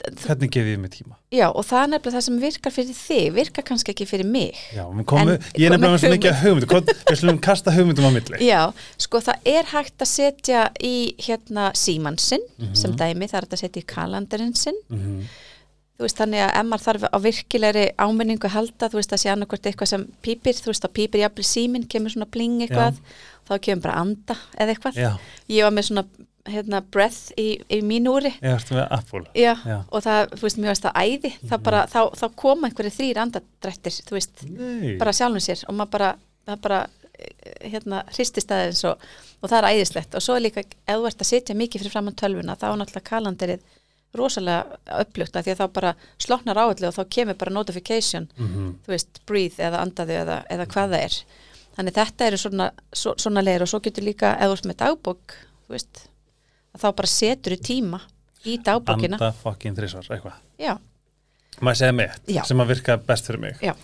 Hvernig 0.00 0.48
gef 0.48 0.64
ég 0.64 0.78
mig 0.80 0.88
tíma? 0.94 1.18
Já, 1.28 1.50
og 1.52 1.60
það 1.68 1.82
er 1.82 1.88
nefnilega 1.92 2.16
það 2.16 2.24
sem 2.24 2.36
virkar 2.40 2.72
fyrir 2.72 2.96
þig, 2.96 3.26
virkar 3.36 3.64
kannski 3.68 3.92
ekki 3.92 4.06
fyrir 4.08 4.24
mig. 4.32 4.56
Já, 4.72 4.86
við 4.88 5.04
komum, 5.10 5.32
En- 5.34 5.42
ég 5.60 5.66
er 5.68 5.74
nefnilega 5.74 5.92
með 5.92 6.00
svo 6.00 6.12
mikið 6.14 6.38
hugmyndu 6.40 6.68
við 7.10 7.18
slumum 7.20 7.40
kasta 7.48 7.74
hugmyndum 7.76 8.08
á 8.08 8.12
milli. 8.14 8.40
Já, 8.48 8.62
sko 8.96 9.20
það 9.26 9.52
er 9.52 9.68
hægt 9.74 10.00
að 10.00 10.10
setja 10.14 10.62
í 10.80 10.94
hérna 11.20 11.68
síman 11.76 12.16
sinn, 12.16 12.46
sem 12.72 12.96
dæmi, 12.96 13.28
það 13.28 13.42
er 13.42 13.48
að 13.50 13.62
setja 13.66 13.84
í 13.84 13.88
kalandarinn 13.92 14.56
sinn. 14.56 14.80
mm 14.88 15.22
Þú 16.00 16.06
veist, 16.06 16.16
þannig 16.16 16.40
að 16.40 16.50
ef 16.56 16.64
maður 16.70 16.84
þarf 16.86 17.02
á 17.12 17.18
virkilegri 17.20 17.82
áminningu 18.00 18.48
að 18.48 18.54
halda, 18.54 18.88
þú 18.88 18.96
veist, 18.96 19.12
að 19.12 19.20
sé 19.20 19.28
annarkvort 19.34 19.66
eitthvað 19.68 19.90
sem 19.90 20.06
pípir, 20.24 20.56
þú 20.56 20.70
veist, 20.72 20.86
að 20.88 20.94
pípir 20.96 21.20
jafnvel 21.20 21.44
síminn, 21.44 21.84
kemur 21.92 22.14
svona 22.14 22.28
bling 22.32 22.62
eitthvað, 22.64 23.02
þá 23.44 23.52
kemur 23.66 23.82
bara 23.84 23.98
anda 24.00 24.36
eða 24.56 24.72
eitthvað. 24.72 24.96
Já, 24.96 25.10
Ég 25.52 25.66
var 25.68 25.74
með 25.76 25.88
svona, 25.90 26.04
hérna, 26.48 26.80
breath 26.96 27.34
í, 27.36 27.44
í 27.68 27.82
mín 27.84 28.08
úri. 28.08 28.32
ég 28.40 28.54
erstu 28.54 28.78
með 28.78 28.86
Apple? 28.96 29.26
Já, 29.36 29.52
Já. 29.60 29.76
og 29.92 30.06
það, 30.06 30.32
þú 30.40 30.46
veist, 30.46 30.60
mér 30.64 30.72
veist 30.72 30.86
það 30.88 31.02
æði, 31.04 31.32
það 31.50 31.66
bara, 31.68 31.82
þá, 31.92 32.00
þá 32.22 32.24
koma 32.46 32.70
einhverju 32.70 32.94
þrýr 32.96 33.20
andadrættir, 33.26 33.98
þú 34.08 34.16
veist, 34.16 34.46
Nei, 34.48 34.94
bara 35.02 35.12
sjálfum 35.20 35.44
sér 35.44 35.66
og 35.68 35.76
maður 35.76 35.92
bara, 35.98 36.10
bara 36.64 36.80
hérna, 37.60 38.00
hristist 38.14 38.50
aðeins 38.54 38.80
og, 38.88 39.02
og 39.44 39.50
það 39.52 39.58
er 39.60 39.68
æðislegt. 39.74 40.16
Og 40.16 40.24
svo 40.24 40.38
er 40.38 40.46
líka, 40.46 40.64
ef 40.64 40.96
þú 40.96 41.10
ert 41.10 41.24
að 41.24 41.28
sitja 41.28 41.56
mikið 41.58 41.84
fyrir 41.84 41.92
framann 41.92 42.16
tölvuna, 42.16 42.56
þá 42.56 42.70
er 42.70 42.78
náttúrulega 42.80 43.10
kalanderið 43.10 43.76
rosalega 44.16 44.78
upplugt 45.00 45.36
af 45.36 45.46
því 45.46 45.54
að 45.54 45.60
þá 45.60 45.66
bara 45.76 45.92
sloknar 46.18 46.58
áallu 46.58 46.88
og 46.88 46.96
þá 46.96 47.02
kemur 47.16 47.38
bara 47.38 47.54
notification, 47.54 48.28
mm 48.36 48.72
þú 48.84 48.94
veist, 48.94 49.20
breathe 49.26 49.62
eða 49.62 49.82
andaðu 49.84 50.16
eða, 50.22 50.40
eða 50.50 50.66
hvað 50.66 50.94
það 50.94 51.04
er. 51.04 51.18
Þannig 51.76 51.94
þetta 51.94 52.26
eru 52.26 52.40
svona, 52.42 52.70
svo, 52.92 53.14
svona 53.16 53.44
leir 53.44 53.62
og 53.62 53.70
svo 53.70 53.80
getur 53.84 54.04
líka, 54.04 54.34
þú 54.40 54.56
ert 54.56 54.66
með 54.66 54.80
dagbók 54.82 55.36
þú 55.66 55.76
veist, 55.76 56.02
að 56.74 56.82
þá 56.82 56.88
bara 56.98 57.12
setur 57.12 57.54
þú 57.54 57.60
tíma 57.70 58.00
í 58.44 58.58
dagbókina. 58.58 59.20
Anda 59.20 59.32
fucking 59.44 59.78
þrísvar, 59.78 60.10
eitthvað. 60.10 60.40
Já, 60.58 60.74
maður 61.60 61.80
segja 61.82 61.96
mitt, 61.96 62.20
Já. 62.26 62.42
sem 62.48 62.62
að 62.62 62.72
virka 62.74 62.96
best 62.98 63.30
fyrir 63.30 63.42
mig? 63.46 63.62
Já, 63.62 63.74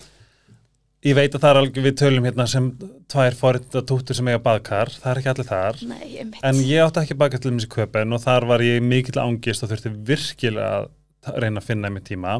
ég 1.05 1.15
veit 1.17 1.33
að 1.35 1.41
það 1.43 1.49
er 1.49 1.59
alveg, 1.61 1.79
við 1.85 1.95
tölum 2.01 2.27
hérna 2.27 2.47
sem 2.49 2.69
tvær 3.11 3.37
forrið 3.37 3.79
túttur 3.89 4.17
sem 4.17 4.29
eiga 4.31 4.41
baðkar 4.43 4.91
það 4.95 5.09
er 5.11 5.21
ekki 5.21 5.31
allir 5.33 5.49
þar, 5.49 5.81
nei, 5.91 6.05
ég 6.15 6.37
en 6.49 6.61
ég 6.65 6.83
átti 6.83 7.03
ekki 7.03 7.17
baðkar 7.21 7.43
til 7.43 7.53
þess 7.53 7.67
í 7.67 7.73
köpen 7.75 8.15
og 8.17 8.23
þar 8.23 8.47
var 8.49 8.65
ég 8.65 8.85
mikill 8.85 9.21
ángist 9.21 9.65
og 9.65 9.71
þurfti 9.71 9.93
virkilega 10.09 10.87
að 11.27 11.41
reyna 11.43 11.59
að 11.59 11.67
finna 11.67 11.91
mér 11.91 12.05
tíma. 12.07 12.37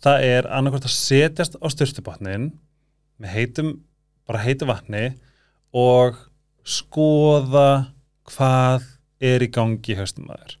Það 0.00 0.22
er 0.24 0.46
annarkvært 0.56 0.88
að 0.88 0.94
setjast 0.96 1.58
á 1.60 1.66
styrstubotnin 1.68 2.48
með 3.20 3.34
heitum, 3.36 3.74
bara 4.24 4.40
heitu 4.40 4.68
vatni 4.70 5.04
og 5.76 6.16
skoða 6.64 7.92
hvað 8.32 8.88
er 9.22 9.44
í 9.44 9.52
gangi 9.52 9.92
í 9.92 9.98
haustum 9.98 10.30
maður 10.30 10.56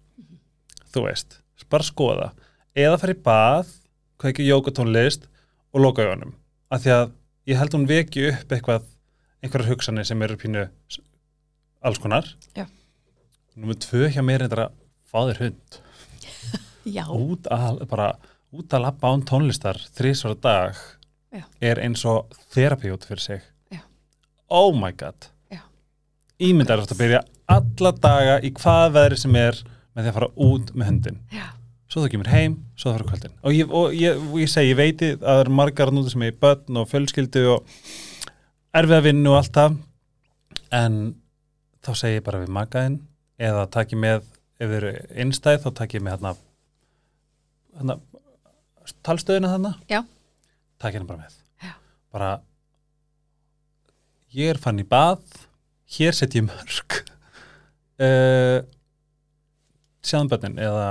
þú 0.92 1.06
veist, 1.06 1.38
bara 1.72 1.86
skoða. 1.86 2.28
Eða 2.76 2.98
fara 3.00 3.14
í 3.14 3.20
bað, 3.24 3.72
kveiki 4.20 4.46
jókatónlist 4.46 5.26
og 5.72 5.84
loka 5.86 6.04
augunum. 6.04 6.34
Af 6.72 6.84
því 6.84 6.94
að 6.96 7.12
ég 7.48 7.58
held 7.58 7.74
hún 7.76 7.88
veki 7.90 8.28
upp 8.30 8.54
eitthvað 8.54 8.86
einhverjar 9.42 9.72
hugsanir 9.72 10.06
sem 10.06 10.22
eru 10.22 10.38
pínu 10.38 10.66
alls 11.82 12.00
konar. 12.02 12.28
Já. 12.56 12.66
Númer 13.58 13.78
tvö 13.82 14.08
hjá 14.12 14.22
mér 14.24 14.44
er 14.44 14.52
þetta 14.52 14.68
að 14.68 14.78
fá 15.12 15.18
þér 15.30 15.42
hund. 15.46 15.80
Já, 16.96 17.04
út 17.14 17.46
að, 17.52 17.82
bara, 17.90 18.08
út 18.54 18.74
að 18.74 18.84
labba 18.86 19.12
án 19.12 19.26
tónlistar 19.28 19.78
þrísvara 19.98 20.38
dag 20.42 20.80
Já. 21.32 21.44
er 21.60 21.82
eins 21.82 22.02
og 22.08 22.32
therapy 22.54 22.90
út 22.94 23.06
fyrir 23.06 23.22
sig. 23.22 23.44
Já. 23.72 23.82
oh 24.48 24.74
my 24.76 24.92
god. 24.96 25.28
Ímyndar 26.42 26.80
eftir 26.82 26.96
að 26.96 27.02
byrja 27.04 27.18
alla 27.52 27.92
daga 28.02 28.38
í 28.42 28.50
hvað 28.56 28.94
veðri 28.96 29.18
sem 29.20 29.36
er 29.38 29.58
með 29.92 30.06
því 30.06 30.10
að 30.10 30.16
fara 30.16 30.28
út 30.46 30.72
með 30.74 30.88
hundin 30.88 31.18
já, 31.30 31.44
svo 31.92 32.06
þú 32.06 32.12
kemur 32.14 32.30
heim, 32.32 32.54
svo 32.72 32.88
þú 32.88 32.94
fara 32.96 33.08
kvöldin. 33.10 33.32
Og 33.44 33.52
ég, 33.52 33.72
og 33.76 33.96
ég, 33.96 34.16
og 34.16 34.38
ég 34.40 34.48
segi, 34.48 34.70
ég 34.72 34.78
veit 34.78 35.02
að 35.04 35.18
það 35.20 35.40
er 35.42 35.50
margar 35.60 35.92
núti 35.92 36.12
sem 36.14 36.24
er 36.24 36.32
í 36.32 36.38
börn 36.40 36.78
og 36.80 36.88
fjölskyldu 36.88 37.42
og 37.52 37.74
erfið 38.80 38.96
að 38.96 39.08
vinna 39.10 39.34
og 39.34 39.36
allt 39.42 39.58
það. 39.58 39.76
En 40.78 40.96
þá 41.84 41.92
segi 42.00 42.16
ég 42.16 42.24
bara 42.24 42.40
við 42.40 42.54
makaðinn 42.56 42.96
eða 43.42 43.66
takk 43.74 43.92
ég 43.92 44.00
með, 44.06 44.24
ef 44.56 44.72
þið 44.72 44.78
eru 44.78 44.94
innstæð 45.26 45.60
þá 45.66 45.68
takk 45.82 45.98
ég 45.98 46.06
með 46.06 46.16
hérna, 46.16 46.34
hérna 47.76 47.98
talstöðina 49.04 49.76
Já. 49.90 50.00
takk 50.80 50.96
hérna 50.96 51.10
bara 51.12 51.26
með. 51.26 51.38
Já. 51.60 51.72
bara 52.14 52.32
ég 54.32 54.54
er 54.54 54.62
fann 54.62 54.80
í 54.80 54.88
bað 54.88 55.20
hér 55.98 56.16
set 56.16 56.40
ég 56.40 56.48
mörg. 56.48 57.02
Uh, 58.02 58.64
sjáðum 60.02 60.30
börnin 60.32 60.56
eða 60.58 60.86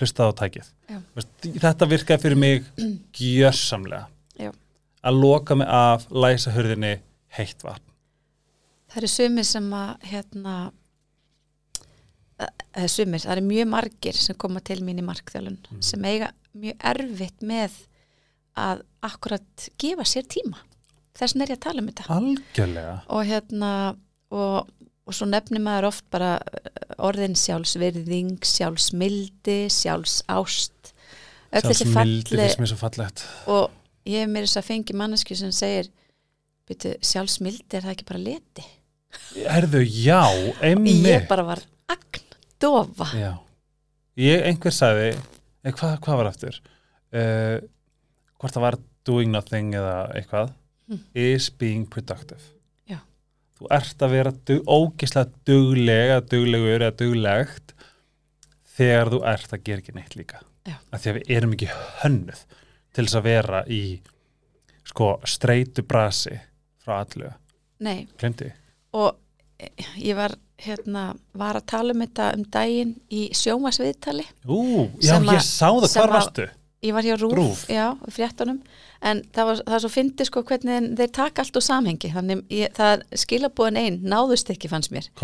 hlusta 0.00 0.28
á 0.28 0.30
tækið 0.42 0.68
Já. 0.90 0.98
Veist, 1.16 1.30
þetta 1.64 1.88
virkaði 1.90 2.22
fyrir 2.22 2.40
mig 2.42 2.64
gjörsamlega 3.16 4.06
Já. 4.40 4.50
að 5.06 5.20
loka 5.22 5.56
mig 5.58 5.68
af 5.68 6.06
læsa 6.10 6.52
hurðinni 6.56 6.96
heitt 7.38 7.62
vatn 7.66 7.82
Það 8.86 9.00
eru 9.02 9.08
sumir 9.12 9.44
sem 9.44 9.64
að 9.76 10.04
hérna 10.08 10.52
eða 12.76 12.88
sumir, 12.92 13.22
það 13.24 13.32
er 13.38 13.44
mjög 13.48 13.68
margir 13.72 14.18
sem 14.20 14.36
koma 14.38 14.60
til 14.64 14.82
mín 14.84 15.00
í 15.00 15.04
markþjálun 15.04 15.56
Mm. 15.70 15.82
sem 15.82 16.04
eiga 16.04 16.30
mjög 16.56 16.76
erfitt 16.90 17.40
með 17.42 17.72
að 18.56 18.82
akkurat 19.02 19.68
gefa 19.80 20.04
sér 20.04 20.26
tíma 20.28 20.58
þess 21.16 21.32
vegna 21.34 21.44
er 21.46 21.52
ég 21.54 21.56
að 21.58 21.64
tala 21.66 21.80
um 21.82 21.88
þetta 21.88 22.08
algjörlega 22.16 22.96
og 23.08 23.24
hérna 23.24 23.70
og, 24.30 24.68
og 25.06 25.14
svo 25.14 25.28
nefnir 25.30 25.62
maður 25.62 25.88
oft 25.92 26.04
bara 26.10 26.32
uh, 26.42 26.70
orðin 27.06 27.36
sjálfsvirðing 27.38 28.40
sjálfsmildi, 28.46 29.58
sjálfsást. 29.72 30.92
Sjálfsmildi 31.56 32.36
finnst 32.36 32.60
mér 32.60 32.70
svo 32.72 32.78
fallegt. 32.80 33.22
Og 33.50 33.70
ég 34.08 34.24
hef 34.24 34.32
mér 34.32 34.48
þess 34.48 34.60
að 34.60 34.68
fengi 34.72 34.96
manneski 34.98 35.36
sem 35.38 35.52
segir 35.54 35.88
byrju, 36.66 36.96
sjálfsmildi 37.06 37.78
er 37.78 37.86
það 37.86 37.94
ekki 37.94 38.08
bara 38.10 38.24
leti? 38.24 38.66
Herðu, 39.46 39.80
já, 39.86 40.20
einmitt. 40.66 41.06
Ég 41.06 41.28
bara 41.30 41.46
var 41.46 41.62
agndofa. 41.94 43.06
Já, 43.16 43.32
ég 44.20 44.44
einhver 44.50 44.74
sagði 44.74 45.08
eh, 45.14 45.72
hvað, 45.72 45.96
hvað 46.04 46.20
var 46.20 46.30
aftur? 46.32 46.60
Uh, 47.14 47.56
hvort 48.36 48.52
það 48.58 48.66
var 48.66 48.80
doing 49.06 49.30
nothing 49.32 49.74
eða 49.78 49.98
eitthvað 50.18 50.54
Mm. 50.86 51.00
is 51.18 51.48
being 51.50 51.82
productive. 51.90 52.38
Þú 53.56 53.70
ert 53.72 54.02
að 54.04 54.10
vera 54.16 54.32
dug, 54.50 54.62
ógislega 54.68 55.30
dugleg 55.48 56.10
eða 56.12 56.24
duglegur 56.32 56.84
eða 56.84 56.96
duglegt 57.00 57.72
þegar 58.76 59.10
þú 59.14 59.20
ert 59.32 59.54
að 59.56 59.62
gera 59.68 59.82
ekki 59.84 59.94
neitt 59.96 60.16
líka. 60.18 60.42
Af 60.92 61.00
því 61.04 61.10
að 61.12 61.18
við 61.20 61.30
erum 61.36 61.52
ekki 61.56 61.68
hönnuð 62.02 62.40
til 62.96 63.04
þess 63.06 63.18
að 63.20 63.26
vera 63.28 63.60
í 63.70 63.80
sko 64.86 65.08
streitu 65.28 65.82
brasi 65.86 66.34
frá 66.84 67.00
allu, 67.02 67.30
og 68.96 69.16
eh, 69.58 69.70
ég 70.00 70.16
var 70.16 70.34
hérna, 70.62 71.08
var 71.36 71.58
að 71.58 71.66
tala 71.68 71.92
um 71.92 72.00
þetta 72.04 72.28
um 72.38 72.44
daginn 72.54 72.94
í 73.12 73.26
sjómasviðtali 73.36 74.24
Ú, 74.48 74.86
já, 75.02 75.16
að- 75.18 75.32
ég 75.34 75.42
sá 75.44 75.68
það, 75.68 75.88
hvar 75.92 76.06
að- 76.08 76.14
varstu? 76.14 76.46
ég 76.86 76.94
var 76.96 77.02
hjá 77.08 77.16
Rúf, 77.20 77.34
RÚV. 77.36 77.64
já, 77.74 77.86
fréttunum 78.14 78.60
en 79.02 79.22
það 79.34 79.50
var, 79.50 79.60
það 79.66 79.82
svo 79.84 79.90
fyndi 79.92 80.26
sko 80.28 80.42
hvernig 80.48 80.88
þeir 80.98 81.12
taka 81.18 81.44
allt 81.44 81.58
úr 81.60 81.66
samhengi. 81.66 82.12
Þannig 82.14 82.42
ég, 82.56 82.72
það 82.76 83.04
skilabúin 83.24 83.80
einn, 83.80 84.00
náðust 84.08 84.52
ekki 84.54 84.70
fannst 84.72 84.94
mér. 84.94 85.10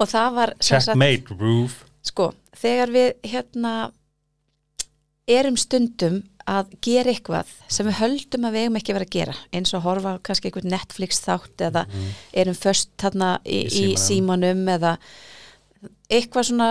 Og 0.00 0.10
það 0.10 0.30
var 0.34 0.52
Checkmate, 0.60 1.34
roof 1.38 1.82
sko, 2.04 2.32
þegar 2.58 2.90
við 2.92 3.10
hérna 3.30 3.74
erum 5.30 5.54
stundum 5.56 6.18
að 6.44 6.74
gera 6.84 7.08
eitthvað 7.14 7.52
sem 7.72 7.86
við 7.88 7.96
höldum 8.02 8.44
að 8.44 8.56
við 8.56 8.64
eigum 8.66 8.76
ekki 8.76 8.96
vera 8.96 9.06
að 9.08 9.14
gera. 9.14 9.36
Eins 9.56 9.72
og 9.72 9.86
horfa 9.86 10.16
kannski 10.26 10.50
einhvern 10.50 10.68
Netflix 10.74 11.22
þátt 11.24 11.64
eða 11.70 11.86
erum 12.36 12.58
först 12.58 12.90
þarna 13.00 13.30
í, 13.46 13.62
Í 13.64 13.84
í, 13.94 13.96
símanum. 13.96 14.66
eða 14.68 14.98
eitthvað 16.12 16.50
svona 16.50 16.68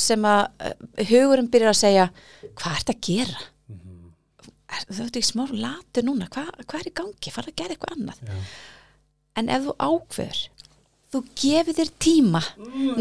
sem 0.00 0.24
að 0.24 0.46
uh, 0.64 0.72
hugurinn 1.10 1.50
byrjar 1.52 1.74
að 1.74 1.80
segja 1.82 2.06
hvað 2.56 2.78
ert 2.78 2.94
að 2.94 3.02
gera? 3.10 3.42
Er, 4.70 4.86
þú 4.86 5.02
ert 5.06 5.16
ekki 5.18 5.26
smá 5.32 5.44
latu 5.50 6.02
núna, 6.06 6.28
Hva, 6.30 6.46
hvað 6.62 6.80
er 6.84 6.88
í 6.90 6.94
gangi? 7.00 7.32
Fara 7.34 7.50
að 7.50 7.58
gera 7.58 7.74
eitthvað 7.74 7.96
annað. 7.96 8.24
Já. 8.28 8.40
En 9.40 9.48
ef 9.50 9.64
þú 9.66 9.74
ákveður, 9.86 10.40
þú 11.10 11.20
gefið 11.42 11.78
þér 11.80 11.90
tíma. 12.06 12.42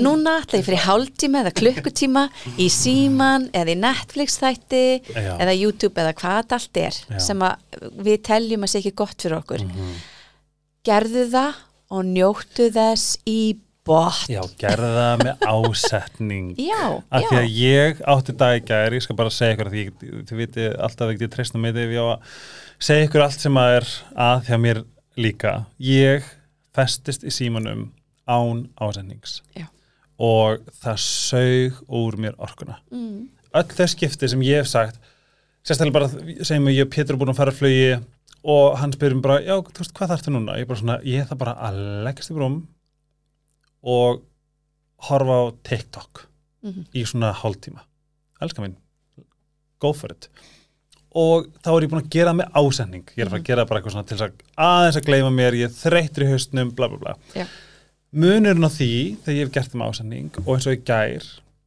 Núna 0.02 0.34
ætla 0.42 0.60
ég 0.62 0.66
fyrir 0.66 0.84
hálftíma 0.88 1.44
eða 1.44 1.54
klukkutíma 1.60 2.24
í 2.58 2.70
síman 2.74 3.50
eða 3.54 3.76
í 3.76 3.78
Netflix 3.84 4.40
þætti 4.42 4.82
Já. 5.14 5.36
eða 5.38 5.54
YouTube 5.60 6.02
eða 6.02 6.16
hvað 6.18 6.56
allt 6.58 6.82
er 6.82 6.98
Já. 6.98 7.20
sem 7.22 7.46
við 8.02 8.22
teljum 8.26 8.66
að 8.66 8.74
sé 8.74 8.82
ekki 8.82 8.96
gott 9.04 9.22
fyrir 9.22 9.38
okkur. 9.44 9.66
Mhm. 9.68 9.94
Gerðu 10.90 11.26
það 11.36 11.60
og 11.94 12.06
njóttu 12.10 12.70
þess 12.74 13.18
í 13.30 13.40
bótt. 13.90 14.24
Já, 14.32 14.42
gerði 14.62 14.90
það 14.96 15.24
með 15.26 15.46
ásetning 15.50 16.50
Já, 16.62 16.82
af 17.12 17.24
já. 17.24 17.28
því 17.30 17.40
að 17.42 17.50
ég 17.60 18.02
átti 18.14 18.36
dag 18.40 18.60
í 18.60 18.64
gær 18.70 18.96
ég 18.98 19.04
skal 19.06 19.18
bara 19.20 19.34
segja 19.34 19.56
ykkur 19.58 19.70
að 19.72 19.76
því 19.76 19.84
ég- 19.86 20.26
þið 20.30 20.42
viti 20.44 20.68
alltaf 20.78 21.08
að 21.10 21.24
ég 21.26 21.32
treysta 21.34 21.58
mig 21.62 21.76
ef 21.76 21.94
ég 21.96 22.00
á 22.00 22.08
að 22.14 22.20
segja 22.90 23.08
ykkur 23.10 23.26
allt 23.26 23.40
sem 23.46 23.60
að 23.60 23.76
er 23.80 23.88
að 24.30 24.48
hjá 24.50 24.58
mér 24.68 24.84
líka 25.20 25.54
ég 25.82 26.24
festist 26.76 27.26
í 27.28 27.34
símanum 27.34 27.90
án 28.30 28.68
ásetnings 28.80 29.40
Já. 29.58 29.66
og 30.20 30.62
það 30.84 31.02
sög 31.04 31.82
úr 31.90 32.16
mér 32.22 32.38
orkuna 32.38 32.78
Mm. 32.94 33.28
öll 33.56 33.64
þau 33.74 33.88
skipti 33.90 34.30
sem 34.30 34.42
ég 34.46 34.62
hef 34.62 34.68
sagt 34.70 35.00
sérstaklega 35.66 35.94
bara, 35.94 36.08
segjum 36.46 36.66
við, 36.70 36.78
ég 36.78 36.86
og 36.86 36.92
Pétur 36.94 37.16
er 37.16 37.20
búin 37.20 37.34
að 37.34 37.36
fara 37.42 37.52
að 37.52 37.58
flugi 37.60 38.04
og 38.44 38.78
hann 38.80 38.94
spyrir 38.94 39.16
mér 39.18 39.22
bara, 39.26 39.40
já, 39.44 39.56
þú 39.60 39.82
veist, 39.82 39.94
hvað 39.98 40.12
þarftu 40.14 40.32
núna? 40.32 40.54
Ég 40.56 40.62
er 40.64 40.70
bara 40.70 40.80
svona, 40.80 41.00
ég 41.04 41.26
þarf 41.28 41.38
bara 41.42 41.56
að 41.68 41.80
leggast 42.06 42.32
í 42.32 42.36
brúm 42.38 42.56
og 43.84 44.22
horfa 45.10 45.36
á 45.40 45.44
TikTok 45.64 46.26
Mhm. 46.64 46.86
í 46.94 47.06
svona 47.08 47.34
hálftíma. 47.34 47.80
Elskar 48.42 48.62
minn, 48.66 48.76
go 49.80 49.94
for 49.94 50.12
it. 50.12 50.28
Og 51.16 51.48
þá 51.64 51.70
er 51.78 51.86
ég 51.88 51.90
búin 51.90 52.04
að 52.04 52.10
gera 52.10 52.34
með 52.34 52.52
ásending. 52.54 53.06
Ég 53.16 53.24
er 53.24 53.26
að 53.26 53.30
fara 53.32 53.40
að 53.42 53.46
gera 53.48 53.66
bara 53.66 53.80
eitthvað 53.82 53.92
svona 53.96 54.08
til 54.08 54.18
að 54.18 54.32
aðeins 54.58 54.98
að 55.00 55.06
gleyma 55.08 55.32
mér, 55.34 55.54
ég 55.58 55.72
þreyttur 55.72 56.26
í 56.26 56.30
haustnum, 56.34 56.72
bla 56.76 56.88
bla 56.90 56.98
bla. 56.98 57.14
Já. 57.34 57.46
Munurinn 58.14 58.66
á 58.66 58.70
því, 58.70 58.90
þegar 59.24 59.36
ég 59.38 59.46
hef 59.46 59.52
gert 59.54 59.72
það 59.72 59.80
með 59.82 59.90
ásending 59.94 60.38
og 60.46 60.52
eins 60.56 60.68
og 60.68 60.74
í 60.78 60.84
gær, 60.84 61.26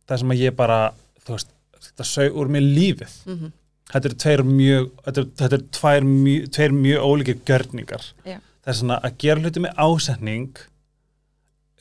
það 0.09 0.19
sem 0.23 0.29
að 0.35 0.41
ég 0.43 0.57
bara, 0.57 0.79
þú 1.25 1.35
veist, 1.37 1.51
þetta 1.83 2.07
sög 2.13 2.37
úr 2.43 2.49
mér 2.49 2.67
lífið. 2.77 3.17
Mhm. 3.27 3.53
Þetta 3.93 4.05
eru 4.09 4.15
tveir 4.15 4.43
mjög, 4.49 4.91
þetta 5.05 5.45
eru, 5.49 5.59
tvær 5.73 6.03
mjög, 6.07 6.49
tveir 6.55 6.73
mjög 6.73 7.01
ólíkir 7.09 7.41
görningar. 7.45 8.05
Já. 8.25 8.39
Það 8.63 8.69
er 8.69 8.79
svona 8.79 9.01
að 9.03 9.19
gera 9.19 9.41
hluti 9.41 9.61
með 9.61 9.75
ásending 9.77 10.57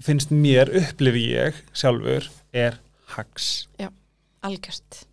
finnst 0.01 0.31
mér, 0.33 0.69
upplifi 0.81 1.23
ég 1.35 1.57
sjálfur, 1.77 2.27
er 2.53 2.79
hags. 3.15 3.67
Algjört. 4.41 5.03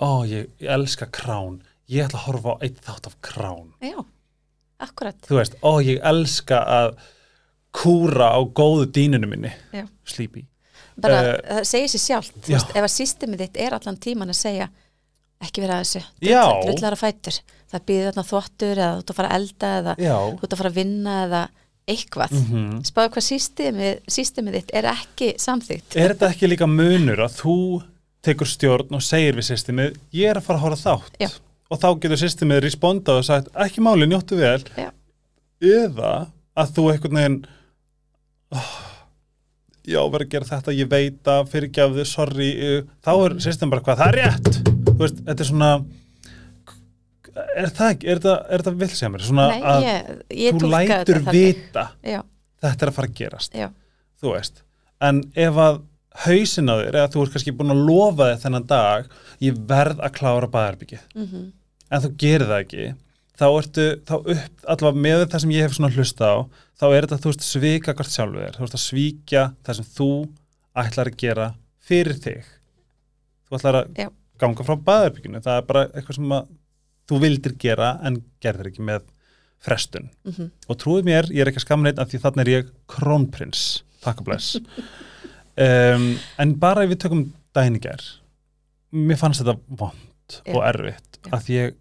Ó, 0.00 0.22
ég, 0.28 0.48
ég 0.62 0.68
elska 0.70 1.08
krán. 1.10 1.60
Ég 1.90 2.04
ætla 2.04 2.20
að 2.20 2.26
horfa 2.28 2.52
á 2.54 2.56
eitt 2.62 2.78
þátt 2.84 3.08
af 3.10 3.16
krán. 3.24 3.72
Já, 3.82 3.98
akkurat. 4.84 5.18
Þú 5.26 5.38
veist, 5.40 5.56
ó, 5.64 5.72
ég 5.82 5.98
elska 6.06 6.60
að 6.62 6.92
kúra 7.74 8.30
á 8.36 8.40
góðu 8.54 8.86
dýnunu 8.94 9.26
minni. 9.30 9.50
Já. 9.74 9.86
Sleepy. 10.06 10.44
bara, 10.98 11.18
Eh, 11.22 11.40
það 11.60 11.64
segir 11.70 11.88
sér 11.92 12.00
sjálft 12.02 12.34
þú 12.42 12.48
já. 12.50 12.56
veist, 12.58 12.70
ef 12.74 12.82
að 12.82 12.94
systemið 12.94 13.38
þitt 13.44 13.56
er 13.62 13.74
allan 13.76 13.96
tíman 14.02 14.28
að 14.32 14.38
segja 14.38 14.64
ekki 15.40 15.60
vera 15.62 15.76
að 15.78 15.84
þessu 15.84 16.00
Já. 16.26 16.42
drullar 16.64 16.96
að 16.96 17.02
fætur, 17.04 17.36
það 17.70 17.84
býður 17.86 18.08
þarna 18.08 18.24
þvottur 18.30 18.72
eða 18.82 18.88
þú 18.96 18.98
ert 18.98 19.10
að 19.12 19.18
fara 19.20 19.28
að 19.28 19.36
elda 19.38 19.70
eða 19.78 19.94
Já. 20.02 20.16
þú 20.34 20.42
ert 20.42 20.52
að 20.52 20.58
fara 20.58 20.70
að 20.72 20.78
vinna 20.80 21.14
eða 21.28 21.42
eitthvað 21.88 22.34
mm 22.36 22.48
Mm 22.48 22.82
spáðu 22.88 23.14
hvað 23.14 23.24
systemið, 23.26 23.94
systemið 24.08 24.58
þitt 24.58 24.74
er 24.78 24.90
ekki 24.92 25.30
samþygt 25.40 25.96
Er 25.96 26.14
þetta 26.14 26.32
ekki 26.32 26.50
líka 26.52 26.68
munur 26.70 27.24
að 27.24 27.40
þú 27.40 27.56
tekur 28.24 28.48
stjórn 28.48 28.96
og 28.98 29.04
segir 29.04 29.38
við 29.38 29.48
systemið, 29.52 29.98
ég 30.16 30.32
er 30.32 30.40
að 30.40 30.48
fara 30.48 30.60
að 30.60 30.64
horfa 30.66 30.78
á 30.78 30.84
þátt. 30.86 31.20
Já. 31.22 31.30
Og 31.68 31.80
þá 31.82 31.88
getur 32.02 32.20
systemið 32.22 32.62
respondað 32.64 33.20
og 33.20 33.28
sagt, 33.28 33.50
ekki 33.66 33.84
máli, 33.84 34.08
njóttu 34.08 34.38
vel. 34.40 34.60
Já. 34.78 34.90
Eða 35.62 36.12
að 36.58 36.74
þú 36.76 36.86
einhvern 36.92 37.20
veginn, 37.20 37.38
oh, 38.56 38.72
já, 39.84 40.00
verður 40.00 40.26
að 40.26 40.34
gera 40.34 40.50
þetta, 40.50 40.76
ég 40.78 40.90
veit 40.90 41.30
að 41.30 41.52
fyrirgjafðu, 41.52 42.06
sorry, 42.08 42.50
uh, 42.56 42.80
þá 43.04 43.12
er 43.14 43.38
system 43.46 43.72
bara 43.74 43.86
hvað, 43.86 44.02
það 44.02 44.12
er 44.12 44.20
rétt. 44.22 44.60
Þú 44.88 44.98
veist, 45.04 45.22
þetta 45.28 45.44
er 45.44 45.50
svona, 45.52 45.72
er 47.62 47.72
það 47.76 47.92
ekki, 47.94 48.08
er 48.08 48.22
þetta, 48.22 48.36
er 48.48 48.64
þetta 48.64 48.80
vilsemur? 48.82 49.26
Svona 49.26 49.48
Nei, 49.52 49.60
að 49.72 49.86
ég, 49.86 50.08
ég 50.44 50.58
þú 50.58 50.72
lætur 50.72 51.20
vita, 51.28 51.84
þetta 52.62 52.86
er 52.86 52.92
að 52.92 52.98
fara 52.98 53.10
að 53.10 53.18
gerast 53.20 53.58
já, 53.58 53.68
þú 54.20 54.34
veist, 54.34 54.64
en 55.08 55.22
ef 55.38 55.60
að 55.64 55.82
hausin 56.24 56.72
á 56.72 56.74
þér, 56.80 56.96
eða 57.02 57.10
þú 57.14 57.24
ert 57.24 57.36
kannski 57.36 57.54
búin 57.54 57.74
að 57.74 57.84
lofa 57.86 58.32
þig 58.32 58.42
þennan 58.46 58.68
dag, 58.72 59.12
ég 59.44 59.60
verð 59.70 60.02
að 60.02 60.16
klára 60.18 60.50
baðarbyggið, 60.56 61.04
mm 61.14 61.46
en 61.88 62.02
þú 62.04 62.10
gerir 62.20 62.48
það 62.48 62.62
ekki 62.64 62.86
þá 63.38 63.44
ertu, 63.48 63.84
þá 64.08 64.14
upp, 64.18 64.62
allavega 64.74 65.02
með 65.06 65.22
það 65.32 65.42
sem 65.44 65.52
ég 65.54 65.64
hef 65.64 65.76
svona 65.76 65.90
hlusta 65.94 66.28
á, 66.28 66.36
þá 66.78 66.86
er 66.88 67.06
þetta 67.06 67.18
þú 67.22 67.30
veist 67.32 67.46
svika 67.46 67.94
hvort 67.94 68.12
sjálfur 68.12 68.42
þér, 68.42 68.56
þú 68.56 68.64
veist 68.64 68.76
að 68.78 68.82
svíkja 68.84 69.44
það 69.66 69.78
sem 69.78 69.88
þú 69.94 70.08
ætlar 70.82 71.10
að 71.10 71.18
gera 71.22 71.46
fyrir 71.88 72.18
þig. 72.22 72.48
Þú 73.48 73.58
ætlar 73.58 73.78
að 73.80 74.00
Já. 74.02 74.08
ganga 74.42 74.66
frá 74.66 74.76
baðarbygginu 74.90 75.42
það 75.44 75.60
er 75.60 75.68
bara 75.70 75.84
eitthvað 75.88 76.18
sem 76.18 76.34
að 76.36 76.50
þú 77.08 77.20
vildir 77.24 77.56
gera 77.60 77.94
en 78.06 78.20
gerðir 78.44 78.70
ekki 78.72 78.84
með 78.86 79.06
frestun. 79.64 80.10
Mm 80.28 80.50
og 80.68 80.78
trúið 80.78 81.06
mér, 81.08 81.28
ég 81.32 81.42
er 81.42 81.50
ekki 81.50 81.62
að 81.62 81.66
skamma 81.66 81.88
neitt 81.88 81.98
af 81.98 82.10
því 82.10 82.22
þannig 82.22 82.44
er 82.44 82.50
ég 82.52 82.72
krónprins, 82.86 83.82
takk 84.04 84.22
og 84.22 84.30
bless. 84.30 84.56
Um, 85.58 86.12
en 86.38 86.52
bara 86.54 86.84
ef 86.86 86.92
við 86.92 87.00
tökum 87.02 87.22
gær 87.82 88.02
mér 88.94 89.18
fannst 89.18 89.42
þetta 89.42 89.56
vond 89.80 90.36
og 90.54 90.60
Já. 90.60 90.68
erfitt 90.68 91.18
Já. 91.18 91.32
af 91.34 91.42
því 91.42 91.56
ég, 91.56 91.74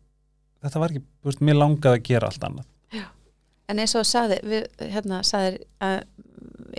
þetta 0.65 0.81
var 0.81 0.93
ekki, 0.95 1.03
veist, 1.27 1.43
mér 1.45 1.59
langaði 1.59 1.99
að 1.99 2.07
gera 2.07 2.31
allt 2.31 2.47
annað. 2.47 3.03
En 3.69 3.77
eins 3.83 3.93
og 3.93 4.01
þú 4.01 4.09
sagði 4.09 4.39
við, 4.47 4.65
hérna, 4.95 5.21
sagðir 5.27 5.59
að 5.83 5.97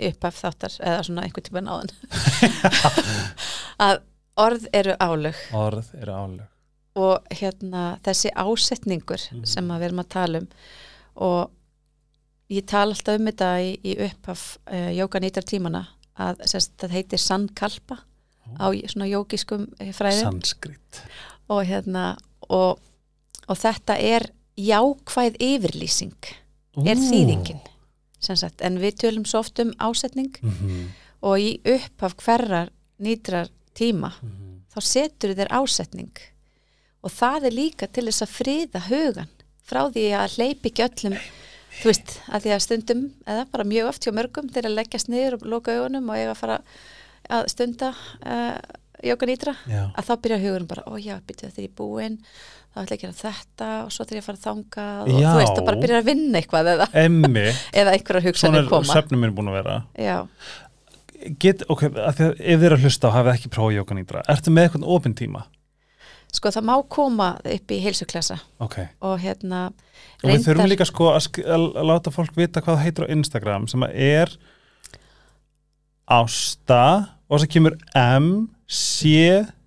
uppaf 0.09 0.41
þáttar 0.41 0.75
eða 0.91 1.05
svona 1.07 1.23
einhvern 1.23 1.47
tíma 1.47 1.63
náðan 1.63 1.93
að 3.87 4.01
orð 4.43 4.67
eru 4.73 4.95
álög. 4.99 5.43
Orð 5.55 5.93
eru 6.01 6.19
áleg 6.19 6.58
og 6.95 7.23
hérna 7.31 7.99
þessi 8.03 8.31
ásetningur 8.35 9.21
Mhm. 9.31 9.45
sem 9.45 9.67
að 9.69 9.79
við 9.79 9.85
erum 9.89 9.99
að 10.03 10.09
tala 10.09 10.37
um. 10.39 10.47
Og 11.15 11.51
ég 12.49 12.65
tala 12.65 12.91
alltaf 12.93 13.19
um 13.19 13.25
þetta 13.27 13.49
í, 13.61 13.79
í 13.83 13.95
upphaf 14.07 14.57
uh, 14.71 14.89
jóka 14.95 15.19
nýtar 15.19 15.43
tímana 15.45 15.87
að 16.17 16.41
sérst, 16.45 16.73
það 16.77 16.89
heitir 16.97 17.19
sandkalpa 17.19 17.99
á 18.59 18.67
svona 18.89 19.07
jókiskum 19.07 19.67
eh, 19.79 19.91
fræðum. 19.93 20.41
Sanskrit. 20.41 21.01
Og 21.49 21.63
hérna 21.65 22.17
og, 22.49 22.79
og 23.47 23.57
þetta 23.57 23.97
er 24.01 24.25
jákvæð 24.57 25.37
yfirlýsing 25.39 26.15
er 26.85 26.97
Ú. 26.97 27.05
þýðingin 27.11 27.61
sagt, 28.19 28.61
en 28.61 28.79
við 28.81 28.97
tölum 29.03 29.25
svo 29.27 29.39
oft 29.39 29.59
um 29.59 29.71
ásetning 29.79 30.33
Mhm, 30.41 30.89
og 31.21 31.37
í 31.39 31.61
upphaf 31.63 32.15
hverrar 32.19 32.69
nýtrar 32.99 33.49
tíma 33.75 34.11
mhm. 34.21 34.65
þá 34.73 34.79
setur 34.83 35.35
þér 35.35 35.53
ásetning 35.55 36.11
og 37.05 37.13
það 37.15 37.49
er 37.49 37.57
líka 37.57 37.87
til 37.87 38.07
þess 38.09 38.25
að 38.25 38.33
friða 38.35 38.83
hugan 38.89 39.31
frá 39.69 39.83
því 39.93 40.05
að 40.17 40.37
hleypi 40.37 40.71
ekki 40.71 40.85
öllum 40.87 41.17
þú 41.79 41.89
veist, 41.91 42.15
að 42.27 42.45
því 42.45 42.53
að 42.55 42.63
stundum 42.65 43.03
eða 43.29 43.47
bara 43.53 43.67
mjög 43.69 43.91
oft 43.91 44.05
hjá 44.07 44.13
mörgum 44.15 44.51
þeir 44.51 44.69
að 44.69 44.77
leggjast 44.79 45.11
niður 45.11 45.39
og 45.39 45.49
loka 45.53 45.75
augunum 45.77 46.09
og 46.09 46.19
eiga 46.19 46.33
að 46.33 46.39
fara 46.41 46.61
að 47.29 47.49
stunda 47.53 47.91
uh, 47.93 48.55
jóka 49.05 49.27
nýtra 49.29 49.53
Já, 49.69 49.83
að 49.93 50.07
þá 50.09 50.13
byrja 50.23 50.39
hugurinn 50.43 50.69
bara, 50.69 50.85
ó 50.89 50.93
já, 50.99 51.19
byrju 51.23 51.45
þetta 51.47 51.61
er 51.61 51.67
í 51.67 51.75
búin 51.77 52.17
þá 52.69 52.81
ætla 52.83 52.95
ég 52.95 52.97
að 52.97 53.03
gera 53.03 53.17
þetta 53.19 53.67
og 53.83 53.91
svo 53.93 54.05
þegar 54.05 54.19
ég 54.19 54.23
að 54.23 54.29
fara 54.29 54.39
að 54.39 54.47
þanga 54.47 54.87
og 55.03 55.11
Já. 55.11 55.29
þú 55.29 55.37
veist, 55.39 55.53
þá 55.53 55.67
bara 55.69 55.83
byrja 55.83 55.99
að 55.99 56.09
vinna 56.09 56.41
eitthvað 56.41 56.71
eða, 56.73 56.89
eða 57.81 57.93
einhverja 57.95 58.23
Svona 58.23 58.27
hugsanir 58.33 58.61
er 58.63 58.71
koma. 58.73 58.89
svefnum 58.91 59.23
minn 59.23 59.37
búin 59.37 59.51
að 59.53 59.61
vera. 59.61 59.77
Já, 59.97 60.17
Get, 61.39 61.65
ok, 61.67 61.81
að 61.99 62.13
því 62.15 62.25
að 62.29 62.37
ef 62.39 62.59
þið 62.59 62.65
eru 62.69 62.75
að 62.77 62.83
hlusta 62.85 63.09
og 63.09 63.15
hafið 63.17 63.33
ekki 63.33 63.49
prófað 63.51 63.73
jóka 63.75 63.95
nýtra 63.97 64.21
Ertu 64.31 64.53
með 64.55 64.67
eitthvað 64.69 64.85
opinn 64.95 65.15
tíma? 65.19 65.41
Sko 66.35 66.51
það 66.53 66.65
má 66.69 66.75
koma 66.93 67.29
upp 67.41 67.71
í 67.73 67.79
heilsuklasa 67.83 68.37
Ok 68.61 68.77
og 69.01 69.15
hérna 69.23 69.67
Og 70.23 70.29
við 70.29 70.43
þurfum 70.45 70.69
líka 70.69 70.85
sko 70.87 71.09
að, 71.15 71.27
að 71.47 71.85
láta 71.89 72.11
fólk 72.13 72.35
vita 72.37 72.61
hvað 72.63 72.81
heitir 72.83 73.07
á 73.07 73.13
Instagram 73.15 73.67
sem 73.71 73.83
að 73.87 73.95
er 74.09 74.33
Ásta 76.09 76.83
og 77.29 77.41
það 77.43 77.49
kemur 77.53 77.75
M 77.97 78.29
C 78.69 79.09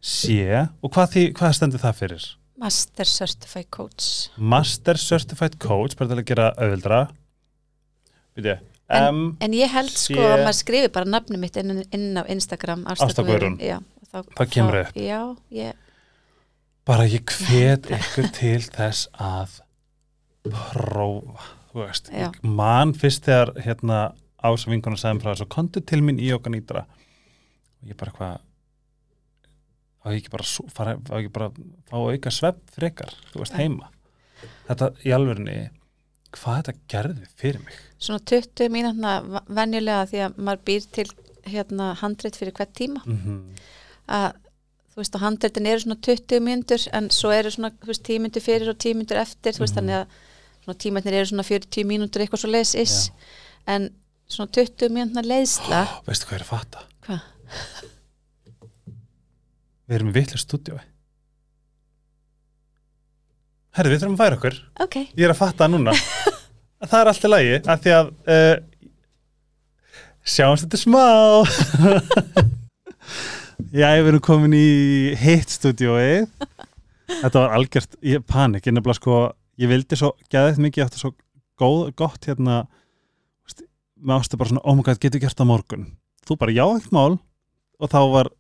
C 0.03 0.39
og 0.83 0.91
hvað, 0.91 1.13
því, 1.15 1.23
hvað 1.39 1.53
stendur 1.59 1.83
það 1.83 1.99
fyrir? 2.01 2.25
Master 2.63 3.09
Certified 3.11 3.69
Coach 3.75 4.09
Master 4.39 4.99
Certified 5.01 5.57
Coach 5.63 5.97
bara 5.99 6.13
til 6.13 6.21
að 6.23 6.29
gera 6.31 6.49
auðvildra 6.59 7.01
Býtu, 8.39 8.57
M 8.93 9.23
En 9.43 9.55
ég 9.57 9.71
held 9.73 9.91
sé- 9.93 10.15
sko 10.15 10.27
að 10.27 10.45
maður 10.45 10.59
skrifi 10.61 10.91
bara 10.95 11.11
nafni 11.11 11.39
mitt 11.43 11.57
inn, 11.61 11.83
inn 11.95 12.19
á 12.19 12.23
Instagram 12.31 12.85
Ásta 12.93 13.25
Guðrún. 13.25 13.59
Það 14.13 14.49
kemur 14.53 14.77
upp. 14.83 14.97
Já, 15.01 15.21
ég, 15.57 15.77
bara 16.89 17.07
ég 17.07 17.23
hvet 17.47 17.87
ykkur 17.95 18.31
til 18.35 18.61
þess 18.75 19.09
að 19.23 19.61
prófa 20.51 21.45
þú 21.73 21.81
veist, 21.87 22.11
Já. 22.13 22.27
ég 22.29 22.41
man 22.45 22.93
fyrst 22.99 23.25
þegar 23.29 23.55
hérna 23.65 24.01
sagði 24.43 25.15
mér 25.17 25.23
frá 25.23 25.33
þessu, 25.33 25.47
kontu 25.49 25.81
til 25.87 26.01
mín 26.03 26.19
í 26.21 26.33
okkar 26.35 26.53
nýtra. 26.53 26.83
Og 27.83 27.89
ég 27.93 27.97
bara 27.97 28.13
hvað? 28.17 28.41
Á 30.03 30.07
ég 30.11 30.19
ekki 30.19 30.33
bara, 30.33 30.43
sú- 30.43 30.67
fara, 30.75 30.97
á 30.99 31.15
ég 31.15 31.29
ekki 31.29 31.33
bara 31.33 31.51
fá 31.89 31.97
auka 31.97 32.31
svepp 32.35 32.59
frekar, 32.75 33.15
þú 33.33 33.39
veist, 33.45 33.55
heima. 33.55 33.89
Þetta 34.67 34.89
í 35.07 35.15
alvörinni 35.15 35.71
hvað 36.33 36.59
þetta 36.59 36.75
gerði 36.89 37.27
fyrir 37.39 37.65
mig? 37.65 37.79
Svona 38.03 38.19
20 38.27 38.69
mínútna 38.69 39.43
venjulega 39.47 40.09
því 40.11 40.23
að 40.27 40.37
maður 40.43 40.65
býr 40.67 40.87
til 40.99 41.07
hérna 41.47 41.95
handrit 42.03 42.37
fyrir 42.37 42.53
hvert 42.59 42.75
tíma. 42.75 43.03
Mm 43.07 43.55
að 44.13 44.33
þú 44.93 45.01
veist 45.01 45.17
og 45.17 45.25
handritin 45.25 45.69
eru 45.71 45.83
svona 45.85 45.99
20 46.05 46.43
mínútur 46.45 46.85
en 46.93 47.09
svo 47.15 47.33
eru 47.33 47.53
svona 47.53 47.73
veist, 47.87 48.05
10 48.05 48.21
mínútur 48.21 48.45
fyrir 48.45 48.73
og 48.73 48.79
10 48.79 48.99
mínútur 48.99 49.21
eftir 49.23 49.57
þú 49.57 49.65
veist 49.65 49.79
þannig 49.79 50.03
að 50.03 50.21
svona 50.63 50.79
tímatnir 50.85 51.19
eru 51.19 51.31
svona 51.33 51.47
40 51.49 51.89
mínútur 51.89 52.23
eitthvað 52.25 52.45
svo 52.45 52.53
leis 52.53 52.75
is 52.79 52.97
en 53.67 53.89
svona 54.31 54.53
20 54.53 54.93
mínútna 54.93 55.25
leiðsla 55.25 55.83
veistu 56.07 56.29
hvað 56.29 56.39
er 56.39 56.45
að 56.47 56.53
fatta? 56.53 56.85
Hvað? 57.07 57.29
Við 59.89 59.99
erum 59.99 60.13
í 60.13 60.15
vitlu 60.15 60.39
stúdíói. 60.41 60.83
Herri, 63.77 63.91
við 63.93 64.03
þurfum 64.03 64.15
að 64.15 64.21
færa 64.23 64.37
okkur. 64.39 64.57
Ok, 64.85 64.97
Ég 65.17 65.25
er 65.27 65.33
að 65.33 65.41
fatta 65.41 65.69
núna. 65.69 65.93
Það 66.91 66.99
er 66.99 67.11
allt 67.11 67.25
í 67.27 67.31
lagi 67.31 67.59
af 67.61 67.83
því 67.83 67.93
að 67.97 68.09
uh, 68.35 68.55
sjáumst 70.33 70.67
þetta 70.67 70.81
smá 70.81 71.05
Já, 73.73 73.89
við 74.01 74.11
erum 74.13 74.25
komin 74.25 74.57
í 74.57 74.67
hitt 75.21 75.53
stúdíói 75.53 76.27
Þetta 77.13 77.39
var 77.39 77.57
algjört 77.57 77.97
panik, 78.31 78.67
ég 78.67 78.75
nefnilega 78.75 78.99
sko 78.99 79.17
ég 79.61 79.71
vildi 79.71 79.99
svo, 79.99 80.13
geðið 80.33 80.61
mikið 80.67 80.87
átti 80.87 81.01
svo 81.01 81.13
góð, 81.61 81.91
gott 81.99 82.29
hérna 82.29 82.63
með 84.03 84.17
ástu 84.19 84.39
bara 84.39 84.51
svona, 84.51 84.63
oh 84.67 84.75
my 84.75 84.85
god, 84.87 84.99
getur 85.03 85.23
gert 85.23 85.39
það 85.39 85.51
morgun. 85.53 85.85
Þú 86.27 86.37
bara, 86.41 86.55
já, 86.55 86.65
ekkert 86.75 86.95
mál. 86.97 87.19
Og 87.83 87.91
þá 87.93 87.99
var, 88.11 88.31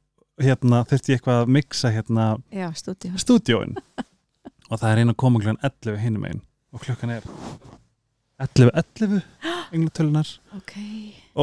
hérna, 0.42 0.80
þurfti 0.90 1.12
ég 1.12 1.20
eitthvað 1.20 1.42
að 1.42 1.52
mixa 1.54 1.92
hérna 1.94 2.26
já, 2.50 2.66
stúdíu 2.78 3.20
stúdíóin. 3.22 3.76
Og 4.70 4.80
það 4.80 4.88
er 4.88 5.02
einn 5.02 5.12
að 5.12 5.20
koma 5.22 5.42
klukkan 5.42 5.60
11 5.68 6.00
hinum 6.02 6.26
einn 6.30 6.42
og 6.72 6.82
klukkan 6.82 7.12
er 7.12 7.26
11, 8.40 8.72
11 8.72 9.20
englatölunar 9.76 10.30
ok. 10.56 10.74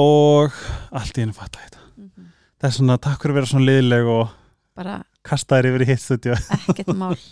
Og 0.02 0.60
allt 0.90 1.20
í 1.20 1.24
einu 1.24 1.38
fatta 1.38 1.62
ég 1.62 1.70
þetta. 1.70 1.86
Mm 2.00 2.36
það 2.60 2.70
er 2.70 2.76
svona, 2.78 3.00
takk 3.02 3.24
fyrir 3.24 3.36
að 3.36 3.40
vera 3.40 3.52
svona 3.54 3.70
liðleg 3.70 4.12
og 4.14 4.36
bara 4.80 5.00
kasta 5.26 5.60
þér 5.60 5.72
yfir 5.72 5.86
í 5.86 5.90
hitt 5.90 6.04
stúdíó. 6.04 6.40
ekkert 6.60 6.96
mál. 6.98 7.16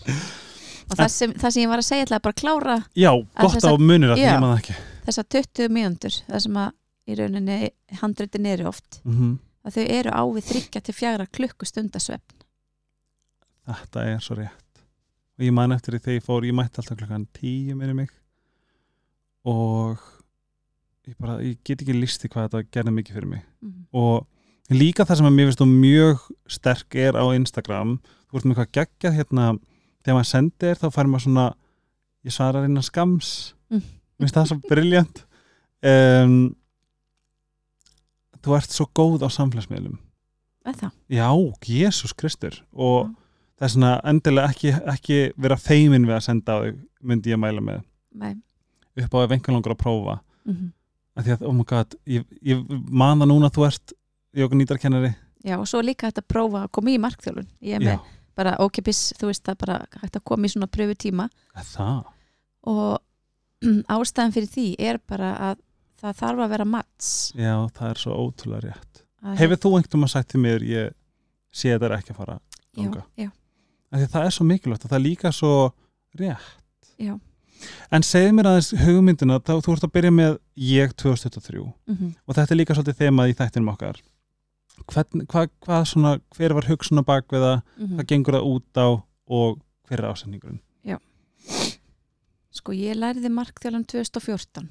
Og 0.88 0.96
það 0.96 1.10
sem, 1.12 1.32
það 1.36 1.52
sem 1.52 1.62
ég 1.66 1.68
var 1.68 1.82
að 1.82 1.86
segja 1.90 2.04
ætla 2.06 2.18
bara 2.24 2.32
að 2.32 2.40
klára 2.40 2.76
já, 2.96 3.10
gott 3.12 3.66
á 3.68 3.76
munir 3.76 4.14
að 4.14 4.22
ég 4.22 4.38
maður 4.40 4.62
ekki. 4.62 4.76
Þessar 5.04 5.26
20 5.36 5.74
mínútur 5.76 6.14
það 6.30 6.44
sem 6.46 6.60
að 6.62 6.70
í 7.08 7.18
rauninni 7.20 7.58
handritin 8.00 8.48
eru 8.48 8.70
oft 8.72 9.02
mm 9.04 9.34
að 9.68 9.78
þau 9.78 9.86
eru 9.98 10.14
á 10.16 10.24
við 10.32 10.48
þryggja 10.52 10.82
til 10.84 10.96
fjagra 10.96 11.28
klukkustundasvefn. 11.38 12.46
Þetta 13.68 14.06
er 14.14 14.24
svo 14.24 14.38
rétt. 14.40 14.84
Og 15.38 15.46
ég 15.46 15.54
man 15.54 15.76
eftir 15.76 15.98
því 15.98 16.04
þegar 16.06 16.18
ég 16.18 16.26
fór, 16.26 16.48
ég 16.48 16.56
mætti 16.56 16.82
alltaf 16.82 17.00
klukkan 17.00 17.28
10 17.36 17.76
minni 17.78 17.98
mig. 17.98 18.14
Og 19.48 20.00
ég 21.08 21.18
bara, 21.20 21.38
ég 21.44 21.60
get 21.68 21.84
ekki 21.84 21.96
listi 21.98 22.32
hvað 22.32 22.48
þetta 22.48 22.72
gerði 22.78 22.96
mikið 22.96 23.20
fyrir 23.20 23.32
mig. 23.36 23.46
Mm. 23.64 23.84
og 23.92 24.26
líka 24.76 25.06
það 25.08 25.20
sem 25.22 25.28
að 25.30 25.36
mér 25.38 25.48
finnst 25.50 25.62
þú 25.62 25.68
mjög 25.72 26.24
sterk 26.52 26.96
er 27.00 27.16
á 27.16 27.24
Instagram 27.38 27.98
þú 28.28 28.38
ert 28.40 28.48
með 28.50 28.58
eitthvað 28.58 28.74
geggjað 28.78 29.18
hérna 29.22 29.46
þegar 30.04 30.18
maður 30.18 30.30
sendir 30.32 30.76
þá 30.82 30.88
fær 30.96 31.08
maður 31.12 31.26
svona 31.28 31.46
ég 32.28 32.36
svarar 32.36 32.68
innan 32.68 32.84
skams 32.86 33.54
Mm. 33.68 33.82
mér 33.84 34.24
finnst 34.30 34.36
það 34.38 34.46
svo 34.48 34.58
briljant 34.70 35.18
um, 35.84 36.36
þú 38.44 38.54
ert 38.56 38.72
svo 38.72 38.86
góð 38.96 39.26
á 39.26 39.30
samfélagsmiðlum 39.34 39.98
það? 40.68 40.92
já, 41.12 41.28
Jésús 41.68 42.14
Kristur 42.16 42.56
og 42.72 43.10
Já. 43.10 43.14
það 43.60 43.66
er 43.68 43.74
svona 43.74 43.92
endilega 44.08 44.52
ekki, 44.54 44.72
ekki 44.94 45.18
vera 45.36 45.58
feimin 45.60 46.08
við 46.08 46.16
að 46.18 46.26
senda 46.30 46.56
á 46.56 46.58
þig 46.64 46.80
myndi 47.12 47.34
ég 47.34 47.40
mæla 47.44 47.64
með 47.64 47.84
Nei. 48.16 48.34
upp 49.04 49.16
á 49.16 49.24
ef 49.26 49.36
einhvern 49.36 49.58
langar 49.60 49.76
að 49.76 49.84
prófa 49.84 50.18
Mm 50.48 50.74
af 51.18 51.26
því 51.26 51.32
að, 51.34 51.44
oh 51.50 51.54
my 51.58 51.64
god, 51.66 51.96
ég, 52.06 52.26
ég 52.46 52.60
man 52.94 53.18
það 53.18 53.30
núna 53.32 53.48
að 53.50 53.56
þú 53.56 53.64
ert 53.66 53.94
jóka 54.38 54.60
nýtarkennari 54.60 55.14
já 55.46 55.58
og 55.60 55.68
svo 55.70 55.82
líka 55.86 56.08
hægt 56.10 56.22
að 56.22 56.28
prófa 56.34 56.64
að 56.66 56.72
koma 56.78 56.94
í 56.94 57.00
markþjólun 57.02 57.48
ég 57.62 57.78
er 57.78 57.84
með 57.86 57.94
já, 57.96 58.00
bara 58.38 58.56
ókipis 58.64 59.02
þú 59.20 59.30
veist 59.32 59.44
það 59.48 59.58
bara 59.66 59.78
hægt 60.02 60.18
að 60.20 60.24
koma 60.32 60.46
í 60.50 60.54
svona 60.54 60.68
pröfu 60.72 60.96
tíma 61.06 61.30
er 61.56 61.68
það 61.72 62.04
og 62.68 62.98
ástæðan 63.98 64.34
fyrir 64.36 64.52
því 64.54 64.66
er 64.90 65.00
bara 65.10 65.32
að 65.52 65.62
það 66.02 66.18
þarf 66.22 66.44
að 66.46 66.52
vera 66.54 66.66
mats 66.70 67.12
Já, 67.34 67.54
það 67.74 67.90
er 67.90 68.02
svo 68.04 68.18
ótrúlega 68.22 68.68
rétt. 68.68 69.00
Að- 69.26 69.40
Hefur 69.42 69.58
þú 69.64 69.72
einhvern 69.78 70.02
veginn 70.04 70.12
sagt 70.14 70.28
til 70.30 70.42
mér, 70.44 70.62
ég 70.70 70.92
sé 71.58 71.72
þetta 71.74 71.88
er 71.90 71.96
ekki 71.98 72.14
að 72.14 72.20
fara 72.22 72.36
já, 72.38 72.84
ganga? 72.84 73.02
já, 73.18 73.30
því 73.98 74.10
það 74.14 74.28
er 74.28 74.36
svo 74.36 74.46
mikilvægt 74.46 74.86
og 74.86 74.92
það 74.92 75.00
er 75.00 75.06
líka 75.08 75.32
svo 75.34 75.54
rétt. 76.20 76.92
já. 77.02 77.16
En 77.90 78.04
segðu 78.06 78.36
mér 78.38 78.50
aðeins 78.52 78.70
hugmyndina, 78.86 79.40
þá 79.42 79.56
þú 79.66 79.74
ert 79.74 79.88
að 79.88 79.94
byrja 79.98 80.12
með 80.14 80.38
ég 80.62 80.94
2023 80.94 81.64
Mm 81.90 82.14
og 82.28 82.36
þetta 82.38 82.54
er 82.54 82.60
líka 82.62 82.76
svolítið 82.78 83.00
þemað 83.02 83.32
í 83.32 83.38
þættinum 83.42 83.72
okkar. 83.74 83.98
Hvern, 84.88 85.26
hvað, 85.28 85.50
hvað 85.66 85.84
svona, 85.92 86.12
hver 86.38 86.54
var 86.56 86.64
hugsun 86.70 87.02
á 87.02 87.04
bak 87.06 87.28
við 87.28 87.42
það, 87.44 87.62
Mhm. 87.78 87.96
hvað 87.98 88.08
gengur 88.08 88.34
það 88.38 88.48
út 88.56 88.78
á 88.80 88.88
og 89.28 89.60
hver 89.88 90.00
er 90.00 90.12
ásendingurinn? 90.14 90.62
Sko 92.58 92.74
ég 92.74 92.96
læriði 92.98 93.30
markþjálun 93.30 93.86
2014 93.86 94.70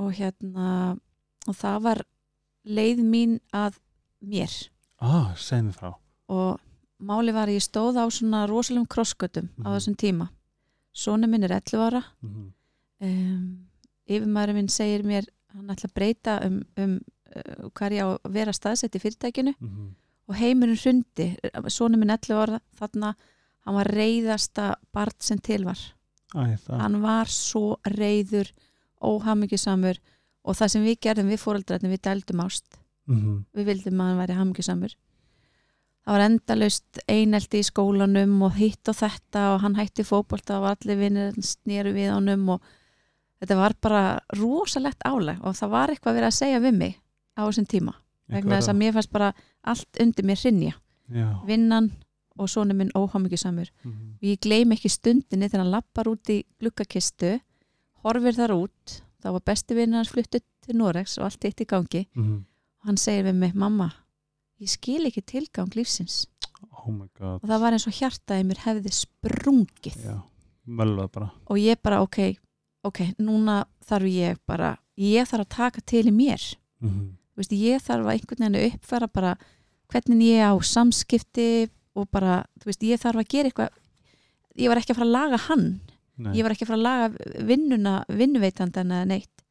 og 0.00 0.12
hérna 0.14 0.96
og 1.48 1.54
það 1.58 1.80
var 1.82 2.02
leið 2.66 3.00
mín 3.02 3.40
að 3.52 3.78
mér 4.24 4.52
Ah, 5.00 5.34
segðu 5.36 5.66
mér 5.72 5.74
frá. 5.74 5.94
og 6.28 6.60
máli 7.02 7.32
var 7.34 7.48
að 7.48 7.56
ég 7.58 7.64
stóð 7.66 7.98
á 7.98 8.04
svona 8.08 8.46
rosalegum 8.48 8.86
krossgötum 8.86 9.48
á 9.60 9.68
Mhm. 9.68 9.74
þessum 9.76 9.96
tíma 9.96 10.28
Sónu 10.94 11.26
minn 11.28 11.42
er 11.42 11.50
11 11.50 11.80
ára 11.90 12.04
Mm 12.22 12.52
um, 13.00 13.66
yfirmaðurinn 14.08 14.54
minn 14.54 14.68
segir 14.68 15.02
mér 15.02 15.26
hann 15.52 15.66
ætla 15.68 15.90
að 15.90 15.94
breyta 15.94 16.46
um, 16.46 16.62
um 16.76 17.00
hvað 17.74 17.86
er 17.86 17.96
ég 17.98 18.04
á 18.06 18.08
að 18.14 18.32
vera 18.38 18.52
staðsett 18.52 18.96
í 18.96 19.02
fyrirtækinu. 19.02 19.54
-hmm. 19.58 19.88
og 20.28 20.34
heimurinn 20.34 20.80
hrundi. 20.80 21.36
Sónu 21.68 21.98
minn 21.98 22.10
11 22.10 22.34
ára 22.34 22.60
þarna 22.78 23.14
hann 23.64 23.74
var 23.74 23.86
reyðasta 23.86 24.74
barn 24.92 25.18
sem 25.18 25.38
til 25.38 25.64
var. 25.64 25.78
Æ, 26.34 26.56
hann 26.68 27.02
var 27.02 27.26
svo 27.26 27.78
reyður 27.84 28.52
óhamingjusamur. 29.00 29.98
Og 30.44 30.56
það 30.56 30.68
sem 30.68 30.84
við 30.84 31.00
gerðum 31.00 31.28
við 31.28 31.40
fóreldrarnir 31.40 31.90
við 31.90 32.02
dældum 32.02 32.40
ást. 32.40 32.78
Mhm. 33.06 33.44
við 33.54 33.66
vildum 33.68 34.00
að 34.00 34.08
hann 34.08 34.20
væri 34.22 34.38
hamingjusamur. 34.38 34.94
Það 36.04 36.14
var 36.14 36.24
endalaust 36.26 36.98
einelti 37.08 37.60
í 37.60 37.64
skólanum 37.64 38.42
og 38.44 38.56
hitt 38.58 38.88
og 38.88 38.96
þetta 38.98 39.44
og 39.54 39.62
hann 39.64 39.76
hætti 39.78 40.04
fótbolta 40.04 40.58
og 40.60 40.66
allir 40.74 41.00
vinnir 41.00 41.38
snýru 41.40 41.94
við 41.96 42.12
honum 42.12 42.48
og 42.56 42.66
þetta 43.40 43.56
var 43.56 43.76
bara 43.80 44.02
rosalegt 44.36 45.04
áleg 45.08 45.40
og 45.40 45.56
það 45.56 45.72
var 45.72 45.92
eitthvað 45.92 46.18
verið 46.18 46.28
að 46.28 46.38
segja 46.40 46.60
við 46.60 46.76
mig 46.76 46.98
á 47.36 47.42
þessum 47.46 47.66
tíma. 47.66 47.94
Vegna 48.28 48.58
þess 48.58 48.72
að 48.72 48.80
mér 48.80 48.92
fannst 48.96 49.12
bara 49.12 49.32
allt 49.62 50.00
undir 50.00 50.24
mér 50.24 50.40
hrinja 50.40 50.74
vinnan 51.46 51.90
og 52.38 52.48
sonu 52.48 52.74
minn 52.74 52.90
óhamingjusamur. 52.96 53.68
Mhm. 53.84 54.14
og 54.16 54.22
ég 54.22 54.40
gleym 54.40 54.72
ekki 54.72 54.88
stundinni 54.90 55.48
þegar 55.48 55.62
hann 55.62 55.70
lappar 55.70 56.08
út 56.08 56.30
í 56.30 56.44
gluggakistu 56.58 57.40
horfir 58.02 58.34
þar 58.34 58.50
út 58.56 59.02
þá 59.22 59.32
var 59.32 59.40
besti 59.40 59.74
vinnur 59.74 59.96
hans 59.96 60.10
fluttu 60.10 60.40
til 60.62 60.76
Norex 60.76 61.18
og 61.18 61.24
allt 61.24 61.44
eitt 61.44 61.60
í 61.60 61.66
gangi. 61.66 62.06
Mhm. 62.14 62.44
og 62.80 62.86
hann 62.86 62.96
segir 62.96 63.24
við 63.24 63.34
mig, 63.34 63.54
mamma 63.54 63.92
ég 64.60 64.68
skil 64.68 65.04
ekki 65.06 65.22
tilgang 65.22 65.70
lífsins. 65.74 66.26
Oh 66.72 66.88
og 66.88 67.42
það 67.42 67.60
var 67.60 67.72
eins 67.72 67.86
og 67.86 67.92
hjartaði 67.92 68.44
mér 68.44 68.58
hefði 68.64 68.90
sprungið. 68.92 70.22
Og 71.46 71.56
ég 71.56 71.76
bara, 71.82 72.00
ok, 72.02 72.36
ok 72.84 73.14
núna 73.18 73.64
þarf 73.84 74.08
ég 74.08 74.38
bara 74.46 74.78
ég 74.98 75.26
þarf 75.28 75.44
að 75.44 75.48
taka 75.48 75.80
til 75.80 76.04
í 76.08 76.10
mér. 76.10 76.56
Mhm. 76.80 76.90
Þú 76.90 77.23
veist, 77.40 77.54
ég 77.56 77.82
þarf 77.82 78.06
að 78.06 78.12
einhvern 78.14 78.44
veginn 78.44 78.58
að 78.60 78.66
uppfæra 78.70 79.08
bara 79.10 79.32
hvernig 79.92 80.28
ég 80.28 80.44
á 80.46 80.52
samskipti 80.64 81.48
og 81.94 82.08
bara, 82.10 82.42
þú 82.60 82.70
veist, 82.70 82.86
ég 82.86 83.02
þarf 83.02 83.22
að 83.22 83.30
gera 83.34 83.50
eitthvað. 83.50 83.80
Ég 84.54 84.70
var 84.70 84.80
ekki 84.80 84.94
að 84.94 85.00
fara 85.00 85.08
að 85.08 85.16
laga 85.16 85.40
hann. 85.48 85.68
Nei. 86.14 86.36
ég 86.38 86.46
var 86.46 86.54
ekki 86.54 86.62
að 86.62 86.70
fara 86.70 86.78
að 86.78 86.84
laga 86.86 87.46
vinnuna 87.48 87.94
vinnuveitandan 88.06 88.92
eða 88.94 89.08
neitt. 89.10 89.42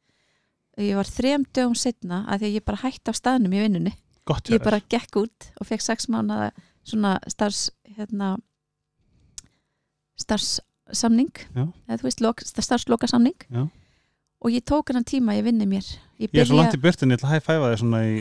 Ég 0.80 0.96
var 0.96 1.06
þrem 1.06 1.44
dögum 1.54 1.76
setna 1.76 2.22
að 2.24 2.40
því 2.40 2.48
að 2.48 2.56
ég 2.56 2.64
bara 2.64 2.80
hætti 2.82 3.12
á 3.12 3.14
staðnum 3.14 3.54
í 3.54 3.60
vinnunni. 3.62 3.92
Gott 4.24 4.48
ég 4.48 4.62
bara 4.64 4.80
gekk 4.80 5.18
út 5.20 5.50
og 5.60 5.68
fekk 5.68 5.84
sex 5.84 6.08
mánuða 6.08 6.48
svona 6.88 7.18
starfs 7.28 7.68
hérna 7.98 8.38
veist, 12.02 12.22
lok, 12.24 12.40
starfslokasamning. 12.44 13.46
Já. 13.52 13.68
Og 14.44 14.52
ég 14.52 14.64
tók 14.68 14.90
hennan 14.92 15.06
tíma 15.08 15.34
ég 15.38 15.44
vinni 15.46 15.66
mér 15.66 15.84
ég 16.20 16.28
Ég 16.28 16.40
er 16.42 16.46
svo 16.46 16.54
byrja- 16.54 16.60
langt 16.62 16.76
í 16.76 16.82
byrtun, 16.84 17.10
ég 17.14 17.18
ætla 17.18 17.28
að 17.30 17.36
hæfæfa 17.38 17.70
þig 17.72 17.80
svona 17.82 18.00
í 18.04 18.14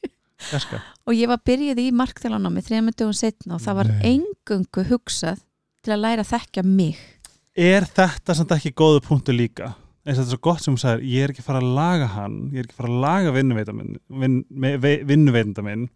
Jaska 0.52 0.80
og 1.08 1.14
ég 1.16 1.28
var 1.28 1.40
byrjuð 1.44 1.80
í 1.82 1.88
markþjólanámi 1.96 2.62
þrejum 2.64 2.90
dögum 2.94 3.16
setna 3.16 3.56
og 3.56 3.64
það 3.64 3.78
var 3.80 3.90
Nei. 3.90 4.00
engungu 4.14 4.84
hugsað 4.92 5.42
til 5.84 5.92
að 5.96 6.02
læra 6.04 6.24
að 6.26 6.32
þekkja 6.36 6.64
mig 6.68 7.00
Er 7.60 7.84
þetta 7.84 8.34
samt 8.38 8.52
ekki 8.54 8.70
góðu 8.78 9.00
punktu 9.04 9.32
líka? 9.34 9.74
eins 10.06 10.16
og 10.16 10.22
þetta 10.24 10.30
er 10.30 10.36
svo 10.36 10.44
gott 10.46 10.62
sem 10.64 10.72
hún 10.72 10.80
sagir 10.80 11.02
ég 11.04 11.24
er 11.26 11.32
ekki 11.34 11.42
fara 11.44 11.60
að 11.60 11.74
laga 11.76 12.06
hann 12.14 12.36
ég 12.54 12.62
er 12.62 12.68
ekki 12.70 12.76
fara 12.78 12.88
að 12.88 13.00
laga 13.04 13.32
vinnuveitanda 15.10 15.62
minn, 15.66 15.88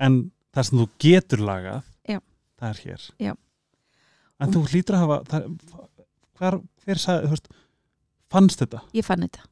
en 0.00 0.16
það 0.54 0.64
sem 0.68 0.78
þú 0.80 0.86
getur 1.04 1.42
lagað 1.44 1.82
Já. 2.08 2.18
það 2.58 2.68
er 2.70 2.80
hér 2.84 3.04
Já. 3.28 3.32
en 4.40 4.54
þú 4.54 4.62
hlýtur 4.72 4.96
að 4.96 5.02
hafa 5.04 5.18
það, 5.28 5.48
hver, 6.38 6.58
hver 6.86 7.02
sagði, 7.02 7.26
þú 7.28 7.34
veist 7.36 7.50
fannst 8.32 8.60
þetta, 8.60 8.80
ég 8.94 9.04
fann 9.04 9.20
þetta. 9.26 9.44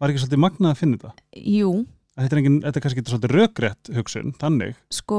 Var 0.00 0.10
ekki 0.12 0.22
svolítið 0.24 0.42
magnað 0.44 0.70
að 0.74 0.80
finna 0.82 0.96
þetta? 0.96 1.14
Jú, 1.36 1.86
Að 2.16 2.24
þetta 2.24 2.32
er, 2.36 2.38
engin, 2.40 2.60
þetta 2.64 2.76
er 2.78 2.82
kannski 2.86 3.00
ekki 3.02 3.10
svolítið 3.12 3.32
rökrétt 3.36 3.88
hugsun, 3.96 4.30
þannig. 4.40 4.76
Sko 4.90 5.16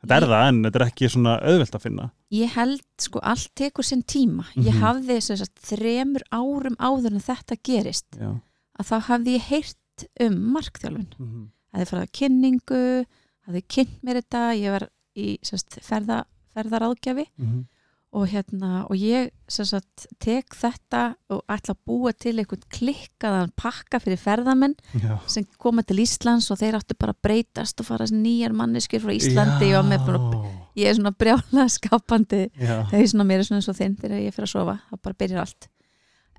þetta 0.00 0.16
er 0.16 0.22
Ég- 0.24 0.30
það 0.32 0.48
en 0.48 0.62
þetta 0.64 0.78
er 0.80 0.84
ekki 0.86 1.08
svona 1.12 1.34
auðvelt 1.44 1.74
að 1.76 1.82
finna. 1.84 2.06
Ég 2.32 2.48
held 2.54 2.80
sko 2.98 3.20
allt 3.22 3.50
tekur 3.54 3.84
sinn 3.84 4.02
tíma. 4.02 4.44
Ég 4.56 4.72
Mhm. 4.72 4.80
hafði 4.80 5.16
þess 5.20 5.44
að 5.44 5.50
þremur 5.68 6.22
árum 6.32 6.76
áður 6.80 7.12
en 7.12 7.20
þetta 7.20 7.56
gerist 7.62 8.06
Já. 8.18 8.40
að 8.80 8.86
þá 8.88 9.00
hafði 9.10 9.34
ég 9.36 9.42
heyrt 9.50 10.06
um 10.20 10.52
markþjálfun. 10.54 11.08
Mm 11.18 11.28
-hmm. 11.28 11.46
hafði 11.74 11.86
farið 11.90 12.06
á 12.08 12.14
kynningu 12.18 13.06
hafði 13.46 13.62
kynnt 13.68 14.02
mér 14.02 14.22
þetta 14.22 14.40
ég 14.56 14.70
var 14.70 14.88
í 15.16 15.38
sérst, 15.42 15.78
ferða, 15.84 16.24
ferðaráðgjafi. 16.56 17.26
Mhm. 17.38 17.66
Og 18.10 18.26
hérna 18.26 18.84
og 18.90 18.98
ég 18.98 19.28
sérst, 19.50 20.06
tek 20.22 20.54
þetta 20.58 21.02
og 21.30 21.44
ætla 21.50 21.76
að 21.76 21.82
búa 21.86 22.10
til 22.14 22.32
einhvern 22.40 22.64
klikkaðan 22.74 23.52
pakka 23.58 24.00
fyrir 24.02 24.18
ferðamenn 24.18 24.74
Já. 24.98 25.14
sem 25.30 25.46
koma 25.62 25.84
til 25.86 26.00
Íslands 26.02 26.50
og 26.50 26.58
þeir 26.58 26.80
áttu 26.80 26.96
bara 26.98 27.14
að 27.14 27.22
breytast 27.28 27.82
og 27.82 27.86
fara 27.86 28.08
nýjar 28.10 28.56
manneskjur 28.58 29.04
frá 29.04 29.14
Íslandi. 29.14 29.70
Og 29.78 29.86
með 29.86 30.08
bara, 30.08 30.42
ég 30.80 30.90
er 30.90 30.98
svona 30.98 31.14
brjála 31.14 31.68
skapandi. 31.70 32.42
Já. 32.58 32.82
það 32.90 32.98
er 32.98 33.08
svona 33.14 33.28
mér 33.30 33.44
er 33.44 33.50
svona 33.50 33.62
eins 33.62 33.70
og 33.70 33.78
þinn 33.78 33.96
þegar 34.02 34.24
ég 34.26 34.36
fyrir 34.36 34.50
að 34.50 34.54
sofa, 34.56 34.76
það 34.90 35.02
bara 35.06 35.20
byrjar 35.22 35.46
allt. 35.46 35.70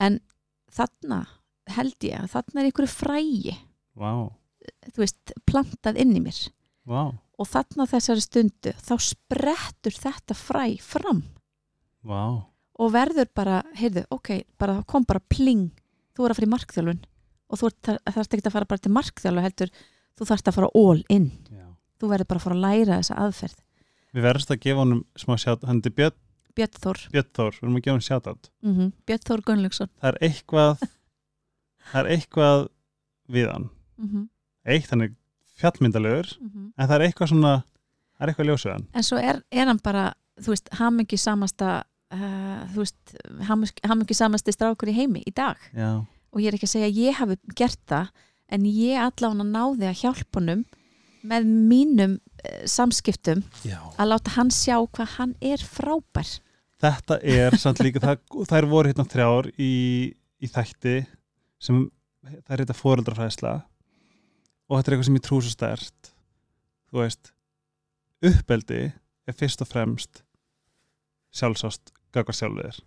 En 0.01 0.22
þarna 0.76 1.24
held 1.72 2.07
ég 2.11 2.19
að 2.19 2.32
þarna 2.36 2.61
er 2.61 2.72
einhverju 2.72 2.95
frægi 2.97 3.57
Vá, 4.01 4.11
þú 4.91 5.03
veist, 5.03 5.34
plantað 5.47 5.99
inn 6.03 6.15
í 6.15 6.24
mér. 6.24 6.38
Vá, 6.88 7.11
og 7.11 7.47
þarna 7.49 7.88
þessari 7.89 8.24
stundu 8.24 8.74
þá 8.82 8.95
sprettur 9.03 9.95
þetta 9.95 10.36
fræ 10.38 10.65
fram 10.84 11.24
vá. 12.08 12.22
Og 12.82 12.93
verður 12.93 13.30
bara, 13.36 13.62
heyrðu, 13.78 14.06
ok 14.14 14.32
bara 14.62 14.80
kom 14.89 15.06
bara 15.08 15.22
pling, 15.30 15.70
þú 16.16 16.26
er 16.26 16.34
að 16.34 16.39
fara 16.39 16.47
í 16.47 16.54
markþjálfun 16.56 17.02
og 17.52 17.60
þú 17.60 17.72
þarft 17.84 18.38
ekki 18.38 18.47
að 18.47 18.56
fara 18.56 18.70
bara 18.70 18.82
til 18.82 18.93
markþjálfu 18.95 19.45
heldur, 19.45 19.74
þú 20.18 20.28
þarft 20.30 20.49
að 20.49 20.58
fara 20.58 20.72
all 20.82 21.04
in. 21.12 21.30
Já. 21.52 21.68
þú 22.02 22.10
verður 22.10 22.30
bara 22.32 22.41
að 22.41 22.45
fara 22.47 22.58
að 22.58 22.66
læra 22.66 22.99
þessa 23.02 23.20
aðferð. 23.26 23.58
Við 24.12 24.26
verðumst 24.26 24.52
að 24.52 24.62
gefa 24.66 24.82
honum 24.82 25.04
smá 25.20 25.36
sjátt, 25.39 25.66
hann 25.68 25.82
er 25.86 25.95
Björn, 25.95 26.18
Björn 26.58 26.80
Þór, 26.84 27.02
Björn 27.14 27.30
Þór, 27.38 27.58
við 27.60 27.68
erum 27.68 27.78
að 27.78 27.86
gefa 27.86 27.95
hann 27.95 28.08
sjátt 28.08 28.49
mm 28.66 28.91
Björn 29.08 29.26
Þór 29.30 29.43
Gunnlaugsson. 29.47 29.91
Það 30.02 30.10
er 30.12 30.18
eitthvað 30.28 30.86
það 31.91 31.99
er 32.02 32.12
eitthvað 32.16 32.68
við 33.32 33.52
hann. 33.52 33.70
Mm 34.02 34.28
eitt, 34.66 34.89
hann 34.91 35.06
er 35.06 35.14
fjallmyndalegur 35.62 36.36
en 36.41 36.88
það 36.88 36.95
er 36.97 37.06
eitthvað 37.08 37.32
svona 37.32 37.54
það 37.62 38.26
er 38.26 38.32
eitthvað 38.32 38.49
ljós 38.49 38.66
við 38.66 38.74
hann. 38.76 38.88
En 38.93 39.06
svo 39.08 39.22
er, 39.22 39.41
er 39.49 39.70
hann 39.70 39.82
bara 39.84 40.04
þú 40.41 40.54
veist, 40.54 40.70
hamingi 40.80 41.20
samasta 41.20 41.72
uh, 42.14 42.66
þú 42.74 42.84
veist, 42.84 43.16
hamingi 43.47 44.18
samasti 44.18 44.53
strákur 44.55 44.91
í 44.91 44.97
heimi 44.97 45.24
í 45.28 45.34
dag. 45.36 45.59
Já, 45.76 46.03
og 46.32 46.43
ég 46.43 46.51
er 46.51 46.57
ekki 46.57 46.70
að 46.70 46.76
segja 46.76 46.91
að 46.91 46.99
ég 47.01 47.18
hafi 47.20 47.39
gert 47.59 47.82
það 47.91 48.12
en 48.51 48.68
ég 48.68 48.99
allavega 48.99 49.47
náði 49.47 49.89
að 49.89 49.99
hjálpa 50.03 50.39
honum 50.39 50.64
með 51.28 51.49
mínum 51.72 52.14
uh, 52.18 52.62
samskiptum 52.70 53.43
Já. 53.68 53.80
að 53.97 54.14
láta 54.14 54.36
hann 54.38 54.51
sjá 54.53 54.78
hvað 54.80 55.18
hann 55.18 55.36
er 55.41 55.64
frábær. 55.64 56.38
Þetta 56.82 57.20
er 57.22 57.57
samt 57.62 57.84
líka 57.86 58.01
það, 58.01 58.24
það 58.49 58.57
er 58.57 58.70
voru 58.72 58.89
hérna 58.89 59.05
þrjár 59.05 59.51
í, 59.62 59.74
í 60.41 60.49
þætti 60.49 60.95
sem 61.62 61.84
það 62.22 62.55
er 62.55 62.64
þetta 62.64 62.78
fóreldrafræðsla 62.80 63.53
og 63.62 64.78
þetta 64.80 64.89
er 64.89 64.95
eitthvað 64.95 65.07
sem 65.09 65.20
ég 65.20 65.26
trú 65.28 65.39
svo 65.41 65.53
stert 65.53 66.12
þú 66.91 67.03
veist 67.03 67.32
uppeldi 68.32 68.82
er 68.91 69.38
fyrst 69.38 69.64
og 69.64 69.70
fremst 69.70 70.24
sjálfsást 71.38 71.93
gagvar 72.16 72.38
sjálfur 72.38 72.68
þér. 72.68 72.82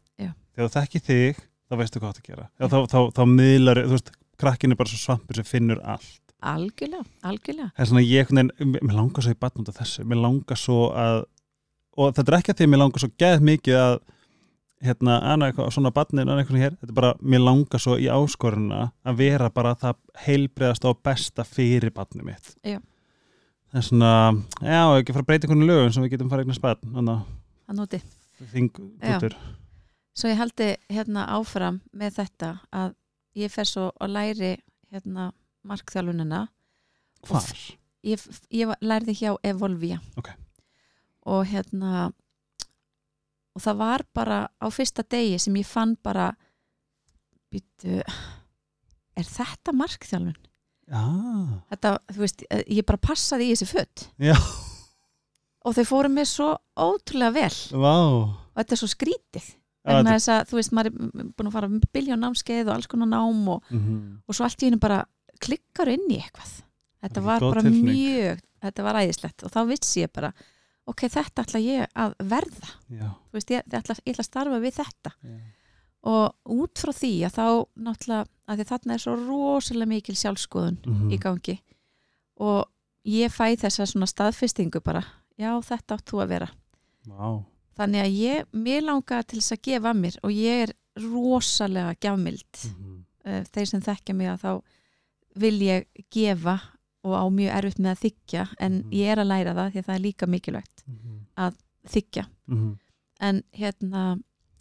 Þegar 0.55 0.68
þú 0.68 0.75
þekki 0.79 1.03
þig 1.09 1.41
þá 1.68 1.79
veistu 1.81 2.01
hvað 2.01 2.09
þú 2.09 2.12
átt 2.12 2.22
að 2.22 2.29
gera. 2.31 2.49
Já, 2.61 2.66
þá, 2.70 2.79
þá, 2.93 2.99
þá 3.16 3.22
miðlar, 3.31 3.83
þú 3.85 3.97
veist, 3.97 4.12
krakkin 4.41 4.75
er 4.75 4.81
bara 4.81 4.93
svo 4.93 5.01
svampur 5.01 5.39
sem 5.41 5.49
finnur 5.49 5.81
allt. 5.83 6.20
Algjörlega, 6.45 7.07
algjörlega. 7.25 7.70
Það 7.72 7.85
er 7.85 7.91
svona 7.91 8.05
ég, 8.05 8.33
einhvern 8.35 8.75
mér 8.85 8.99
langar 8.99 9.25
svo 9.25 9.33
í 9.33 9.39
batn 9.41 9.62
út 9.62 9.70
af 9.72 9.79
þessu, 9.81 10.05
mér 10.09 10.20
langar 10.20 10.61
svo 10.61 10.81
að 10.93 11.22
og 11.95 12.11
þetta 12.16 12.33
er 12.33 12.37
ekki 12.41 12.53
að 12.53 12.59
því 12.59 12.66
að 12.66 12.72
mér 12.72 12.83
langar 12.83 13.03
svo 13.05 13.11
geð 13.22 13.45
mikið 13.49 13.79
að 13.81 13.95
hérna, 14.85 15.18
annað 15.33 15.51
eitthvað, 15.51 15.68
svona 15.77 15.93
batnin, 15.95 16.25
annað 16.27 16.43
eitthvað 16.43 16.64
hér 16.64 16.75
þetta 16.75 16.91
er 16.91 16.99
bara, 16.99 17.12
mér 17.22 17.45
langar 17.45 17.83
svo 17.83 17.95
í 18.01 18.09
áskoruna 18.12 18.81
að 19.07 19.20
vera 19.22 19.53
bara 19.55 19.77
það 19.81 20.01
heilbreiðast 20.27 20.89
og 20.91 21.01
besta 21.07 21.47
fyrir 21.49 21.95
batnið 21.95 22.27
mitt. 22.29 22.51
Já. 22.66 22.81
það 23.70 23.81
er 23.81 23.87
svona, 23.89 24.11
já, 24.61 24.83
ekki 24.99 25.16
fara 25.16 25.25
að 25.25 25.31
breyta 25.31 25.49
einhvern 25.49 25.70
lögum 25.70 25.95
sem 25.95 26.05
við 26.05 26.16
getum 26.16 26.35
fara 26.35 26.45
eignast 26.45 26.64
batn, 26.64 26.93
þannig 26.99 27.16
að 27.16 27.25
nóti 28.35 28.45
að 28.45 28.53
þing 28.55 28.70
útur 29.16 29.37
svo 30.14 30.28
ég 30.30 30.39
haldi 30.39 30.68
hérna 30.91 31.24
áfram 31.35 31.80
með 31.93 32.18
þetta 32.20 32.51
að 32.72 32.93
ég 33.35 33.51
fer 33.51 33.66
svo 33.66 33.89
að 34.01 34.12
læri 34.14 34.51
hérna 34.95 35.32
markþjálfunina. 35.66 36.43
Hvar? 37.26 37.49
ég, 38.05 38.20
ég 38.53 38.74
lærði 38.85 39.14
hjá 39.16 39.32
Evolvia 39.43 39.97
Ok. 40.20 40.28
og 41.26 41.47
hérna 41.49 42.12
og 43.55 43.62
það 43.62 43.76
var 43.80 44.05
bara 44.14 44.39
á 44.61 44.66
fyrsta 44.70 45.03
degi 45.09 45.39
sem 45.39 45.55
ég 45.57 45.66
fann 45.66 45.97
bara 46.05 46.28
býtu 47.51 48.03
er 49.16 49.24
þetta 49.24 49.72
markþjálfun? 49.72 50.37
Já, 50.85 51.03
Þetta, 51.72 51.91
þú 52.12 52.20
veist, 52.20 52.43
ég 52.68 52.85
bara 52.85 52.99
passaði 53.01 53.47
í 53.49 53.55
þessi 53.55 53.68
fött 53.72 54.03
já, 54.20 54.35
og 55.65 55.77
þau 55.77 55.85
fóru 55.89 56.11
mér 56.12 56.29
svo 56.29 56.51
ótrúlega 56.77 57.35
vel. 57.35 57.59
Vá. 57.81 57.95
Og 58.55 58.59
þetta 58.61 58.77
er 58.77 58.83
svo 58.83 58.91
skrítið. 58.93 59.51
Vegna 59.85 60.15
þess 60.17 60.31
að 60.33 60.47
þú 60.49 60.57
veist, 60.57 60.73
maður 60.73 60.91
er 60.91 61.29
búin 61.37 61.49
að 61.51 61.57
fara 61.59 61.69
biljón 61.93 62.23
námskeið 62.25 62.69
og 62.71 62.75
alls 62.75 62.89
konar 62.89 63.11
nám 63.11 63.49
og, 63.53 63.67
mhm. 63.71 63.99
og 64.25 64.37
svo 64.37 64.47
allt 64.47 64.62
í 64.62 64.71
hennu 64.71 64.81
bara 64.81 65.03
klikkar 65.45 65.91
inn 65.93 66.07
í 66.09 66.21
eitthvað. 66.23 66.55
Þetta 67.05 67.21
var 67.27 67.45
bara 67.45 67.65
tilfinning. 67.65 67.91
mjög 67.91 68.45
þetta 68.65 68.87
var 68.87 69.01
æðislegt. 69.03 69.45
Og 69.45 69.53
þá 69.53 69.61
vissi 69.69 70.05
ég 70.05 70.12
bara 70.15 70.31
ok, 70.89 71.07
þetta 71.09 71.45
ætla 71.45 71.61
ég 71.65 71.99
að 72.05 72.15
verða. 72.33 72.71
Já, 72.93 73.09
þú 73.09 73.39
veist, 73.39 73.53
ég, 73.53 73.65
ég, 73.65 73.77
ætla, 73.81 73.97
ég 74.01 74.15
ætla 74.15 74.25
að 74.25 74.31
starfa 74.31 74.61
við 74.62 74.79
þetta. 74.79 75.12
Já, 75.25 75.37
og 76.05 76.53
út 76.53 76.81
frá 76.83 76.93
því 76.93 77.12
að 77.25 77.37
þá 77.39 77.45
náttúrulega, 77.81 78.25
að 78.45 78.59
því 78.61 78.65
þarna 78.69 78.95
er 78.97 79.01
svo 79.01 79.15
rosalega 79.23 79.89
mikil 79.89 80.17
sjálfskoðun 80.21 80.79
Mhm. 80.85 81.12
í 81.17 81.19
gangi. 81.23 81.55
Og 82.45 82.67
ég 83.09 83.33
fæ 83.33 83.57
þessa 83.57 83.87
svona 83.89 84.09
staðfestingu 84.09 84.83
bara 84.85 85.05
já 85.39 85.51
þetta 85.62 85.95
átt 85.99 86.11
þú 86.12 86.20
að 86.24 86.28
vera. 86.35 86.49
Vá, 87.09 87.45
þannig 87.76 88.05
að 88.05 88.18
ég, 88.20 88.47
mér 88.53 88.82
langar 88.87 89.24
til 89.26 89.41
þess 89.41 89.53
að 89.57 89.62
gefa 89.68 89.93
mér 89.99 90.18
og 90.22 90.30
ég 90.32 90.62
er 90.68 90.74
rosalega 91.03 91.95
gjafmild. 92.01 92.61
Mhm, 92.70 92.95
uh, 93.26 93.43
þeir 93.53 93.66
sem 93.66 93.80
þekkja 93.82 94.14
mig 94.14 94.28
að 94.30 94.41
þá 94.45 94.53
vil 95.43 95.59
ég 95.66 95.87
gefa 96.14 96.61
og 97.05 97.12
á 97.18 97.24
mjög 97.28 97.51
erfitt 97.59 97.80
með 97.82 97.91
að 97.97 98.03
þykja 98.05 98.45
en 98.61 98.72
Mhm. 98.85 98.93
ég 98.93 99.07
er 99.12 99.18
að 99.18 99.26
læra 99.28 99.55
það 99.55 99.72
því 99.72 99.78
að 99.80 99.87
það 99.89 99.95
er 99.95 100.05
líka 100.05 100.26
mikilvægt 100.26 100.85
mhm, 100.87 101.57
þykja 101.91 102.24
mhm, 102.49 102.70
en 103.20 103.43
hérna 103.53 104.05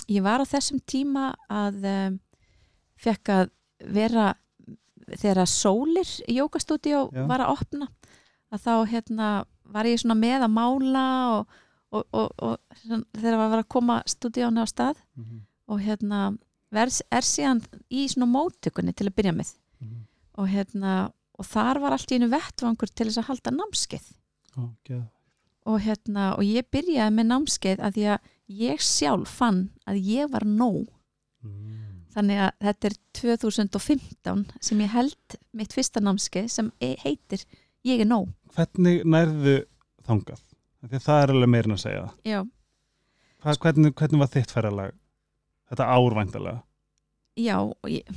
ég 0.09 0.21
var 0.25 0.41
á 0.41 0.45
þessum 0.45 0.79
tíma 0.85 1.35
að 1.49 1.85
um, 1.85 2.19
fekk 2.99 3.29
að 3.29 3.49
vera 3.93 4.33
þegar 5.19 5.45
sólir 5.47 6.09
jókastúdíó 6.27 7.05
Já. 7.13 7.25
var 7.27 7.39
að 7.45 7.53
opna 7.53 7.87
að 8.51 8.59
þá 8.65 8.73
hérna 8.91 9.29
var 9.73 9.89
ég 9.89 10.01
svona 10.01 10.17
með 10.19 10.45
að 10.45 10.53
mála 10.53 11.05
og, 11.33 11.57
og, 11.93 12.05
og, 12.11 12.29
og 12.43 12.79
þegar 13.17 13.39
var 13.41 13.61
að 13.61 13.71
koma 13.75 13.99
stúdíónu 14.09 14.63
á 14.63 14.67
stað 14.69 15.01
mhm, 15.17 15.43
og 15.73 15.81
hérna 15.83 16.21
vers, 16.73 17.01
er 17.13 17.25
síðan 17.25 17.61
í 17.89 18.07
svona 18.11 18.29
móttökunni 18.33 18.93
til 18.93 19.09
að 19.09 19.17
byrja 19.19 19.35
með 19.37 19.55
mhm. 19.81 20.05
og 20.37 20.49
hérna 20.53 20.95
og 21.33 21.49
þar 21.49 21.81
var 21.81 21.95
allt 21.95 22.13
í 22.13 22.19
einu 22.19 22.29
vettvangur 22.29 22.91
til 22.93 23.09
þess 23.09 23.23
að 23.23 23.29
halda 23.31 23.55
námskeið 23.55 24.09
geð. 24.85 25.05
og 25.65 25.79
hérna 25.81 26.33
og 26.37 26.45
ég 26.45 26.67
byrjaði 26.73 27.15
með 27.17 27.29
námskeið 27.31 27.81
að 27.81 27.97
því 27.97 28.09
að 28.13 28.33
ég 28.63 28.83
sjálf 28.85 29.39
fann 29.39 29.63
að 29.89 30.03
ég 30.13 30.29
var 30.29 30.45
nóg 30.45 30.91
Mm. 31.43 32.05
þannig 32.13 32.39
að 32.39 32.51
þetta 32.63 32.87
er 32.87 32.93
2015 33.19 34.43
sem 34.63 34.81
ég 34.83 34.93
held 34.93 35.35
mitt 35.51 35.73
fyrsta 35.75 35.99
námskeið 35.99 36.47
sem 36.53 36.69
e- 36.79 36.95
heitir 37.01 37.43
ég 37.83 37.99
er 37.99 38.07
nóg 38.07 38.29
Hvernig 38.53 39.05
nærðu 39.09 39.55
þangað? 40.07 40.43
Því 40.83 40.99
að 40.99 41.05
það 41.05 41.21
er 41.23 41.33
alveg 41.33 41.51
meirin 41.53 41.77
að 41.77 41.81
segja 41.85 42.03
já, 42.27 42.41
Hvað, 43.43 43.59
hvernig, 43.63 43.93
hvernig 43.99 44.21
var 44.21 44.31
þitt 44.33 44.51
ferralag? 44.51 44.97
Þetta 45.71 45.89
árvæntalega 45.95 46.59
já 47.39 47.57
ég, 47.89 48.09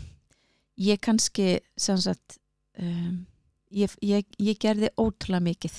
ég 0.76 1.00
kannski 1.00 1.60
sem 1.80 1.96
sagt 2.02 2.36
um, 2.82 3.24
ég, 3.72 3.94
ég, 4.04 4.26
ég 4.38 4.58
gerði 4.60 4.90
ótrúlega 4.98 5.44
mikið. 5.46 5.78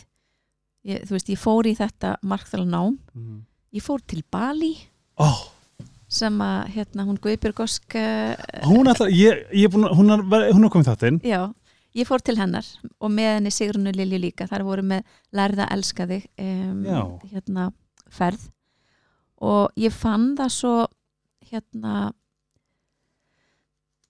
Ég, 0.87 1.03
þú 1.07 1.17
veist, 1.17 1.29
ég 1.33 1.41
fór 1.41 1.67
í 1.67 1.75
þetta 1.77 2.15
markþala 2.25 2.65
nám. 2.69 2.97
Mm. 3.13 3.43
ég 3.75 3.83
fór 3.83 4.01
til 4.07 4.23
Bali. 4.31 4.73
Ó, 5.19 5.27
sem 6.07 6.35
að 6.41 6.73
hérna 6.77 7.05
hún 7.07 7.19
Guðbjörg 7.21 7.63
Ósk 7.65 7.97
uh, 7.99 8.33
hún 8.69 8.87
ætlar 8.87 9.11
ég, 9.11 9.41
ég 9.51 9.71
búin 9.73 9.89
að, 9.89 9.95
hún 9.99 10.13
er, 10.15 10.51
hún 10.55 10.69
komið 10.71 10.91
þáttinn 10.93 11.17
ég 11.95 12.07
fór 12.07 12.23
til 12.23 12.37
hennar 12.39 12.67
og 12.99 13.11
með 13.13 13.33
henni 13.37 13.53
Sigrunu 13.53 13.93
Lilju 13.95 14.19
líka. 14.21 14.47
Þar 14.49 14.65
voru 14.67 14.85
með 14.85 15.17
lærða 15.35 15.69
elskaði 15.75 16.21
um, 16.41 16.85
hérna 17.31 17.71
ferð. 18.11 18.49
Og 19.43 19.73
ég 19.77 19.93
fann 19.93 20.31
það 20.37 20.53
svo 20.55 20.75
hérna 21.47 21.95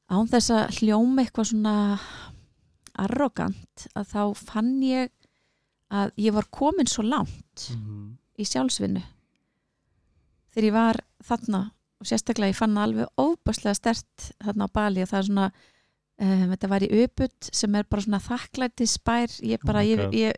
án 0.08 0.30
þess 0.32 0.54
að 0.56 0.80
hljóma 0.80 1.24
eitthvað 1.24 1.52
svona 1.52 1.76
arrogant 2.98 3.88
að 3.94 4.14
þá 4.14 4.22
fann 4.40 4.78
ég 4.86 5.12
að 5.94 6.12
ég 6.20 6.36
var 6.36 6.48
komin 6.52 6.90
svo 6.90 7.06
langt 7.06 7.70
mm. 7.76 8.16
í 8.40 8.48
sjálfsvinnu. 8.48 9.04
Þegar 10.52 10.68
ég 10.68 10.76
var 10.76 11.02
þarna 11.24 11.62
og 11.98 12.10
sérstaklega 12.10 12.54
ég 12.54 12.60
fann 12.60 12.78
alveg 12.80 13.10
óbærslega 13.20 13.78
stert 13.78 14.30
þarna 14.44 14.68
á 14.68 14.74
Bali 14.74 15.04
og 15.04 15.12
það 15.12 15.20
er 15.20 15.28
svona 15.30 15.48
um, 16.22 16.44
þetta 16.54 16.70
var 16.72 16.86
í 16.86 16.90
Öput 17.04 17.50
sem 17.54 17.76
er 17.76 17.84
bara 17.90 18.02
svona 18.06 18.20
þakklæti 18.24 18.88
spær 18.90 19.34
ég 19.44 19.64
bara, 19.66 19.84
Oh 19.84 19.90
ég, 19.92 20.14
ég, 20.14 20.34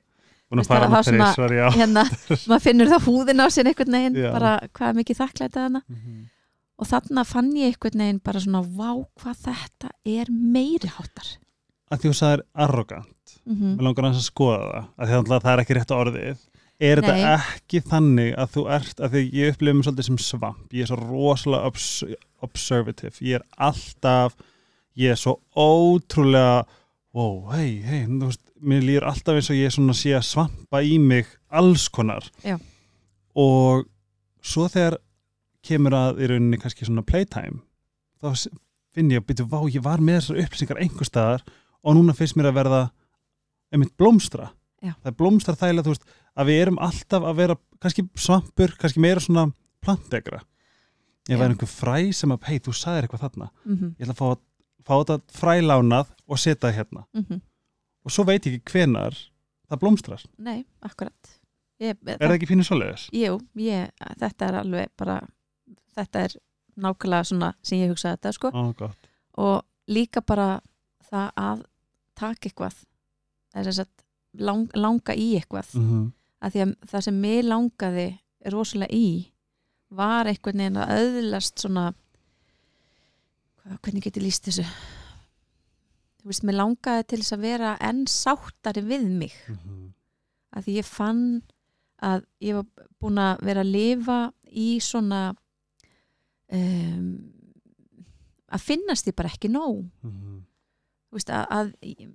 Veist 0.49 0.71
að 0.71 0.87
fara 0.89 1.03
svona- 1.05 1.27
þrísvar, 1.29 1.51
já. 1.53 1.67
hérna 1.77 2.03
maður 2.49 2.63
finnur 2.65 2.89
það 2.89 3.05
húðin 3.09 3.43
á 3.43 3.47
sér 3.53 3.67
einhvern 3.69 3.95
veginn 3.99 4.15
Já. 4.17 4.31
bara 4.33 4.53
hvað 4.73 4.87
er 4.89 4.97
mikið 5.03 5.19
þakklæti 5.21 5.59
þarna. 5.59 5.81
Mhm. 5.87 6.23
og 6.79 6.87
þarna 6.89 7.25
fann 7.27 7.51
ég 7.59 7.73
einhvern 7.75 7.99
veginn 8.05 8.21
bara 8.23 8.39
svona 8.39 8.63
vá 8.63 8.89
hvað 9.19 9.43
þetta 9.45 9.91
er 10.05 10.31
meiri 10.31 10.89
háttar 10.95 11.35
Að 11.89 11.99
því 12.03 12.09
þú 12.11 12.17
sagðir 12.19 12.41
arrogant. 12.53 13.31
Mm 13.49 13.71
Mér 13.77 13.85
langar 13.87 14.05
að 14.11 14.19
skoða 14.21 14.57
það 14.69 14.85
að 14.99 15.07
því 15.09 15.15
að 15.17 15.41
það 15.41 15.53
er 15.55 15.61
ekki 15.63 15.75
rétt 15.79 15.93
orðið. 15.95 16.43
Er 16.79 16.99
þetta 17.01 17.15
Nei. 17.17 17.23
ekki 17.33 17.79
þannig 17.89 18.35
að 18.37 18.51
þú 18.53 18.61
ert 18.75 18.99
að 19.01 19.15
því 19.15 19.23
ég 19.33 19.53
upplifum 19.55 19.81
svolítið 19.87 20.05
sem 20.09 20.19
svamp. 20.21 20.67
Ég 20.77 20.85
er 20.85 20.91
svo 20.91 20.99
rosalega 21.01 21.65
obs 21.71 21.87
observative. 22.45 23.15
Ég 23.25 23.39
er 23.39 23.45
alltaf 23.57 24.35
ég 24.95 25.13
er 25.13 25.19
svo 25.19 25.39
ótrúlega 25.55 26.65
wow, 27.15 27.49
hei, 27.53 27.79
hei, 27.83 28.03
þú 28.05 28.29
veist 28.29 28.43
mér 28.59 28.85
líður 28.85 29.07
alltaf 29.09 29.39
eins 29.39 29.49
og 29.51 29.57
ég 29.57 29.69
er 29.69 29.75
svona 29.75 29.95
sé 29.97 30.13
að 30.17 30.27
svampa 30.27 30.81
í 30.85 30.97
mig 31.01 31.29
alls 31.49 31.87
konar 31.93 32.27
Já. 32.45 32.57
og 33.35 33.87
svo 34.45 34.67
þegar 34.71 34.99
kemur 35.65 35.95
að 35.95 36.21
í 36.23 36.29
rauninni 36.31 36.59
kannski 36.61 36.87
svona 36.87 37.05
playtime 37.07 37.61
þá 38.19 38.47
finn 38.95 39.11
ég 39.13 39.21
að 39.21 39.27
byrja, 39.29 39.47
vá, 39.49 39.59
ég 39.69 39.83
var 39.85 40.03
með 40.03 40.19
þessar 40.19 40.41
upplýsingar 40.43 40.81
einhver 40.83 41.07
staðar 41.07 41.43
og 41.81 41.95
núna 41.95 42.15
finnst 42.17 42.37
mér 42.37 42.51
að 42.51 42.59
verða 42.59 42.81
einmitt 43.73 43.95
blómstra 43.99 44.51
Já. 44.79 44.93
það 45.01 45.11
er 45.11 45.17
blómstra 45.19 45.57
þægilega, 45.59 45.85
þú 45.87 45.95
veist, 45.95 46.13
að 46.39 46.49
við 46.49 46.61
erum 46.63 46.79
alltaf 46.83 47.25
að 47.25 47.41
vera 47.41 47.57
kannski 47.79 48.05
svampur, 48.19 48.75
kannski 48.79 49.03
meira 49.03 49.23
svona 49.23 49.49
plantegra 49.83 50.43
ég 51.29 51.39
væri 51.39 51.53
einhver 51.53 51.69
fræ 51.69 51.97
sem 52.15 52.31
að, 52.33 52.45
hei, 52.49 52.61
þú 52.63 52.75
sagðir 52.75 53.07
eitthvað 53.07 53.25
þarna 53.25 53.49
-hmm. 53.65 53.91
ég 53.99 54.07
ætla 54.07 54.15
að 54.15 54.21
fá, 54.21 54.39
fá 54.85 54.93
þetta 54.97 55.19
frælánað 55.39 56.13
og 56.27 56.39
setja 56.41 56.71
hérna. 56.75 57.05
Mm 57.13 57.41
og 58.05 58.11
svo 58.11 58.23
veit 58.25 58.45
ég 58.47 58.55
ekki 58.57 58.71
hvenar 58.71 59.15
það 59.69 59.79
blómstrar, 59.81 60.21
nei, 60.37 60.63
akkurat. 60.81 61.35
Ég, 61.79 61.95
er 62.07 62.17
það 62.19 62.35
ekki 62.35 62.49
pínu 62.49 62.65
svoleiðis? 62.67 63.07
Jú, 63.15 63.37
ég, 63.59 63.91
þetta 64.19 64.47
er 64.47 64.57
alveg 64.63 64.91
bara 64.99 65.19
þetta 65.95 66.23
er 66.25 66.35
nákvæmlega 66.79 67.27
svona 67.29 67.53
sem 67.63 67.79
ég 67.83 67.91
hugsaði 67.91 68.17
þetta 68.17 68.33
sko. 68.35 68.51
Ó, 68.51 68.63
og 69.43 69.91
líka 69.91 70.23
bara 70.25 70.59
það 71.09 71.29
að 71.43 71.63
taka 72.19 72.49
eitthvað 72.49 72.81
lang, 74.39 74.67
langa 74.75 75.15
í 75.15 75.29
eitthvað. 75.39 75.71
Mm 75.75 75.87
-hmm. 75.89 76.11
að 76.41 76.51
því 76.51 76.65
að 76.65 76.75
það 76.91 77.05
sem 77.07 77.21
mig 77.21 77.43
langaði 77.45 78.07
rosalega 78.45 78.95
í 78.95 79.31
var 79.89 80.27
einhvern 80.27 80.57
veginn 80.57 80.77
að 80.77 80.93
öðlast 80.99 81.59
svona 81.59 81.93
hvernig 83.77 84.03
get 84.03 84.17
ég 84.17 84.23
líst 84.25 84.47
þessu? 84.49 84.65
Þú 86.19 86.29
veist, 86.31 86.43
mér 86.43 86.57
langaði 86.59 87.05
til 87.07 87.19
þess 87.21 87.35
að 87.37 87.43
vera 87.45 87.73
enn 87.89 88.01
sáttari 88.11 88.81
við 88.83 89.05
mig. 89.21 89.35
Að 90.55 90.65
því 90.65 90.73
ég 90.79 90.87
fann 90.89 91.23
að 92.03 92.25
ég 92.43 92.55
var 92.57 92.87
búin 92.99 93.19
að 93.21 93.43
vera 93.45 93.61
að 93.63 93.71
lifa 93.73 94.17
í 94.51 94.79
svona 94.83 95.21
um, 96.51 97.09
að 98.49 98.63
finnast 98.65 99.05
því 99.07 99.13
bara 99.19 99.31
ekki 99.33 99.51
nóg. 99.53 99.83
Þú 100.03 101.17
veist, 101.17 101.29
að, 101.33 101.45
að 101.49 102.09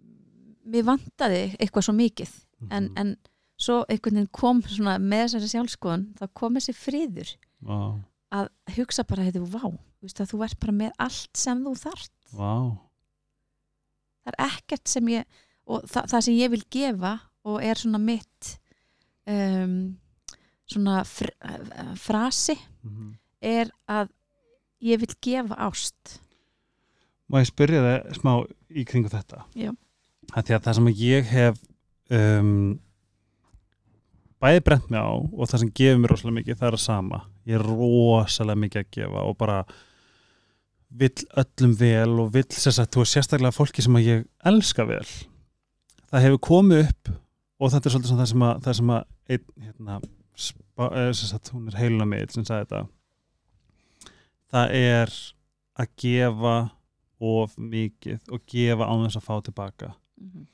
mér 0.74 0.86
vantaði 0.88 1.42
eitthvað 1.58 1.86
svo 1.88 1.94
mikið. 1.98 2.34
En, 2.70 2.88
Mhm. 2.88 2.92
en 2.96 3.16
svo 3.60 3.84
einhvern 3.88 4.14
veginn 4.16 4.32
kom 4.32 4.62
svona 4.62 4.94
með 4.98 5.26
þessari 5.28 5.50
sjálfskoðun 5.52 6.04
þá 6.18 6.24
kom 6.34 6.54
þessi 6.56 6.72
friður 6.74 7.28
Vá, 7.60 8.00
að 8.32 8.48
hugsa 8.76 9.04
bara, 9.04 9.22
heiðu, 9.26 9.44
vá 9.46 9.68
þú 10.04 10.08
veist 10.10 10.20
að 10.20 10.32
þú 10.34 10.40
ert 10.44 10.58
bara 10.60 10.74
með 10.76 10.90
allt 11.00 11.40
sem 11.40 11.62
þú 11.64 11.72
þarft 11.80 12.12
vá 12.36 12.52
það 14.24 14.32
er 14.34 14.38
ekkert 14.46 14.88
sem 14.92 15.08
ég 15.14 15.40
og 15.64 15.84
það, 15.88 16.08
það 16.12 16.24
sem 16.26 16.34
ég 16.38 16.50
vil 16.52 16.62
gefa 16.76 17.14
og 17.48 17.58
er 17.64 17.80
svona 17.80 18.00
mitt 18.00 18.50
um, 19.28 19.74
svona 20.68 21.00
fr, 21.08 21.32
uh, 21.44 21.94
frasi 21.96 22.58
Mhm. 22.84 23.14
er 23.40 23.70
að 23.88 24.10
ég 24.84 25.00
vil 25.00 25.14
gefa 25.24 25.56
ást 25.64 26.18
Má 27.32 27.38
ég 27.40 27.48
spyrja 27.48 27.80
það 27.80 28.18
smá 28.18 28.32
í 28.68 28.82
kringu 28.84 29.08
þetta? 29.08 29.46
Já. 29.56 29.70
Það 30.34 30.74
sem 30.76 30.88
ég 30.92 31.24
hef 31.24 31.56
um, 32.12 32.74
bæði 34.44 34.60
brent 34.66 34.90
mig 34.92 35.00
á 35.00 35.08
og 35.16 35.48
það 35.48 35.62
sem 35.62 35.70
gefur 35.80 36.02
mér 36.02 36.12
rosalega 36.12 36.36
mikið, 36.36 36.58
það 36.60 36.68
er 36.68 36.76
að 36.76 36.82
sama. 36.84 37.20
Ég 37.48 37.56
er 37.56 37.64
rosalega 37.64 38.60
mikið 38.60 38.82
að 38.82 38.90
gefa 38.98 39.22
og 39.24 39.36
bara 39.40 39.56
vill 40.94 41.26
öllum 41.40 41.74
vel 41.78 42.18
og 42.22 42.32
vill 42.34 42.46
sér 42.54 42.76
sagt, 42.76 42.94
þú 42.94 43.04
er 43.04 43.10
sérstaklega 43.10 43.54
fólki 43.54 43.82
sem 43.82 43.96
að 43.98 44.08
ég 44.08 44.26
elska 44.46 44.86
vel. 44.88 45.06
Það 46.10 46.26
hefur 46.26 46.42
komið 46.48 46.84
upp 46.84 47.14
og 47.58 47.72
þetta 47.72 47.88
er 47.88 47.94
svolítið 47.94 48.20
það 48.20 48.30
sem 48.32 48.44
að, 48.46 48.60
það 48.64 48.78
sem 48.78 48.92
að 48.94 49.34
einn, 49.34 49.46
hérna, 49.64 50.00
spa, 50.34 50.90
eh, 51.00 51.10
sagt, 51.18 51.52
hún 51.54 51.68
er 51.70 51.80
heiluna 51.80 52.06
með 52.08 52.36
sem 52.36 52.46
sagði 52.46 52.68
þetta. 52.68 52.84
Það 54.54 54.76
er 54.78 55.16
að 55.82 55.94
gefa 55.98 56.56
of 57.24 57.56
mikið 57.58 58.32
og 58.32 58.44
gefa 58.50 58.86
án 58.88 59.04
þess 59.06 59.18
að 59.18 59.26
fá 59.26 59.34
tilbaka 59.46 59.90
mm 59.94 60.30
-hmm. 60.30 60.46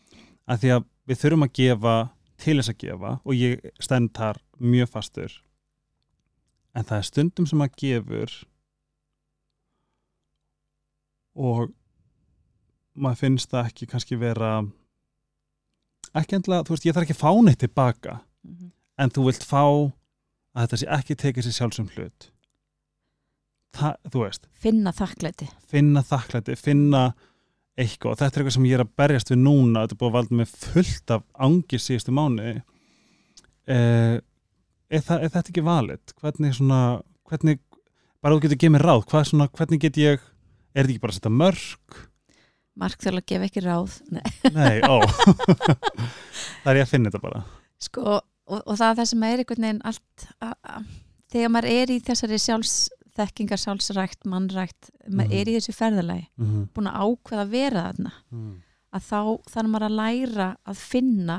að 0.46 0.60
því 0.60 0.72
að 0.76 0.84
við 1.06 1.20
þurfum 1.22 1.46
að 1.46 1.54
gefa 1.60 1.94
til 2.40 2.56
þess 2.56 2.72
að 2.72 2.80
gefa 2.84 3.12
og 3.24 3.34
ég 3.34 3.70
stend 3.80 4.12
þar 4.16 4.40
mjög 4.58 4.88
fastur 4.88 5.32
en 6.74 6.84
það 6.84 6.98
er 6.98 7.08
stundum 7.08 7.46
sem 7.46 7.60
að 7.60 7.76
gefur 7.76 8.30
og 11.36 11.70
maður 13.00 13.20
finnst 13.22 13.50
það 13.52 13.68
ekki 13.70 13.86
kannski 13.90 14.18
vera 14.20 14.50
ekki 16.16 16.36
endilega, 16.38 16.64
þú 16.66 16.74
veist, 16.74 16.86
ég 16.88 16.94
þarf 16.96 17.06
ekki 17.06 17.16
að 17.18 17.22
fá 17.22 17.32
neitt 17.46 17.60
tilbaka 17.62 18.20
Mhm. 18.44 18.70
en 18.98 19.10
þú 19.10 19.24
vilt 19.28 19.44
fá 19.44 19.62
að 20.56 20.62
þetta 20.66 20.76
sé 20.80 20.86
ekki 20.96 21.14
tekið 21.16 21.44
sér 21.44 21.52
sjálfsum 21.58 21.88
hlut. 21.94 22.30
Þa, 23.76 23.94
þú 24.10 24.22
veist, 24.24 24.46
finna 24.52 24.90
þakklæti. 24.92 25.46
Finna 25.68 26.02
þakklæti, 26.02 26.56
finna 26.58 27.14
eitthvað. 27.78 28.16
Þetta 28.18 28.24
er 28.36 28.42
eitthvað 28.42 28.52
sem 28.56 28.64
ég 28.64 28.74
er 28.74 28.84
að 28.84 28.96
berjast 28.96 29.30
við 29.30 29.38
núna 29.44 29.84
þetta 29.86 29.94
er 29.94 30.00
búið 30.00 30.10
að 30.10 30.16
valda 30.18 30.34
mig 30.40 30.48
fullt 30.48 31.10
af 31.10 31.22
angir 31.38 31.78
síðustu 31.78 32.10
mánu 32.12 32.62
eh, 33.68 34.16
er, 34.90 35.00
það, 35.06 35.22
er 35.22 35.28
þetta 35.30 35.52
ekki 35.52 35.62
valið? 35.68 36.14
Hvernig 36.20 36.54
svona 36.58 36.80
hvernig, 37.30 37.60
bara 38.20 38.34
þú 38.34 38.42
getur 38.42 38.58
gefið 38.64 38.74
mér 38.74 38.86
ráð 38.88 39.04
hvað 39.06 39.28
svona, 39.30 39.48
hvernig 39.54 39.80
get 39.80 40.00
ég, 40.02 40.20
er 40.74 40.84
þetta 40.86 40.92
ekki 40.94 41.02
bara 41.02 41.12
að 41.14 41.18
setja 41.20 41.30
mörg 41.34 41.98
Mark 42.80 43.02
þarf 43.02 43.18
að 43.18 43.26
gefa 43.26 43.46
ekki 43.48 43.60
ráð. 43.64 43.96
Nei. 44.14 44.22
nei, 44.54 44.80
ó. 44.86 45.02
Það 46.62 46.70
er 46.70 46.78
ég 46.78 46.84
að 46.86 46.92
finna 46.92 47.10
þetta 47.10 47.20
bara. 47.20 47.40
Sko, 47.82 48.04
og, 48.14 48.60
og 48.62 48.78
það 48.78 48.86
er 48.92 48.96
það 49.00 49.08
sem 49.10 49.24
er 49.26 49.42
einhvern 49.42 49.66
veginn 49.66 49.80
allt 49.90 50.24
a, 50.40 50.48
a, 50.64 50.78
þegar 51.34 51.52
maður 51.52 51.68
er 51.74 51.92
í 51.92 51.98
þessari 52.06 52.38
sjálfsþekkingar 52.40 53.60
sjálfsrækt, 53.60 54.24
mannrækt 54.30 54.90
maður 55.08 55.28
Mhm. 55.28 55.36
er 55.40 55.50
í 55.50 55.56
þessu 55.58 55.74
ferðalagi 55.76 56.26
mm 56.30 56.46
-hmm. 56.46 56.64
búin 56.74 56.88
að 56.88 56.98
ákveða 57.04 57.44
að 57.44 57.52
vera 57.58 57.84
þarna 57.90 58.12
að 58.90 59.02
þá 59.10 59.20
þarf 59.50 59.68
maður 59.74 59.86
að 59.90 59.98
læra 60.00 60.48
að 60.66 60.76
finna 60.76 61.38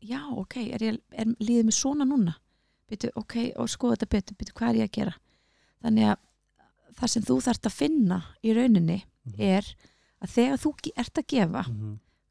já, 0.00 0.20
ok, 0.36 0.56
er 0.74 0.82
ég, 0.82 0.98
er, 1.12 1.26
líðið 1.40 1.64
mér 1.68 1.76
svona 1.76 2.04
núna? 2.04 2.34
Byrju, 2.90 3.10
ok, 3.14 3.34
og 3.56 3.68
skoða 3.70 3.96
þetta 3.96 4.10
betur 4.16 4.36
byrju, 4.36 4.54
hvað 4.58 4.68
er 4.74 4.80
ég 4.80 4.88
að 4.90 4.96
gera? 4.98 5.14
Þannig 5.84 6.04
að 6.10 6.16
það 6.98 7.08
sem 7.08 7.22
þú 7.22 7.36
þarft 7.42 7.66
að 7.66 7.72
finna 7.78 8.22
í 8.44 8.52
rauninni 8.56 9.02
Mhm. 9.26 9.34
er 9.38 9.64
að 10.22 10.28
þegar 10.34 10.58
þú 10.58 10.70
ert 10.96 11.18
að 11.18 11.26
gefa 11.28 11.64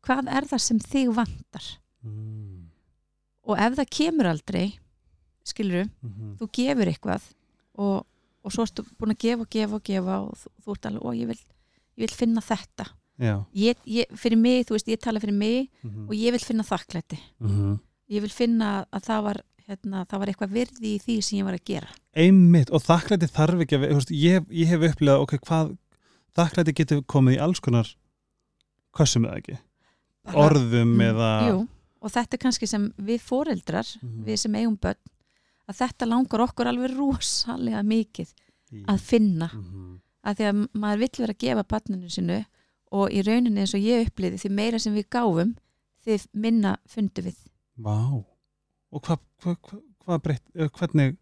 hvað 0.03 0.27
er 0.37 0.43
það 0.49 0.59
sem 0.61 0.79
þig 0.79 1.13
vantar? 1.13 1.65
Og 3.49 3.57
ef 3.57 3.75
það 3.79 3.89
kemur 3.97 4.29
aldrei 4.29 4.65
skilur 5.47 5.87
þú 6.39 6.47
gefur 6.53 6.89
eitthvað 6.91 7.21
og, 7.79 8.05
og 8.43 8.51
svo 8.53 8.65
ertu 8.67 8.83
búin 8.99 9.13
að 9.15 9.21
gefa 9.23 9.41
og 9.45 9.49
gefa 9.49 9.75
og 9.79 9.83
gefa 9.83 10.17
og 10.25 10.33
þú, 10.37 10.49
þú 10.65 10.71
ert 10.75 10.85
alveg, 10.89 11.03
ó 11.05 11.09
ég 11.15 11.27
vil, 11.27 11.39
ég 11.97 12.03
vil 12.05 12.15
finna 12.17 12.41
þetta. 12.41 12.85
Ég, 13.53 13.75
ég, 13.85 14.05
fyrir 14.15 14.37
mig, 14.39 14.65
þú 14.67 14.75
veist, 14.77 14.87
ég 14.87 14.99
tala 14.99 15.19
fyrir 15.19 15.33
mig 15.35 15.69
Mhm. 15.83 16.07
og 16.09 16.13
ég 16.15 16.31
vil 16.31 16.39
finna 16.39 16.63
þakklæti. 16.63 17.19
Mhm. 17.39 17.79
ég 18.09 18.21
vil 18.21 18.29
finna 18.29 18.85
að 18.91 19.03
það 19.05 19.23
var 19.23 19.41
hérna, 19.69 20.03
það 20.09 20.19
var 20.23 20.31
eitthvað 20.31 20.53
virði 20.57 20.91
í 20.95 20.99
því 21.03 21.15
sem 21.25 21.39
ég 21.39 21.45
var 21.47 21.57
að 21.57 21.65
gera. 21.69 21.89
Einmitt 22.17 22.71
og 22.73 22.81
þakklæti 22.85 23.29
þarf 23.31 23.63
ekki 23.65 23.77
að 23.79 24.13
ég, 24.17 24.47
ég 24.61 24.71
hef 24.71 24.85
upplegað, 24.89 25.23
ok, 25.25 25.33
hvað 25.45 25.73
þakklæti 26.39 26.75
getur 26.79 27.01
komið 27.09 27.37
í 27.37 27.41
alls 27.45 27.61
konar 27.63 27.91
kössum 28.97 29.27
eða 29.29 29.37
ekki? 29.41 29.57
Bara- 30.25 30.37
orðum 30.47 30.95
Mm, 30.97 31.01
eða 31.09 31.29
Jú, 31.49 31.67
og 32.01 32.11
þetta 32.11 32.33
er 32.33 32.43
kannski 32.43 32.67
sem 32.67 32.93
við 32.99 33.21
foreldrar 33.21 33.87
Mhm. 34.01 34.25
við 34.25 34.37
sem 34.39 34.53
eigum 34.55 34.77
börn 34.77 34.95
að 35.69 35.77
þetta 35.81 36.07
langar 36.09 36.43
okkur 36.47 36.67
alveg 36.67 36.97
rosalega 36.97 37.81
mikið 37.83 38.33
Í- 38.73 38.85
að 38.85 38.99
finna. 38.99 39.49
Mhm. 39.53 39.99
að 40.25 40.35
því 40.35 40.45
að 40.49 40.67
maður 40.75 40.99
vill 40.99 41.17
vera 41.19 41.33
að 41.33 41.37
gefa 41.39 41.63
barninu 41.63 42.09
sinu 42.11 42.45
og 42.91 43.09
í 43.09 43.21
rauninni 43.23 43.61
eins 43.61 43.73
og 43.73 43.81
ég 43.81 44.05
uppliði 44.09 44.35
því 44.37 44.49
meira 44.51 44.79
sem 44.79 44.93
við 44.93 45.05
gáfum 45.09 45.55
því 46.05 46.27
minna 46.33 46.77
fundi 46.87 47.21
við. 47.23 47.35
Vá 47.79 48.25
og 48.91 49.01
hvað 49.05 49.19
hva, 49.43 49.55
hva, 49.55 49.79
hva 50.05 50.17
breytt, 50.23 50.43
hvernig, 50.55 51.17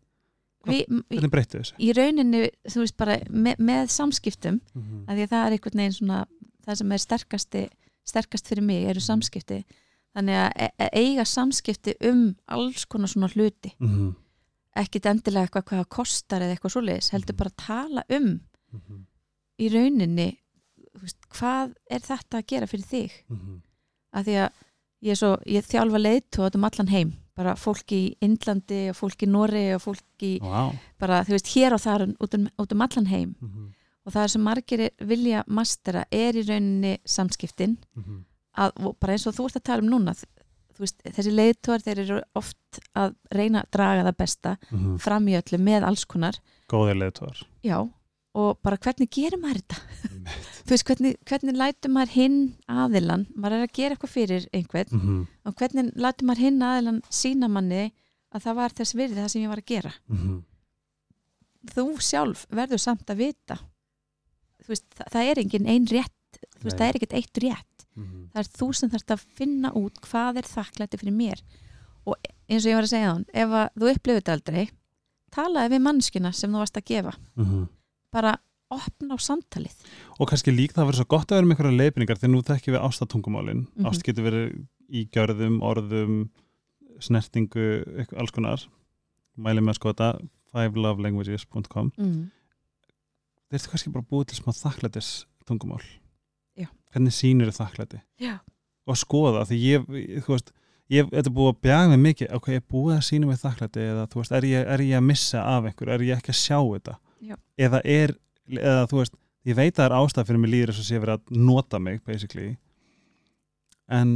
hvernig 0.68 1.32
breyttu 1.32 1.60
þessu? 1.62 1.76
í 1.80 1.92
rauninni, 1.96 2.50
þú 2.68 2.84
veist 2.84 2.98
bara 2.98 3.18
með, 3.30 3.58
með 3.60 3.90
samskiptum, 3.94 4.62
Mhm. 4.76 5.06
að 5.08 5.16
því 5.18 5.24
að 5.28 5.34
það 5.34 5.46
er 5.48 5.52
einhvern 5.58 5.82
veginn 5.82 5.98
svona, 5.98 6.26
það 6.66 6.76
sem 6.82 6.92
er 6.92 6.98
sterkasti 6.98 7.70
sterkast 8.08 8.48
fyrir 8.48 8.64
mig 8.64 8.86
eru 8.88 9.00
samskipti 9.04 9.64
þannig 10.16 10.36
að 10.40 10.52
e- 10.64 10.72
e- 10.80 10.90
eiga 10.96 11.26
samskipti 11.28 11.94
um 12.10 12.36
alls 12.48 12.86
konar 12.86 13.08
svona 13.08 13.28
hluti 13.34 13.74
Mhm. 13.80 14.16
ekkit 14.78 15.06
endilega 15.06 15.48
eitthvað 15.50 15.66
hvað 15.66 15.90
kostar 15.90 16.42
eða 16.42 16.56
eitthvað 16.56 16.72
svoleiðis, 16.76 17.10
heldur 17.12 17.36
bara 17.36 17.50
að 17.50 17.58
tala 17.58 18.04
um 18.10 18.40
Mhm. 18.74 19.06
í 19.60 19.70
rauninni 19.70 20.38
veist, 20.96 21.18
hvað 21.30 21.76
er 21.92 22.00
þetta 22.00 22.40
að 22.42 22.48
gera 22.48 22.66
fyrir 22.68 22.86
þig 22.86 23.12
Mhm. 23.30 23.62
að 24.16 24.24
því 24.26 24.36
að 24.46 24.52
ég, 25.04 25.18
svo, 25.18 25.38
ég 25.46 25.64
þjálfa 25.68 26.00
leiðtóð 26.02 26.56
um 26.56 26.64
allan 26.64 26.88
heim, 26.90 27.14
bara 27.38 27.54
fólk 27.56 27.92
í 27.94 28.02
Indlandi 28.26 28.88
og 28.92 28.96
fólk 28.98 29.24
í 29.24 29.30
Noregi 29.30 29.76
og 29.78 29.82
fólk 29.84 30.26
í 30.26 30.34
Vá 30.42 30.72
bara, 31.00 31.20
þú 31.28 31.36
veist, 31.38 31.52
hér 31.56 31.76
og 31.78 31.84
þar 31.84 32.08
út 32.18 32.34
um, 32.40 32.48
út 32.58 32.72
um 32.74 32.82
allan 32.82 33.06
heim 33.12 33.36
Mhm. 33.42 33.68
og 34.08 34.14
það 34.14 34.24
er 34.24 34.28
sem 34.34 34.42
margir 34.44 34.90
vilja 35.00 35.44
mastera 35.48 36.06
er 36.12 36.34
í 36.34 36.44
rauninni 36.48 36.98
samskiptin 37.06 37.78
Mhm. 37.96 38.24
að, 38.58 38.72
og 38.86 38.98
bara 39.00 39.14
eins 39.14 39.28
og 39.28 39.36
þú 39.36 39.46
ert 39.46 39.56
að 39.62 39.64
tala 39.64 39.84
um 39.84 39.90
núna 39.92 40.16
þú 40.78 40.80
veist, 40.86 40.98
þessi 41.04 41.32
leiðtóðar 41.34 41.84
þeir 41.86 42.00
eru 42.04 42.22
oft 42.36 42.80
að 42.96 43.16
reyna 43.34 43.62
að 43.64 43.72
draga 43.72 44.04
það 44.06 44.18
besta 44.18 44.58
Mhm. 44.72 44.98
fram 45.00 45.26
í 45.28 45.34
öllu 45.42 45.58
með 45.60 45.84
alls 45.84 46.06
konar 46.06 46.34
Góðir 46.70 46.98
leiðtóðar 47.02 47.44
já, 47.64 47.90
og 48.38 48.60
bara 48.62 48.78
hvernig 48.78 49.10
gerir 49.14 49.40
maður 49.42 49.62
þetta 49.64 49.78
þú 50.68 50.74
veist, 50.74 50.86
hvernig, 50.90 51.14
hvernig 51.30 51.56
lætur 51.58 51.94
maður 51.96 52.14
hinn 52.18 52.40
aðilan, 52.70 53.24
maður 53.36 53.56
er 53.58 53.68
að 53.68 53.74
gera 53.80 53.96
eitthvað 53.96 54.14
fyrir 54.18 54.48
einhvern 54.54 54.92
Mhm. 54.98 55.22
og 55.48 55.56
hvernig 55.62 55.92
lætur 55.96 56.28
maður 56.30 56.44
hinn 56.46 56.62
aðilan 56.68 57.02
sína 57.10 57.50
manni 57.50 57.86
að 58.36 58.44
það 58.44 58.56
var 58.60 58.76
þess 58.78 58.94
virði 59.00 59.22
það 59.24 59.32
sem 59.34 59.42
ég 59.46 59.50
var 59.54 59.62
að 59.64 59.72
gera 59.74 59.94
Mhm. 60.12 60.36
þú 61.74 61.86
sjálf 62.04 62.46
verður 62.54 62.80
samt 62.84 63.10
að 63.12 63.22
vita 63.24 63.58
þú 64.64 64.72
veist, 64.74 64.86
það, 64.98 65.08
það 65.16 65.32
er 65.32 65.42
engin 65.44 65.68
ein 65.68 65.88
rétt 65.88 66.40
þú 66.58 66.64
veist, 66.68 66.78
það 66.78 66.88
er 66.90 67.00
ekkert 67.00 67.18
eitt 67.22 67.42
rétt 67.44 67.86
Mhm. 67.98 68.28
það 68.34 68.42
er 68.44 68.50
þú 68.60 68.68
sem 68.76 68.90
þarfst 68.94 69.12
að 69.16 69.24
finna 69.40 69.72
út 69.74 69.96
hvað 70.06 70.38
er 70.38 70.44
þakklæti 70.52 71.00
fyrir 71.02 71.16
mér 71.18 71.42
og 72.06 72.16
eins 72.48 72.64
og 72.66 72.70
ég 72.72 72.76
var 72.78 72.84
að 72.86 72.92
segja 72.94 73.14
þann, 73.14 73.26
ef 73.34 73.50
að 73.50 73.70
þú 73.74 73.90
upplifir 73.96 74.22
þetta 74.22 74.36
aldrei 74.38 74.70
talaði 75.34 75.72
við 75.74 75.82
mannskina 75.88 76.32
sem 76.34 76.52
þú 76.52 76.62
varst 76.62 76.78
að 76.78 76.86
gefa 76.92 77.14
Mhm. 77.36 77.68
Bara 78.14 78.38
opna 78.74 79.16
á 79.16 79.18
samtalið. 79.24 79.76
Og 80.20 80.28
kannski 80.30 80.52
líka 80.52 80.76
það 80.80 80.90
verður 80.90 81.00
svo 81.02 81.10
gott 81.14 81.32
að 81.32 81.40
vera 81.40 81.48
með 81.48 81.56
einhverja 81.56 81.80
leifinningar 81.82 82.20
því 82.20 82.30
nú 82.34 82.42
þekkjum 82.48 82.76
við 82.76 82.86
ástatungumálin 82.88 83.62
Mhm. 83.68 83.86
Ást 83.88 84.04
getur 84.04 84.28
verið 84.28 84.68
í 84.90 85.06
gjörðum, 85.12 85.62
orðum 85.62 86.30
snertingu, 87.00 87.68
alls 88.18 88.32
konar. 88.32 88.66
Mæli 89.38 89.62
með 89.62 89.76
að 89.76 89.80
skoða 89.80 90.10
fivelovelanguages.com 90.54 91.92
mm. 91.98 92.32
Þeir 93.48 93.60
eru 93.62 93.72
kannski 93.72 93.94
bara 93.94 94.08
búið 94.12 94.30
til 94.32 94.40
smá 94.42 94.52
þakklætis 94.58 95.10
tungumál? 95.48 95.84
Já. 96.58 96.68
Hvernig 96.92 97.16
sýnir 97.16 97.52
þakklæti? 97.56 98.02
Já, 98.20 98.40
og 98.88 98.96
að 98.96 99.02
skoða 99.04 99.44
því 99.48 99.60
ég, 99.62 99.86
þú 100.26 100.34
veist 100.34 100.52
ég, 100.92 101.12
er 101.14 101.30
búið 101.32 101.54
að 101.54 101.62
bjaga 101.68 101.92
mig 101.94 102.02
mikið. 102.08 102.32
Ok, 102.36 102.50
ég 102.52 102.64
er 102.64 102.68
búið 102.74 102.98
að 102.98 103.06
sína 103.08 103.30
mig 103.30 103.40
þakklæti 103.40 103.86
eða 103.86 104.08
þú 104.12 104.20
veist, 104.22 104.34
er 104.36 104.48
ég, 104.50 104.66
er 104.68 104.84
ég 104.84 105.00
að 105.00 105.06
missa 105.08 105.44
af 105.44 105.70
einhver 105.70 105.94
er 105.96 106.04
ég 106.10 106.20
ekki 106.20 106.34
að 106.34 106.42
sjá 106.42 106.58
þetta 106.60 106.98
Já. 107.24 107.36
eða 107.58 107.82
er, 107.88 108.14
eða 108.52 108.88
þú 108.92 109.02
veist 109.02 109.16
ég 109.48 109.58
veit 109.58 109.72
að 109.72 109.80
það 109.80 109.86
er 109.88 109.96
ástæð 109.98 110.28
fyrir 110.30 110.42
mig 110.44 110.52
líður 110.52 110.74
þess 110.74 110.84
að 110.84 110.90
sé 110.90 111.02
verið 111.02 111.18
að 111.18 111.40
nota 111.48 111.80
mig, 111.80 112.02
basically. 112.08 112.50
En 113.88 114.12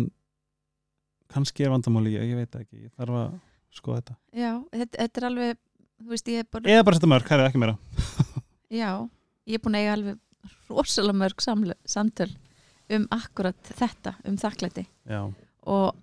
kannski 1.31 1.65
er 1.65 1.71
vandamáli 1.71 2.15
ég, 2.17 2.27
ég 2.33 2.39
veit 2.41 2.51
það 2.51 2.65
ekki, 2.65 2.81
ég 2.87 2.93
þarf 2.99 3.19
að 3.21 3.37
skoða 3.71 4.01
þetta. 4.01 4.17
Já 4.35 4.51
þetta, 4.75 4.97
þetta 4.97 5.21
er 5.21 5.27
alveg 5.29 5.61
veist, 6.11 6.31
er 6.33 6.49
bara, 6.51 6.73
eða 6.75 6.85
bara 6.87 6.99
setja 6.99 7.11
mörg, 7.13 7.31
hæri 7.31 7.47
ekki 7.47 7.61
meira. 7.61 7.77
Já 8.81 8.91
ég 9.47 9.57
er 9.57 9.63
búin 9.63 9.77
að 9.79 9.85
eiga 9.85 9.95
alveg 9.97 10.19
rosalega 10.71 11.19
mörg 11.21 11.43
samle, 11.43 11.77
samtöl 11.87 12.29
um 12.91 13.07
akkurat 13.15 13.71
þetta, 13.77 14.17
um 14.27 14.35
þakklæti. 14.39 14.83
Já, 15.07 15.21
og 15.71 15.99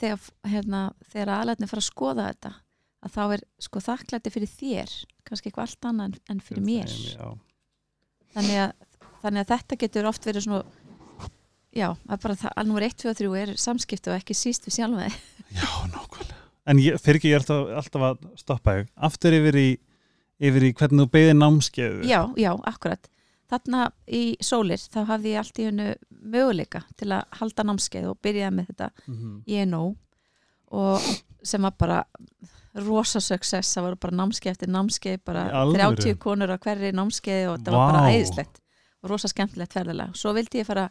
þegar, 0.00 0.28
hérna, 0.48 0.82
þegar 1.12 1.34
aðlætni 1.36 1.68
fara 1.68 1.82
að 1.84 1.90
skoða 1.90 2.28
þetta 2.30 2.52
að 3.00 3.14
þá 3.16 3.22
er 3.26 3.42
sko 3.66 3.82
þakklæti 3.84 4.32
fyrir 4.32 4.52
þér 4.54 4.94
kannski 5.30 5.50
eitthvað 5.50 5.66
allt 5.68 5.88
annað 5.90 6.04
en- 6.10 6.20
en 6.34 6.40
fyrir 6.44 6.64
mér. 6.66 6.94
þannig 8.34 8.60
að, 8.64 8.72
þannig 9.22 9.44
að 9.44 9.50
þetta 9.54 9.78
getur 9.84 10.08
oft 10.10 10.26
verið 10.28 10.44
svona 10.46 10.64
já, 11.76 11.88
að 12.10 12.20
bara 12.24 12.34
það, 12.40 12.52
alveg 12.62 12.86
1, 12.90 12.96
2 13.04 13.10
og 13.12 13.16
3 13.20 13.42
er 13.44 13.52
samskipti 13.62 14.10
og 14.10 14.18
ekki 14.18 14.34
síst 14.36 14.66
við 14.66 14.76
sjálfa 14.80 15.06
þig. 15.06 15.20
Já, 15.60 15.68
nákvæmlega. 15.90 16.36
En 16.70 16.78
ég, 16.82 16.98
fyrir 17.02 17.18
ekki, 17.18 17.30
ég 17.30 17.38
er 17.38 17.42
alltaf, 17.42 17.70
alltaf 17.80 18.02
að 18.10 18.26
stoppa 18.38 18.74
þig. 18.76 18.90
Aftur 19.08 19.34
yfir 19.38 19.56
í, 19.58 19.68
yfir 20.50 20.66
í 20.68 20.72
hvernig 20.78 21.02
þú 21.06 21.10
beðið 21.14 21.38
námskeið. 21.40 21.96
Já, 22.10 22.20
já, 22.38 22.50
akkurat. 22.70 23.08
Þarna 23.50 23.80
í 24.06 24.22
sólir 24.46 24.78
þá 24.92 25.00
hafði 25.08 25.32
ég 25.32 25.40
allt 25.40 25.58
í 25.58 25.64
hennu 25.66 25.88
möguleika 26.34 26.84
til 27.00 27.08
að 27.16 27.24
halda 27.40 27.64
námskeið 27.66 28.06
og 28.12 28.20
byrjaði 28.22 28.54
með 28.60 28.68
þetta. 28.70 28.90
Mhm. 29.10 29.32
ég 29.50 29.64
er 29.64 29.70
nóg. 29.72 29.96
Og 30.70 31.08
sem 31.42 31.62
var 31.62 31.72
bara 31.78 32.04
rosa 32.74 33.20
success, 33.20 33.74
það 33.76 33.82
voru 33.88 33.96
bara 34.04 34.16
námskeið 34.20 34.50
eftir 34.52 34.68
námskeið, 34.70 35.20
bara 35.26 35.44
Í 35.48 35.54
alvöru? 35.60 35.96
30 35.96 36.18
konur 36.22 36.52
á 36.54 36.58
hverri 36.62 36.92
námskeið 36.94 37.48
og 37.50 37.58
þetta 37.58 37.70
Vá. 37.72 37.78
var 37.78 37.92
bara 37.92 38.12
æðislegt 38.14 38.60
rosa 39.10 39.28
skemmtilegt 39.32 39.72
ferðilega. 39.74 40.14
Svo 40.14 40.32
vildi 40.36 40.60
ég 40.60 40.66
fara 40.68 40.90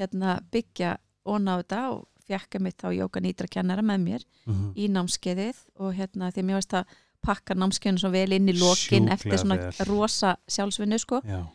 hérna, 0.00 0.40
byggja 0.50 0.96
onna 1.26 1.54
á 1.54 1.60
þetta 1.62 1.82
og 1.92 2.06
fjekka 2.26 2.60
mitt 2.60 2.82
á 2.82 2.88
Jóka 2.90 3.20
Nýtra 3.20 3.46
kennara 3.50 3.82
með 3.82 4.00
mér 4.06 4.24
Mhm. 4.46 4.72
í 4.76 4.88
námskeiðið 4.88 5.56
og 5.78 5.94
hérna 5.94 6.32
því 6.32 6.42
mér 6.44 6.54
veist 6.58 6.72
að 6.74 6.84
pakka 7.22 7.54
námskeiðinu 7.54 8.00
svo 8.00 8.10
vel 8.10 8.32
inn 8.32 8.48
í 8.48 8.54
lokin 8.58 9.06
Sjúklega 9.06 9.12
eftir 9.12 9.38
svona 9.38 9.56
vel. 9.58 9.86
rosa 9.86 10.36
sjálfsvinnu 10.48 10.98
sko 10.98 11.20
já 11.22 11.46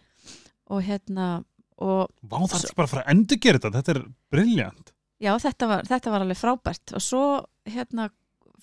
og 0.68 0.82
hérna 0.84 1.44
og 1.78 2.10
Vá, 2.24 2.38
það 2.48 2.64
er 2.70 2.76
bara 2.76 2.88
að 2.88 2.90
fara 2.90 3.04
að 3.04 3.10
endur 3.12 3.38
gera 3.42 3.60
þetta, 3.60 3.82
þetta 3.82 3.96
er 3.96 4.06
briljant. 4.32 4.92
já 5.22 5.36
þetta 5.40 5.68
var, 5.68 5.82
þetta 5.84 6.12
var 6.12 6.22
alveg 6.22 6.38
frábært 6.38 6.94
og 6.96 7.02
svo 7.02 7.46
hérna 7.68 8.10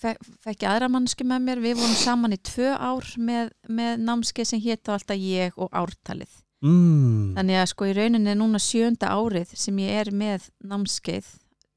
fekk 0.01 0.63
ég 0.63 0.69
aðra 0.69 0.87
mannsku 0.89 1.23
með 1.27 1.41
mér 1.47 1.59
við 1.63 1.75
vorum 1.79 1.95
saman 1.99 2.33
í 2.33 2.39
tvö 2.41 2.71
ár 2.75 3.05
með, 3.17 3.51
með 3.69 3.99
námskeið 4.07 4.47
sem 4.49 4.59
hétta 4.63 4.93
alltaf 4.95 5.17
ég 5.19 5.53
og 5.57 5.69
ártalið 5.71 6.31
mm. 6.63 7.33
þannig 7.37 7.59
að 7.61 7.69
sko 7.73 7.85
í 7.85 7.93
rauninni 7.97 8.35
núna 8.39 8.59
sjönda 8.63 9.11
árið 9.13 9.53
sem 9.55 9.77
ég 9.83 9.99
er 10.01 10.11
með 10.11 10.49
námskeið 10.63 11.29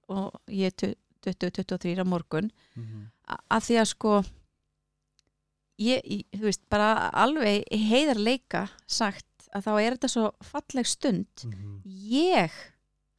og 0.09 0.33
ég 0.49 0.73
er 0.73 0.95
20-23 1.27 1.99
á 2.01 2.05
morgun 2.07 2.51
a- 3.27 3.41
að 3.57 3.65
því 3.69 3.79
að 3.83 3.89
sko 3.93 4.13
ég, 5.83 6.03
þú 6.33 6.45
veist, 6.47 6.63
bara 6.73 7.11
alveg 7.13 7.65
heiðarleika 7.91 8.67
sagt 8.89 9.27
að 9.57 9.67
þá 9.67 9.73
er 9.83 9.97
þetta 9.97 10.09
svo 10.13 10.31
falleg 10.45 10.87
stund 10.89 11.45
Mhm. 11.45 11.83
ég 11.85 12.51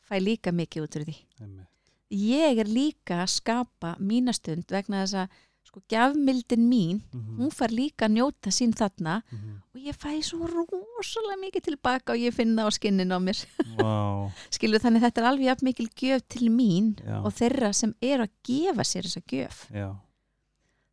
fæ 0.08 0.20
líka 0.22 0.52
mikið 0.52 0.84
út 0.88 0.96
úr 0.96 1.06
því 1.06 1.16
Einmitt. 1.42 1.68
Ég 2.12 2.60
er 2.62 2.70
líka 2.70 3.24
að 3.24 3.34
skapa 3.40 3.96
mína 4.00 4.34
stund 4.34 4.66
vegna 4.72 5.04
þess 5.04 5.14
að 5.26 5.36
sko 5.68 5.82
gjafmildin 5.92 6.64
mín, 6.70 7.02
Mhm. 7.12 7.38
hún 7.42 7.52
fær 7.52 7.68
líka 7.76 8.06
að 8.08 8.14
njóta 8.16 8.50
sín 8.56 8.72
þarna 8.74 9.22
Mhm. 9.32 9.62
og 9.76 9.82
ég 9.82 9.96
fæ 9.98 10.24
svo 10.24 10.48
rosalega 10.48 11.42
mikið 11.44 11.64
tilbaka 11.64 12.14
og 12.14 12.20
ég 12.20 12.34
finna 12.34 12.64
á 12.64 12.70
skinninu 12.72 13.12
á 13.12 13.20
mér 13.20 13.46
Vá, 13.78 14.32
skilur 14.50 14.80
þannig 14.80 15.02
þetta 15.04 15.18
er 15.22 15.28
alveg 15.28 15.62
mikil 15.64 15.90
gjöf 15.90 16.22
til 16.30 16.50
mín 16.50 16.96
já, 17.04 17.20
og 17.26 17.34
þeirra 17.34 17.74
sem 17.76 17.94
er 18.02 18.20
að 18.24 18.30
gefa 18.44 18.84
sér 18.88 19.04
þessa 19.04 19.22
gjöf 19.28 19.68
já. 19.72 19.96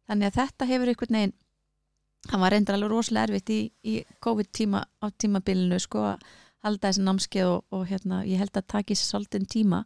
þannig 0.08 0.26
að 0.26 0.34
þetta 0.42 0.66
hefur 0.66 0.88
einhvern 0.88 1.14
veginn 1.14 1.32
hann 2.30 2.40
var 2.40 2.50
reyndar 2.50 2.74
alveg 2.74 2.90
rosalega 2.90 3.28
erfitt 3.28 3.50
í, 3.50 3.70
í 3.84 4.04
COVID 4.20 4.50
tíma 4.52 4.84
á 5.02 5.06
tímabilinu 5.12 5.78
sko 5.80 5.98
að 6.00 6.20
halda 6.64 6.88
þessi 6.88 7.02
námskeið 7.04 7.46
og, 7.46 7.64
og 7.70 7.86
hérna, 7.86 8.24
ég 8.26 8.38
held 8.38 8.52
að 8.56 8.66
taki 8.66 8.94
svolítinn 8.96 9.46
tíma 9.46 9.84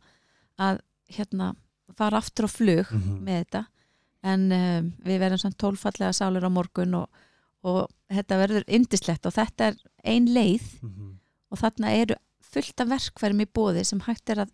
að 0.59 0.81
hérna 1.09 1.55
fara 1.97 2.19
aftur 2.21 2.47
á 2.47 2.51
flug 2.51 2.87
Mhm. 2.93 3.19
með 3.25 3.45
þetta 3.45 3.67
en 4.23 4.53
um, 4.53 4.93
við 5.05 5.19
verðum 5.23 5.39
samt 5.41 5.57
tólfallega 5.59 6.13
sálur 6.13 6.45
á 6.45 6.51
morgun 6.51 6.95
og, 6.95 7.09
og 7.65 7.89
þetta 8.11 8.39
verður 8.43 8.65
indislegt 8.69 9.27
og 9.27 9.33
þetta 9.33 9.69
er 9.73 9.77
ein 10.05 10.27
leið 10.27 10.83
Mhm. 10.83 11.19
og 11.51 11.59
þarna 11.59 11.93
eru 11.97 12.15
fullt 12.43 12.81
af 12.81 12.89
verkfærum 12.89 13.41
í 13.41 13.47
bóði 13.47 13.85
sem 13.85 14.01
hægt 14.01 14.31
er 14.31 14.45
að 14.45 14.51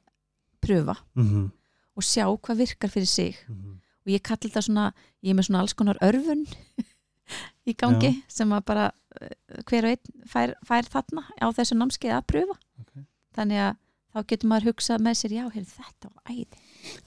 pröfa 0.62 0.96
Mhm. 1.14 1.50
og 1.96 2.02
sjá 2.02 2.24
hvað 2.38 2.56
virkar 2.58 2.90
fyrir 2.90 3.06
sig 3.08 3.36
Mhm. 3.48 3.80
og 4.06 4.12
ég 4.12 4.22
kalli 4.22 4.50
þetta 4.50 4.62
svona, 4.62 4.92
ég 5.22 5.30
er 5.30 5.34
með 5.34 5.46
svona 5.48 5.60
alls 5.60 5.72
konar 5.74 5.98
örfun 6.02 6.46
í 7.66 7.74
gangi 7.74 8.22
sem 8.28 8.48
að 8.50 8.64
bara 8.64 8.92
eh, 9.20 9.28
hver 9.66 9.84
og 9.84 9.90
einn 9.90 10.26
fær, 10.28 10.54
fær 10.66 10.82
þarna 10.90 11.22
á 11.40 11.46
þessu 11.54 11.76
námskeið 11.78 12.12
að 12.18 12.26
pröfa 12.26 12.56
Ok. 12.80 13.04
þannig 13.34 13.58
að 13.70 13.76
þá 14.14 14.20
getur 14.30 14.48
maður 14.50 14.68
hugsað 14.72 15.02
með 15.04 15.18
sér 15.20 15.32
já, 15.34 15.44
heyrðu, 15.50 15.72
þetta 15.74 16.10
var 16.14 16.30
æði 16.30 16.46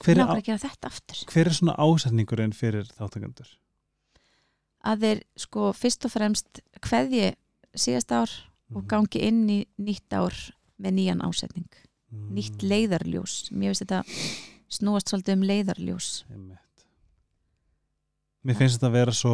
Hver, 0.03 0.17
er, 0.17 0.23
á- 0.25 0.35
að 0.35 0.43
gera 0.47 0.63
þetta 0.65 0.87
aftur 0.91 1.23
hver 1.31 1.47
er 1.47 1.53
svona 1.53 1.75
ásetningurinn 1.77 2.53
fyrir 2.57 2.85
þáttakandur? 2.97 3.49
að 4.87 5.01
þeir 5.03 5.23
sko 5.37 5.71
fyrst 5.75 6.05
og 6.07 6.11
fremst 6.13 6.61
hverði 6.81 7.35
síðast 7.77 8.11
ár 8.11 8.31
og 8.75 8.83
Mhm. 8.83 8.87
gangi 8.87 9.21
inn 9.27 9.47
í 9.49 9.59
nýtt 9.79 10.11
ár 10.13 10.33
með 10.79 10.91
nýjan 10.99 11.21
ásetning 11.23 11.69
Mm. 12.11 12.29
nýtt 12.35 12.61
leiðarljós, 12.63 13.51
mér 13.51 13.73
finnst 13.75 13.83
þetta 13.83 14.03
snúast 14.69 15.09
svolítið 15.11 15.33
um 15.33 15.41
leiðarljós. 15.43 16.23
Mér 18.47 18.55
finnst 18.55 18.77
þetta 18.79 18.87
að 18.87 18.95
vera 18.95 19.11
svo 19.15 19.33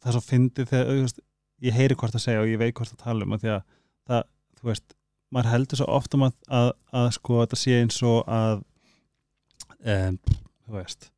það 0.00 0.08
er 0.08 0.16
svo 0.16 0.22
fyndið 0.24 0.70
þegar 0.70 1.00
veist, 1.02 1.20
ég 1.60 1.76
heyri 1.76 1.94
hvort 2.00 2.16
að 2.16 2.24
segja 2.24 2.40
og 2.40 2.48
ég 2.48 2.58
veit 2.62 2.74
hvort 2.78 2.94
að 2.94 3.02
tala 3.04 3.26
um 3.26 3.34
að 3.36 3.42
því 3.44 3.50
að 3.52 3.62
það, 4.08 4.22
þú 4.60 4.68
veist, 4.70 4.94
maður 5.34 5.52
heldur 5.54 5.80
svo 5.80 5.88
oft 5.94 6.16
um 6.16 6.26
að, 6.26 6.36
að, 6.48 6.68
að 7.00 7.08
sko 7.16 7.40
þetta 7.42 7.58
sé 7.60 7.78
eins 7.80 8.02
og 8.06 8.20
að 8.30 8.62
um, 9.94 10.20
þú 10.66 10.76
veist 10.76 11.10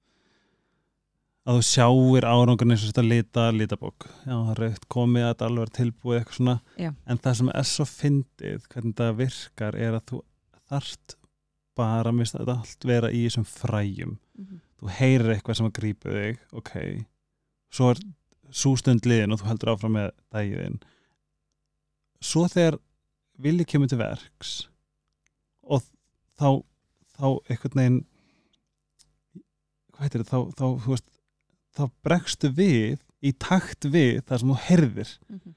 að 1.42 1.58
þú 1.58 1.62
sjáir 1.66 2.26
árangurinn 2.28 2.74
eins 2.76 2.84
og 2.84 2.92
þetta 2.92 3.04
lita 3.06 3.46
litabók, 3.50 4.06
já 4.22 4.34
það 4.34 4.50
er 4.52 4.60
raukt 4.62 4.84
komið 4.94 5.24
að 5.24 5.32
þetta 5.32 5.48
alveg 5.48 5.64
er 5.64 5.72
tilbúið 5.78 6.18
eitthvað 6.18 6.36
svona. 6.38 6.54
Já. 6.78 6.90
en 6.92 7.22
það 7.24 7.38
sem 7.38 7.50
er 7.52 7.66
svo 7.72 7.86
fyndið 7.90 8.68
hvernig 8.68 8.92
þetta 8.92 9.16
virkar 9.18 9.78
er 9.78 9.96
að 9.98 10.04
þú 10.12 10.20
þarft 10.70 11.16
bara 11.80 12.12
að 12.12 12.18
mista 12.20 12.38
þetta 12.38 12.58
allt 12.60 12.86
vera 12.86 13.10
í 13.10 13.24
þessum 13.24 13.48
fræjum. 13.48 14.14
Þú 14.78 14.94
heyrir 15.00 15.32
eitthvað 15.34 15.58
sem 15.58 15.68
að 15.70 15.74
grípa 15.80 16.14
þig 16.14 16.38
ok, 16.60 16.72
svo 17.74 17.90
er 17.90 18.02
svo 18.52 18.74
stund 18.78 19.08
liðin 19.08 19.34
og 19.34 19.42
þú 19.42 19.50
heldur 19.50 19.72
áfram 19.72 19.96
með 19.96 20.10
dægiðin 20.34 20.80
svo 22.22 22.46
þegar 22.50 22.78
vilji 23.43 23.66
kemur 23.72 23.90
til 23.90 23.99
verks 24.01 24.53
og 25.62 25.82
þá 26.40 26.49
þá 27.18 27.26
einhvern 27.53 27.78
veginn 27.80 28.01
hvað 29.93 30.05
heitir 30.07 30.22
þetta, 30.24 30.43
þá, 30.57 30.66
þá 30.82 30.90
veist 30.93 31.09
þá 31.76 31.82
bregstu 32.05 32.51
við 32.57 32.99
í 33.22 33.32
takt 33.40 33.86
við 33.93 34.22
það 34.26 34.40
sem 34.43 34.53
þú 34.53 34.59
heyrðir 34.66 35.12
Mhm. 35.30 35.55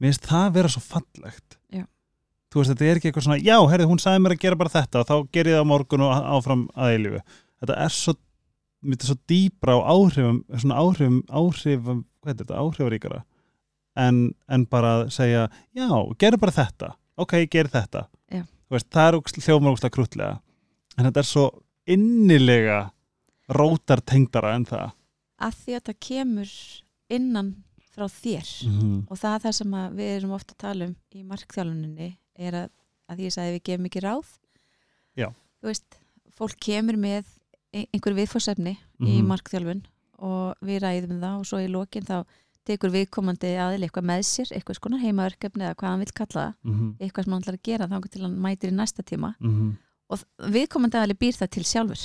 mér 0.00 0.10
finnst 0.12 0.26
það 0.28 0.50
vera 0.58 0.68
svo 0.74 0.82
fallegt 0.84 1.56
Já. 1.72 1.84
þú 2.52 2.60
veist, 2.60 2.70
þetta 2.74 2.84
er 2.90 2.96
ekki 3.00 3.08
eitthvað 3.10 3.26
svona 3.26 3.40
já, 3.42 3.56
herrið, 3.70 3.88
hún 3.90 4.02
sagði 4.02 4.22
mér 4.26 4.34
að 4.36 4.42
gera 4.44 4.56
bara 4.60 4.74
þetta 4.76 5.00
og 5.00 5.06
þá 5.08 5.16
ger 5.32 5.46
ég 5.50 5.56
það 5.56 5.64
á 5.64 5.70
morgun 5.72 6.04
og 6.06 6.12
áfram 6.36 6.66
að 6.76 6.92
eilífu 6.96 7.20
þetta 7.62 7.78
er 7.86 7.94
svo 7.96 8.14
mér 8.86 9.00
er 9.00 9.08
svo 9.08 9.16
dýbra 9.32 9.72
á 9.72 9.80
áhrifum 9.88 10.42
svona 10.60 10.76
áhrifum, 10.82 11.22
áhrifum 11.32 12.04
hvað 12.22 12.30
er 12.34 12.38
þetta, 12.42 12.60
áhrifaríkara 12.60 13.22
en, 13.96 14.34
en 14.48 14.64
bara 14.66 14.92
að 15.00 15.10
segja, 15.14 15.46
já, 15.74 15.88
gerðu 16.18 16.38
bara 16.42 16.52
þetta 16.52 16.92
ok, 17.16 17.32
gerðu 17.50 17.72
þetta 17.78 18.06
veist, 18.70 18.88
það 18.90 19.08
er 19.08 19.18
ógstlega 19.20 19.90
krútlega 19.94 20.40
en 20.98 21.04
þetta 21.06 21.22
er 21.22 21.28
svo 21.28 21.46
innilega 21.86 22.78
rótar 23.48 24.00
tengdara 24.02 24.54
en 24.56 24.64
það 24.66 24.90
að 25.38 25.58
því 25.62 25.76
að 25.76 25.84
það 25.88 25.98
kemur 26.08 26.52
innan 27.12 27.50
frá 27.96 28.06
þér 28.12 28.48
-hmm. 28.66 28.96
og 29.08 29.18
það 29.20 29.34
er 29.34 29.44
það 29.46 29.52
sem 29.60 29.76
við 29.96 30.10
erum 30.16 30.32
ofta 30.36 30.52
að 30.54 30.62
tala 30.64 30.84
um 30.90 30.96
í 31.14 31.22
markþjálfuninni 31.24 32.08
er 32.36 32.52
að, 32.54 32.70
að 33.08 33.16
því 33.16 33.24
ég 33.28 33.32
sagði 33.36 33.48
að 33.48 33.56
við 33.56 33.66
gefum 33.70 33.86
ekki 33.88 34.02
ráð 34.04 34.26
Já. 35.16 35.28
þú 35.62 35.70
veist, 35.70 36.00
fólk 36.36 36.56
kemur 36.60 36.96
með 36.96 37.24
ein- 37.72 37.86
einhver 37.92 38.14
viðfórsefni 38.14 38.76
í 39.00 39.20
Mhm. 39.22 39.26
markþjálfun 39.30 39.82
og 40.18 40.54
við 40.64 40.80
ræðum 40.82 41.10
um 41.16 41.20
það 41.20 41.38
og 41.38 41.46
svo 41.46 41.58
í 41.60 41.68
lokin 41.68 42.04
þá 42.04 42.24
tekur 42.66 42.90
viðkomandi 42.94 43.52
aðil 43.62 43.86
eitthvað 43.86 44.08
með 44.10 44.22
sér, 44.26 44.50
eitthvað 44.56 44.78
skona 44.80 44.98
heimaverkefni 45.00 45.64
eða 45.64 45.76
hvað 45.78 45.92
hann 45.92 46.02
vil 46.04 46.12
kalla 46.18 46.42
það, 46.42 46.54
Mm 46.64 46.74
-hmm. 46.76 46.92
eitthvað 47.00 47.24
sem 47.24 47.32
hann 47.32 47.42
ætlar 47.42 47.58
að 47.58 47.66
gera 47.68 47.88
þá 47.88 48.08
til 48.10 48.22
hann 48.22 48.38
mætir 48.42 48.70
í 48.70 48.76
næsta 48.76 49.02
tíma 49.02 49.34
Mm 49.40 49.76
og 50.08 50.22
viðkomandi 50.38 50.98
aðili 51.00 51.16
býr 51.18 51.34
það 51.34 51.50
til 51.50 51.64
sjálfur 51.64 52.02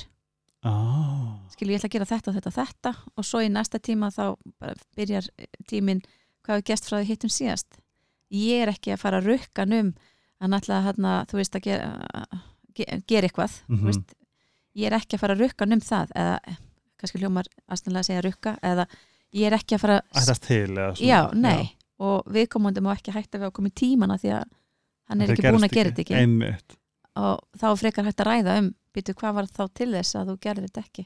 ah. 0.65 1.37
skilur 1.53 1.75
ég 1.75 1.79
ætla 1.81 1.89
að 1.89 1.95
gera 1.95 2.07
þetta 2.09 2.31
og 2.31 2.37
þetta 2.37 2.51
og 2.51 2.55
þetta 2.57 2.93
og 3.17 3.27
svo 3.27 3.41
í 3.41 3.49
næsta 3.49 3.79
tíma 3.79 4.09
þá 4.13 4.23
byrjar 4.97 5.27
tíminn 5.69 6.01
hvað 6.45 6.61
við 6.61 6.65
gæst 6.71 6.89
frá 6.89 6.97
því 6.97 7.09
hittum 7.11 7.33
síðast 7.33 7.77
ég 8.31 8.63
er 8.63 8.71
ekki 8.73 8.93
að 8.95 9.03
fara 9.03 9.21
að 9.21 9.29
rukka 9.29 9.67
um 9.67 9.93
að 10.41 10.49
náttúrulega 10.49 10.85
hérna, 10.87 11.13
þú 11.29 11.37
veist 11.37 11.55
að 11.55 11.65
gera, 11.67 12.25
ge, 12.73 12.85
gera 13.07 13.27
eitthvað 13.27 13.61
Mhm. 13.67 13.79
þú 13.79 13.85
veist, 13.91 14.13
ég 14.75 14.85
er 14.87 14.97
ekki 14.97 15.15
að 15.15 15.19
fara 15.21 15.35
að 15.35 15.41
rukka 15.45 15.65
um 15.69 15.79
það 15.81 16.07
eða 16.15 16.39
kannski 16.97 17.19
hljómar 17.21 17.47
aðstæðanlega 17.69 18.01
að 18.01 18.09
segja 18.09 18.25
rukka 18.25 18.57
eða 18.63 18.85
ég 19.33 19.47
er 19.47 19.55
ekki 19.57 19.77
að 19.77 19.83
fara 19.85 19.99
ættast 20.15 20.43
til 20.47 20.71
eða 20.75 20.89
svona. 20.95 21.07
já, 21.07 21.19
nei, 21.33 21.71
og 22.01 22.27
viðkomandi 22.33 22.83
má 22.83 22.91
ekki 22.95 23.13
hætta 23.15 23.39
við 23.39 23.49
að 23.49 23.55
koma 23.59 23.71
í 23.71 23.77
tímana 23.81 24.17
því 24.21 24.33
að 24.39 24.45
hann 25.11 25.21
er 25.21 25.31
Það 25.31 25.33
ekki 25.37 25.51
búin 25.55 25.67
að 25.67 25.75
gera 25.77 25.89
þetta 25.91 26.05
ekki. 26.05 26.19
einmitt. 26.21 26.77
Og 27.21 27.41
þá 27.59 27.65
er 27.71 27.79
frekar 27.81 28.07
hægt 28.07 28.21
að 28.23 28.29
ræða 28.31 28.57
um 28.61 28.69
býtu 28.91 29.13
hvað 29.15 29.35
var 29.37 29.47
þá 29.47 29.61
til 29.79 29.89
þess 29.95 30.15
að 30.19 30.29
þú 30.31 30.35
gerði 30.43 30.65
þetta 30.67 30.81
ekki? 30.83 31.03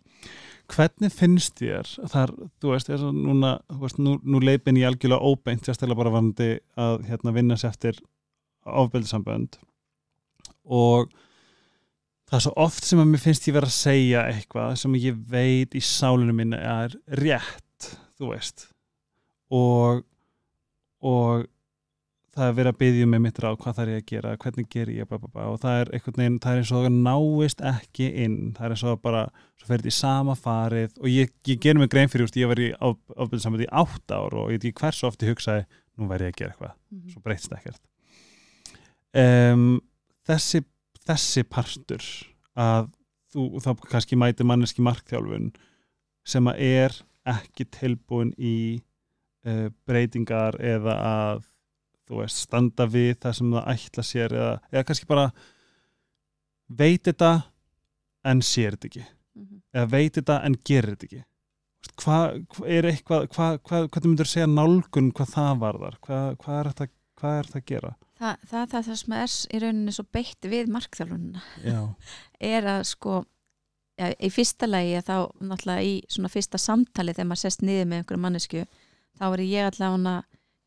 Hvernig 0.73 1.11
finnst 1.14 1.60
þér 1.61 1.89
þar, 2.10 2.31
þú 2.61 2.72
veist, 2.72 2.88
þess 2.89 3.06
að 3.06 3.19
núna 3.22 3.52
þú 3.69 3.80
veist, 3.84 3.99
nú, 4.02 4.15
nú 4.26 4.39
leipin 4.41 4.80
ég 4.81 4.88
algjörlega 4.89 5.22
óbeint 5.30 5.65
sérstaklega 5.68 5.99
bara 5.99 6.14
varandi 6.15 6.47
að 6.81 7.03
hérna, 7.10 7.34
vinna 7.35 7.57
sér 7.61 7.69
eftir 7.76 7.99
ofbeldisambönd 8.65 9.60
og 10.65 11.11
það 12.26 12.38
er 12.39 12.43
svo 12.47 12.53
oft 12.65 12.88
sem 12.88 13.02
að 13.03 13.11
mér 13.11 13.22
finnst 13.22 13.45
ég 13.49 13.53
vera 13.60 13.69
að 13.69 13.76
segja 13.77 14.23
eitthvað 14.31 14.80
sem 14.81 14.97
ég 14.97 15.19
veit 15.30 15.77
í 15.77 15.81
sálinu 15.85 16.34
minni 16.34 16.57
er 16.57 16.95
rétt, 17.22 17.65
þú 18.20 18.32
veist. 18.34 18.70
Og 19.54 20.04
og 21.06 21.46
það 22.36 22.50
er 22.50 22.56
verið 22.58 22.72
að 22.72 22.80
byggja 22.82 23.08
mig 23.08 23.22
mitt 23.24 23.40
ráð 23.40 23.58
hvað 23.62 23.82
er 23.84 23.92
ég 23.94 24.02
að 24.02 24.08
gera, 24.10 24.32
hvernig 24.42 24.68
ger 24.74 24.90
ég 24.92 25.08
bla, 25.08 25.20
bla, 25.22 25.30
bla, 25.32 25.46
og 25.54 25.60
það 25.62 25.82
er 25.82 25.92
einhvern 25.96 26.20
veginn, 26.20 26.40
það 26.44 26.52
er 26.52 26.62
eins 26.62 26.72
og 26.72 26.86
það 26.86 26.98
náist 27.06 27.64
ekki 27.72 28.08
inn, 28.26 28.38
það 28.58 28.66
er 28.66 28.76
eins 28.76 28.84
og 28.90 29.02
bara 29.06 29.22
svo 29.56 29.70
fer 29.70 29.84
þetta 29.84 29.92
í 29.92 29.96
sama 29.96 30.36
farið. 30.40 30.98
Og 31.00 31.10
ég, 31.12 31.32
ég 31.48 31.62
gerum 31.64 31.84
mig 31.86 31.92
grein 31.94 32.12
fyrir, 32.12 32.32
ég 32.42 32.52
var 32.52 32.62
í 32.62 32.70
ábyrðinsamönd 32.82 33.68
í 33.68 33.72
átt 33.84 34.16
ár 34.16 34.36
og 34.36 34.52
ég 34.52 34.60
veit 34.60 34.70
ekki 34.72 34.82
hversu 34.82 35.08
oft 35.08 35.24
ég 35.24 35.36
hugsaði 35.36 35.68
nú 35.96 36.10
verð 36.10 36.28
ég 36.28 36.34
að 36.34 36.40
gera 36.42 36.56
eitthvað, 36.56 36.78
svo 37.14 37.24
breytst 37.24 37.56
ekkert. 37.56 37.84
Um, 39.16 39.68
þessi 40.28 40.66
þessi 41.06 41.46
partur 41.48 42.04
að 42.58 42.90
þú 43.34 43.62
þá 43.64 43.70
kannski 43.92 44.18
mæti 44.20 44.48
manneski 44.48 44.84
markþjálfun 44.86 45.52
sem 46.26 46.50
að 46.50 46.62
er 46.66 46.96
ekki 47.26 47.68
tilbúin 47.73 48.31
í 48.38 48.56
uh, 49.47 49.68
breytingar 49.88 50.60
eða 50.61 50.95
að 51.02 51.43
þú 52.06 52.22
veist, 52.22 52.43
standa 52.45 52.85
við 52.89 53.15
það 53.23 53.38
sem 53.39 53.53
það 53.56 53.69
ætla 53.73 54.06
sér 54.06 54.35
eða, 54.38 54.56
eða 54.72 54.88
kannski 54.89 55.10
bara 55.10 55.30
veit 56.69 57.06
þetta 57.07 57.31
en 58.26 58.43
sér 58.45 58.76
þetta 58.76 58.91
ekki. 58.91 59.06
Mhm. 59.35 59.61
eða 59.76 59.88
veit 59.91 60.19
þetta 60.19 60.41
en 60.47 60.60
gerir 60.64 60.95
þetta 60.95 61.10
ekki. 61.10 61.23
Hvað 61.95 62.23
hva, 62.56 62.68
er 62.68 62.88
eitthvað 62.89 63.27
hvað 63.34 63.57
hva, 63.68 63.81
hva, 63.88 64.02
myndur 64.06 64.30
segja 64.30 64.47
nálgun 64.49 65.11
hvað 65.15 65.34
það 65.34 65.60
varðar? 65.64 65.97
Hvað 66.06 66.38
hva 66.43 66.60
er 66.60 66.69
þetta 66.72 66.88
hvað 67.19 67.38
er 67.39 67.49
þetta 67.49 67.61
að 67.61 67.69
gera? 67.72 67.91
Þa, 68.15 68.31
það 68.47 68.61
er 68.61 68.72
það 68.72 68.97
sem 69.02 69.15
er 69.15 69.34
í 69.35 69.61
rauninni 69.64 69.93
svo 69.95 70.06
beitt 70.15 70.47
við 70.47 70.72
markþjálfunina 70.72 71.43
já, 71.65 71.80
er 72.53 72.69
að 72.72 72.84
sko 72.88 73.19
ja, 73.98 74.12
í 74.20 74.30
fyrsta 74.34 74.68
lagi 74.68 74.96
að 75.00 75.06
þá 75.10 75.18
náttúrulega 75.50 75.84
í 75.84 75.94
svona 76.10 76.30
fyrsta 76.34 76.58
samtali 76.62 77.14
þegar 77.14 77.30
maður 77.32 77.44
sest 77.46 77.62
niður 77.62 77.86
með 77.92 78.02
einhverju 78.02 78.22
mannesku 78.22 78.66
þá 79.20 79.26
er 79.34 79.44
ég 79.46 79.70
allavega 79.72 80.16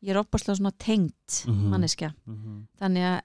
ég 0.01 0.09
er 0.13 0.21
opaslega 0.21 0.57
svona 0.57 0.71
tengt 0.79 1.43
Mhm. 1.45 1.69
manneskja. 1.73 2.13
Mm 2.25 2.67
þannig 2.79 3.03
að 3.03 3.21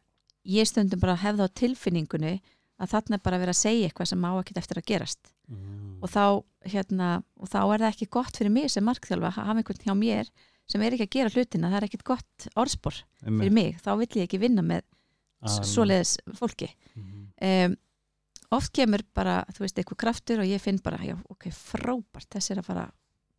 ég 0.47 0.67
stundum 0.67 1.01
bara 1.01 1.17
hefða 1.17 1.47
á 1.49 1.55
tilfinningunni 1.55 2.41
að 2.81 2.91
þarna 2.91 3.15
er 3.15 3.23
bara 3.25 3.39
verið 3.39 3.55
að 3.55 3.63
segja 3.63 3.89
eitthvað 3.89 4.09
sem 4.11 4.19
má 4.21 4.31
ekkert 4.41 4.59
eftir 4.59 4.77
að 4.79 4.87
gerast. 4.87 5.33
-hmm. 5.49 6.03
og 6.03 6.09
þá, 6.11 6.43
hérna, 6.65 7.23
og 7.37 7.49
þá 7.49 7.59
er 7.75 7.79
það 7.79 7.93
ekki 7.93 8.09
gott 8.11 8.37
fyrir 8.37 8.51
mig 8.51 8.71
sem 8.71 8.85
markþjálfa 8.85 9.27
að 9.29 9.37
hafa 9.39 9.59
einhvern 9.61 9.85
hjá 9.85 9.95
mér 9.95 10.29
sem 10.67 10.81
er 10.83 10.93
ekki 10.93 11.05
að 11.07 11.11
gera 11.11 11.29
hlutina, 11.31 11.69
það 11.71 11.77
er 11.77 11.85
ekkert 11.85 12.05
gott 12.05 12.49
orðspor 12.57 12.95
fyrir 13.23 13.53
mig, 13.53 13.77
þá 13.85 13.91
vill 13.99 14.09
ég 14.17 14.23
ekki 14.29 14.41
vinna 14.41 14.63
með 14.63 14.83
svoleiðis 15.45 16.17
fólki. 16.35 16.71
Um, 17.43 17.77
oft 18.57 18.73
kemur 18.75 19.03
bara, 19.15 19.43
þú 19.55 19.65
veist, 19.65 19.79
eitthvað 19.79 20.01
kraftur 20.05 20.43
og 20.43 20.49
ég 20.49 20.63
finn 20.63 20.81
bara, 20.85 21.01
já, 21.05 21.17
ok, 21.31 21.49
frábært 21.55 22.31
þessi 22.35 22.55
er 22.55 22.63
að 22.63 22.69
fara 22.71 22.87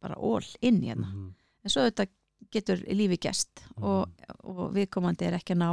bara 0.03 0.17
all 0.19 0.47
inn 0.61 0.83
í 0.83 0.91
hérna. 0.91 1.09
-hmm. 1.11 1.33
en 1.63 1.69
svo 1.73 1.85
þetta 1.85 2.07
getur 2.51 2.83
lífi 2.93 3.17
gest 3.17 3.63
og, 3.77 4.09
og 4.43 4.73
viðkomandi 4.75 5.25
er 5.25 5.37
ekki 5.39 5.55
að 5.55 5.63
ná 5.63 5.69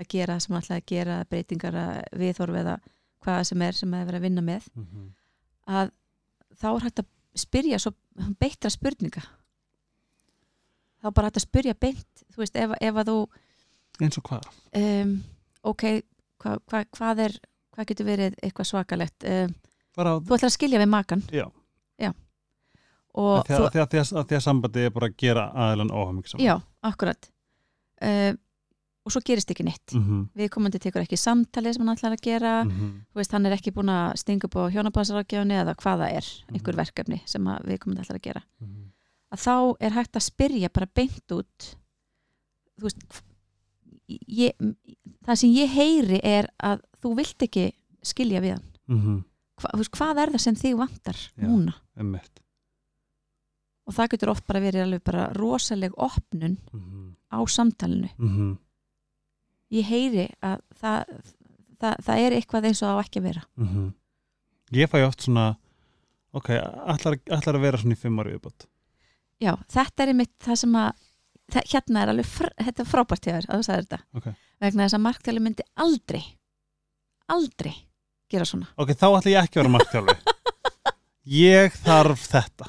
að 0.00 0.08
gera 0.08 0.40
sem 0.40 0.56
ætlaði 0.56 0.80
að 0.80 0.86
gera 0.86 1.24
breytingar 1.24 1.74
að 1.74 2.18
viðhorf 2.18 2.54
eða 2.54 2.78
hvað 3.22 3.44
sem 3.44 3.62
er 3.62 3.72
sem 3.72 3.90
það 3.90 4.00
er 4.00 4.06
verið 4.06 4.20
að 4.20 4.26
vinna 4.26 4.42
með. 4.42 4.68
Mhm. 4.74 5.12
að 5.66 5.90
þá 6.58 6.68
er 6.74 6.84
hægt 6.84 6.98
að 6.98 7.06
spyrja 7.34 7.78
svo 7.78 7.92
beittra 8.38 8.70
spurninga. 8.70 9.22
Þá 11.02 11.10
bara 11.14 11.26
hægt 11.26 11.36
að 11.36 11.48
spyrja 11.48 11.74
beint 11.74 12.24
þú 12.32 12.36
veist, 12.36 12.56
ef, 12.56 12.70
ef 12.80 12.94
að 12.94 13.06
þú 13.06 13.18
eins 14.00 14.18
og 14.18 14.26
hvað? 14.28 14.48
Um, 14.78 15.16
ok, 15.62 15.84
hva, 16.42 16.56
hva, 16.70 16.82
hvað 16.96 17.24
er 17.26 17.38
hvað 17.72 17.88
getur 17.92 18.06
verið 18.06 18.36
eitthvað 18.42 18.68
svakalegt? 18.68 19.26
Bara, 19.96 20.16
þú 20.20 20.36
ætlar 20.36 20.48
að 20.50 20.56
skilja 20.56 20.80
við 20.80 20.88
makan 20.88 21.22
já, 21.32 21.46
að 24.16 24.28
því 24.30 24.36
að 24.38 24.44
sambandi 24.46 24.86
er 24.86 24.94
bara 24.94 25.10
að 25.10 25.16
gera 25.20 25.50
aðilan 25.52 25.90
óhafmygg 25.92 26.30
já, 26.40 26.54
akkurat. 26.88 27.28
Um, 28.02 28.38
og 29.02 29.10
svo 29.12 29.20
gerist 29.26 29.50
ekki 29.50 29.64
neitt. 29.66 29.92
Mm 29.92 30.02
-hmm. 30.06 30.22
viðkomandi 30.38 30.78
tekur 30.78 31.02
ekki 31.02 31.16
samtalið 31.18 31.74
sem 31.74 31.82
hann 31.86 31.96
ætlar 31.96 32.12
að 32.14 32.22
gera. 32.22 32.52
Þú 32.64 33.18
veist, 33.18 33.32
hann 33.32 33.46
er 33.46 33.52
ekki 33.52 33.72
búin 33.74 33.90
að 33.90 34.16
stinga 34.16 34.46
upp 34.46 34.56
á 34.56 34.70
hjónabansrákjáni 34.70 35.54
eða 35.58 35.74
hvað 35.74 35.98
það 36.02 36.12
er, 36.16 36.26
einhver 36.52 36.74
Mhm. 36.74 36.78
verkefni 36.78 37.20
sem 37.26 37.44
að 37.44 37.64
viðkomandi 37.66 38.00
ætlar 38.00 38.18
að 38.18 38.22
gera. 38.22 38.42
Mhm. 38.60 38.92
að 39.32 39.38
þá 39.38 39.76
er 39.80 39.90
hægt 39.90 40.16
að 40.16 40.22
spyrja 40.30 40.68
bara 40.72 40.86
beint 40.94 41.32
út. 41.32 41.76
Þú 42.78 42.82
veist 42.82 43.22
ég, 44.08 44.52
það 45.26 45.34
sem 45.36 45.50
ég 45.50 45.68
heyri 45.68 46.20
er 46.22 46.48
að 46.62 46.80
þú 47.02 47.14
vilt 47.18 47.38
ekki 47.48 47.72
skilja 48.02 48.40
við 48.44 48.56
hann 48.56 48.68
Mhm. 48.88 49.24
Hva, 49.62 49.70
þú 49.74 49.78
veist, 49.78 49.92
hvað 49.94 50.18
er 50.22 50.30
það 50.32 50.40
sem 50.40 50.54
þig 50.58 50.76
vantar 50.76 51.14
Já. 51.38 51.44
núna 51.46 51.74
Einmitt. 51.96 52.40
og 53.86 53.94
það 53.94 54.08
getur 54.14 54.30
oft 54.32 54.46
bara 54.46 54.60
verið 54.60 54.82
alveg 54.86 55.02
bara 55.04 55.32
rosaleg 55.36 55.92
opnun 55.96 56.58
Mhm. 56.72 57.14
á 57.32 57.38
samtalinu 57.48 58.10
Mhm. 58.18 58.58
ég 59.72 59.84
heyri 59.84 60.28
að 60.42 60.60
það, 60.80 61.04
það, 61.80 61.96
það 62.02 62.18
er 62.18 62.32
eitthvað 62.32 62.64
eins 62.66 62.82
og 62.82 62.88
það 62.88 62.96
á 62.98 63.02
ekki 63.04 63.20
að 63.20 63.22
vera 63.22 63.42
Mhm. 63.56 63.94
ég 64.72 64.88
fæ 64.90 65.06
oft 65.06 65.20
svona 65.20 65.56
ok, 66.34 66.48
allar, 66.50 67.18
allar 67.30 67.54
að 67.54 67.60
vera 67.60 67.78
svona 67.78 67.92
í 67.94 67.98
fimm 67.98 68.18
ári 68.18 68.32
viðbót 68.38 68.66
já, 69.40 69.56
þetta 69.68 70.02
er 70.02 70.08
einmitt 70.08 70.38
það 70.40 70.56
sem 70.58 70.72
að 70.72 70.92
hérna 71.52 72.02
er 72.02 72.08
alveg, 72.08 72.24
fr, 72.26 72.48
er 72.58 72.84
frábært 72.84 73.26
hjá 73.26 73.32
þér 73.40 73.46
að 73.48 73.58
þú 73.58 73.64
sagðir 73.66 73.86
þetta, 73.88 74.02
Ok. 74.14 74.34
vegna 74.60 74.84
þess 74.84 74.94
að 74.94 75.02
marktæli 75.02 75.40
myndi 75.40 75.62
aldrei 75.76 76.36
aldrei 77.32 77.74
gera 78.32 78.46
svona. 78.48 78.68
Ok, 78.80 78.94
þá 78.96 79.08
ætla 79.10 79.34
ég 79.34 79.40
ekki 79.42 79.58
að 79.58 79.62
vera 79.62 79.74
marktjálfi 79.76 80.36
ég 81.46 81.80
þarf 81.84 82.28
þetta. 82.28 82.68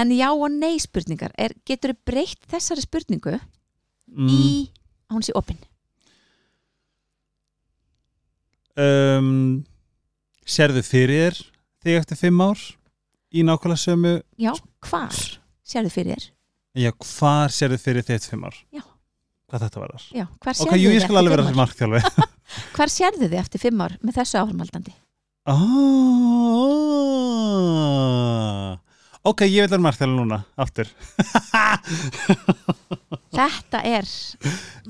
En 0.00 0.12
já 0.16 0.30
og 0.32 0.48
nei 0.54 0.78
spurningar. 0.80 1.34
Er, 1.36 1.52
getur 1.68 1.92
þið 1.92 2.06
breytt 2.08 2.48
þessari 2.48 2.84
spurningu 2.84 3.36
mm. 3.36 4.30
í 4.32 4.46
að 5.10 5.18
hún 5.18 5.26
sé 5.26 5.36
opinn 5.36 5.60
um, 8.78 9.62
sérðu 10.46 10.82
fyrir 10.86 11.36
þér 11.36 11.40
þig 11.82 11.98
eftir 12.00 12.20
fimm 12.20 12.42
ár 12.44 12.62
í 13.32 13.44
nákvæmlega 13.46 13.80
sömu 13.80 14.14
já, 14.40 14.52
hvar 14.88 15.18
sérðu 15.66 15.92
fyrir 15.94 16.16
þér? 16.16 16.28
Já, 16.82 16.90
hvar 17.04 17.52
sérðu 17.52 17.80
fyrir 17.82 18.06
þig 18.06 18.18
eftir 18.18 18.34
fimm 18.34 18.46
ár? 18.48 18.60
Já. 18.72 18.84
hvað 19.50 19.66
þetta 19.66 19.82
hvar 20.40 20.62
ok, 20.66 20.76
jú, 20.78 20.92
ég 20.94 21.04
skal 21.04 21.20
alveg 21.20 21.36
vera 21.36 21.46
eftir 21.46 21.60
hvar 22.76 22.88
sérðu 22.92 23.26
þið 23.28 23.38
eftir 23.42 23.60
fimm 23.62 23.80
ár 23.84 23.94
með 24.02 24.14
þessu 24.20 24.36
áframhaldandi? 24.42 24.94
Ah, 27.42 28.76
ok, 29.26 29.40
ég 29.48 29.64
vil 29.64 29.70
vera 29.72 29.82
marktjálfi 29.86 30.14
núna 30.16 30.38
aftur. 30.60 30.88
Þetta 33.32 33.78
er 33.88 34.04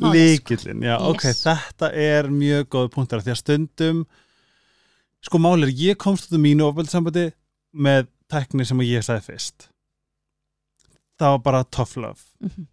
málið, 0.02 0.40
sko. 0.42 0.56
já, 0.82 0.96
ok, 0.98 1.22
Yes. 1.28 1.42
þetta 1.46 1.88
er 1.94 2.26
mjög 2.34 2.66
góð 2.74 2.88
punktar 2.96 3.22
því 3.22 3.30
að 3.34 3.38
stundum 3.40 4.00
sko 5.22 5.38
máli 5.38 5.68
er, 5.68 5.72
ég 5.78 5.96
komst 6.02 6.26
út 6.26 6.34
um 6.36 6.42
mínu 6.42 6.64
ofbeldssambandi 6.66 7.28
með 7.72 8.08
tækni 8.32 8.64
sem 8.66 8.80
ég 8.82 9.04
sagði 9.06 9.22
fyrst. 9.28 9.68
Það 11.20 11.30
var 11.36 11.42
bara 11.46 11.62
tough 11.70 11.94
love. 12.02 12.20
Mhm, 12.42 12.66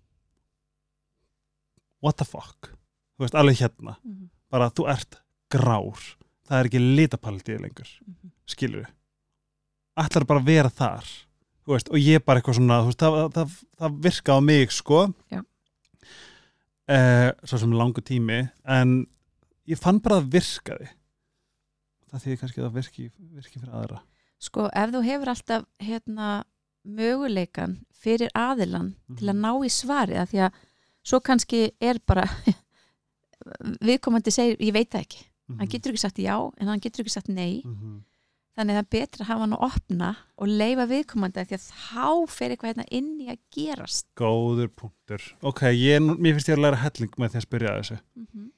what 2.02 2.18
the 2.18 2.26
fuck, 2.26 2.72
þú 3.20 3.28
veist, 3.28 3.36
alveg 3.38 3.60
hérna. 3.62 3.94
Mhm, 4.04 4.30
bara 4.50 4.70
þú 4.74 4.88
ert 4.90 5.20
grár. 5.50 6.00
Það 6.50 6.60
er 6.60 6.70
ekki 6.70 6.82
litapaldið 6.82 7.62
lengur 7.62 7.90
mhm. 8.06 8.32
skilur 8.50 8.86
við 8.86 8.96
ætlar 10.00 10.26
bara 10.30 10.42
að 10.42 10.50
vera 10.50 10.72
þar 10.74 11.08
veist, 11.70 11.90
og 11.92 12.02
ég 12.02 12.24
bara 12.26 12.42
eitthvað 12.42 12.58
svona 12.58 12.80
veist, 12.88 13.02
það, 13.02 13.18
það, 13.36 13.58
það 13.78 13.98
virka 14.06 14.38
á 14.38 14.40
mig 14.42 14.72
sko. 14.74 15.02
Eh, 16.90 17.30
svo 17.46 17.60
sem 17.62 17.74
langu 17.78 18.02
tími 18.02 18.40
en 18.66 19.04
ég 19.70 19.78
fann 19.78 20.00
bara 20.02 20.18
að 20.18 20.24
það 20.26 20.32
virkaði 20.40 20.88
það 22.10 22.24
þýðir 22.24 22.40
kannski 22.42 22.62
að 22.62 22.66
það 22.66 22.78
virki, 22.80 23.04
virki 23.36 23.60
fyrir 23.60 23.76
aðra. 23.78 24.00
Sko 24.42 24.66
ef 24.82 24.96
þú 24.96 25.02
hefur 25.06 25.32
alltaf 25.36 25.68
hérna 25.84 26.30
möguleikan 26.90 27.76
fyrir 27.94 28.32
aðilan 28.34 28.96
til 29.20 29.28
að 29.28 29.36
Mhm. 29.36 29.44
ná 29.46 29.52
í 29.68 29.70
svari 29.70 30.18
að 30.18 30.32
því 30.32 30.40
að 30.48 30.58
svo 31.04 31.20
kannski 31.20 31.62
er 31.80 32.00
bara 32.08 32.26
viðkomandi 33.82 34.32
segir, 34.34 34.58
ég 34.60 34.74
veit 34.74 34.90
það 34.92 35.06
ekki 35.08 35.26
Mhm. 35.50 35.58
hann 35.60 35.68
getur 35.68 35.92
ekki 35.94 36.00
sagt 36.04 36.20
já 36.22 36.36
en 36.62 36.68
hann 36.68 36.80
getur 36.80 37.02
ekki 37.04 37.10
sagt 37.16 37.30
nei 37.30 37.62
Mhm. 37.66 38.04
þannig 38.58 38.76
að 38.76 38.78
það 38.78 38.84
er 38.86 38.90
betra 39.00 39.24
að 39.24 39.28
hafa 39.30 39.40
hann 39.40 39.54
að 39.56 39.64
opna 39.66 40.10
og 40.38 40.48
leifa 40.48 40.86
viðkomandi 40.92 41.46
því 41.48 41.56
að 41.58 41.66
þá 41.72 42.30
fer 42.30 42.50
eitthvað 42.52 42.70
hérna 42.74 42.86
inn 42.92 43.20
í 43.22 43.28
að 43.32 43.40
gerast 43.56 44.06
góður 44.16 44.68
punktur 44.76 45.22
ok, 45.42 45.62
ég, 45.74 46.00
mér 46.20 46.34
finnst 46.38 46.50
ég 46.52 46.58
að 46.58 46.62
læra 46.68 46.82
helling 46.84 47.14
með 47.18 47.30
því 47.32 47.38
að 47.42 47.48
spyrja 47.48 47.78
þessu 47.80 47.98
mm 48.16 48.28
-hmm. 48.36 48.52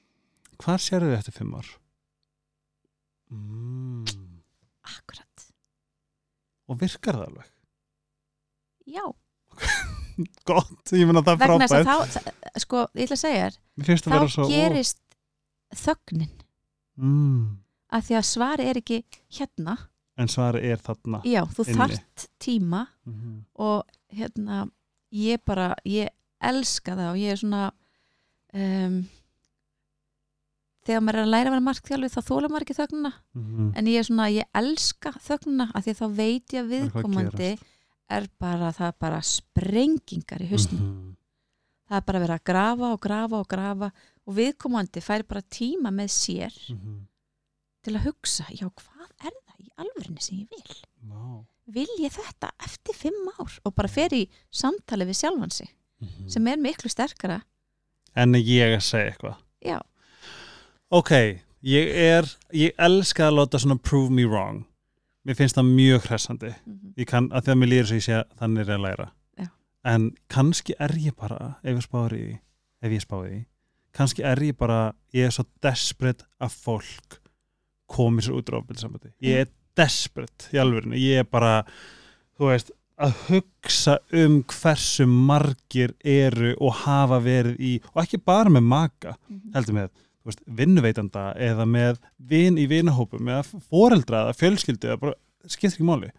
hvað 0.57 0.77
sérðu 0.87 1.11
þið 1.11 1.17
eftir 1.21 1.33
fimm 1.39 1.55
ár? 1.55 1.69
Mm. 3.31 4.03
akkurat, 4.83 5.45
og 6.67 6.79
virkar 6.81 7.15
það 7.15 7.27
alveg? 7.29 7.51
já 8.91 9.05
gott, 10.49 10.91
ég 10.91 11.07
menna 11.07 11.21
það 11.23 11.37
er 11.37 11.41
vegna 11.47 11.67
þess 11.67 11.85
frábært 11.87 12.17
að 12.17 12.25
þá, 12.27 12.59
sko, 12.65 12.81
ég 12.99 13.05
ætla 13.07 13.15
að 13.15 13.21
segja 13.23 13.45
þér 13.45 13.55
þá 13.85 14.27
svo 14.29 14.47
gerist 14.49 14.99
þögnin 15.75 16.31
mm. 16.99 17.57
að 17.95 18.05
því 18.07 18.19
að 18.19 18.27
svari 18.29 18.67
er 18.71 18.81
ekki 18.81 19.01
hérna 19.37 19.77
en 20.19 20.27
svari 20.31 20.63
er 20.69 20.81
þarna 20.83 21.21
já, 21.25 21.41
þú 21.47 21.65
Inni. 21.67 21.77
þarft 21.79 22.27
tíma 22.43 22.85
mm 23.07 23.39
og 23.61 23.83
hérna 24.11 24.65
ég 25.11 25.41
bara, 25.45 25.75
ég 25.85 26.09
elska 26.41 26.95
það 26.97 27.09
og 27.11 27.19
ég 27.21 27.31
er 27.31 27.39
svona 27.39 27.65
um, 28.53 28.95
þegar 30.85 31.03
maður 31.05 31.19
er 31.19 31.25
að 31.27 31.31
læra 31.31 31.51
að 31.51 31.55
vera 31.55 31.65
markþjálfi 31.67 32.09
þá 32.11 32.21
þóla 32.25 32.49
maður 32.49 32.65
ekki 32.65 32.77
þögnuna 32.79 33.11
-hmm. 33.35 33.71
en 33.77 33.87
ég 33.91 33.99
er 33.99 34.07
svona, 34.07 34.29
ég 34.33 34.49
elska 34.61 35.13
þögnuna 35.27 35.69
af 35.73 35.85
því 35.85 35.93
að 35.93 36.01
þá 36.01 36.07
veit 36.17 36.53
ég 36.53 36.61
að 36.63 36.71
viðkomandi 36.75 37.51
er 38.11 38.27
bara, 38.39 38.71
það 38.75 38.87
er 38.87 38.97
bara 38.99 39.21
sprengingar 39.21 40.41
í 40.41 40.49
hausnum 40.51 40.81
Mhm. 40.81 41.15
Það 41.91 41.97
er 41.99 42.05
bara 42.07 42.19
að 42.19 42.25
vera 42.25 42.37
að 42.39 42.43
grafa 42.47 42.89
og 42.95 42.99
grafa 43.03 43.39
og 43.43 43.47
grafa 43.51 43.91
og 44.27 44.35
viðkomandi 44.37 45.01
fær 45.03 45.23
bara 45.27 45.41
tíma 45.51 45.91
með 45.91 46.09
sér 46.15 46.53
Mhm. 46.71 47.07
til 47.83 47.93
að 47.97 48.05
hugsa, 48.05 48.45
já 48.53 48.69
hvað 48.69 49.09
er 49.25 49.31
það 49.47 49.59
í 49.65 49.69
alvörinni 49.77 50.21
sem 50.21 50.37
ég 50.37 50.47
vil 50.49 50.75
Vá. 51.09 51.43
vil 51.67 51.87
ég 51.99 52.11
þetta 52.13 52.51
eftir 52.63 52.93
fimm 52.95 53.29
ár 53.39 53.59
og 53.65 53.75
bara 53.75 53.87
fer 53.89 54.09
í 54.13 54.27
samtali 54.51 55.05
við 55.05 55.17
sjálfan 55.19 55.51
sig 55.51 55.69
Mhm. 56.01 56.29
sem 56.29 56.47
er 56.47 56.57
miklu 56.57 56.89
sterkara 56.89 57.41
en 58.15 58.33
ég 58.33 58.75
að 58.77 58.81
segja 58.81 59.11
eitthvað 59.11 59.35
já, 59.65 59.81
ok, 60.91 61.11
ég 61.63 61.87
er 61.95 62.23
ég 62.53 62.71
elska 62.77 63.27
að 63.29 63.35
láta 63.39 63.59
svona 63.59 63.81
prove 63.81 64.09
me 64.11 64.25
wrong 64.25 64.65
mér 65.25 65.35
finnst 65.35 65.55
það 65.55 65.69
mjög 65.75 66.01
hressandi 66.07 66.53
mhm, 66.65 66.93
ég 66.97 67.07
kann, 67.07 67.29
að 67.29 67.43
því 67.45 67.51
að 67.53 67.57
mér 67.61 67.69
líður 67.69 67.87
svo 67.91 67.95
ég 67.95 68.05
sé 68.07 68.13
að 68.13 68.37
þannig 68.39 68.59
er 68.69 68.77
að 68.77 68.81
læra. 68.85 69.11
En 69.87 70.11
kannski 70.31 70.75
er 70.79 70.93
ég 71.01 71.15
bara 71.17 71.55
ef 71.63 71.73
ég 71.75 71.85
spáði 71.85 72.19
því, 72.21 72.35
ef 72.81 72.93
ég 72.95 73.05
spáði 73.05 73.31
því 73.31 73.41
kannski 73.95 74.25
er 74.25 74.41
ég 74.43 74.57
bara, 74.59 74.91
ég 75.15 75.27
er 75.27 75.33
svo 75.35 75.45
desperate 75.63 76.27
að 76.41 76.59
fólk 76.65 77.17
komi 77.91 78.23
sér 78.23 78.37
út 78.39 78.51
á 78.51 78.59
ofbeldissambandi. 78.61 79.11
Ég 79.23 79.43
er 79.45 79.49
desperate 79.77 80.51
í 80.55 80.61
alvörinu, 80.61 80.99
ég 80.99 81.23
er 81.23 81.27
bara 81.27 81.61
þú 82.39 82.51
veist, 82.51 82.71
að 83.01 83.17
hugsa 83.27 83.97
um 84.15 84.41
hversu 84.51 85.07
margir 85.09 85.95
eru 86.05 86.53
og 86.61 86.83
hafa 86.83 87.17
verið 87.23 87.57
í, 87.59 87.73
og 87.93 88.03
ekki 88.03 88.21
bara 88.21 88.51
með 88.53 88.67
maka, 88.71 89.15
mhm. 89.27 89.51
heldur 89.55 89.77
með 89.79 89.89
veist, 90.27 90.43
vinnuveitanda 90.45 91.31
eða 91.41 91.65
með 91.65 92.01
vin 92.31 92.59
í 92.61 92.67
vinahópum 92.69 93.31
eða 93.31 93.63
foreldra 93.71 94.27
eða 94.27 94.37
fjölskyldu 94.37 94.91
eða 94.91 95.01
bara, 95.01 95.17
skiptir 95.47 95.79
ekki 95.79 95.87
máli 95.87 96.11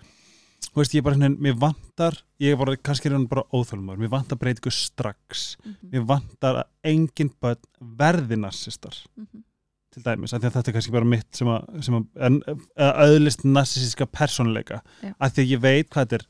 þú 0.73 0.81
veist, 0.81 0.95
ég 0.97 1.03
er 1.03 1.07
bara 1.07 1.19
hérna, 1.19 1.31
mér 1.45 1.57
vantar 1.61 2.19
ég 2.43 2.55
er 2.55 2.61
bara, 2.61 2.75
kannski 2.81 3.11
er 3.11 3.17
hann 3.17 3.29
bara 3.31 3.45
óþölmur 3.53 4.01
mér 4.01 4.13
vantar 4.13 4.41
breytingu 4.41 4.73
strax. 4.73 5.57
Mhm, 5.63 5.93
mér 5.93 6.05
vantar 6.09 6.63
að 6.63 6.93
engin 6.93 7.33
börn 7.41 7.63
verði 8.01 8.39
narsistar 8.41 8.97
mhm. 9.17 9.45
til 9.93 10.05
dæmis, 10.07 10.33
af 10.33 10.41
því 10.41 10.49
að 10.49 10.57
þetta 10.57 10.71
er 10.73 10.77
kannski 10.79 10.95
bara 10.95 11.11
mitt 11.13 11.37
sem 11.37 11.51
að, 11.53 11.83
sem 11.85 11.99
að, 11.99 12.07
en, 12.29 12.41
að 12.81 13.17
öðlist 13.17 13.45
narsisíska 13.45 14.09
persónuleika, 14.09 14.81
Já. 15.03 15.13
af 15.19 15.35
því 15.35 15.45
að 15.45 15.53
ég 15.53 15.65
veit 15.67 15.91
hvað 15.91 16.07
þetta 16.07 16.21
er 16.21 16.29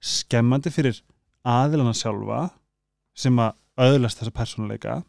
skemmandi 0.00 0.72
fyrir 0.72 1.02
aðilana 1.46 1.96
sjálfa 1.96 2.44
sem 3.18 3.38
að 3.42 3.56
öðlast 3.80 4.20
þessa 4.20 4.36
persónuleika 4.36 5.00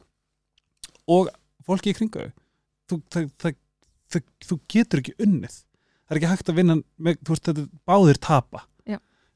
og 1.11 1.29
fólki 1.67 1.91
í 1.91 1.97
kringu 1.97 2.31
þú, 2.89 2.99
það, 3.11 3.27
það, 3.41 3.59
það, 4.11 4.25
þú 4.47 4.57
getur 4.71 5.01
ekki 5.03 5.15
unnið. 5.23 5.59
Það 6.01 6.15
er 6.15 6.19
ekki 6.19 6.31
hægt 6.31 6.51
að 6.51 6.57
vinna 6.59 6.75
með, 6.99 7.19
þú 7.21 7.33
veist, 7.33 7.45
þetta 7.47 7.63
er 7.63 7.69
báðir 7.87 8.19
tapa 8.19 8.65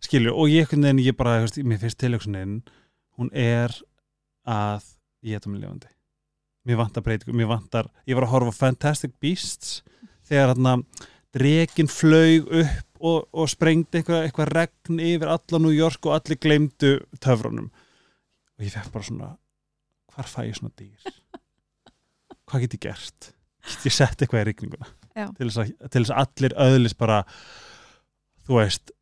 Já. 0.06 0.10
skilju, 0.10 0.34
og 0.34 0.52
ég 0.54 0.70
veginn, 0.72 1.02
ég 1.04 1.18
bara, 1.18 1.40
veist, 1.44 1.60
mér 1.66 1.82
finnst 1.82 2.00
tilöksunin 2.02 2.62
hún 3.18 3.32
er 3.34 3.74
að 4.46 4.86
ég 5.26 5.38
er 5.38 5.44
það 5.44 5.52
með 5.54 5.66
lifandi 5.66 5.92
mér 6.66 6.80
vantar 6.82 7.06
breytingu, 7.06 7.36
mér 7.38 7.50
vantar 7.50 7.90
ég 8.06 8.18
var 8.18 8.28
að 8.28 8.34
horfa 8.36 8.56
Fantastic 8.58 9.16
Beasts 9.22 9.82
þegar 10.26 10.56
hann 10.56 10.86
drekin 11.36 11.90
flög 11.92 12.48
upp 12.62 13.06
og, 13.06 13.26
og 13.36 13.50
sprengdi 13.52 14.00
eitthvað, 14.00 14.26
eitthvað 14.26 14.52
regn 14.56 15.02
yfir 15.04 15.32
alla 15.36 15.62
New 15.62 15.74
York 15.76 16.08
og 16.08 16.16
allir 16.18 16.40
gleymdu 16.42 16.96
töfrunum 17.22 17.70
og 18.56 18.66
ég 18.66 18.74
fekk 18.74 18.92
bara 18.94 19.08
svona 19.10 19.32
hvar 20.16 20.32
fæ 20.32 20.46
ég 20.48 20.58
svona 20.58 20.74
dýr 20.80 21.16
hvað 22.46 22.66
get 22.66 22.78
ég 22.78 22.86
gert 22.88 23.32
get 23.66 23.90
ég 23.90 23.96
sett 23.96 24.22
eitthvað 24.22 24.46
í 24.46 24.50
rigninguna 24.50 24.90
Já. 25.16 25.30
til 25.38 25.50
þess, 25.50 25.62
að, 25.62 25.74
til 25.92 26.04
þess 26.04 26.14
að 26.14 26.22
allir 26.24 26.58
öðlis 26.66 26.98
bara 26.98 27.22
þú 28.46 28.60
veist 28.62 28.95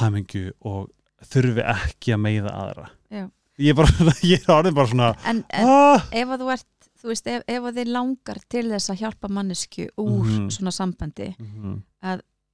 hamingju 0.00 0.52
og 0.68 0.90
þurfi 1.32 1.64
ekki 1.74 2.14
að 2.16 2.22
meiða 2.24 2.52
aðra 2.64 2.86
Já. 3.12 3.24
ég 3.62 3.72
er 3.74 3.78
bara, 3.78 4.14
ég 4.32 4.42
er 4.46 4.54
orðin 4.56 4.74
bara 4.78 4.90
svona 4.92 5.10
en, 5.28 5.44
en 5.52 5.68
ah, 5.68 6.06
ef 6.10 6.32
að 6.36 6.44
þú 6.44 6.52
ert 6.56 6.68
þú 7.02 7.10
veist, 7.10 7.26
ef, 7.26 7.42
ef 7.50 7.64
að 7.66 7.78
þið 7.80 7.88
langar 7.96 8.38
til 8.52 8.64
þess 8.70 8.90
að 8.92 9.00
hjálpa 9.02 9.28
mannesku 9.28 9.88
úr 9.98 10.26
Mhm. 10.26 10.50
svona 10.54 10.70
sambandi 10.74 11.32
mhm, 11.38 11.80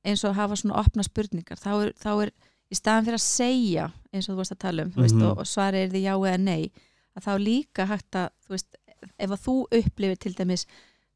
eins 0.09 0.23
og 0.25 0.35
hafa 0.39 0.57
svona 0.57 0.79
opna 0.81 1.03
spurningar 1.05 1.59
þá 1.61 1.71
er, 1.85 1.91
þá 2.01 2.11
er 2.25 2.31
í 2.73 2.77
staðan 2.77 3.05
fyrir 3.09 3.19
að 3.19 3.25
segja 3.27 3.87
eins 4.13 4.29
og 4.29 4.35
þú 4.35 4.39
varst 4.41 4.55
að 4.57 4.63
tala 4.65 4.85
um 4.87 4.93
mm 4.95 5.03
veist, 5.03 5.15
Mhm. 5.19 5.27
og, 5.31 5.39
og 5.39 5.47
svari 5.47 5.83
er 5.85 5.91
því 5.93 6.03
já 6.05 6.15
eða 6.17 6.41
nei 6.41 6.71
að 7.19 7.25
þá 7.27 7.33
líka 7.45 7.87
hægt 7.91 8.15
að 8.17 8.29
þú 8.47 8.55
veist, 8.57 8.77
ef 9.19 9.31
að 9.31 9.43
þú 9.47 9.55
upplifir 9.81 10.19
til 10.19 10.35
dæmis 10.35 10.67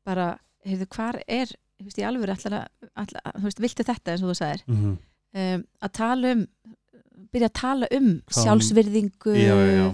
bara, 0.05 0.39
heyrðu, 0.67 0.87
hvar 0.95 1.21
er 1.29 1.47
þú 1.81 1.85
veist, 1.89 1.99
í 1.99 2.07
alvöru 2.07 2.35
allar 2.37 2.69
að, 2.97 3.09
þú 3.39 3.43
veist, 3.49 3.61
viltu 3.65 3.85
þetta 3.87 4.13
eins 4.13 4.23
og 4.23 4.31
þú 4.33 4.37
sagðir 4.41 4.63
mhm. 4.67 4.97
Um, 5.35 5.67
að 5.83 5.95
tala 5.99 6.33
um 6.37 6.47
byrja 7.33 7.49
að 7.49 7.59
tala 7.59 7.89
um 7.97 8.09
sjálfsvirðingu 8.33 9.35
já, 9.39 9.55
já, 9.73 9.85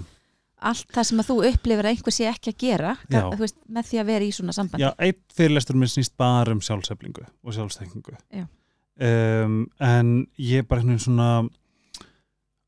allt 0.71 0.89
það 0.95 1.09
sem 1.11 1.23
að 1.23 1.29
þú 1.29 1.37
upplifir 1.53 1.87
að 1.87 1.93
einhver 1.93 2.15
sé 2.15 2.27
ekki 2.31 2.53
að 2.53 2.63
gera 2.65 2.95
veist, 3.39 3.59
með 3.71 3.91
því 3.91 4.01
að 4.01 4.09
vera 4.11 4.27
í 4.27 4.33
svona 4.35 4.55
sambandi. 4.57 4.83
Já, 4.83 4.91
einn 5.07 5.21
fyrirlestur 5.39 5.79
minn 5.79 5.93
snýst 5.93 6.17
bara 6.19 6.55
um 6.57 6.63
sjálfseflingu 6.65 7.23
og 7.29 7.55
sjálfstekningu 7.55 8.17
Já. 8.35 8.45
um, 8.47 9.61
en 9.79 10.13
ég 10.35 10.65
er 10.65 10.67
bara 10.67 10.83
einhvern 10.83 10.97
veginn 10.97 11.07
svona 11.07 11.31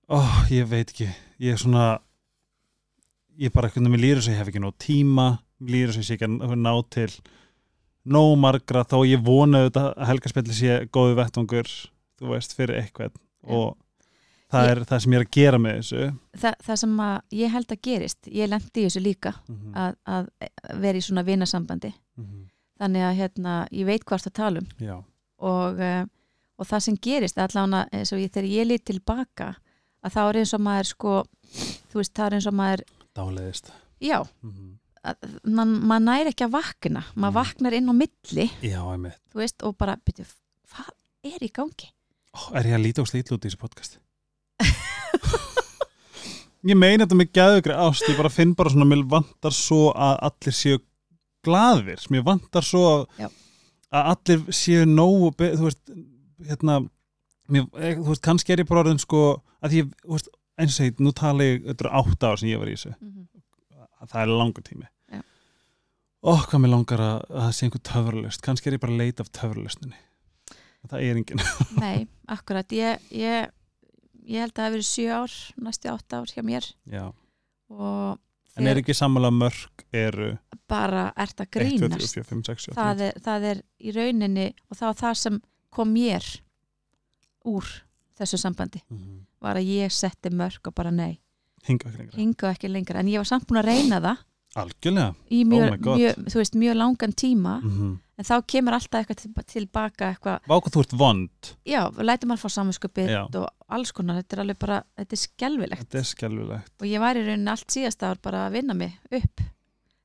ó, 0.07 0.19
ég 0.53 0.71
veit 0.71 0.95
ekki 0.95 1.09
ég 1.11 1.57
er 1.57 1.61
svona 1.61 1.91
ég 3.41 3.51
er 3.51 3.55
bara 3.57 3.71
einhvern 3.71 3.89
veginn, 3.89 3.97
mér 3.97 4.05
líður 4.07 4.23
þess 4.23 4.31
að 4.31 4.37
ég 4.37 4.43
hef 4.45 4.53
ekki 4.53 4.65
nóg 4.67 4.81
tíma 4.87 5.29
mér 5.59 5.75
líður 5.75 5.95
þess 5.97 6.03
að 6.05 6.15
ég 6.15 6.21
ekki 6.21 6.31
að 6.31 6.59
ná 6.63 6.75
til 6.95 7.11
nóg 8.11 8.37
margra 8.41 8.87
þó 8.87 9.01
ég 9.05 9.25
vona 9.25 9.65
auðvitað 9.65 9.91
að 9.97 10.13
helgarspilli 10.13 10.57
sé 10.57 10.79
góðu 10.95 11.19
vettvangur 11.19 11.75
þú 12.21 12.29
veist, 12.35 12.55
fyrir 12.57 12.77
eitthvað 12.83 13.15
og 13.49 13.77
það 14.51 14.65
Ég- 14.67 14.71
er 14.71 14.81
það 14.85 15.01
sem 15.03 15.13
ég 15.13 15.21
er 15.21 15.25
að 15.27 15.31
gera 15.37 15.59
með 15.59 15.77
þessu. 15.81 16.07
Þa, 16.43 16.53
það 16.67 16.77
sem 16.83 16.97
að 17.01 17.21
ég 17.41 17.51
held 17.55 17.67
að 17.75 17.81
gerist 17.83 18.31
ég 18.31 18.49
lendi 18.51 18.81
í 18.83 18.87
þessu 18.87 19.03
líka 19.05 19.35
Mhm, 19.49 19.75
að, 19.75 19.97
að 20.07 20.31
vera 20.81 20.99
í 20.99 21.01
svona 21.07 21.25
vinasambandi. 21.25 21.93
Mhm, 22.19 22.47
þannig 22.81 23.03
að 23.09 23.17
hérna, 23.21 23.55
ég 23.73 23.87
veit 23.87 24.05
hvað 24.05 24.25
það 24.27 24.33
tala 24.33 24.59
um. 24.61 24.67
Já, 24.79 24.97
og, 25.39 25.79
uh, 25.81 26.05
og 26.59 26.67
það 26.67 26.81
sem 26.83 26.97
gerist 26.97 27.39
allavega 27.39 27.89
eins 27.93 28.13
og 28.13 28.19
ég, 28.19 28.31
þegar 28.31 28.51
ég 28.51 28.67
lít 28.67 28.85
tilbaka 28.85 29.55
að 30.05 30.13
þá 30.13 30.21
er 30.29 30.35
eins 30.43 30.55
og 30.55 30.61
maður 30.61 30.87
sko 30.87 31.25
þú 31.91 31.95
veist, 32.01 32.15
það 32.15 32.27
er 32.27 32.35
eins 32.39 32.47
og 32.47 32.55
maður 32.55 32.83
dáleiðist. 33.17 33.71
Já, 34.01 34.19
að, 35.05 35.17
man, 35.45 35.73
maður 35.89 36.05
næri 36.05 36.31
ekki 36.35 36.45
að 36.47 36.53
vakna. 36.59 37.03
Maður 37.15 37.31
Mhm. 37.31 37.39
vaknar 37.41 37.73
inn 37.73 37.89
á 37.89 37.95
milli. 37.95 38.51
Já, 38.63 39.15
veist, 39.35 39.63
og 39.63 39.77
bara, 39.79 39.97
byrju, 39.97 40.27
hvað 40.75 40.91
er 41.25 41.39
í 41.47 41.51
gangi? 41.53 41.91
Ó, 42.37 42.41
er 42.59 42.71
ég 42.71 42.77
að 42.77 42.85
líta 42.85 43.05
og 43.05 43.11
slítla 43.11 43.37
út 43.37 43.45
í 43.45 43.51
þessu 43.51 43.61
podcast? 43.61 43.99
ég 46.71 46.79
meina 46.79 47.05
þetta 47.05 47.19
með 47.19 47.33
gæðugri 47.39 47.77
ást 47.87 48.09
ég 48.09 48.21
bara 48.21 48.33
finn 48.33 48.55
bara 48.59 48.73
svona, 48.73 48.89
mér 48.89 49.05
vantar 49.11 49.57
svo 49.57 49.91
að 49.93 50.17
allir 50.31 50.57
séu 50.57 50.81
glaðir 51.47 52.03
mér 52.13 52.27
vantar 52.27 52.67
svo 52.67 52.83
að, 52.93 53.31
að 53.91 54.11
allir 54.15 54.43
séu 54.55 54.89
nógu 54.89 55.33
þú 55.41 55.69
veist, 55.69 55.95
hérna 56.51 56.83
mér, 57.49 57.71
eh, 57.81 57.97
þú 57.97 58.13
veist, 58.13 58.27
kannski 58.27 58.55
er 58.55 58.65
ég 58.65 58.69
bara 58.69 58.85
orðin 58.85 59.03
sko 59.03 59.25
að 59.65 59.81
ég, 59.81 59.89
þú 60.05 60.19
veist, 60.19 60.31
eins 60.61 60.75
og 60.75 60.77
segi 60.77 60.95
nú 61.01 61.15
tala 61.17 61.49
ég, 61.49 61.65
þetta 61.67 61.89
er 61.89 61.95
átta 62.03 62.31
ár 62.31 62.43
sem 62.43 62.53
ég 62.53 62.61
var 62.61 62.71
í 62.71 62.77
þessu. 62.77 62.95
Mm 63.01 63.21
að 64.01 64.13
það 64.13 64.23
er 64.23 64.33
langur 64.41 64.67
tími. 64.67 64.89
Ó, 66.21 66.37
hvað 66.37 66.61
mér 66.61 66.73
langar 66.75 67.01
að, 67.01 67.23
að 67.33 67.45
það 67.47 67.53
sé 67.57 67.67
einhver 67.67 67.83
töfralust 67.89 68.43
kannski 68.45 68.69
er 68.69 68.77
ég 68.77 68.83
bara 68.83 68.97
leita 68.99 69.25
af 69.25 69.31
töfralustinni 69.33 69.97
það 70.89 71.03
er 71.05 71.21
engin 71.21 71.43
Nei, 71.85 72.07
akkurat, 72.31 72.73
ég, 72.73 73.03
ég 73.13 73.51
ég 74.31 74.45
held 74.45 74.53
að 74.53 74.57
það 74.57 74.67
hafi 74.67 74.77
verið 74.77 74.89
sjö 74.89 75.09
ár 75.17 75.37
næstu 75.67 75.91
átta 75.91 76.21
ár 76.21 76.33
hjá 76.35 76.43
mér. 76.47 76.69
En 78.59 78.69
er 78.69 78.81
ekki 78.81 78.95
sammála 78.97 79.31
mörg 79.35 79.85
eru 79.95 80.33
bara 80.71 81.09
ert 81.19 81.41
að 81.43 81.47
1, 81.47 81.51
2, 81.51 81.59
3, 81.59 81.79
grínast? 81.81 82.17
4, 82.19 82.27
5, 82.31 82.43
6, 82.47 82.67
7, 82.71 82.73
8, 82.75 82.79
það 82.81 83.05
er, 83.07 83.21
það 83.25 83.47
er 83.51 83.63
í 83.81 83.95
rauninni 83.97 84.47
og 84.69 84.79
það 84.79 84.87
var 84.91 84.99
það 85.01 85.19
sem 85.23 85.39
kom 85.75 85.93
mér 85.95 86.27
úr 87.51 87.71
þessu 88.21 88.41
sambandi. 88.41 88.83
Mhm. 88.91 89.19
var 89.41 89.57
að 89.57 89.71
ég 89.73 89.93
setti 89.95 90.29
mörg 90.37 90.69
og 90.69 90.75
bara 90.77 90.91
nei, 90.93 91.15
hinga 91.65 91.89
ekki 91.89 92.19
hinga 92.19 92.51
ekki 92.53 92.69
lengra. 92.69 93.01
En 93.01 93.09
ég 93.09 93.23
var 93.23 93.29
samt 93.31 93.47
búin 93.49 93.63
að 93.63 93.71
reyna 93.71 94.01
það. 94.05 94.27
Algjörlega. 94.61 95.15
Í 95.31 95.41
Oh 95.47 95.71
my 95.71 95.77
God. 95.79 95.97
mjög, 95.99 96.19
þú 96.27 96.41
veist, 96.43 96.57
mjög 96.59 96.77
langan 96.77 97.13
tíma. 97.13 97.61
Mm 97.63 97.99
en 98.21 98.27
þá 98.29 98.35
kemur 98.53 98.77
alltaf 98.77 99.01
eitthvað 99.01 99.21
til, 99.23 99.45
tilbaka 99.55 100.11
eitthvað, 100.13 100.43
Vá 100.51 100.57
hvað 100.59 100.75
þú 100.75 100.83
ert 100.85 100.97
vond. 101.01 101.51
Já, 101.69 101.81
lætur 102.05 102.29
maður 102.31 102.43
fá 102.43 102.55
saminskupið 102.57 103.13
Já. 103.15 103.21
og 103.41 103.47
alls 103.77 103.95
konar, 103.97 104.19
þetta 104.21 104.37
er 104.37 104.43
alveg 104.45 104.59
bara 104.61 104.81
þetta 105.01 105.17
er 105.17 105.23
skelvilegt 105.23 105.85
Þetta 105.87 106.01
er 106.03 106.11
skelvilegt 106.11 106.75
og 106.85 106.91
ég 106.91 107.03
var 107.03 107.17
í 107.21 107.23
rauninni 107.25 107.55
allt 107.55 107.73
síðast 107.73 108.05
ár 108.05 108.21
bara 108.23 108.45
að 108.49 108.59
vinna 108.59 108.77
mig 108.77 108.99
upp. 109.09 109.47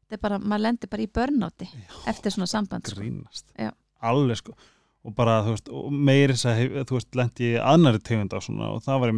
Þetta 0.05 0.17
er 0.17 0.21
bara, 0.21 0.39
maður 0.39 0.63
lendir 0.67 0.93
bara 0.93 1.03
í 1.05 1.09
börnáti 1.19 1.67
eftir 2.07 2.35
svona 2.35 2.47
samband 2.47 2.87
sko. 2.87 3.01
grínast. 3.01 3.51
Já. 3.59 3.73
alveg 4.05 4.39
sko. 4.39 4.55
Og 5.05 5.13
bara 5.13 5.41
þú 5.45 5.53
veist, 5.53 5.67
og 5.69 5.91
meiri 5.93 6.33
þess 6.33 6.47
að 6.49 6.79
þú 6.89 6.97
veist, 6.97 7.11
lendi 7.19 7.51
í 7.51 7.59
annari 7.61 8.01
tegund 8.01 8.33
á 8.33 8.39
svona 8.41 8.71
og 8.73 8.81
það 8.85 9.03
var, 9.03 9.13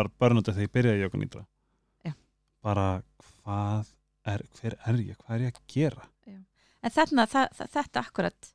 var 0.00 0.10
börnandi 0.18 0.54
þegar 0.54 0.66
ég 0.66 0.74
byrjaði 0.74 0.98
í 0.98 1.04
jóka 1.04 1.20
nýtra 1.20 1.44
Já. 2.08 2.12
bara 2.64 2.86
hvað 3.28 3.92
er, 4.32 4.46
hver 4.58 4.78
er 4.78 5.02
ég, 5.04 5.18
hvað 5.20 5.36
er 5.36 5.44
ég 5.46 5.60
að 5.60 5.74
gera 5.74 6.08
en 6.82 6.94
þarna, 6.94 7.26
það, 7.26 7.52
það, 7.58 7.70
þetta 7.76 8.02
akkurat 8.04 8.50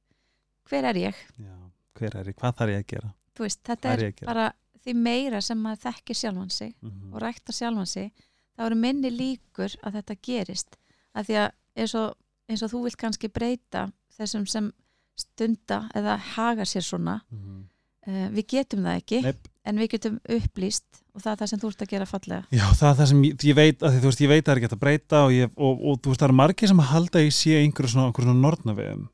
hver 0.69 0.89
er 0.89 0.99
ég? 1.01 1.23
Já, 1.37 1.55
hver 1.99 2.19
er 2.19 2.31
ég, 2.31 2.37
hvað 2.39 2.59
þarf 2.59 2.75
ég 2.75 2.83
að 2.83 2.91
gera 2.95 3.13
Þú 3.33 3.47
veist, 3.47 3.63
þetta 3.65 3.93
er 3.95 4.03
bara 4.21 4.51
því 4.83 4.93
meira 4.99 5.39
sem 5.41 5.59
maður 5.63 5.81
þekkir 5.87 6.19
sjálfan 6.19 6.53
sig 6.53 6.75
mm 6.81 7.13
og 7.13 7.21
rækta 7.21 7.53
sjálfan 7.55 7.89
sig 7.89 8.11
þá 8.53 8.65
eru 8.67 8.77
minni 8.77 9.09
líkur 9.13 9.75
að 9.81 9.99
þetta 9.99 10.15
gerist 10.27 10.77
af 11.13 11.27
því 11.27 11.37
að 11.43 11.49
eins 11.75 11.95
og, 11.97 12.15
eins 12.49 12.63
og 12.65 12.71
þú 12.73 12.83
vilt 12.85 12.99
kannski 13.01 13.29
breyta 13.29 13.87
þessum 14.17 14.45
sem 14.49 14.71
stunda 15.17 15.83
eða 15.95 16.17
haga 16.35 16.65
sér 16.65 16.85
svona 16.85 17.21
-hmm. 17.29 17.63
uh, 18.07 18.27
við 18.33 18.45
getum 18.47 18.83
það 18.83 18.99
ekki 19.01 19.21
Neip. 19.21 19.47
En 19.63 19.79
við 19.79 19.89
getum 19.95 20.19
upplýst 20.35 21.01
og 21.13 21.23
það 21.23 21.31
er 21.31 21.39
það 21.41 21.51
sem 21.51 21.61
þú 21.61 21.69
ert 21.71 21.83
að 21.85 21.91
gera 21.93 22.07
fallega. 22.09 22.43
Já, 22.51 22.65
það 22.79 22.89
er 22.89 22.97
það 22.99 23.09
sem 23.11 23.23
ég, 23.23 23.35
ég 23.47 23.57
veit 23.59 23.83
að 23.83 23.93
því, 23.93 24.01
þú 24.03 24.09
veist, 24.09 24.23
ég 24.23 24.31
veit 24.31 24.41
að 24.41 24.47
það 24.47 24.55
er 24.55 24.63
hægt 24.63 24.75
að 24.75 24.81
breyta 24.83 25.21
og, 25.23 25.33
ég, 25.35 25.51
og, 25.55 25.83
og 25.91 25.99
þú 25.99 26.13
veist, 26.13 26.23
það 26.23 26.29
er 26.29 26.37
margir 26.39 26.71
sem 26.71 26.83
halda 26.91 27.19
að 27.21 27.27
ég 27.27 27.35
sé 27.37 27.59
einhverju 27.61 27.93
svona, 27.93 28.07
einhverju 28.09 28.29
svona 28.29 28.43
nortna 28.43 28.75
við 28.77 28.89
þeim 28.89 29.05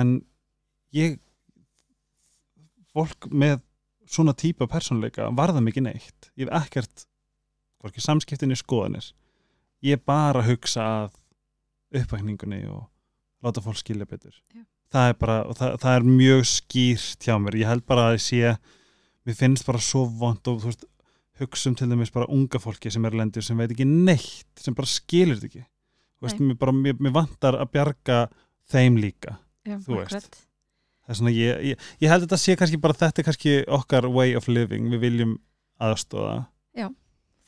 en 0.00 0.14
ég 0.96 1.18
fólk 2.94 3.28
með 3.30 3.60
svona 4.10 4.34
típa 4.34 4.66
persónleika 4.70 5.28
varða 5.36 5.62
mikið 5.62 5.86
neitt. 5.86 6.30
Ég 6.38 6.48
hef 6.48 6.64
ekkert, 6.64 7.06
hvorki 7.80 8.02
samskiptinni 8.02 8.58
skoðanir. 8.58 9.12
Ég 9.86 10.02
bara 10.06 10.42
að 10.42 10.50
hugsa 10.50 10.86
að 11.04 12.00
uppvækningunni 12.00 12.64
og 12.70 12.88
láta 13.44 13.62
fólk 13.64 13.78
skilja 13.80 14.08
betur. 14.08 14.34
Já. 14.54 14.64
það 14.90 15.08
er 15.08 15.16
bara, 15.20 15.38
og 15.46 15.56
það, 15.58 15.74
það 15.84 15.96
er 15.96 16.06
mjög 16.08 16.44
skýrt 16.50 17.26
hjá 17.26 17.36
mér, 17.38 17.56
ég 17.60 17.70
held 17.70 17.84
bara 17.86 18.08
að 18.08 18.16
ég 18.16 18.24
sé 18.24 18.54
mér 19.26 19.36
finnst 19.38 19.66
bara 19.68 19.80
svo 19.82 20.04
vond 20.06 20.48
og 20.50 20.60
þú 20.62 20.70
veist, 20.70 20.84
hugsa 21.40 21.70
um 21.70 21.76
til 21.78 21.88
dæmis 21.88 22.12
bara 22.12 22.28
unga 22.32 22.60
fólki 22.60 22.90
sem 22.92 23.04
er 23.08 23.16
lendur 23.16 23.44
sem 23.44 23.56
veit 23.60 23.72
ekki 23.72 23.86
neitt 23.88 24.60
sem 24.60 24.74
bara 24.76 24.86
skilur 24.90 25.38
þetta 25.40 25.48
ekki. 25.50 25.64
Þú 26.20 26.26
veist, 26.28 26.40
mér, 26.44 26.58
bara, 26.60 26.72
mér, 26.76 26.98
mér 27.00 27.14
vantar 27.16 27.56
að 27.56 27.70
bjarga 27.72 28.20
þeim 28.70 28.98
líka 29.00 29.38
Já, 29.66 29.76
Þú 29.80 29.96
veist. 29.98 30.14
akkurat. 30.14 30.40
það 31.04 31.12
er 31.14 31.18
svona, 31.20 31.32
ég, 31.36 31.62
ég, 31.72 31.86
ég 32.00 32.12
held 32.12 32.22
að 32.22 32.26
þetta 32.28 32.40
sé 32.44 32.56
kannski 32.60 32.80
bara 32.80 32.96
þetta 33.00 33.20
er 33.22 33.28
kannski 33.28 33.54
okkar 33.68 34.08
way 34.12 34.34
of 34.36 34.48
living 34.48 34.88
við 34.92 35.04
viljum 35.08 35.36
aðstóða 35.80 36.42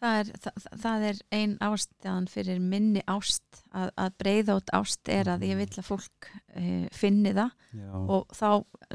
Það 0.03 0.17
er, 0.19 0.31
það, 0.43 0.65
það 0.83 1.05
er 1.07 1.19
ein 1.39 1.53
ástæðan 1.63 2.25
fyrir 2.27 2.57
minni 2.59 3.05
ást 3.07 3.61
að, 3.71 3.93
að 4.03 4.15
breyða 4.19 4.57
út 4.59 4.73
ást 4.75 5.11
er 5.15 5.29
að 5.31 5.45
ég 5.47 5.61
vil 5.61 5.69
að 5.79 5.87
fólk 5.87 6.27
uh, 6.59 6.89
finni 6.91 7.31
það 7.37 7.53
já, 7.71 7.93
og 8.11 8.35
þá 8.35 8.49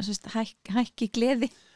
sérst, 0.04 0.28
hæk, 0.34 0.52
hækki 0.76 1.08
gleði. 1.16 1.48
já, 1.48 1.66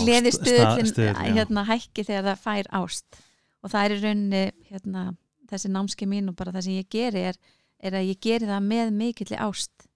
gleði 0.00 0.32
sta- 0.32 0.44
stuðlinn 0.44 0.90
stuðull, 0.92 1.26
já. 1.26 1.34
hérna, 1.36 1.64
hækki 1.70 2.04
þegar 2.06 2.24
það 2.30 2.42
fær 2.46 2.66
ást 2.80 3.20
og 3.62 3.70
það 3.72 3.84
er 3.84 3.94
í 3.96 4.00
rauninni 4.04 4.44
hérna, 4.70 5.04
þessi 5.50 5.68
námski 5.74 6.06
mín 6.10 6.28
og 6.30 6.36
bara 6.36 6.52
það 6.52 6.62
sem 6.68 6.76
ég 6.80 6.88
geri 6.90 7.22
er, 7.32 7.36
er 7.82 7.92
að 7.98 8.08
ég 8.12 8.20
geri 8.20 8.46
það 8.46 8.62
með 8.70 8.92
mikilli 8.92 9.36
ást 9.36 9.86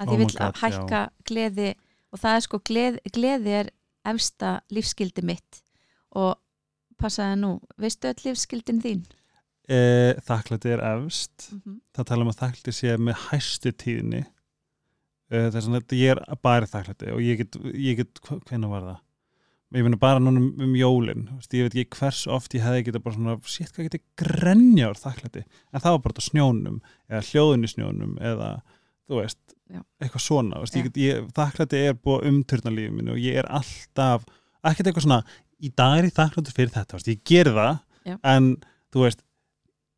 að 0.00 0.08
Oh 0.08 0.12
ég 0.14 0.18
vil 0.18 0.32
God, 0.38 0.56
hækka 0.62 1.02
gleði 1.28 1.74
og 2.12 2.18
það 2.22 2.36
er 2.36 2.40
sko 2.46 2.58
gleði, 2.64 3.00
gleði 3.12 3.50
er 3.60 3.70
efsta 4.08 4.60
lífskildi 4.72 5.22
mitt 5.26 5.62
og 6.16 6.36
passaði 6.98 7.36
nú, 7.42 7.60
veistu 7.78 8.08
öll 8.08 8.24
lífskildin 8.24 8.80
þín? 8.82 9.04
e, 9.68 10.14
þakklæti 10.24 10.70
er 10.72 10.80
efst 10.96 11.50
Mm 11.52 11.60
-hmm. 11.66 11.80
það 11.94 12.04
tala 12.06 12.22
um 12.22 12.30
að 12.32 12.38
þakklæti 12.40 12.72
sé 12.72 12.96
með 12.96 13.16
hæstu 13.30 13.72
tíðni 13.72 14.24
þess 15.28 15.68
að 15.68 15.98
ég 15.98 16.14
er 16.14 16.22
bara 16.42 16.68
þakklæti 16.68 17.12
og 17.12 17.20
ég 17.24 17.42
get, 17.42 17.60
ég 17.74 18.00
get 18.00 18.22
hvernig 18.24 18.70
var 18.72 18.86
það 18.86 18.98
ég 19.76 19.84
finna 19.84 20.00
bara 20.00 20.20
núna 20.22 20.40
um, 20.40 20.48
um 20.64 20.76
jólin 20.78 21.26
veist, 21.34 21.52
ég 21.52 21.66
veit 21.66 21.74
ekki 21.76 21.98
hvers 21.98 22.22
oft 22.32 22.54
ég 22.56 22.64
hefði 22.64 22.86
getað 22.86 23.04
bara 23.04 23.16
svona 23.18 23.34
sétt 23.44 23.74
hvað 23.74 23.90
getið 23.90 24.04
grenja 24.22 24.88
úr 24.88 25.00
þakklæti 25.00 25.42
en 25.44 25.82
það 25.84 25.94
var 25.94 26.02
bara 26.06 26.24
snjónum 26.24 26.78
eða 27.10 27.20
hljóðun 27.28 27.68
í 27.68 27.70
snjónum 27.74 28.14
eða 28.30 28.48
þú 29.08 29.20
veist, 29.20 29.40
Já. 29.68 29.82
eitthvað 30.00 30.24
svona 30.24 30.62
veist, 30.62 30.78
ég 30.78 30.88
get, 30.88 31.00
ég, 31.02 31.28
þakklæti 31.36 31.82
er 31.84 31.98
búið 32.00 32.16
að 32.22 32.30
umturna 32.32 32.72
lífið 32.78 32.96
mínu 32.96 33.14
og 33.14 33.20
ég 33.20 33.40
er 33.42 33.50
alltaf 33.58 34.24
ekkert 34.64 34.88
eitthvað 34.88 35.04
svona, 35.04 35.20
í 35.60 35.72
dag 35.76 35.98
er 35.98 36.08
ég 36.08 36.16
þakklæti 36.16 36.56
fyrir 36.56 36.72
þetta, 36.72 36.96
veist, 36.96 37.12
ég 37.12 37.22
ger 37.28 37.52
það 37.58 37.74
Já. 38.08 38.16
en 38.32 38.54
þú 38.88 39.04
veist 39.04 39.24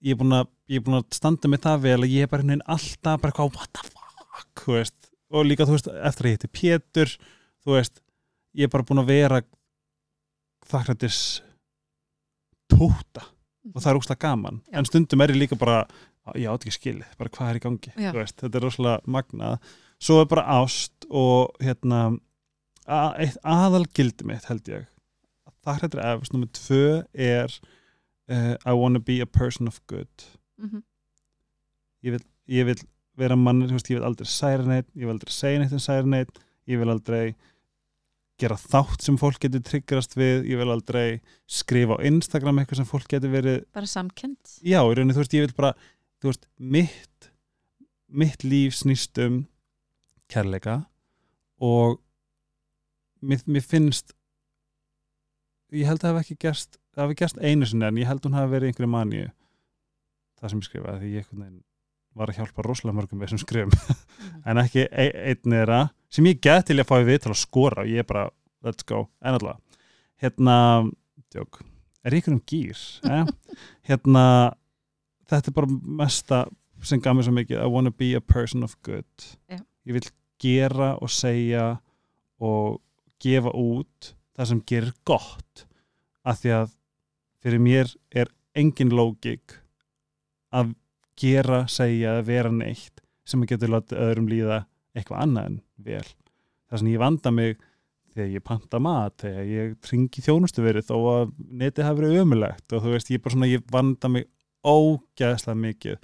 ég 0.02 0.16
er 0.16 0.18
búin 0.18 0.34
að, 0.34 0.50
að 0.98 1.14
standa 1.14 1.52
með 1.52 1.62
það 1.68 1.86
vel 1.86 1.98
að 2.00 2.16
ég 2.16 2.26
er 2.26 2.32
bara 2.32 2.46
veginn 2.46 2.66
alltaf 2.66 3.22
bara 3.22 3.38
hvað, 3.38 3.54
what 3.54 3.70
the 3.76 3.86
fuck, 3.86 4.64
þú 4.64 4.76
veist 4.80 5.09
og 5.30 5.46
líka 5.46 5.66
þú 5.68 5.76
veist, 5.76 5.90
eftir 5.90 6.26
að 6.26 6.30
ég 6.30 6.38
heiti 6.38 6.50
Pétur 6.60 7.12
þú 7.64 7.74
veist, 7.76 8.00
ég 8.56 8.66
er 8.66 8.72
bara 8.72 8.86
búin 8.86 9.02
að 9.02 9.10
vera 9.12 9.42
þakklætis 10.70 11.20
tóta. 12.70 13.26
Og 13.74 13.82
það 13.82 13.90
er 13.90 13.98
úslega 14.00 14.24
gaman, 14.24 14.62
Já. 14.70 14.78
en 14.80 14.86
stundum 14.88 15.20
er 15.20 15.34
ég 15.34 15.42
líka 15.42 15.58
bara 15.58 15.82
ég 16.34 16.48
átt 16.48 16.64
ekki 16.64 16.76
skilið, 16.78 17.10
bara 17.18 17.32
hvað 17.34 17.50
er 17.50 17.58
í 17.58 17.62
gangi 17.64 17.92
Já. 17.92 18.10
þú 18.10 18.18
veist, 18.18 18.36
þetta 18.40 18.58
er 18.58 18.64
rosalega 18.66 19.12
magnað. 19.16 19.72
Svo 20.00 20.20
er 20.22 20.30
bara 20.30 20.46
ást 20.60 21.06
og 21.10 21.58
hérna 21.60 22.00
að, 22.88 23.10
eitt 23.26 23.36
aðal 23.44 23.84
gildi 23.94 24.26
mitt 24.26 24.48
held 24.48 24.70
ég 24.72 24.86
þakklættir 25.66 26.00
efst, 26.00 26.32
nummer 26.32 26.48
tvö 26.56 27.02
er 27.12 27.52
uh, 28.32 28.54
I 28.64 28.72
wanna 28.72 28.98
be 28.98 29.20
a 29.20 29.26
person 29.28 29.68
of 29.68 29.80
good. 29.86 30.30
Mm 30.60 30.82
ég 32.00 32.14
vil, 32.14 32.22
ég 32.48 32.64
vil 32.64 32.80
vera 33.20 33.36
mann 33.38 33.62
ég 33.66 33.72
vil 33.92 34.06
aldrei 34.06 34.28
særa 34.28 34.66
neitt, 34.66 34.88
ég 34.96 35.06
vil 35.06 35.14
aldrei 35.14 35.34
segja 35.34 35.62
neitt 35.62 35.76
en 35.76 35.82
særa 35.82 36.08
neitt, 36.08 36.42
ég 36.70 36.80
vil 36.80 36.92
aldrei 36.92 37.24
gera 38.40 38.56
þátt 38.56 39.04
sem 39.04 39.18
fólk 39.20 39.40
getur 39.42 39.62
tryggrast 39.66 40.16
við, 40.16 40.46
ég 40.48 40.60
vil 40.60 40.72
aldrei 40.72 41.20
skrifa 41.50 41.98
á 42.00 42.04
Instagram 42.08 42.62
eitthvað 42.62 42.80
sem 42.80 42.88
fólk 42.88 43.08
getur 43.12 43.32
verið 43.34 43.58
bara 43.76 43.90
samkend 43.90 44.38
já, 44.64 44.80
í 44.80 44.94
rauninni, 44.96 45.16
þú 45.16 45.24
veist, 45.24 45.36
ég 45.36 45.46
vil 45.46 45.56
bara 45.58 45.74
þú 46.20 46.32
veist, 46.32 46.46
mitt 46.58 47.30
mitt 48.10 48.44
líf 48.46 48.78
snýst 48.80 49.20
um 49.22 49.42
kærleika 50.30 50.80
og 51.62 52.00
mér, 53.20 53.44
mér 53.46 53.64
finnst 53.64 54.14
ég 55.76 55.86
held 55.86 56.00
að 56.00 56.06
það 56.06 56.16
hafi 56.16 56.24
ekki 56.26 56.46
gerst 56.46 56.80
það 56.94 57.04
hafi 57.04 57.18
gerst 57.22 57.42
einu 57.42 57.68
sinni 57.68 57.86
en 57.86 58.00
ég 58.00 58.08
held 58.10 58.22
að 58.22 58.30
hún 58.30 58.38
hafi 58.40 58.54
verið 58.54 58.72
einhverju 58.72 58.92
maníu 58.94 59.28
það 60.40 60.52
sem 60.52 60.62
ég 60.62 60.70
skrifaði 60.70 61.02
því 61.04 61.12
ég 61.18 61.34
var 62.20 62.30
að 62.32 62.38
hjálpa 62.40 62.64
rosalega 62.66 62.96
mörgum 63.00 63.20
við 63.22 63.30
þessum 63.30 63.42
skrifum 63.44 63.74
Mhm. 63.74 64.44
en 64.50 64.60
ekki 64.62 64.86
einn 64.92 65.56
eða 65.62 65.80
sem 66.12 66.26
ég 66.30 66.40
get 66.44 66.66
til 66.68 66.78
að 66.80 66.88
fá 66.90 66.96
við 67.06 67.18
til 67.24 67.32
að 67.32 67.40
skora. 67.40 67.82
Og 67.84 67.90
ég 67.90 68.02
er 68.04 68.08
bara, 68.08 68.28
let's 68.66 68.84
go, 68.86 69.08
en 69.22 69.36
alltaf 69.38 69.60
hérna, 70.20 70.56
tjók 71.32 71.60
er 72.04 72.16
ykkur 72.16 72.32
um 72.36 72.40
gýr 72.48 72.78
eh? 73.12 73.24
hérna, 73.88 74.24
þetta 75.28 75.50
er 75.52 75.56
bara 75.56 75.78
mesta 76.00 76.44
sem 76.82 77.00
gaf 77.00 77.12
mér 77.16 77.26
svo 77.28 77.34
mikið. 77.36 77.60
I 77.60 77.68
wanna 77.68 77.90
be 77.92 78.14
a 78.16 78.20
person 78.24 78.62
of 78.64 78.76
good. 78.82 79.04
Já. 79.50 79.60
ég 79.86 79.92
vil 79.96 80.08
gera 80.40 80.94
og 81.00 81.10
segja 81.12 81.80
og 82.40 82.80
gefa 83.20 83.52
út 83.52 84.14
það 84.36 84.48
sem 84.48 84.60
gerir 84.68 84.92
gott. 85.04 85.66
Af 86.24 86.40
því 86.40 86.52
að 86.56 86.70
fyrir 87.44 87.60
mér 87.64 87.92
er 88.12 88.30
engin 88.56 88.92
lógik 88.92 89.58
að 90.52 90.72
gera, 91.20 91.64
segja, 91.70 92.18
vera 92.26 92.52
neitt 92.52 93.02
sem 93.28 93.42
getur 93.46 93.74
látið 93.74 94.00
öðrum 94.02 94.30
líða 94.30 94.62
eitthvað 94.96 95.24
annað 95.24 95.50
en 95.50 95.58
vel. 95.86 96.06
Það 96.70 96.82
sem 96.82 96.90
ég 96.90 97.02
vanda 97.02 97.32
mig 97.34 97.58
þegar 98.10 98.30
ég 98.34 98.46
panta 98.46 98.80
mat, 98.82 99.16
þegar 99.22 99.50
ég 99.50 99.74
tringi 99.86 100.24
þjónustu 100.24 100.64
verið 100.64 100.88
þó 100.88 100.96
að 101.12 101.34
netið 101.62 101.86
hafi 101.86 102.02
verið 102.02 102.22
ömulegt 102.24 102.74
og 102.74 102.84
þú 102.84 102.94
veist, 102.94 103.12
ég 103.12 103.22
bara 103.22 103.36
svona, 103.36 103.50
ég 103.50 103.66
vanda 103.70 104.10
mig 104.10 104.26
ógæðslega 104.66 105.60
mikið. 105.66 106.00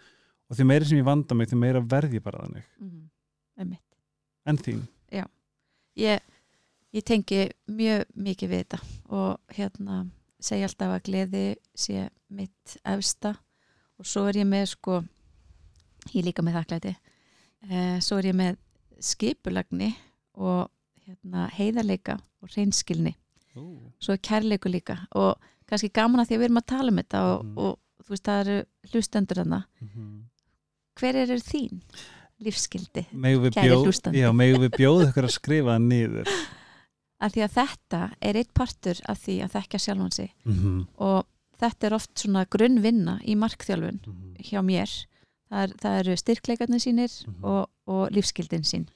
Og 0.47 0.59
því 0.59 0.68
meiri 0.70 0.86
sem 0.86 1.01
ég 1.01 1.09
vanda 1.09 1.34
mig, 1.34 1.51
því 1.51 1.59
meira 1.64 1.82
verð 1.82 2.14
ég 2.14 2.22
bara 2.22 2.44
þannig. 2.44 2.68
Mhm. 2.78 3.02
Einmitt. 3.56 3.82
en 4.47 4.59
þín, 4.60 4.82
ég, 5.97 6.20
ég 6.94 7.06
tengi 7.06 7.47
mjög 7.72 8.05
mikið 8.14 8.52
við 8.52 8.62
þetta 8.64 8.80
og 9.16 9.56
hérna 9.56 10.02
segja 10.43 10.68
alltaf 10.68 10.94
að 10.97 11.05
gleði 11.09 11.44
sé 11.76 12.09
mitt 12.28 12.76
efsta 12.84 13.36
og 13.98 14.06
svo 14.06 14.27
er 14.28 14.39
ég 14.43 14.47
með 14.48 14.66
sko 14.74 15.01
ég 16.14 16.24
líka 16.27 16.43
með 16.44 16.59
þakklæti. 16.60 16.94
Eh, 17.70 17.98
svo 18.05 18.18
er 18.20 18.28
ég 18.31 18.36
með 18.36 18.56
skipulagni 19.02 19.94
og 20.36 20.68
hérna, 21.06 21.48
heiðarleika 21.56 22.18
og 22.43 22.48
reynskilni 22.56 23.14
svo 23.56 24.12
er 24.12 24.18
kærleiku 24.20 24.68
líka. 24.68 24.98
Og 25.16 25.39
kannski 25.66 25.89
gaman 25.93 26.20
að 26.20 26.28
því 26.28 26.35
að 26.36 26.40
við 26.43 26.44
erum 26.51 26.59
að 26.60 26.66
tala 26.66 26.90
um 26.93 26.97
þetta 27.01 27.20
og, 27.24 27.44
Mhm. 27.44 27.59
og 27.59 27.78
þú 28.05 28.09
veist 28.12 28.24
það 28.28 28.40
eru 28.47 28.64
hlustendur 28.93 29.36
þarna. 29.43 29.64
Mhm. 29.81 30.23
hver 30.97 31.14
er 31.16 31.27
þín 31.36 31.81
lífskildi 32.40 33.06
Kæri 33.52 33.68
hlustandi. 33.85 34.18
já, 34.20 34.31
megum 34.32 34.62
við 34.62 34.77
bjóða 34.78 35.09
ykkur 35.10 35.24
að 35.24 35.32
skrifa 35.32 35.77
það 35.77 35.82
niður? 35.89 36.27
Af 37.20 37.32
því 37.32 37.43
að 37.44 37.52
þetta 37.56 38.01
er 38.20 38.35
eitt 38.36 38.52
partur 38.55 39.01
af 39.09 39.18
því 39.18 39.35
að 39.44 39.52
þekka 39.56 39.78
sjálfan 39.81 40.12
sig. 40.12 40.31
Mm 40.44 40.86
og 40.98 41.27
þetta 41.60 41.86
er 41.86 41.94
oft 41.96 42.12
svona 42.18 42.44
grunnvinna 42.50 43.18
í 43.24 43.36
markþjálfun 43.38 44.00
-hmm. 44.04 44.36
hjá 44.50 44.60
mér. 44.62 44.90
Það, 45.48 45.62
er, 45.62 45.74
það 45.82 45.98
eru 46.00 46.16
styrkleikarnir 46.16 46.80
sínir 46.82 47.12
Mhm. 47.26 47.44
og, 47.44 47.68
og 47.86 48.10
lífskildin 48.10 48.64
sín. 48.64 48.86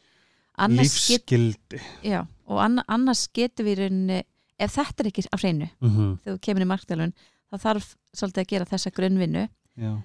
Annars, 0.59 1.09
get, 1.09 1.31
lífskildi 1.31 1.81
já, 2.03 2.27
og 2.47 2.59
anna, 2.61 2.85
annars 2.89 3.29
getur 3.33 3.65
við 3.65 3.79
rauninni 3.79 4.23
ef 4.59 4.75
þetta 4.77 5.01
er 5.01 5.07
ekki 5.07 5.25
á 5.33 5.37
hreinu 5.39 5.69
mm 5.81 5.91
-hmm. 5.91 6.19
þegar 6.21 6.37
þú 6.37 6.41
kemur 6.41 6.63
í 6.63 6.67
markþjálfun 6.73 7.13
þá 7.51 7.57
þarf 7.59 7.97
svolítið 8.13 8.43
að 8.43 8.49
gera 8.49 8.65
þessa 8.65 8.91
grunnvinnu. 8.91 9.49
Já, 9.77 10.03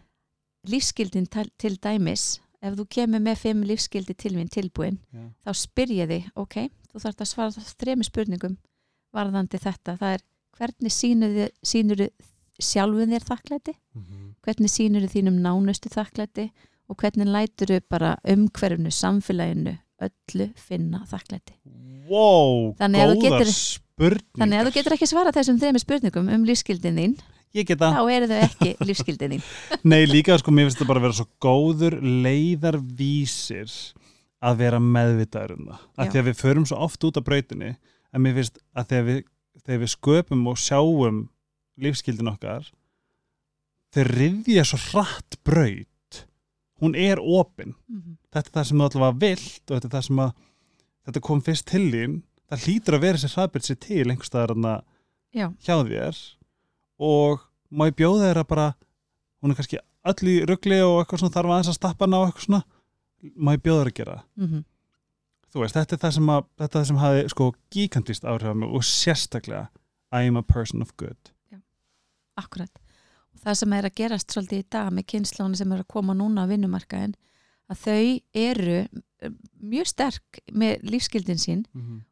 lífskildin 0.68 1.28
til, 1.28 1.50
til 1.58 1.78
dæmis 1.78 2.40
ef 2.62 2.74
þú 2.78 2.86
kemur 2.90 3.20
með 3.20 3.36
fimm 3.38 3.64
lífskildi 3.64 4.16
til 4.18 4.36
mín 4.38 4.50
tilbúin 4.50 4.98
já, 5.14 5.26
þá 5.46 5.52
spyr 5.54 5.92
ég 5.92 6.08
þig, 6.10 6.30
ok, 6.36 6.56
þú 6.92 7.00
þarf 7.04 7.22
að 7.22 7.30
svara 7.30 7.66
þremi 7.80 8.04
spurningum 8.08 8.58
varðandi 9.16 9.60
þetta. 9.62 9.98
Það 9.98 10.14
er 10.14 10.22
hvernig 10.58 10.92
sýnur, 10.92 11.50
sýnur 11.64 12.10
sjálfum 12.62 13.12
þér 13.12 13.26
þakklæti? 13.32 13.74
Mm 13.96 14.32
hvernig 14.46 14.70
sýnur 14.70 15.08
þínum 15.10 15.40
nánustu 15.42 15.90
þakklæti 15.90 16.52
og 16.90 16.98
hvernig 17.02 17.26
lætur 17.26 17.80
bara 17.90 18.12
umhverfnu, 18.30 18.92
samfélaginu 18.94 19.72
öllu 20.06 20.52
finna 20.56 21.00
þakklæti? 21.10 21.56
Wow, 22.08 22.76
Þannig 22.78 23.02
að 23.02 23.16
getur- 23.24 23.54
spurningar. 23.56 24.38
þannig 24.38 24.60
að 24.60 24.68
þú 24.70 24.74
getur 24.76 24.94
ekki 24.94 25.08
svara 25.10 25.32
þessum 25.34 25.58
þremi 25.60 25.80
spurningum 25.82 26.30
um 26.30 26.46
lífskildin 26.46 27.00
þín, 27.02 27.16
þá 27.56 28.12
eru 28.12 28.28
þau 28.30 28.38
ekki 28.46 28.76
lífskildin 28.88 29.34
þín. 29.34 29.44
Nei 29.84 30.06
líka 30.06 30.38
sko 30.38 30.52
mér 30.54 30.68
finnst 30.70 30.78
þetta 30.78 30.88
bara 30.92 31.00
að 31.02 31.08
vera 31.08 31.18
svo 31.18 31.28
góður 31.42 31.98
leiðarvísir 32.04 33.72
að 34.46 34.58
vera 34.62 34.80
meðvitaður 34.84 35.56
um 35.58 35.70
það. 35.72 35.80
Já. 36.06 36.12
því 36.12 36.20
að 36.22 36.28
við 36.30 36.40
förum 36.42 36.66
svo 36.70 36.78
oft 36.86 37.04
út 37.08 37.18
af 37.18 37.26
brautinni 37.26 37.72
en 38.14 38.22
mér 38.22 38.36
finnst 38.38 38.60
að 38.78 38.90
þegar 38.92 39.08
við, 39.10 39.22
þegar 39.66 39.82
við 39.86 39.94
sköpum 39.96 40.46
og 40.52 40.60
sjáum 40.62 41.24
lífskildin 41.82 42.32
okkar 42.32 42.70
þeir 43.96 44.10
riðja 44.12 44.64
svo 44.68 44.80
hratt 44.92 45.38
braut. 45.48 46.22
Hún 46.84 46.96
er 47.00 47.20
opin. 47.22 47.76
Mhm. 47.88 48.18
þetta 48.34 48.50
er 48.50 48.56
það 48.58 48.66
sem 48.68 48.78
þú 48.78 48.86
allavega 48.90 49.20
vilt 49.20 49.72
og 49.72 49.78
þetta 49.78 49.86
er 49.88 49.94
það 49.96 50.06
sem 50.08 50.20
að 50.20 50.32
þetta 51.08 51.22
kom 51.22 51.42
fyrst 51.42 51.66
til 51.66 51.86
þín. 51.92 52.16
Það 52.52 52.66
hlýtur 52.66 52.96
að 52.98 53.02
vera 53.06 53.18
þessi 53.18 53.36
hraðbyrð 53.36 53.66
sér 53.66 53.80
til 53.80 54.06
einhverstaðar 54.12 54.84
Já. 55.34 55.48
hjá 55.64 55.76
þér. 55.88 56.18
Og 57.00 57.40
má 57.72 57.88
ég 57.88 57.96
bjóða 57.96 58.28
þér 58.30 58.40
að 58.44 58.48
bara 58.48 58.76
hún 59.42 59.52
er 59.52 59.56
kannski 59.56 59.80
öll 60.06 60.28
í 60.28 60.46
rugli 60.46 60.80
og 60.84 61.00
eitthvað 61.02 61.20
svona 61.20 61.36
þarf 61.36 61.52
aðeins 61.56 61.72
að 61.72 61.80
stappa 61.80 62.06
hana 62.06 62.20
og 62.20 62.28
eitthvað 62.28 62.46
svona. 62.46 62.64
Má 63.36 63.56
ég 63.56 63.64
bjóða 63.64 63.84
þér 63.84 63.92
að 63.92 63.98
gera 64.00 64.16
það? 64.16 64.24
Mhm. 64.38 64.66
þú 65.56 65.62
veist, 65.62 65.76
þetta 65.76 65.94
er 65.96 66.00
það 66.04 66.12
sem, 66.14 66.28
að, 66.28 66.46
þetta 66.60 66.66
er 66.66 66.80
það 66.82 66.88
sem 66.88 66.98
hafi 67.00 67.30
sko 67.30 67.46
gíkantist 67.72 68.24
áhrif 68.28 68.52
á 68.52 68.56
mig 68.60 68.70
og 68.76 68.84
sérstaklega 68.84 69.70
I 70.12 70.28
am 70.28 70.36
a 70.36 70.42
person 70.44 70.82
of 70.82 70.92
good 70.98 71.32
Akkurat. 72.38 72.72
Og 73.36 73.40
það 73.44 73.58
sem 73.62 73.74
er 73.74 73.88
að 73.90 73.96
gerast 74.00 74.32
svolítið 74.32 74.60
í 74.64 74.68
dag 74.76 74.92
með 74.96 75.08
kynnslónu 75.14 75.56
sem 75.60 75.72
er 75.76 75.84
að 75.84 75.88
koma 75.92 76.14
núna 76.18 76.46
á 76.48 76.52
vinnumarkaðin, 76.52 77.16
að 77.72 77.82
þau 77.82 78.20
eru 78.34 78.78
eh, 78.86 79.32
mjög 79.62 79.88
sterk 79.90 80.40
með 80.54 80.84
lífsgildin 80.86 81.42
sín 81.42 81.66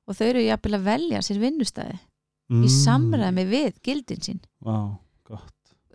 og 0.08 0.16
þau 0.18 0.26
eru 0.32 0.42
jafnvel 0.48 0.74
að 0.80 0.88
velja 0.88 1.22
sér 1.22 1.40
vinnustæði 1.44 1.98
mm. 2.50 2.64
í 2.64 2.70
samræmi 2.74 3.46
við 3.46 3.74
gildin 3.86 4.22
sín. 4.26 4.40
Vá, 4.60 4.98
gott 5.24 5.52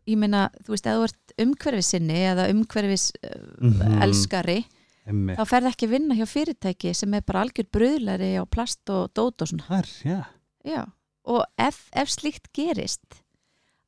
Ég 0.08 0.16
meina, 0.16 0.46
þú 0.64 0.72
veist, 0.72 0.86
ef 0.88 0.94
þú 0.96 1.02
ert 1.04 1.32
umhverfisinni 1.44 2.20
eða 2.30 2.46
umhverfis 2.48 3.10
uh, 3.18 3.34
Mhm. 3.60 3.98
elskari, 4.06 4.64
Emmi, 5.08 5.34
þá 5.36 5.44
ferð 5.50 5.68
ekki 5.72 5.86
að 5.88 5.92
vinna 5.92 6.14
hjá 6.16 6.24
fyrirtæki 6.28 6.94
sem 6.94 7.12
er 7.14 7.20
bara 7.28 7.42
algjör 7.44 7.66
bröðlari 7.76 8.30
á 8.40 8.44
plast 8.48 8.88
og 8.88 9.10
dót 9.12 9.42
og 9.44 9.48
svona. 9.50 9.64
það 9.68 9.78
er, 9.82 9.88
já 10.04 10.20
Já, 10.64 10.82
og 11.28 11.44
ef, 11.58 11.90
ef 11.92 12.08
slíkt 12.08 12.48
gerist, 12.56 13.20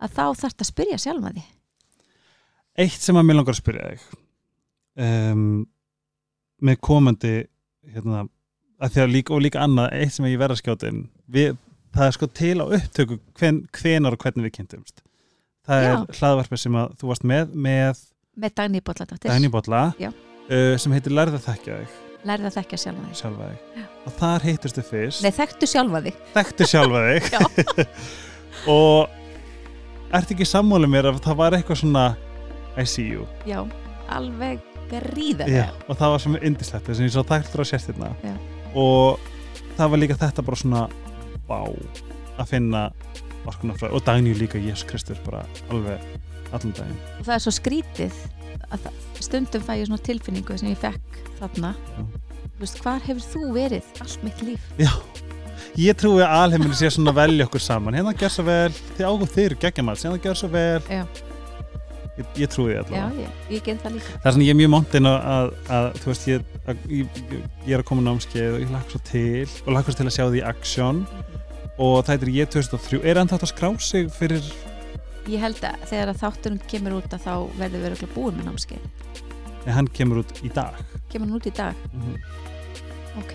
að 0.01 0.15
þá 0.17 0.25
þarf 0.43 0.65
að 0.65 0.69
spyrja 0.71 0.99
sjálfa 1.03 1.33
því. 1.37 1.45
Eitt 2.81 3.03
sem 3.05 3.19
að 3.19 3.27
mér 3.29 3.39
langar 3.41 3.57
að 3.57 3.61
spyrja 3.61 3.89
þig 3.91 4.05
um, 5.07 5.47
með 6.65 6.79
komandi 6.85 7.35
hérna, 7.91 8.25
að 8.81 8.95
því 8.95 9.03
að 9.05 9.13
líka, 9.15 9.35
og 9.37 9.45
líka 9.45 9.65
annað, 9.65 9.93
eitt 10.01 10.15
sem 10.17 10.29
ég 10.31 10.41
verða 10.41 10.59
skjótin 10.61 11.03
við, 11.31 11.55
það 11.97 12.07
er 12.07 12.17
sko 12.17 12.29
til 12.41 12.57
á 12.61 12.65
upptöku 12.67 13.19
hven, 13.41 13.63
hvenar 13.77 14.17
og 14.17 14.23
hvernig 14.25 14.49
við 14.49 14.55
kynntumst 14.59 15.03
það 15.67 15.85
Já. 15.85 15.91
er 15.91 16.21
hlaðvarpið 16.21 16.63
sem 16.65 16.79
að 16.81 16.95
þú 17.01 17.11
varst 17.13 17.27
með 17.29 17.55
með 17.69 18.07
Með. 18.41 18.55
Dagný 18.57 19.49
Bolla 19.53 19.81
Já. 20.01 20.09
uh, 20.13 20.77
sem 20.81 20.95
heitir 20.95 21.13
Lærða 21.17 21.41
þekkja 21.45 21.81
þig 21.83 21.99
Lærið 22.29 22.51
að 22.51 22.57
þekkja 22.59 22.79
sjálfa 22.83 23.03
því. 23.07 23.15
sjálfa 23.17 23.47
þig 23.51 23.85
og 24.07 24.15
þar 24.21 24.45
heitustu 24.45 24.83
fyrst 24.85 25.23
Nei, 25.25 25.31
þekktu 25.33 25.69
sjálfa 25.71 26.03
því. 26.05 26.13
þekktu 26.35 26.67
sjálfa 26.69 27.01
þig 27.09 27.31
og 28.77 29.20
ert 30.19 30.33
ekki 30.35 30.47
sammála 30.49 30.89
mér 30.91 31.11
að 31.13 31.21
það 31.25 31.39
var 31.41 31.57
eitthvað 31.59 31.81
svona 31.83 32.05
I 32.79 32.85
see 32.87 33.07
you 33.13 33.27
Já, 33.49 33.63
alveg 34.11 34.63
gríða. 34.91 35.47
Já, 35.47 35.69
og 35.87 35.99
það 36.01 36.15
var 36.15 36.23
sem 36.25 36.39
indislegt 36.43 36.89
þess 36.89 36.99
að 36.99 37.07
ég 37.07 37.13
svo 37.15 37.23
þakktur 37.29 37.63
á 37.63 37.67
sérstirna 37.71 38.09
Já. 38.27 38.33
og 38.75 39.21
það 39.79 39.93
var 39.93 40.03
líka 40.03 40.19
þetta 40.19 40.47
bara 40.47 40.59
svona 40.59 40.83
vá 41.47 41.61
að 42.41 42.51
finna 42.51 42.83
orkunarfræði 43.47 43.97
og 43.97 44.05
Dagný 44.07 44.35
líka 44.37 44.59
Jésús 44.61 44.87
Kristur 44.91 45.21
bara 45.27 45.45
alveg 45.71 46.03
allan 46.51 46.75
daginn 46.75 46.99
Og 47.21 47.25
það 47.29 47.37
er 47.37 47.45
svo 47.47 47.55
skrítið 47.55 48.19
að 48.71 48.85
það, 48.87 48.99
stundum 49.23 49.65
fæ 49.67 49.73
ég 49.79 49.89
svona 49.89 50.05
tilfinningu 50.11 50.59
sem 50.59 50.71
ég 50.71 50.79
fekk 50.83 51.23
þarna. 51.41 51.73
Já. 51.97 52.05
Þú 52.61 52.63
veist, 52.67 52.83
hvar 52.85 53.03
hefur 53.07 53.25
þú 53.25 53.43
verið 53.57 53.87
allt 54.05 54.25
mitt 54.27 54.43
líf? 54.45 54.71
Ég 55.79 55.95
trúi 55.97 56.21
að 56.25 56.33
alheiminu 56.35 56.75
sé 56.77 56.89
svona 56.91 57.13
velja 57.15 57.47
okkur 57.47 57.63
saman 57.63 57.95
hérna 57.95 58.13
gjör 58.19 58.33
svo 58.35 58.43
vel, 58.49 58.71
þið 58.97 59.05
águm 59.07 59.31
þeir 59.31 59.55
geggjamals 59.63 60.03
hérna 60.05 60.19
gjör 60.25 60.39
svo 60.41 60.49
vel 60.51 60.81
Já. 60.91 61.05
ég, 62.19 62.27
ég 62.43 62.51
trúi 62.51 62.73
Já, 62.75 62.81
allavega 62.83 63.23
ég, 63.23 63.37
ég 63.55 63.63
get 63.69 63.85
það 63.85 64.01
það 64.03 64.27
er 64.27 64.35
svona 64.35 64.47
ég 64.49 64.51
er 64.55 64.59
mjög 64.61 64.73
montinn 64.75 65.09
að, 65.11 65.53
að, 65.79 65.87
þú 66.03 66.11
veist 66.11 66.27
ég, 66.29 66.49
að, 66.67 66.83
ég, 66.99 67.21
ég 67.69 67.75
er 67.77 67.85
að 67.85 67.87
koma 67.93 68.05
námskeið 68.09 68.57
og 68.59 68.65
ég 68.65 68.75
lakka 68.75 68.97
svo 68.97 69.03
til 69.13 69.47
og 69.63 69.71
lakka 69.77 69.95
svo 69.95 70.01
til 70.03 70.09
að 70.11 70.17
sjá 70.19 70.25
því 70.35 70.43
aksjón 70.51 71.01
og 71.81 71.95
það 72.05 72.13
heitir 72.17 72.33
ég 72.41 72.53
2003 72.59 73.03
er 73.09 73.23
hann 73.23 73.31
þátt 73.31 73.47
að 73.47 73.53
skrá 73.55 73.71
sig 73.81 74.11
fyrir 74.19 74.51
Ég 75.31 75.39
held 75.45 75.61
að 75.65 75.83
þegar 75.87 76.11
að 76.15 76.21
þátturinn 76.25 76.63
kemur 76.67 76.95
út 76.99 77.13
að 77.15 77.25
þá 77.29 77.35
verður 77.61 77.79
við 77.79 77.89
örugglega 77.91 78.15
búin 78.17 78.39
með 78.41 78.47
námskeið. 78.51 78.87
en 79.67 79.75
hann 79.77 79.89
kemur 79.95 80.23
út 80.25 80.33
í 80.43 80.51
dag 80.57 80.79
Kemur 81.13 81.29
hann 81.31 81.37
út 81.39 81.47
í 81.47 81.53
dag? 81.55 81.75
Mhm. 81.95 82.17
Ok. 83.21 83.35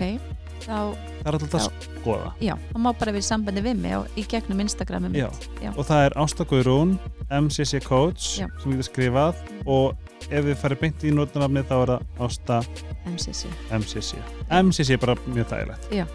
Þá, 0.66 0.78
það 1.22 1.28
er 1.30 1.36
alltaf 1.36 1.52
að 1.60 1.66
skoða 2.00 2.30
já, 2.42 2.54
þá 2.72 2.78
má 2.82 2.88
bara 2.98 3.12
vera 3.14 3.22
í 3.22 3.26
sambandi 3.28 3.62
við 3.62 3.76
mig 3.84 3.92
og 4.00 4.16
í 4.18 4.24
gegnum 4.26 4.60
Instagrami 4.64 5.10
mitt. 5.14 5.46
Já. 5.62 5.70
Og 5.76 5.86
það 5.86 6.04
er 6.08 6.16
Ásta 6.24 6.46
Guðrún 6.50 6.96
MCC 7.30 7.80
Coach 7.86 8.40
Já. 8.40 8.48
sem 8.62 8.74
við 8.74 8.86
skrifað 8.88 9.38
og 9.66 9.94
ef 10.26 10.42
við 10.48 10.58
farið 10.58 10.80
beint 10.82 11.04
í 11.06 11.12
nótunafni 11.14 11.62
þá 11.68 11.76
er 11.84 11.92
það 11.92 12.24
Ásta 12.26 12.58
MCC. 13.06 13.46
MCC 13.78 14.18
MCC 14.50 14.90
er 14.96 15.02
bara 15.06 15.14
mjög 15.30 15.46
þægilegt 15.52 15.94
Já. 15.94 16.06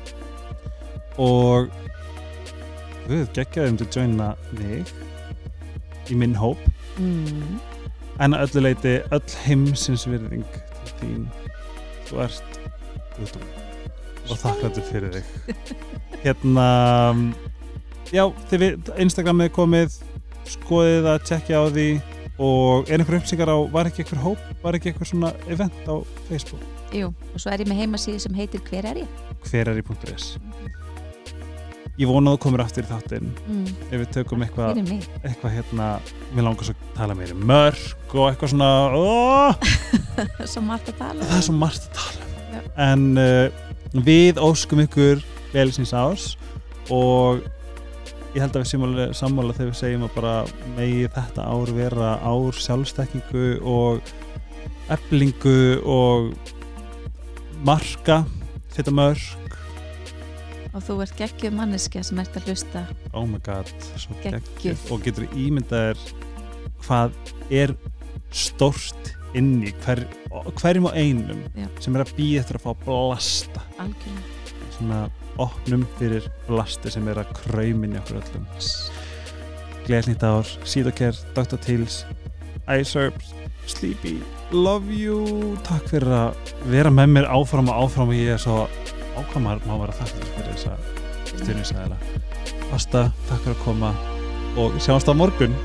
og 1.21 1.71
við 3.07 3.25
geggjaðum 3.35 3.79
til 3.81 3.87
að 3.87 3.97
joina 4.01 4.29
mig 4.59 4.91
í 6.11 6.19
minn 6.19 6.35
hóp 6.39 6.59
Mm. 6.99 7.55
en 8.19 8.33
að 8.35 8.41
öllu 8.49 8.61
leiti 8.65 8.91
öll 9.15 9.35
heimsins 9.45 10.03
virðing 10.11 10.43
til 10.83 10.97
þín 10.99 11.21
þú 12.09 12.19
ert 12.25 12.57
guðdóm 13.15 13.45
og 14.29 14.37
þakkláttur 14.41 14.85
fyrir 14.89 15.17
þig 15.17 15.25
hérna 16.25 16.67
já, 18.13 18.25
við 18.51 18.91
Instagramið 19.01 19.51
komið 19.55 19.95
skoðið 20.51 21.07
að 21.13 21.23
tjekkja 21.29 21.61
á 21.61 21.65
því 21.71 21.87
og 22.41 22.89
er 22.89 23.01
einhver 23.01 23.19
upplýsingar 23.19 23.51
á 23.53 23.57
var 23.73 23.89
ekki 23.89 24.03
einhver 24.05 24.21
hóp, 24.23 24.45
var 24.63 24.77
ekki 24.77 24.91
einhver 24.91 25.07
svona 25.09 25.29
event 25.51 25.75
á 25.85 25.95
Facebook, 26.29 26.63
Jú, 26.91 27.11
og 27.13 27.39
svo 27.39 27.51
er 27.53 27.61
ég 27.63 27.69
með 27.69 27.83
heimasíðu 27.85 28.19
sem 28.25 28.33
heitir 28.35 28.63
Hver 28.67 28.87
er 28.89 29.03
ég? 29.05 29.19
hver 29.47 29.69
er 29.71 29.77
í 29.79 29.83
.is 30.15 30.31
ég 31.99 32.07
vona 32.09 32.31
að 32.31 32.37
þú 32.37 32.41
komur 32.45 32.61
aftur 32.63 32.85
í 32.85 32.89
þáttinn 32.89 33.29
Mm. 33.51 33.65
ef 33.91 33.97
við 33.99 34.11
tökum 34.15 34.41
eitthvað 34.45 34.79
eitthvað 35.27 35.53
hérna, 35.57 35.87
mér 36.33 36.47
langar 36.47 36.65
svo 36.65 36.73
að 36.73 36.95
tala 36.97 37.15
meiri 37.19 37.35
mörg 37.37 38.15
og 38.15 38.29
eitthvað 38.31 38.53
svona 38.55 38.69
oh! 38.95 39.53
Svo 40.51 40.61
margt 40.65 40.89
að 40.89 40.97
tala. 41.01 41.19
um. 41.19 41.27
það 41.27 41.37
er 41.37 41.45
svo 41.45 41.57
margt 41.59 41.85
að 41.89 41.99
tala 41.99 42.25
um 42.25 42.55
Já. 42.55 42.61
en 42.87 43.05
uh, 43.21 43.70
við 43.93 44.39
óskum 44.39 44.79
ykkur 44.85 45.21
velisins 45.51 45.91
ás 45.93 46.35
og 46.91 47.41
ég 48.31 48.39
held 48.43 48.55
að 48.55 48.63
við 48.63 49.13
sammála 49.17 49.55
þegar 49.57 49.71
við 49.73 49.79
segjum 49.81 50.05
að 50.07 50.15
bara 50.15 50.35
megi 50.77 51.07
þetta 51.11 51.47
ár 51.51 51.73
vera 51.75 52.11
ár 52.23 52.55
sjálfstekkingu 52.55 53.45
og 53.67 54.13
eflingu 54.91 55.57
og 55.83 56.31
marka 57.67 58.23
þetta 58.75 58.95
mörg 58.95 59.29
Og 60.71 60.79
þú 60.87 60.93
ert 61.03 61.17
geggjuð 61.19 61.55
manneskja 61.57 61.99
sem 62.07 62.19
ert 62.23 62.37
að 62.39 62.45
hlusta. 62.47 62.85
oh 63.11 63.25
my 63.27 63.41
god, 63.43 63.67
svo 63.99 64.15
Geggjuð. 64.23 64.85
og 64.87 65.01
getur 65.03 65.25
ímyndaðir 65.35 65.99
hvað 66.85 67.11
er 67.51 67.73
stórt 68.31 69.11
inn 69.37 69.61
í 69.63 69.71
hver, 69.83 70.03
hverjum 70.59 70.87
og 70.89 70.97
einum 70.97 71.41
Já. 71.55 71.67
sem 71.83 71.95
er 71.95 72.03
að 72.05 72.13
býða 72.17 72.43
eftir 72.43 72.59
að 72.59 72.65
fá 72.65 72.71
blasta 72.85 73.63
Algjörlega. 73.79 74.37
svona 74.77 75.01
opnum 75.41 75.85
fyrir 75.97 76.27
blasti 76.47 76.91
sem 76.91 77.07
er 77.07 77.21
að 77.23 77.31
kraumin 77.39 77.95
í 77.95 78.01
okkur 78.01 78.19
öllum 78.21 78.47
Gleðnýtt 79.87 80.23
ár, 80.23 80.45
Síðoker, 80.67 81.15
Dr. 81.35 81.57
Teals 81.63 82.03
iSerbs, 82.69 83.31
Sleepy 83.71 84.19
Love 84.51 84.91
you 84.93 85.55
Takk 85.65 85.87
fyrir 85.89 86.11
að 86.13 86.53
vera 86.69 86.91
með 86.93 87.15
mér 87.17 87.29
áfram 87.33 87.71
og 87.71 87.85
áfram 87.87 88.11
og 88.13 88.19
ég 88.19 88.35
er 88.35 88.41
svo 88.41 88.65
ákvæmar 89.17 89.63
má 89.67 89.75
vera 89.81 89.95
þakklið 89.99 90.33
fyrir 90.35 90.51
þessa 90.55 90.77
styrnisæðila 91.31 92.01
Asta, 92.75 93.07
takk 93.27 93.45
fyrir 93.47 93.57
að 93.57 93.63
koma 93.65 93.93
og 94.61 94.75
sjáumst 94.83 95.09
á 95.09 95.15
morgun 95.15 95.55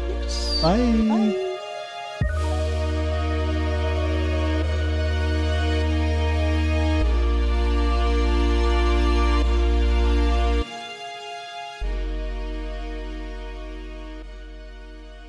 Bye, 0.62 0.94
Bye. 1.10 1.45